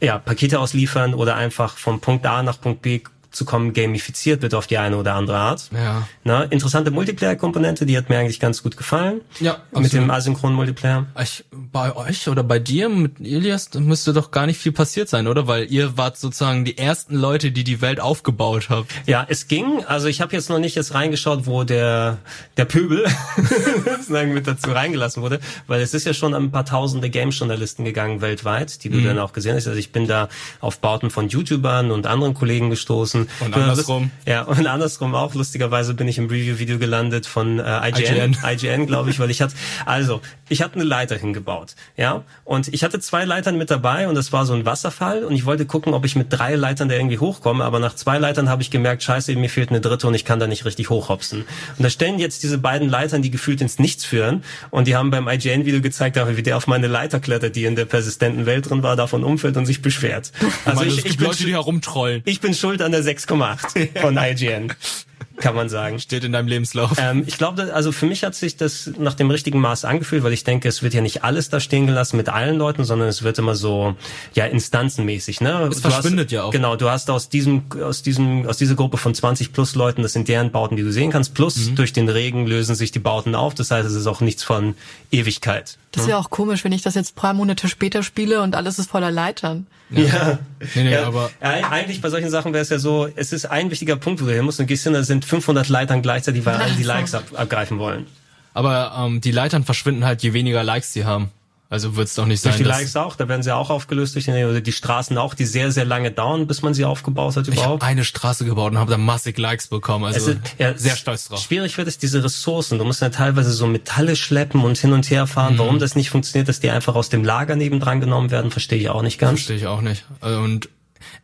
[0.00, 3.02] ja, Pakete ausliefern oder einfach vom Punkt A nach Punkt B
[3.32, 5.70] zu kommen, gamifiziert wird auf die eine oder andere Art.
[5.72, 6.06] Ja.
[6.24, 9.22] Na, interessante Multiplayer-Komponente, die hat mir eigentlich ganz gut gefallen.
[9.40, 9.92] Ja, Mit absolut.
[9.92, 11.06] dem asynchronen Multiplayer.
[11.20, 15.08] Ich, bei euch oder bei dir mit Ilias da müsste doch gar nicht viel passiert
[15.08, 15.46] sein, oder?
[15.46, 18.90] Weil ihr wart sozusagen die ersten Leute, die die Welt aufgebaut habt.
[19.06, 19.84] Ja, es ging.
[19.86, 22.18] Also ich habe jetzt noch nicht jetzt reingeschaut, wo der
[22.56, 23.06] der Pöbel
[23.84, 27.84] sozusagen mit dazu reingelassen wurde, weil es ist ja schon an ein paar tausende Game-Journalisten
[27.84, 29.66] gegangen weltweit, die du dann auch gesehen hast.
[29.66, 30.28] Also ich bin da
[30.60, 33.21] auf Bauten von YouTubern und anderen Kollegen gestoßen.
[33.40, 34.10] Und Du- andersrum.
[34.26, 35.34] Ja, und andersrum auch.
[35.34, 38.36] Lustigerweise bin ich im Review-Video gelandet von äh, IGN, IGN.
[38.52, 39.54] IGN, glaube ich, weil ich hatte,
[39.86, 44.14] also ich hatte eine Leiter hingebaut, ja, und ich hatte zwei Leitern mit dabei und
[44.14, 46.94] das war so ein Wasserfall und ich wollte gucken, ob ich mit drei Leitern da
[46.94, 50.14] irgendwie hochkomme, aber nach zwei Leitern habe ich gemerkt, scheiße, mir fehlt eine dritte und
[50.14, 51.40] ich kann da nicht richtig hochhopsen.
[51.78, 55.10] Und da stellen jetzt diese beiden Leitern, die gefühlt ins Nichts führen und die haben
[55.10, 58.82] beim IGN-Video gezeigt, wie der auf meine Leiter klettert, die in der persistenten Welt drin
[58.82, 60.32] war, davon umfällt und sich beschwert.
[60.64, 62.22] Also Weil ich, ich, bin, Leute, die herumtrollen.
[62.24, 64.72] ich bin schuld an der 6,8 von IGN,
[65.36, 65.98] kann man sagen.
[65.98, 66.92] Steht in deinem Lebenslauf.
[66.98, 70.32] Ähm, ich glaube, also für mich hat sich das nach dem richtigen Maß angefühlt, weil
[70.32, 73.22] ich denke, es wird ja nicht alles da stehen gelassen mit allen Leuten, sondern es
[73.22, 73.94] wird immer so,
[74.34, 75.68] ja, instanzenmäßig, ne?
[75.70, 76.50] Es Du verschwindet hast, ja auch.
[76.50, 80.12] Genau, du hast aus diesem, aus diesem, aus dieser Gruppe von 20 plus Leuten, das
[80.12, 81.76] sind deren Bauten, die du sehen kannst, plus Mhm.
[81.76, 84.74] durch den Regen lösen sich die Bauten auf, das heißt, es ist auch nichts von
[85.10, 85.78] Ewigkeit.
[85.92, 88.78] Das ist ja auch komisch, wenn ich das jetzt paar Monate später spiele und alles
[88.78, 89.66] ist voller Leitern.
[89.90, 90.38] Ja.
[90.74, 93.44] Nee, nee, ja, aber ja, eigentlich bei solchen Sachen wäre es ja so, es ist
[93.44, 96.44] ein wichtiger Punkt, wo du hin musst und gehst hin, da sind 500 Leitern gleichzeitig,
[96.46, 98.06] weil alle die Likes ab, abgreifen wollen.
[98.54, 101.30] Aber ähm, die Leitern verschwinden halt, je weniger Likes sie haben.
[101.70, 103.70] Also wird es doch nicht sein, Durch die dass Likes auch, da werden sie auch
[103.70, 106.84] aufgelöst durch den, oder die Straßen auch, die sehr, sehr lange dauern, bis man sie
[106.84, 107.82] aufgebaut hat ich habe überhaupt.
[107.82, 110.04] eine Straße gebaut und habe da massig Likes bekommen.
[110.04, 111.40] Also ist, ja, sehr stolz drauf.
[111.40, 112.78] Schwierig wird es diese Ressourcen.
[112.78, 115.28] Du musst ja teilweise so Metalle schleppen und hin und her Mhm.
[115.28, 115.54] fahren.
[115.58, 118.90] Warum das nicht funktioniert, dass die einfach aus dem Lager nebendran genommen werden, verstehe ich
[118.90, 119.40] auch nicht ganz.
[119.40, 120.04] Verstehe ich auch nicht.
[120.20, 120.68] Und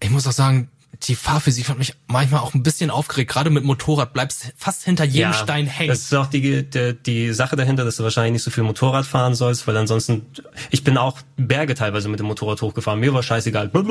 [0.00, 0.70] ich muss auch sagen,
[1.04, 3.30] die Fahrphysik hat mich manchmal auch ein bisschen aufgeregt.
[3.30, 5.90] Gerade mit Motorrad bleibst fast hinter jedem Stein hängen.
[5.90, 9.06] Das ist auch die, die, die Sache dahinter, dass du wahrscheinlich nicht so viel Motorrad
[9.06, 10.26] fahren sollst, weil ansonsten,
[10.70, 12.98] ich bin auch Berge teilweise mit dem Motorrad hochgefahren.
[12.98, 13.86] Mir war scheißegal, wenn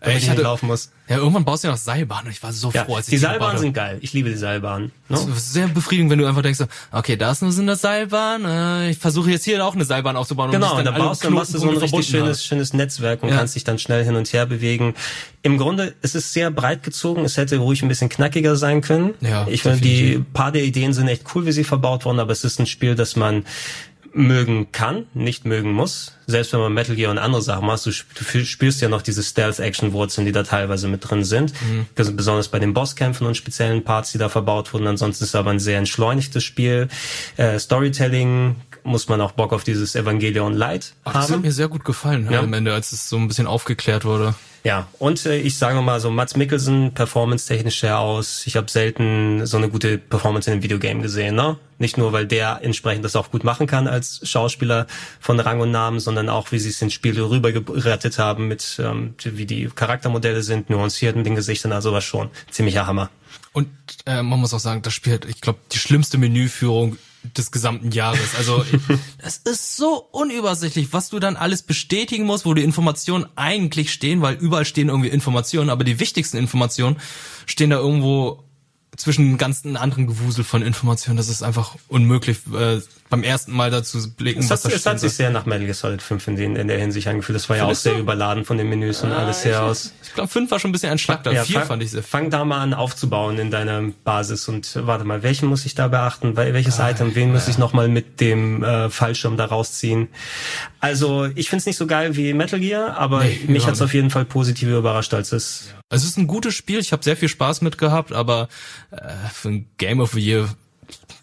[0.00, 0.90] Ey, ich, ich hatte- laufen muss.
[1.08, 3.12] Ja, irgendwann baust du ja noch Seilbahn und ich war so Ja, froh, als ich
[3.12, 3.98] die Seilbahnen sind geil.
[4.02, 4.86] Ich liebe die Seilbahnen.
[5.08, 5.16] Ne?
[5.16, 6.60] Das ist sehr befriedigend, wenn du einfach denkst,
[6.92, 10.16] okay, da ist nur so eine Seilbahn, äh, ich versuche jetzt hier auch eine Seilbahn
[10.16, 10.50] aufzubauen.
[10.50, 13.30] Genau, und und da baust du, machst du so ein richtig schönes, schönes Netzwerk und
[13.30, 13.36] Ja.
[13.36, 14.94] kannst dich dann schnell hin und her bewegen.
[15.42, 19.14] Im Grunde, es ist sehr breit gezogen, es hätte ruhig ein bisschen knackiger sein können.
[19.22, 22.30] Ja, ich finde, die paar der Ideen sind echt cool, wie sie verbaut wurden, aber
[22.30, 23.46] es ist ein Spiel, das man
[24.12, 26.12] mögen kann, nicht mögen muss.
[26.26, 30.26] Selbst wenn man Metal Gear und andere Sachen macht, du spürst ja noch diese Stealth-Action-Wurzeln,
[30.26, 31.54] die da teilweise mit drin sind.
[31.62, 31.86] Mhm.
[31.94, 34.86] Besonders bei den Bosskämpfen und speziellen Parts, die da verbaut wurden.
[34.86, 36.88] Ansonsten ist es aber ein sehr entschleunigtes Spiel.
[37.38, 38.56] Äh, Storytelling
[38.86, 41.20] muss man auch Bock auf dieses Evangelion Light Ach, haben.
[41.20, 42.40] Das hat mir sehr gut gefallen ja.
[42.40, 44.34] am Ende, als es so ein bisschen aufgeklärt wurde.
[44.66, 48.48] Ja, und äh, ich sage mal so, Mats Mikkelsen, performance-technisch sehr aus.
[48.48, 51.36] Ich habe selten so eine gute Performance in einem Videogame gesehen.
[51.36, 51.56] Ne?
[51.78, 54.88] Nicht nur, weil der entsprechend das auch gut machen kann als Schauspieler
[55.20, 59.14] von Rang und Namen, sondern auch, wie sie es ins Spiel rübergerettet haben, mit ähm,
[59.22, 63.10] wie die Charaktermodelle sind, nuanciert mit den Gesichtern, also war schon ziemlicher Hammer.
[63.52, 63.68] Und
[64.04, 66.98] äh, man muss auch sagen, das Spiel hat, ich glaube, die schlimmste Menüführung
[67.36, 68.34] des gesamten Jahres.
[68.36, 68.64] Also
[69.18, 74.22] das ist so unübersichtlich, was du dann alles bestätigen musst, wo die Informationen eigentlich stehen,
[74.22, 76.96] weil überall stehen irgendwie Informationen, aber die wichtigsten Informationen
[77.46, 78.44] stehen da irgendwo
[78.96, 81.16] zwischen ganzen anderen Gewusel von Informationen.
[81.16, 84.40] Das ist einfach unmöglich, äh, beim ersten Mal dazu blicken.
[84.40, 86.78] Es hat, es hat sich sehr nach Metal Gear Solid 5 in, den, in der
[86.78, 87.36] Hinsicht angefühlt.
[87.36, 89.92] Das war ja auch sehr überladen von den Menüs und ah, alles sehr aus.
[90.02, 91.30] Ich glaube, 5 war schon ein bisschen ein Schlag da.
[91.30, 92.02] Ja, 4 fand ich sehr.
[92.02, 95.88] Fang da mal an aufzubauen in deiner Basis und warte mal, welchen muss ich da
[95.88, 96.36] beachten?
[96.36, 97.14] Welches ah, Item?
[97.14, 97.34] Wen ja.
[97.34, 100.08] muss ich nochmal mit dem äh, Fallschirm da rausziehen?
[100.80, 104.10] Also ich find's nicht so geil wie Metal Gear, aber nee, mich hat's auf jeden
[104.10, 105.68] Fall positiv überrascht, als es.
[105.68, 105.80] Ja.
[105.90, 106.78] Es ist ein gutes Spiel.
[106.78, 108.48] Ich habe sehr viel Spaß mit gehabt, aber
[108.90, 108.96] äh,
[109.32, 110.48] für ein Game of the Year,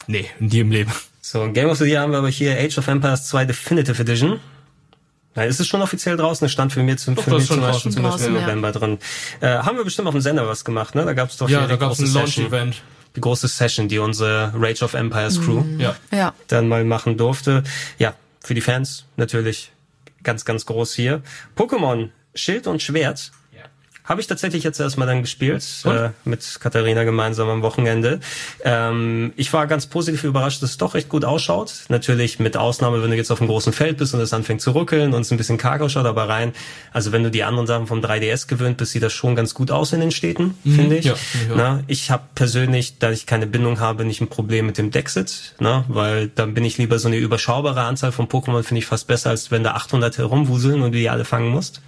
[0.07, 0.91] nee, nie im Leben.
[1.25, 4.41] So, Game of the Year haben wir aber hier Age of Empires 2 Definitive Edition.
[5.35, 6.45] Na, ist es schon offiziell draußen?
[6.45, 8.71] Es stand für mich zum, doch, für mich zum Beispiel, zum Beispiel im November ja.
[8.73, 8.97] drin.
[9.39, 11.05] Äh, haben wir bestimmt auf dem Sender was gemacht, ne?
[11.05, 12.75] Da gab es doch ja, hier da gab es ein Launch-Event.
[13.15, 15.79] Die große Session, die unsere Rage of Empires Crew mhm.
[15.79, 15.95] ja.
[16.11, 16.33] ja.
[16.49, 17.63] dann mal machen durfte.
[17.99, 19.71] Ja, für die Fans natürlich
[20.23, 21.21] ganz, ganz groß hier.
[21.55, 23.31] Pokémon Schild und Schwert
[24.03, 28.19] habe ich tatsächlich jetzt erstmal dann gespielt, äh, mit Katharina gemeinsam am Wochenende.
[28.63, 31.85] Ähm, ich war ganz positiv überrascht, dass es doch recht gut ausschaut.
[31.87, 34.71] Natürlich mit Ausnahme, wenn du jetzt auf einem großen Feld bist und es anfängt zu
[34.71, 36.51] ruckeln und es ein bisschen karg ausschaut, aber rein,
[36.91, 39.71] also wenn du die anderen Sachen vom 3DS gewöhnt bist, sieht das schon ganz gut
[39.71, 41.05] aus in den Städten, mhm, finde ich.
[41.05, 41.55] Ja, ja.
[41.55, 45.55] Na, ich habe persönlich, da ich keine Bindung habe, nicht ein Problem mit dem Dexit,
[45.59, 49.07] na, weil dann bin ich lieber so eine überschaubare Anzahl von Pokémon, finde ich fast
[49.07, 51.81] besser, als wenn da 800 herumwuseln und du die alle fangen musst.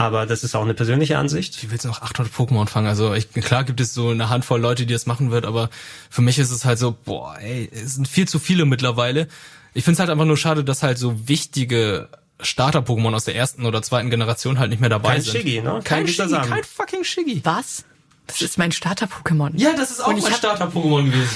[0.00, 1.62] Aber das ist auch eine persönliche Ansicht.
[1.62, 2.86] Wie willst du noch 800 Pokémon fangen?
[2.86, 5.68] Also ich, klar gibt es so eine Handvoll Leute, die das machen wird, aber
[6.08, 9.28] für mich ist es halt so, boah, ey, es sind viel zu viele mittlerweile.
[9.74, 12.08] Ich finde es halt einfach nur schade, dass halt so wichtige
[12.40, 15.36] Starter-Pokémon aus der ersten oder zweiten Generation halt nicht mehr dabei kein sind.
[15.36, 15.80] Shiggy, ne?
[15.84, 17.40] Kein, kein Shiggy, kein fucking Shiggy.
[17.44, 17.84] Was?
[18.26, 19.50] Das ist mein Starter-Pokémon.
[19.56, 21.28] Ja, das ist auch mein Starter-Pokémon gewesen.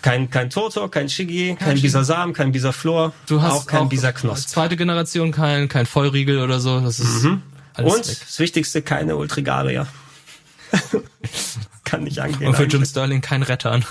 [0.00, 4.48] Kein, kein Toto, kein Shiggy, kein, kein Bisasam, kein Bisaflor, du hast auch kein Bisaknosp.
[4.48, 6.80] Zweite Generation kein, kein Vollriegel oder so.
[6.80, 7.42] Das ist mhm.
[7.76, 8.18] Alles Und weg.
[8.26, 9.86] das Wichtigste, keine Ultrigarier.
[11.84, 12.48] Kann nicht angehen.
[12.48, 13.84] Und für Jim Sterling kein Rettern.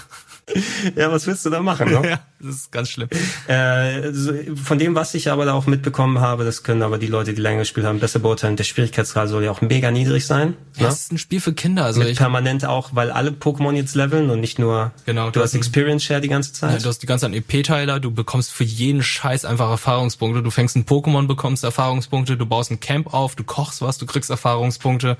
[0.95, 1.89] ja, was willst du da machen?
[1.89, 1.93] Ne?
[2.09, 3.09] ja, das ist ganz schlimm.
[3.47, 4.11] Äh,
[4.55, 7.41] von dem, was ich aber da auch mitbekommen habe, das können aber die Leute, die
[7.41, 8.55] länger gespielt haben, besser beurteilen.
[8.55, 10.55] Der Schwierigkeitsgrad soll ja auch mega niedrig sein.
[10.75, 10.87] Ja, ne?
[10.89, 11.85] Das ist ein Spiel für Kinder.
[11.85, 15.41] Also Mit ich permanent auch, weil alle Pokémon jetzt leveln und nicht nur genau, du
[15.41, 16.73] hast Experience Share die ganze Zeit.
[16.73, 20.43] Ja, du hast die ganze Zeit EP-Teiler, du bekommst für jeden Scheiß einfach Erfahrungspunkte.
[20.43, 24.05] Du fängst ein Pokémon, bekommst Erfahrungspunkte, du baust ein Camp auf, du kochst was, du
[24.05, 25.17] kriegst Erfahrungspunkte.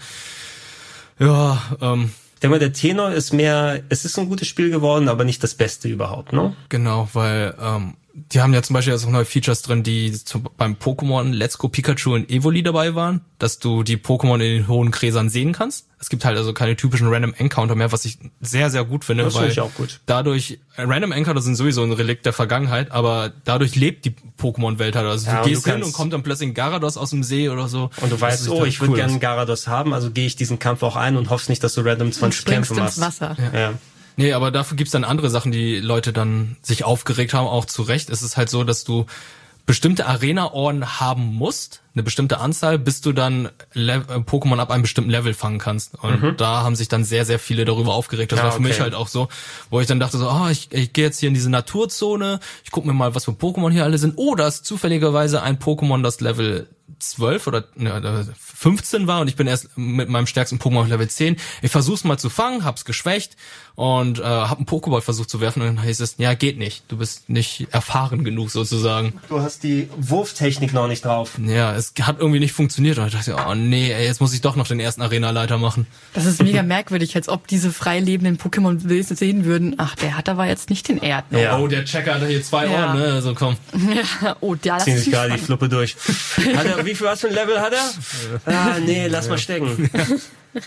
[1.18, 5.24] Ja, ähm, denke mal, der Tenor ist mehr, es ist ein gutes Spiel geworden, aber
[5.24, 6.56] nicht das Beste überhaupt, ne?
[6.70, 10.40] Genau, weil ähm, die haben ja zum Beispiel jetzt auch neue Features drin, die zu,
[10.40, 14.68] beim Pokémon Let's Go Pikachu und Evoli dabei waren, dass du die Pokémon in den
[14.70, 15.88] hohen Gräsern sehen kannst.
[16.00, 19.26] Es gibt halt also keine typischen Random Encounter mehr, was ich sehr, sehr gut finde,
[19.26, 20.00] das weil ich auch gut.
[20.06, 25.08] dadurch, Random Encounter sind sowieso ein Relikt der Vergangenheit, aber dadurch lebt die Pokémon-Welt halt.
[25.08, 27.50] Also ja, du gehst du hin und kommt dann plötzlich ein Garados aus dem See
[27.50, 27.90] oder so.
[28.00, 30.58] Und du weißt, oh, ich würde cool gerne einen Garados haben, also gehe ich diesen
[30.58, 32.98] Kampf auch ein und hoffst nicht, dass du random 20 Kämpfe machst.
[32.98, 33.36] Ins Wasser.
[33.54, 33.60] Ja.
[33.60, 33.74] ja.
[34.18, 37.82] Nee, aber dafür gibt's dann andere Sachen, die Leute dann sich aufgeregt haben, auch zu
[37.82, 38.10] Recht.
[38.10, 39.06] Es ist halt so, dass du
[39.66, 44.84] bestimmte Arena-Orden haben musst, eine bestimmte Anzahl, bis du dann Le äh, Pokémon ab einem
[44.84, 45.96] bestimmten Level fangen kannst.
[45.96, 46.38] Und mhm.
[46.38, 48.32] da haben sich dann sehr, sehr viele darüber aufgeregt.
[48.32, 48.68] Das ja, war für okay.
[48.68, 49.28] mich halt auch so,
[49.72, 52.40] wo ich dann dachte so, ah, oh, ich, ich gehe jetzt hier in diese Naturzone,
[52.64, 54.14] ich gucke mir mal, was für Pokémon hier alle sind.
[54.18, 56.68] Oh, da ist zufälligerweise ein Pokémon, das Level
[57.00, 61.08] 12 oder ne, 15 war und ich bin erst mit meinem stärksten Pokémon auf Level
[61.08, 61.36] 10.
[61.62, 63.36] Ich versuch's mal zu fangen, hab's geschwächt
[63.76, 66.84] und äh, hab einen Pokéball versucht zu werfen und dann heißt es, ja, geht nicht.
[66.88, 69.14] Du bist nicht erfahren genug sozusagen.
[69.30, 71.32] Du hast die Wurftechnik noch nicht drauf.
[71.44, 74.42] Ja, es hat irgendwie nicht funktioniert und ich dachte, oh nee, ey, jetzt muss ich
[74.42, 75.88] doch noch den ersten Arena-Leiter machen.
[76.14, 78.80] Das ist mega merkwürdig, als ob diese frei lebenden Pokémon
[79.16, 81.42] sehen würden, ach, der hat aber jetzt nicht den Erdnung.
[81.42, 81.58] Ja.
[81.58, 82.88] Oh, der Checker hat hier zwei ja.
[82.88, 83.06] Ohren, ne?
[83.14, 83.58] Also komm.
[84.22, 85.96] Ja, oh, der Ziehen sich gerade die Fluppe durch.
[86.84, 87.92] Wie viel was für ein Level hat er?
[88.54, 89.90] Ah, nee, lass mal stecken.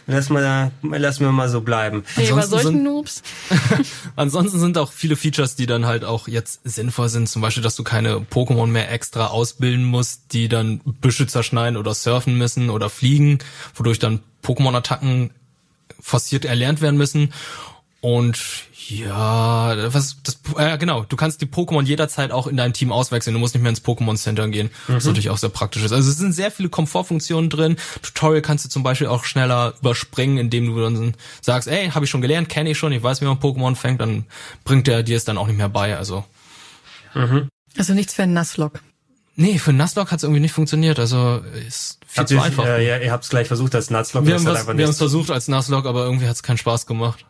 [0.07, 2.05] Lass mal, lass mir mal so bleiben.
[2.17, 3.23] Nee, bei Ansonsten solchen sind- Noobs.
[4.17, 7.29] Ansonsten sind auch viele Features, die dann halt auch jetzt sinnvoll sind.
[7.29, 11.95] Zum Beispiel, dass du keine Pokémon mehr extra ausbilden musst, die dann Büsche zerschneiden oder
[11.95, 13.39] surfen müssen oder fliegen,
[13.75, 15.31] wodurch dann Pokémon-Attacken
[16.01, 17.33] forciert erlernt werden müssen.
[18.01, 18.39] Und
[18.89, 23.35] ja, was das äh, genau, du kannst die Pokémon jederzeit auch in dein Team auswechseln.
[23.35, 25.91] Du musst nicht mehr ins Pokémon Center gehen, was natürlich auch sehr praktisch ist.
[25.93, 27.77] Also es sind sehr viele Komfortfunktionen drin.
[28.03, 32.11] Tutorial kannst du zum Beispiel auch schneller überspringen, indem du dann sagst, ey, habe ich
[32.11, 34.27] schon gelernt, kenne ich schon, ich weiß, wie man Pokémon fängt, dann
[34.63, 35.97] bringt der dir es dann auch nicht mehr bei.
[35.97, 36.25] Also
[37.77, 38.81] Also nichts für einen Nasslock.
[39.35, 40.99] nee, für Nuzlocke hat es irgendwie nicht funktioniert.
[41.01, 42.65] Also ist viel Habt zu einfach.
[42.65, 44.25] äh, ja, ihr habt es gleich versucht als Nutzlock.
[44.25, 47.25] wir haben es versucht als Nuzlocke, aber irgendwie hat es keinen Spaß gemacht.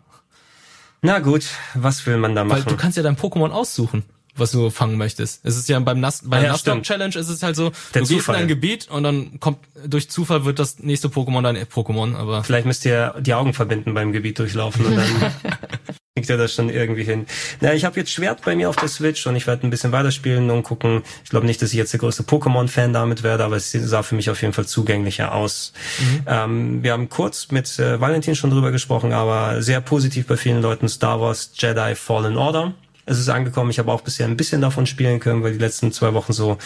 [1.02, 1.44] Na gut,
[1.74, 2.68] was will man da Weil machen?
[2.68, 4.02] du kannst ja dein Pokémon aussuchen,
[4.36, 5.44] was du fangen möchtest.
[5.44, 6.86] Es ist ja beim Nas bei Ah, der ja, stimmt.
[6.86, 8.36] Challenge ist es halt so, Der du gehst Zufall.
[8.36, 12.42] in ein Gebiet und dann kommt durch Zufall wird das nächste Pokémon dein Pokémon, aber
[12.44, 15.06] Vielleicht müsst ihr die Augen verbinden beim Gebiet durchlaufen und dann
[16.18, 17.26] kriegt ihr das schon irgendwie hin.
[17.60, 19.92] Na, ich habe jetzt Schwert bei mir auf der Switch und ich werde ein bisschen
[19.92, 21.02] weiterspielen und gucken.
[21.22, 24.16] Ich glaube nicht, dass ich jetzt der größte Pokémon-Fan damit werde, aber es sah für
[24.16, 25.72] mich auf jeden Fall zugänglicher aus.
[26.26, 30.60] Ähm, wir haben kurz mit äh, Valentin schon drüber gesprochen, aber sehr positiv bei vielen
[30.60, 32.74] Leuten Star Wars Jedi Fallen Order.
[33.06, 33.70] Es ist angekommen.
[33.70, 36.58] Ich habe auch bisher ein bisschen davon spielen können, weil die letzten zwei Wochen so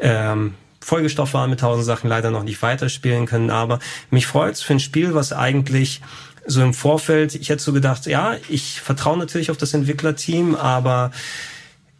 [0.00, 3.50] ähm, vollgestopft waren mit tausend Sachen, leider noch nicht weiterspielen können.
[3.50, 3.78] Aber
[4.10, 6.00] mich freut's für ein Spiel, was eigentlich
[6.48, 11.12] so im Vorfeld, ich hätte so gedacht, ja, ich vertraue natürlich auf das Entwicklerteam, aber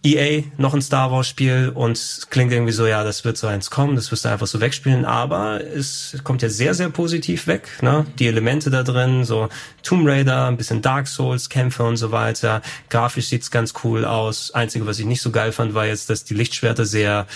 [0.05, 3.69] EA, noch ein Star Wars Spiel und klingt irgendwie so, ja, das wird so eins
[3.69, 7.69] kommen, das wirst du einfach so wegspielen, aber es kommt ja sehr, sehr positiv weg,
[7.83, 8.07] ne?
[8.19, 9.49] Die Elemente da drin, so
[9.83, 12.63] Tomb Raider, ein bisschen Dark Souls, Kämpfe und so weiter.
[12.91, 14.53] Grafisch sieht's ganz cool aus.
[14.53, 17.27] Einzige, was ich nicht so geil fand, war jetzt, dass die Lichtschwerter sehr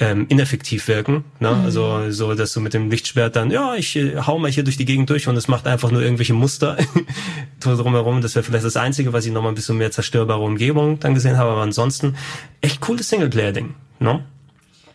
[0.00, 1.24] ähm, ineffektiv wirken.
[1.40, 1.48] Ne?
[1.48, 4.76] Also so, dass du mit dem Lichtschwert dann, ja, ich äh, hau mal hier durch
[4.76, 6.76] die Gegend durch und es macht einfach nur irgendwelche Muster
[7.60, 8.20] drumherum.
[8.20, 11.36] Das wäre vielleicht das Einzige, was ich nochmal ein bisschen mehr zerstörbare Umgebung dann gesehen
[11.36, 11.50] habe.
[11.50, 12.16] Aber ansonsten
[12.60, 13.74] echt cooles Singleplayer-Ding.
[13.98, 14.24] Ne?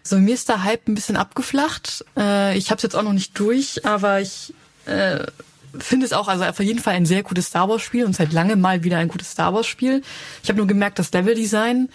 [0.03, 2.05] So, mir ist der Hype ein bisschen abgeflacht.
[2.17, 4.53] Äh, ich habe es jetzt auch noch nicht durch, aber ich
[4.85, 5.25] äh,
[5.77, 8.31] finde es auch, also auf jeden Fall ein sehr gutes Star Wars Spiel und seit
[8.31, 10.01] langem mal wieder ein gutes Star Wars Spiel.
[10.43, 11.89] Ich habe nur gemerkt, das Leveldesign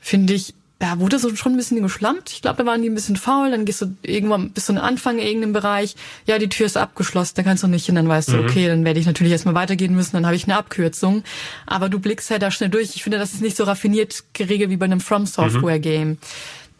[0.00, 0.54] finde ich,
[0.84, 2.30] da wurde so schon ein bisschen geschlampt.
[2.30, 3.50] Ich glaube, da waren die ein bisschen faul.
[3.50, 5.96] Dann gehst du irgendwann bis zu einem Anfang in irgendeinem Bereich.
[6.26, 7.94] Ja, die Tür ist abgeschlossen, da kannst du nicht hin.
[7.94, 10.12] Dann weißt du, okay, dann werde ich natürlich erstmal weitergehen müssen.
[10.12, 11.24] Dann habe ich eine Abkürzung.
[11.64, 12.96] Aber du blickst halt da schnell durch.
[12.96, 16.18] Ich finde, das ist nicht so raffiniert geregelt wie bei einem From Software Game.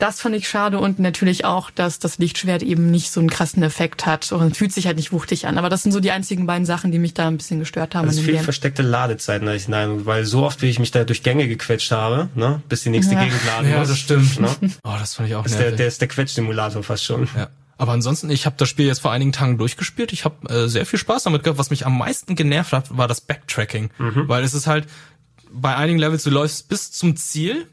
[0.05, 3.63] Das fand ich schade und natürlich auch, dass das Lichtschwert eben nicht so einen krassen
[3.63, 5.57] Effekt hat und fühlt sich halt nicht wuchtig an.
[5.57, 8.07] Aber das sind so die einzigen beiden Sachen, die mich da ein bisschen gestört haben.
[8.07, 11.49] Also dem viel versteckte Ladezeiten, Eindruck, weil so oft, wie ich mich da durch Gänge
[11.49, 13.25] gequetscht habe, ne, bis die nächste Ja.
[13.25, 13.89] Gegend laden Ja, muss.
[13.89, 14.39] das stimmt.
[14.41, 14.49] Ne?
[14.85, 15.77] oh, das fand ich auch Das ist der, nervig.
[15.79, 17.27] der ist der Quetschsimulator fast schon.
[17.35, 17.49] Ja.
[17.79, 20.13] Aber ansonsten, ich habe das Spiel jetzt vor einigen Tagen durchgespielt.
[20.13, 21.59] Ich habe äh, sehr viel Spaß damit gehabt.
[21.59, 23.89] Was mich am meisten genervt hat, war das Backtracking.
[23.99, 24.87] Weil es ist halt,
[25.51, 27.67] bei einigen Levels, du läufst bis zum Ziel,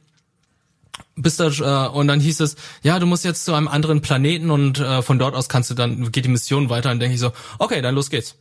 [1.15, 4.51] bis da, äh, und dann hieß es, ja, du musst jetzt zu einem anderen Planeten
[4.51, 6.91] und äh, von dort aus kannst du dann, geht die Mission weiter.
[6.91, 8.35] Und denke ich so, okay, dann los geht's.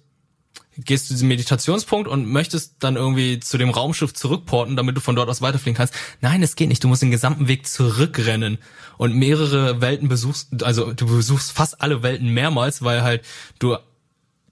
[0.76, 5.16] Gehst zu diesem Meditationspunkt und möchtest dann irgendwie zu dem Raumschiff zurückporten, damit du von
[5.16, 5.94] dort aus weiterfliegen kannst.
[6.20, 6.82] Nein, es geht nicht.
[6.82, 8.58] Du musst den gesamten Weg zurückrennen
[8.96, 13.24] und mehrere Welten besuchst, also du besuchst fast alle Welten mehrmals, weil halt
[13.58, 13.76] du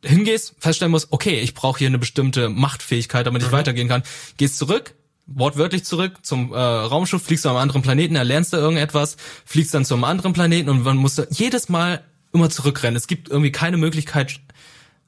[0.05, 4.03] hingehst, feststellen musst, okay, ich brauche hier eine bestimmte Machtfähigkeit, damit ich weitergehen kann.
[4.37, 4.95] Gehst zurück,
[5.29, 9.85] wortwörtlich zurück zum äh, Raumschiff, fliegst zu einem anderen Planeten, erlernst da irgendetwas, fliegst dann
[9.85, 12.03] zu einem anderen Planeten und dann musst du jedes Mal
[12.33, 12.97] immer zurückrennen.
[12.97, 14.41] Es gibt irgendwie keine Möglichkeit,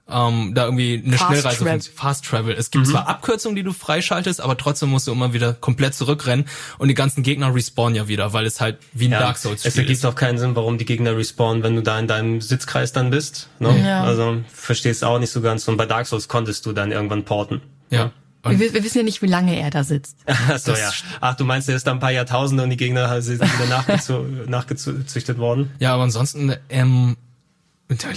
[0.09, 1.81] ähm, da irgendwie eine Fast Schnellreise Travel.
[1.81, 2.55] Fast Travel.
[2.55, 6.47] Es gibt zwar Abkürzungen, die du freischaltest, aber trotzdem musst du immer wieder komplett zurückrennen
[6.79, 9.73] und die ganzen Gegner respawnen ja wieder, weil es halt wie ein Dark Souls es
[9.73, 10.05] Spiel ergibt ist.
[10.05, 13.49] auch keinen Sinn, warum die Gegner respawnen, wenn du da in deinem Sitzkreis dann bist.
[13.59, 13.85] Ne?
[13.87, 14.03] Ja.
[14.03, 15.67] Also verstehst auch nicht so ganz.
[15.69, 17.63] Und bei Dark Souls konntest du dann irgendwann porten.
[17.91, 18.13] Ja.
[18.43, 20.17] Wir, wir wissen ja nicht, wie lange er da sitzt.
[20.27, 20.91] Achso, ja.
[21.21, 24.25] Ach, du meinst, er ist da ein paar Jahrtausende und die Gegner sind wieder nachgezu
[24.47, 25.71] nachgezüchtet worden?
[25.79, 27.17] Ja, aber ansonsten, ähm,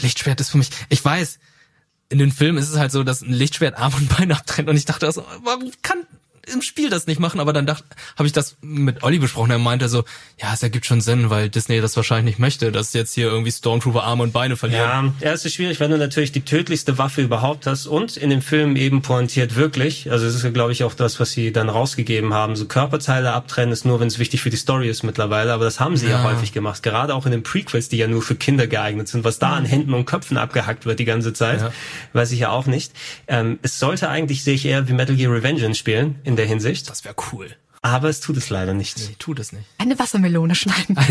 [0.01, 1.39] Lichtschwert ist für mich, ich weiß,
[2.09, 4.77] in den Filmen ist es halt so, dass ein Lichtschwert Arm und Bein abtrennt und
[4.77, 6.05] ich dachte also, warum kann
[6.52, 7.40] im Spiel das nicht machen?
[7.40, 7.86] Aber dann dachte,
[8.18, 10.03] habe ich das mit Olli besprochen, er meinte so,
[10.41, 13.52] ja, es ergibt schon Sinn, weil Disney das wahrscheinlich nicht möchte, dass jetzt hier irgendwie
[13.52, 15.14] Stormtrooper Arme und Beine verlieren.
[15.20, 18.30] Ja, ja, es ist schwierig, wenn du natürlich die tödlichste Waffe überhaupt hast und in
[18.30, 21.52] dem Film eben pointiert wirklich, also es ist ja glaube ich auch das, was sie
[21.52, 25.03] dann rausgegeben haben, so Körperteile abtrennen ist nur, wenn es wichtig für die Story ist
[25.03, 26.14] mittlerweile, aber das haben sie ja.
[26.14, 26.24] Ja.
[26.24, 29.40] häufig gemacht, gerade auch in den Prequels, die ja nur für Kinder geeignet sind, was
[29.40, 31.72] da an Händen und Köpfen abgehackt wird die ganze Zeit, Ja.
[32.14, 32.91] weiß ich ja auch nicht.
[33.28, 36.89] Ähm, es sollte eigentlich, sehe ich eher wie Metal Gear Revengeance spielen, in der Hinsicht.
[36.89, 37.55] Das wäre cool.
[37.81, 38.97] aber es tut es leider nicht.
[38.97, 39.65] Nee, tu das nicht.
[39.77, 40.97] Eine Wassermelone schneiden.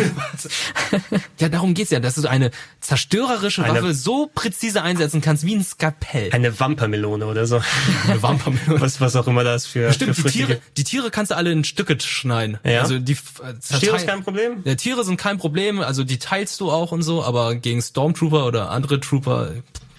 [1.39, 2.51] Ja, darum geht's ja, dass du eine
[2.81, 6.31] zerstörerische Eine- Waffe so präzise einsetzen kannst wie ein Skalpell.
[6.33, 7.61] Eine Wampermelone oder so.
[8.07, 8.81] Eine Wampermelone.
[8.81, 11.51] Was, was auch immer das für, Stimmt, für die Tiere, die Tiere kannst du alle
[11.51, 12.59] in Stücke schneiden.
[12.65, 12.83] Ja?
[12.83, 14.61] Also die äh, Tiere ist kein Problem?
[14.65, 18.47] Ja, Tiere sind kein Problem, also die teilst du auch und so, aber gegen Stormtrooper
[18.47, 19.53] oder andere Trooper,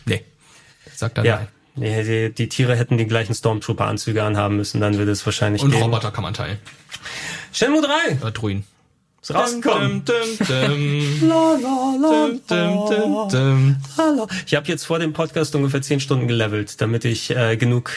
[0.05, 0.23] nee.
[0.95, 1.35] Sagt er Ja.
[1.37, 1.47] nein.
[1.75, 5.71] Nee, die, die Tiere hätten die gleichen Stormtrooper-Anzüge anhaben müssen, dann würde es wahrscheinlich Und
[5.71, 5.81] gehen.
[5.81, 6.57] Roboter kann man teilen.
[7.51, 8.63] Shenmue 3 Äh, Druiden.
[9.21, 10.03] ist rausgekommen.
[14.45, 17.91] Ich habe jetzt vor dem Podcast ungefähr 10 Stunden gelevelt, damit ich äh, genug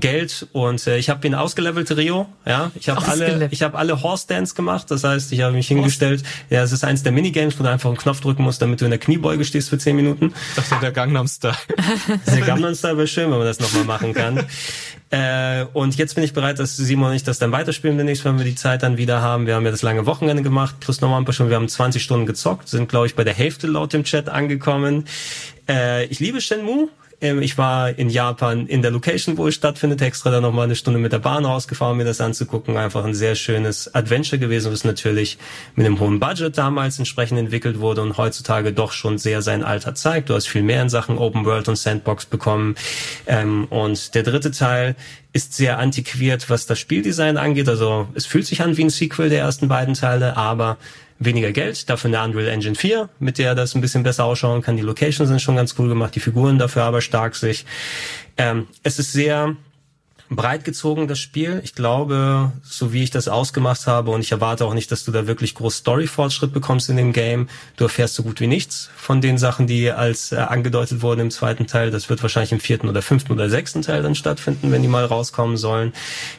[0.00, 2.70] Geld und äh, ich habe ihn ausgelevelt Rio, ja.
[2.74, 6.22] Ich habe alle ich habe alle Horse Dance gemacht, das heißt, ich habe mich hingestellt.
[6.50, 8.84] Ja, es ist eins der Minigames, wo du einfach einen Knopf drücken musst, damit du
[8.84, 10.32] in der Kniebeuge stehst für 10 Minuten.
[10.50, 11.54] Ich dachte, der Gangnam Style.
[12.26, 14.46] Der Gangnam Style wäre schön, wenn man das nochmal machen kann.
[15.10, 18.38] äh, und jetzt bin ich bereit, dass Simon und ich das dann weiterspielen demnächst, wenn
[18.38, 19.46] wir die Zeit dann wieder haben.
[19.46, 21.50] Wir haben ja das lange Wochenende gemacht, plus nochmal ein paar Stunden.
[21.50, 25.04] Wir haben 20 Stunden gezockt, sind, glaube ich, bei der Hälfte laut dem Chat angekommen.
[25.68, 26.88] Äh, ich liebe Shenmue.
[27.20, 30.76] Ähm, Ich war in Japan in der Location, wo es stattfindet, extra da nochmal eine
[30.76, 32.76] Stunde mit der Bahn rausgefahren, mir das anzugucken.
[32.76, 35.38] Einfach ein sehr schönes Adventure gewesen, was natürlich
[35.74, 39.94] mit einem hohen Budget damals entsprechend entwickelt wurde und heutzutage doch schon sehr sein Alter
[39.94, 40.28] zeigt.
[40.28, 42.74] Du hast viel mehr in Sachen Open World und Sandbox bekommen.
[43.26, 44.94] Ähm, und der dritte Teil
[45.32, 47.68] ist sehr antiquiert, was das Spieldesign angeht.
[47.68, 50.78] Also es fühlt sich an wie ein Sequel der ersten beiden Teile, aber
[51.18, 54.76] weniger Geld, dafür eine Unreal Engine 4, mit der das ein bisschen besser ausschauen kann.
[54.76, 57.64] Die Locations sind schon ganz cool gemacht, die Figuren dafür aber stark sich.
[58.36, 59.56] Ähm, es ist sehr
[60.30, 61.60] breit gezogen, das Spiel.
[61.64, 65.12] Ich glaube, so wie ich das ausgemacht habe, und ich erwarte auch nicht, dass du
[65.12, 67.48] da wirklich groß Story-Fortschritt bekommst in dem Game.
[67.76, 71.30] Du erfährst so gut wie nichts von den Sachen, die als äh, angedeutet wurden im
[71.30, 71.90] zweiten Teil.
[71.90, 75.04] Das wird wahrscheinlich im vierten oder fünften oder sechsten Teil dann stattfinden, wenn die mal
[75.04, 75.92] rauskommen sollen.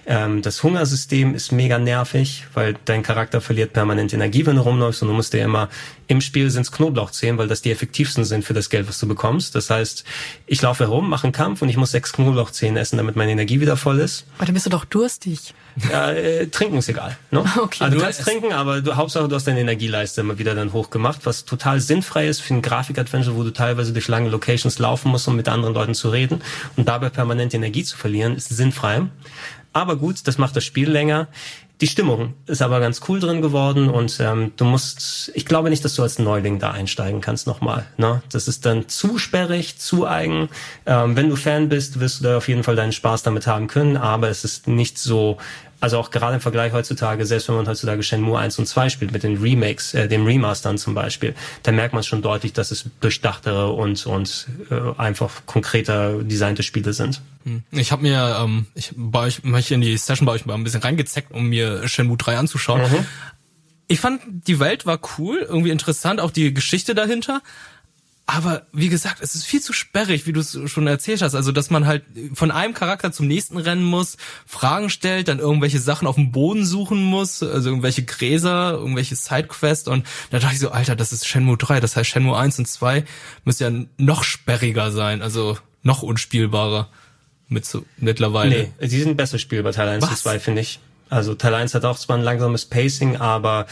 [0.06, 5.02] Ähm, das Hungersystem ist mega nervig, weil dein Charakter verliert permanent Energie, wenn du rumläufst
[5.02, 5.70] und du musst dir immer
[6.08, 9.56] im Spiel sind's Knoblauchzehen, weil das die effektivsten sind für das Geld, was du bekommst.
[9.56, 10.04] Das heißt,
[10.46, 13.60] ich laufe herum, mache einen Kampf und ich muss sechs Knoblauchzehen essen, damit meine Energie
[13.60, 14.26] wieder voll ist.
[14.38, 15.54] Aber dann bist du doch durstig.
[15.92, 17.18] Ja, äh, trinken ist egal.
[17.32, 17.44] Ne?
[17.58, 17.84] Okay.
[17.84, 21.26] Also du kannst trinken, aber du, Hauptsache du hast deine Energieleiste immer wieder dann hochgemacht,
[21.26, 25.28] was total sinnfrei ist für ein Grafikadventure, wo du teilweise durch lange Locations laufen musst,
[25.28, 26.42] um mit anderen Leuten zu reden
[26.76, 29.04] und dabei permanent Energie zu verlieren, ist sinnfrei.
[29.74, 31.28] Aber gut, das macht das Spiel länger.
[31.80, 35.86] Die Stimmung ist aber ganz cool drin geworden und ähm, du musst, ich glaube nicht,
[35.86, 37.86] dass du als Neuling da einsteigen kannst nochmal.
[37.98, 38.24] Ne?
[38.32, 40.50] Das ist dann zu sperrig, zu eigen.
[40.88, 43.68] Ähm, wenn du Fan bist, wirst du da auf jeden Fall deinen Spaß damit haben
[43.68, 45.38] können, aber es ist nicht so,
[45.80, 49.12] also auch gerade im Vergleich heutzutage, selbst wenn man heutzutage Shenmue 1 und 2 spielt,
[49.12, 52.86] mit den Remakes, äh, dem Remastern zum Beispiel, da merkt man schon deutlich, dass es
[53.00, 57.22] durchdachtere und, und äh, einfach konkreter designte Spiele sind.
[57.72, 60.64] Ich habe mir, ähm, ich bei euch, ich in die Session bei euch mal ein
[60.64, 62.82] bisschen reingezeckt, um mir Shenmue 3 anzuschauen.
[63.88, 67.42] Ich fand, die Welt war cool, irgendwie interessant, auch die Geschichte dahinter.
[68.30, 71.34] Aber wie gesagt, es ist viel zu sperrig, wie du es schon erzählt hast.
[71.34, 75.80] Also, dass man halt von einem Charakter zum nächsten rennen muss, Fragen stellt, dann irgendwelche
[75.80, 79.88] Sachen auf dem Boden suchen muss, also irgendwelche Gräser, irgendwelche Sidequests.
[79.88, 81.80] Und da dachte ich so, Alter, das ist Shenmue 3.
[81.80, 83.06] Das heißt, Shenmue 1 und 2
[83.46, 86.90] müssen ja noch sperriger sein, also noch unspielbarer
[87.48, 88.74] mit so, mittlerweile.
[88.80, 90.24] Nee, die sind besser spielbar, Teil 1 und Was?
[90.24, 90.82] 2, finde ich.
[91.10, 93.68] Also Teil 1 hat auch zwar ein langsames Pacing, aber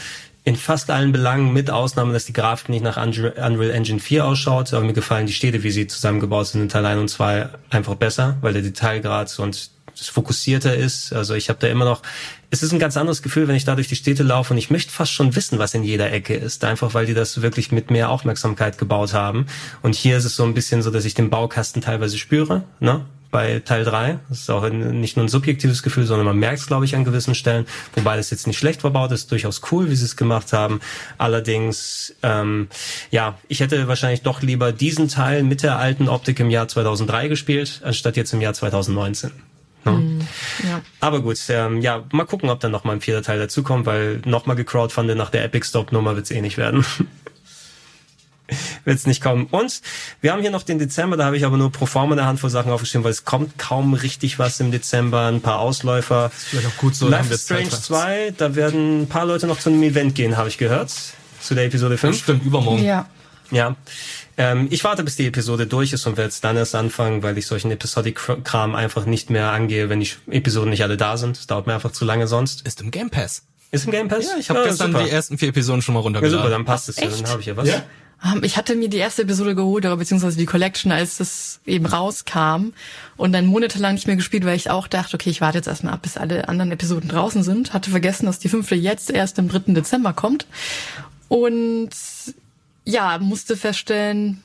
[0.46, 4.72] in fast allen Belangen, mit Ausnahme, dass die Grafik nicht nach Unreal Engine 4 ausschaut,
[4.72, 7.96] aber mir gefallen die Städte, wie sie zusammengebaut sind in Teil 1 und 2, einfach
[7.96, 11.12] besser, weil der Detailgrad und das fokussierter ist.
[11.12, 12.02] Also ich habe da immer noch,
[12.50, 14.70] es ist ein ganz anderes Gefühl, wenn ich da durch die Städte laufe und ich
[14.70, 17.90] möchte fast schon wissen, was in jeder Ecke ist, einfach weil die das wirklich mit
[17.90, 19.46] mehr Aufmerksamkeit gebaut haben.
[19.82, 23.04] Und hier ist es so ein bisschen so, dass ich den Baukasten teilweise spüre, ne?
[23.30, 24.18] Bei Teil 3.
[24.28, 27.04] Das ist auch nicht nur ein subjektives Gefühl, sondern man merkt es, glaube ich, an
[27.04, 27.66] gewissen Stellen.
[27.94, 30.80] Wobei das jetzt nicht schlecht verbaut ist, durchaus cool, wie sie es gemacht haben.
[31.18, 32.68] Allerdings, ähm,
[33.10, 37.28] ja, ich hätte wahrscheinlich doch lieber diesen Teil mit der alten Optik im Jahr 2003
[37.28, 39.32] gespielt, anstatt jetzt im Jahr 2019.
[39.86, 40.26] Ne?
[40.64, 40.82] Ja.
[41.00, 44.20] Aber gut, ähm, ja, mal gucken, ob dann noch mal ein vierter Teil dazukommt, weil
[44.24, 46.84] noch mal gecrowdfundet nach der Epic Stop Nummer wird's eh nicht werden.
[48.84, 49.46] wird's nicht kommen.
[49.50, 49.80] Und
[50.20, 52.50] wir haben hier noch den Dezember, da habe ich aber nur pro forma eine Handvoll
[52.50, 56.30] Sachen aufgeschrieben, weil es kommt kaum richtig was im Dezember, ein paar Ausläufer.
[56.34, 57.82] vielleicht auch gut so, Life haben wir is Strange Zeit.
[57.82, 60.92] 2, da werden ein paar Leute noch zu einem Event gehen, habe ich gehört.
[61.40, 62.18] Zu der Episode 5.
[62.18, 62.82] Stimmt, übermorgen.
[62.84, 63.08] Ja.
[63.50, 63.76] Ja.
[64.36, 67.38] Ähm, ich warte, bis die Episode durch ist und werde es dann erst anfangen, weil
[67.38, 71.36] ich solchen Episodic-Kram einfach nicht mehr angehe, wenn die Episoden nicht alle da sind.
[71.38, 72.66] Das dauert mir einfach zu lange sonst.
[72.66, 73.42] Ist im Game Pass.
[73.70, 74.24] Ist im Game Pass?
[74.26, 75.04] Ja, ich habe gestern super.
[75.04, 76.38] die ersten vier Episoden schon mal Ja, runtergeladen.
[76.38, 77.08] super, dann passt es ja.
[77.08, 77.68] Dann habe ich ja was.
[77.68, 77.82] Ja.
[78.24, 81.86] Ähm, Ich hatte mir die erste Episode geholt, oder beziehungsweise die Collection, als das eben
[81.86, 82.72] rauskam
[83.16, 85.94] und dann monatelang nicht mehr gespielt, weil ich auch dachte, okay, ich warte jetzt erstmal
[85.94, 87.72] ab, bis alle anderen Episoden draußen sind.
[87.72, 89.72] Hatte vergessen, dass die fünfte jetzt erst am 3.
[89.72, 90.46] Dezember kommt.
[91.28, 91.90] Und
[92.84, 94.42] ja, musste feststellen,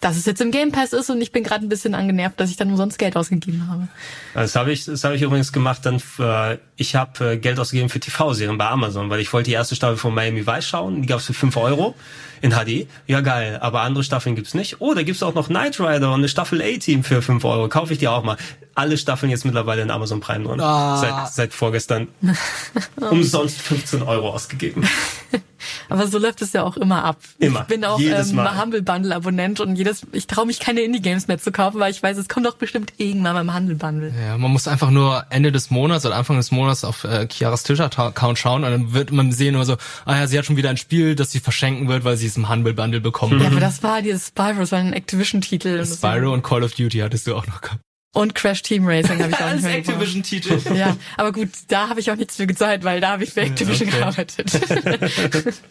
[0.00, 2.50] dass es jetzt im Game Pass ist und ich bin gerade ein bisschen angenervt, dass
[2.50, 3.86] ich dann umsonst Geld ausgegeben habe.
[4.32, 5.84] Das habe ich, das habe ich übrigens gemacht.
[5.84, 9.54] Dann, für, ich habe äh, Geld ausgegeben für TV-Serien bei Amazon, weil ich wollte die
[9.54, 11.02] erste Staffel von Miami Vice schauen.
[11.02, 11.94] Die gab's für 5 Euro
[12.40, 12.86] in HD.
[13.06, 14.80] Ja geil, aber andere Staffeln gibt's nicht.
[14.80, 17.68] Oh, da gibt's auch noch Knight Rider und eine Staffel A-Team für 5 Euro.
[17.68, 18.38] Kaufe ich die auch mal.
[18.74, 20.60] Alle Staffeln jetzt mittlerweile in Amazon Prime drin.
[20.62, 20.96] Ah.
[20.96, 22.08] Seit, seit vorgestern
[22.96, 24.88] umsonst 15 Euro ausgegeben.
[25.88, 27.18] Aber so läuft es ja auch immer ab.
[27.38, 27.60] Immer.
[27.60, 28.60] Ich bin auch Jedes ähm, Mal.
[28.60, 31.90] Humble Bundle Abonnent und jedes, ich traue mich keine Indie Games mehr zu kaufen, weil
[31.90, 34.12] ich weiß, es kommt doch bestimmt irgendwann beim Humble Bundle.
[34.20, 37.62] Ja, man muss einfach nur Ende des Monats oder Anfang des Monats auf äh, Chiaras
[37.64, 40.70] Twitch-Account schauen und dann wird man sehen immer so, ah ja, sie hat schon wieder
[40.70, 43.40] ein Spiel, das sie verschenken wird, weil sie es im Humble Bundle bekommen.
[43.40, 45.84] Ja, aber das war dieses Spyro, das war ein Activision-Titel.
[45.84, 47.80] Spyro und Call of Duty hattest du auch noch gehabt.
[48.12, 49.98] Und Crash Team Racing habe ich auch nicht mehr gebraucht.
[49.98, 50.74] Activision-Titel.
[50.74, 53.42] Ja, aber gut, da habe ich auch nichts für gezahlt, weil da habe ich für
[53.42, 53.98] Activision okay.
[53.98, 54.50] gearbeitet.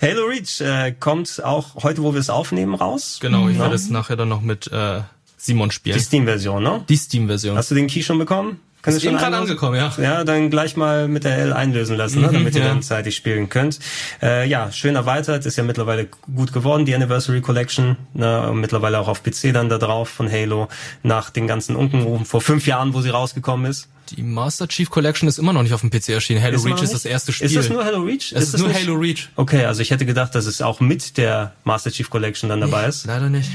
[0.00, 3.18] Halo Reach äh, kommt auch heute, wo wir es aufnehmen, raus.
[3.20, 3.62] Genau, ich Ja.
[3.62, 5.00] werde es nachher dann noch mit äh,
[5.36, 5.96] Simon spielen.
[5.96, 6.84] Die Steam-Version, ne?
[6.88, 7.56] Die Steam-Version.
[7.56, 8.60] Hast du den Key schon bekommen?
[8.82, 9.92] Kannst Ist eben gerade angekommen, ja.
[10.02, 12.68] Ja, dann gleich mal mit der L einlösen lassen, ne, damit ihr ja.
[12.68, 13.78] dann zeitig spielen könnt.
[14.20, 17.96] Äh, ja, schön erweitert, ist ja mittlerweile gut geworden, die Anniversary Collection.
[18.12, 20.66] Ne, mittlerweile auch auf PC dann da drauf von Halo,
[21.04, 23.88] nach den ganzen Unkenrufen vor fünf Jahren, wo sie rausgekommen ist.
[24.10, 26.42] Die Master Chief Collection ist immer noch nicht auf dem PC erschienen.
[26.42, 27.46] Halo Ist Reach ist das erste Spiel.
[27.46, 28.32] Ist das nur Halo Reach?
[28.32, 29.28] Es ist, das nur nicht- Halo Reach.
[29.36, 32.86] Okay, also ich hätte gedacht, dass es auch mit der Master Chief Collection dann dabei
[32.86, 33.06] ist.
[33.06, 33.50] Leider nicht.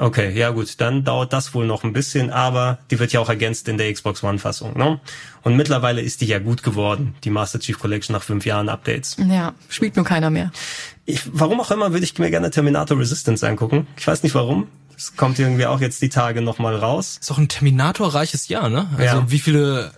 [0.00, 3.28] Okay, ja gut, dann dauert das wohl noch ein bisschen, aber die wird ja auch
[3.28, 5.00] ergänzt in der Xbox One Fassung, ne?
[5.42, 9.16] Und mittlerweile ist die ja gut geworden, die Master Chief Collection nach fünf Jahren Updates.
[9.18, 10.52] ja, spielt nur keiner mehr.
[11.04, 13.88] Ich, warum auch immer würde ich mir gerne Terminator Resistance angucken.
[13.96, 14.68] Ich weiß nicht warum.
[14.96, 17.18] Es kommt irgendwie auch jetzt die Tage nochmal raus.
[17.20, 18.88] Ist auch ein Terminator-reiches Jahr, ne?
[18.96, 19.30] Also Ja.
[19.30, 19.92] wie viele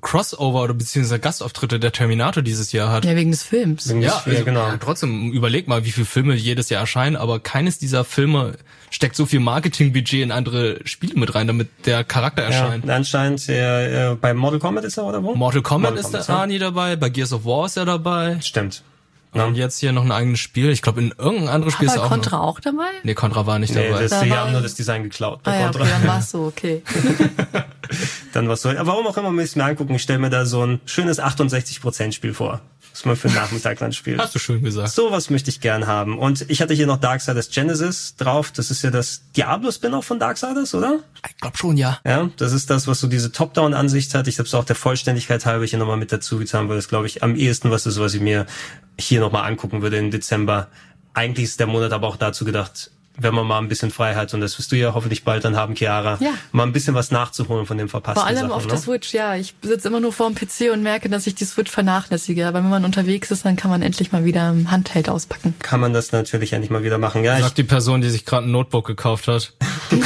[0.00, 3.04] Crossover oder beziehungsweise Gastauftritte der Terminator dieses Jahr hat.
[3.04, 3.88] Ja, wegen des Films.
[3.88, 4.66] Wegen des- ja, genau.
[4.68, 8.54] ja, trotzdem, überleg mal, wie viele Filme jedes Jahr erscheinen, aber keines dieser Filme
[8.90, 12.90] steckt so viel Marketingbudget in andere Spiele mit rein, damit der Charakter Ja, erscheint.
[12.90, 15.34] anscheinend äh, äh, bei Mortal Kombat ist er oder wo?
[15.34, 16.40] Mortal Kombat Mortal ist der Kombat, ja.
[16.42, 18.38] Arnie dabei, bei Gears of War ist er dabei.
[18.42, 18.82] Stimmt.
[19.32, 20.70] Und jetzt hier noch ein eigenes Spiel.
[20.70, 22.44] Ich glaube, in irgendein anderes Spiel War ist er auch Contra noch.
[22.48, 22.88] auch dabei?
[23.04, 24.02] Nee, Contra war nicht Nee, dabei.
[24.02, 25.44] das, Da die war- haben nur das Design geklaut.
[25.44, 25.82] bei Ah ja, Contra.
[25.82, 26.82] okay, dann war es so, okay.
[28.32, 28.76] Dann was soll.
[28.76, 29.94] Aber warum auch immer, muss ich mir angucken.
[29.94, 32.60] Ich stelle mir da so ein schönes 68% Spiel vor.
[32.92, 34.20] Was man für einen Nachmittag dann spielt.
[34.20, 34.90] Hast du schön gesagt.
[34.90, 36.18] Sowas möchte ich gern haben.
[36.18, 38.50] Und ich hatte hier noch Darksiders Genesis drauf.
[38.50, 41.00] Das ist ja das Diablo-Spin-Off von Darksiders, oder?
[41.28, 42.00] Ich glaube schon, ja.
[42.04, 44.26] Ja, das ist das, was so diese Top-Down-Ansicht hat.
[44.26, 47.06] Ich habe es auch der Vollständigkeit halber hier nochmal mit dazu getan, weil das, glaube
[47.06, 48.46] ich, am ehesten was ist, was ich mir
[48.98, 50.68] hier nochmal angucken würde im Dezember.
[51.14, 52.90] Eigentlich ist der Monat aber auch dazu gedacht,
[53.22, 55.56] wenn man mal ein bisschen frei hat, und das wirst du ja hoffentlich bald dann
[55.56, 56.30] haben, Chiara, Ja.
[56.52, 58.52] mal ein bisschen was nachzuholen von dem verpassten Vor allem Sachen.
[58.52, 58.70] auf ne?
[58.70, 59.36] der Switch, ja.
[59.36, 62.46] Ich sitze immer nur vor dem PC und merke, dass ich die Switch vernachlässige.
[62.46, 65.54] Aber wenn man unterwegs ist, dann kann man endlich mal wieder ein Handheld auspacken.
[65.60, 67.24] Kann man das natürlich endlich mal wieder machen.
[67.24, 69.52] Ja, ich, Sagt die Person, die sich gerade ein Notebook gekauft hat.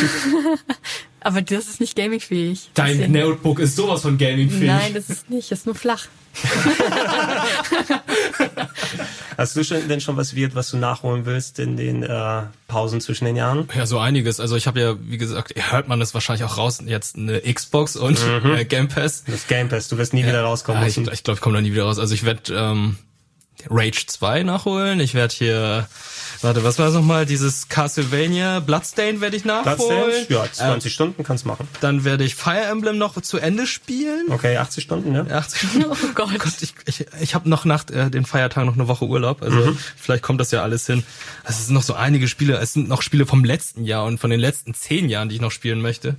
[1.20, 2.70] Aber das ist nicht gamingfähig.
[2.75, 4.67] Dein Deswegen- Notebook ist sowas von gamingfähig.
[4.67, 5.51] Nein, das ist nicht.
[5.51, 6.05] Das ist nur flach.
[9.36, 13.00] hast du schon, denn schon was wird, was du nachholen willst in den äh, Pausen
[13.00, 13.68] zwischen den Jahren?
[13.74, 14.40] Ja, so einiges.
[14.40, 17.96] Also ich habe ja, wie gesagt, hört man das wahrscheinlich auch raus, jetzt eine Xbox
[17.96, 19.24] und äh, Game Pass.
[19.26, 21.60] Das Game Pass, du wirst nie wieder rauskommen Ah, ich ich glaube, ich komme da
[21.62, 21.98] nie wieder raus.
[21.98, 22.96] Also ich werde ähm,
[23.70, 25.00] Rage 2 nachholen.
[25.00, 25.88] Ich werde hier,
[26.44, 27.26] warte, was war das nochmal?
[27.26, 30.26] Dieses Castlevania Bloodstain werde ich nachholen.
[30.28, 31.66] Platz Ja, Ähm, 20 Stunden kannst machen.
[31.81, 34.26] dann werde ich Fire Emblem noch zu Ende spielen.
[34.31, 35.26] Okay, 80 Stunden, ne?
[35.28, 36.31] 80 Oh Gott.
[36.60, 39.78] ich, ich, ich habe noch nach äh, den Feiertagen noch eine Woche Urlaub, also Mhm.
[39.97, 41.02] vielleicht kommt das ja alles hin.
[41.44, 44.31] Es sind noch so einige Spiele, es sind noch Spiele vom letzten Jahr und von
[44.31, 46.16] den letzten zehn Jahren, die ich noch spielen möchte.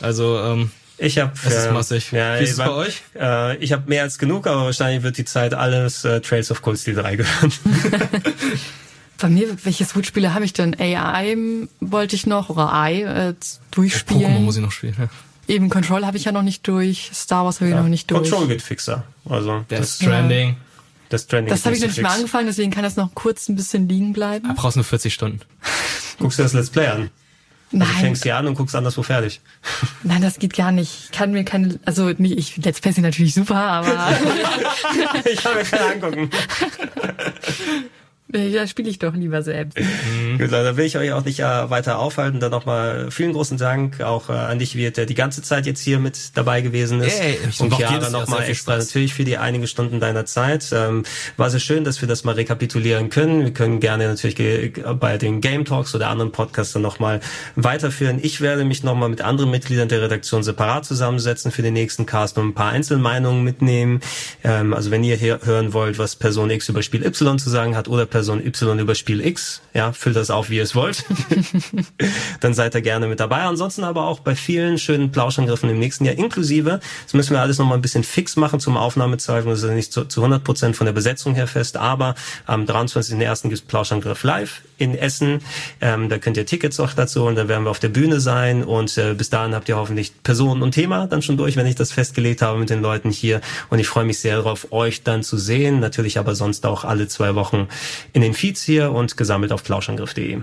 [0.00, 2.12] Also ähm, Ich habe Es ist massig.
[2.12, 3.02] Ja, Wie ist es bei euch?
[3.18, 6.60] Äh, ich habe mehr als genug, aber wahrscheinlich wird die Zeit alles äh, Trails of
[6.62, 7.52] Cold Steel 3 gehören.
[9.22, 10.74] Bei mir, welche Switch-Spiele habe ich denn?
[10.78, 11.36] AI
[11.78, 13.34] wollte ich noch, oder I, äh,
[13.70, 14.24] durchspielen.
[14.24, 14.96] Pokémon muss ich noch spielen.
[14.98, 15.08] Ja.
[15.46, 17.12] Eben Control habe ich ja noch nicht durch.
[17.14, 18.28] Star Wars habe ich noch nicht durch.
[18.28, 19.04] Control geht fixer.
[19.24, 20.56] Also Death das, Stranding.
[21.08, 22.18] das Trending Das geht habe ich noch nicht mal fix.
[22.18, 24.48] angefangen, deswegen kann das noch kurz ein bisschen liegen bleiben.
[24.48, 25.40] Da brauchst du nur 40 Stunden.
[26.18, 27.10] Guckst du das Let's Play an?
[27.70, 29.40] Du Nein, fängst hier an und guckst anderswo fertig.
[30.02, 31.04] nein, das geht gar nicht.
[31.04, 34.10] Ich kann mir keine, also nicht, ich, Let's Play sind natürlich super, aber
[35.32, 36.30] ich kann mir keine angucken.
[38.32, 39.78] Da spiele ich doch lieber selbst.
[39.78, 40.38] Mhm.
[40.38, 42.40] Gut, da will ich euch auch nicht äh, weiter aufhalten.
[42.40, 45.80] Dann nochmal vielen großen Dank auch äh, an dich, Wirt, der die ganze Zeit jetzt
[45.80, 47.20] hier mit dabei gewesen ist.
[47.20, 50.70] Hey, und Chiara nochmal extra natürlich für die einigen Stunden deiner Zeit.
[50.72, 51.02] Ähm,
[51.36, 53.44] war sehr schön, dass wir das mal rekapitulieren können.
[53.44, 57.20] Wir können gerne natürlich bei den Game Talks oder anderen Podcasts dann nochmal
[57.54, 58.18] weiterführen.
[58.22, 62.38] Ich werde mich nochmal mit anderen Mitgliedern der Redaktion separat zusammensetzen für den nächsten Cast
[62.38, 64.00] und ein paar Einzelmeinungen mitnehmen.
[64.42, 67.88] Ähm, also wenn ihr hören wollt, was Person X über Spiel Y zu sagen hat
[67.88, 71.04] oder Person Y über Spiel X, ja, füllt das auf, wie ihr es wollt.
[72.40, 73.42] Dann seid ihr gerne mit dabei.
[73.42, 76.80] Ansonsten aber auch bei vielen schönen Plauschangriffen im nächsten Jahr inklusive.
[77.04, 79.56] Das müssen wir alles nochmal ein bisschen fix machen zum Aufnahmezeitpunkt.
[79.56, 82.14] Das ist nicht zu, zu 100 Prozent von der Besetzung her fest, aber
[82.46, 83.42] am 23.01.
[83.42, 85.40] gibt es Plauschangriff live in Essen.
[85.80, 88.64] Ähm, da könnt ihr Tickets auch dazu und dann werden wir auf der Bühne sein
[88.64, 91.76] und äh, bis dahin habt ihr hoffentlich Personen und Thema dann schon durch, wenn ich
[91.76, 95.22] das festgelegt habe mit den Leuten hier und ich freue mich sehr darauf, euch dann
[95.22, 95.80] zu sehen.
[95.80, 97.68] Natürlich aber sonst auch alle zwei Wochen
[98.12, 100.42] in den Feeds hier und gesammelt auf plauschangriff.de.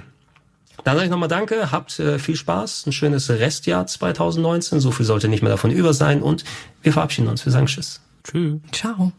[0.83, 4.79] Dann sage ich nochmal Danke, habt äh, viel Spaß, ein schönes Restjahr 2019.
[4.79, 6.43] So viel sollte nicht mehr davon über sein und
[6.81, 7.45] wir verabschieden uns.
[7.45, 8.01] Wir sagen Tschüss.
[8.23, 8.59] Tschüss.
[8.71, 9.11] Ciao.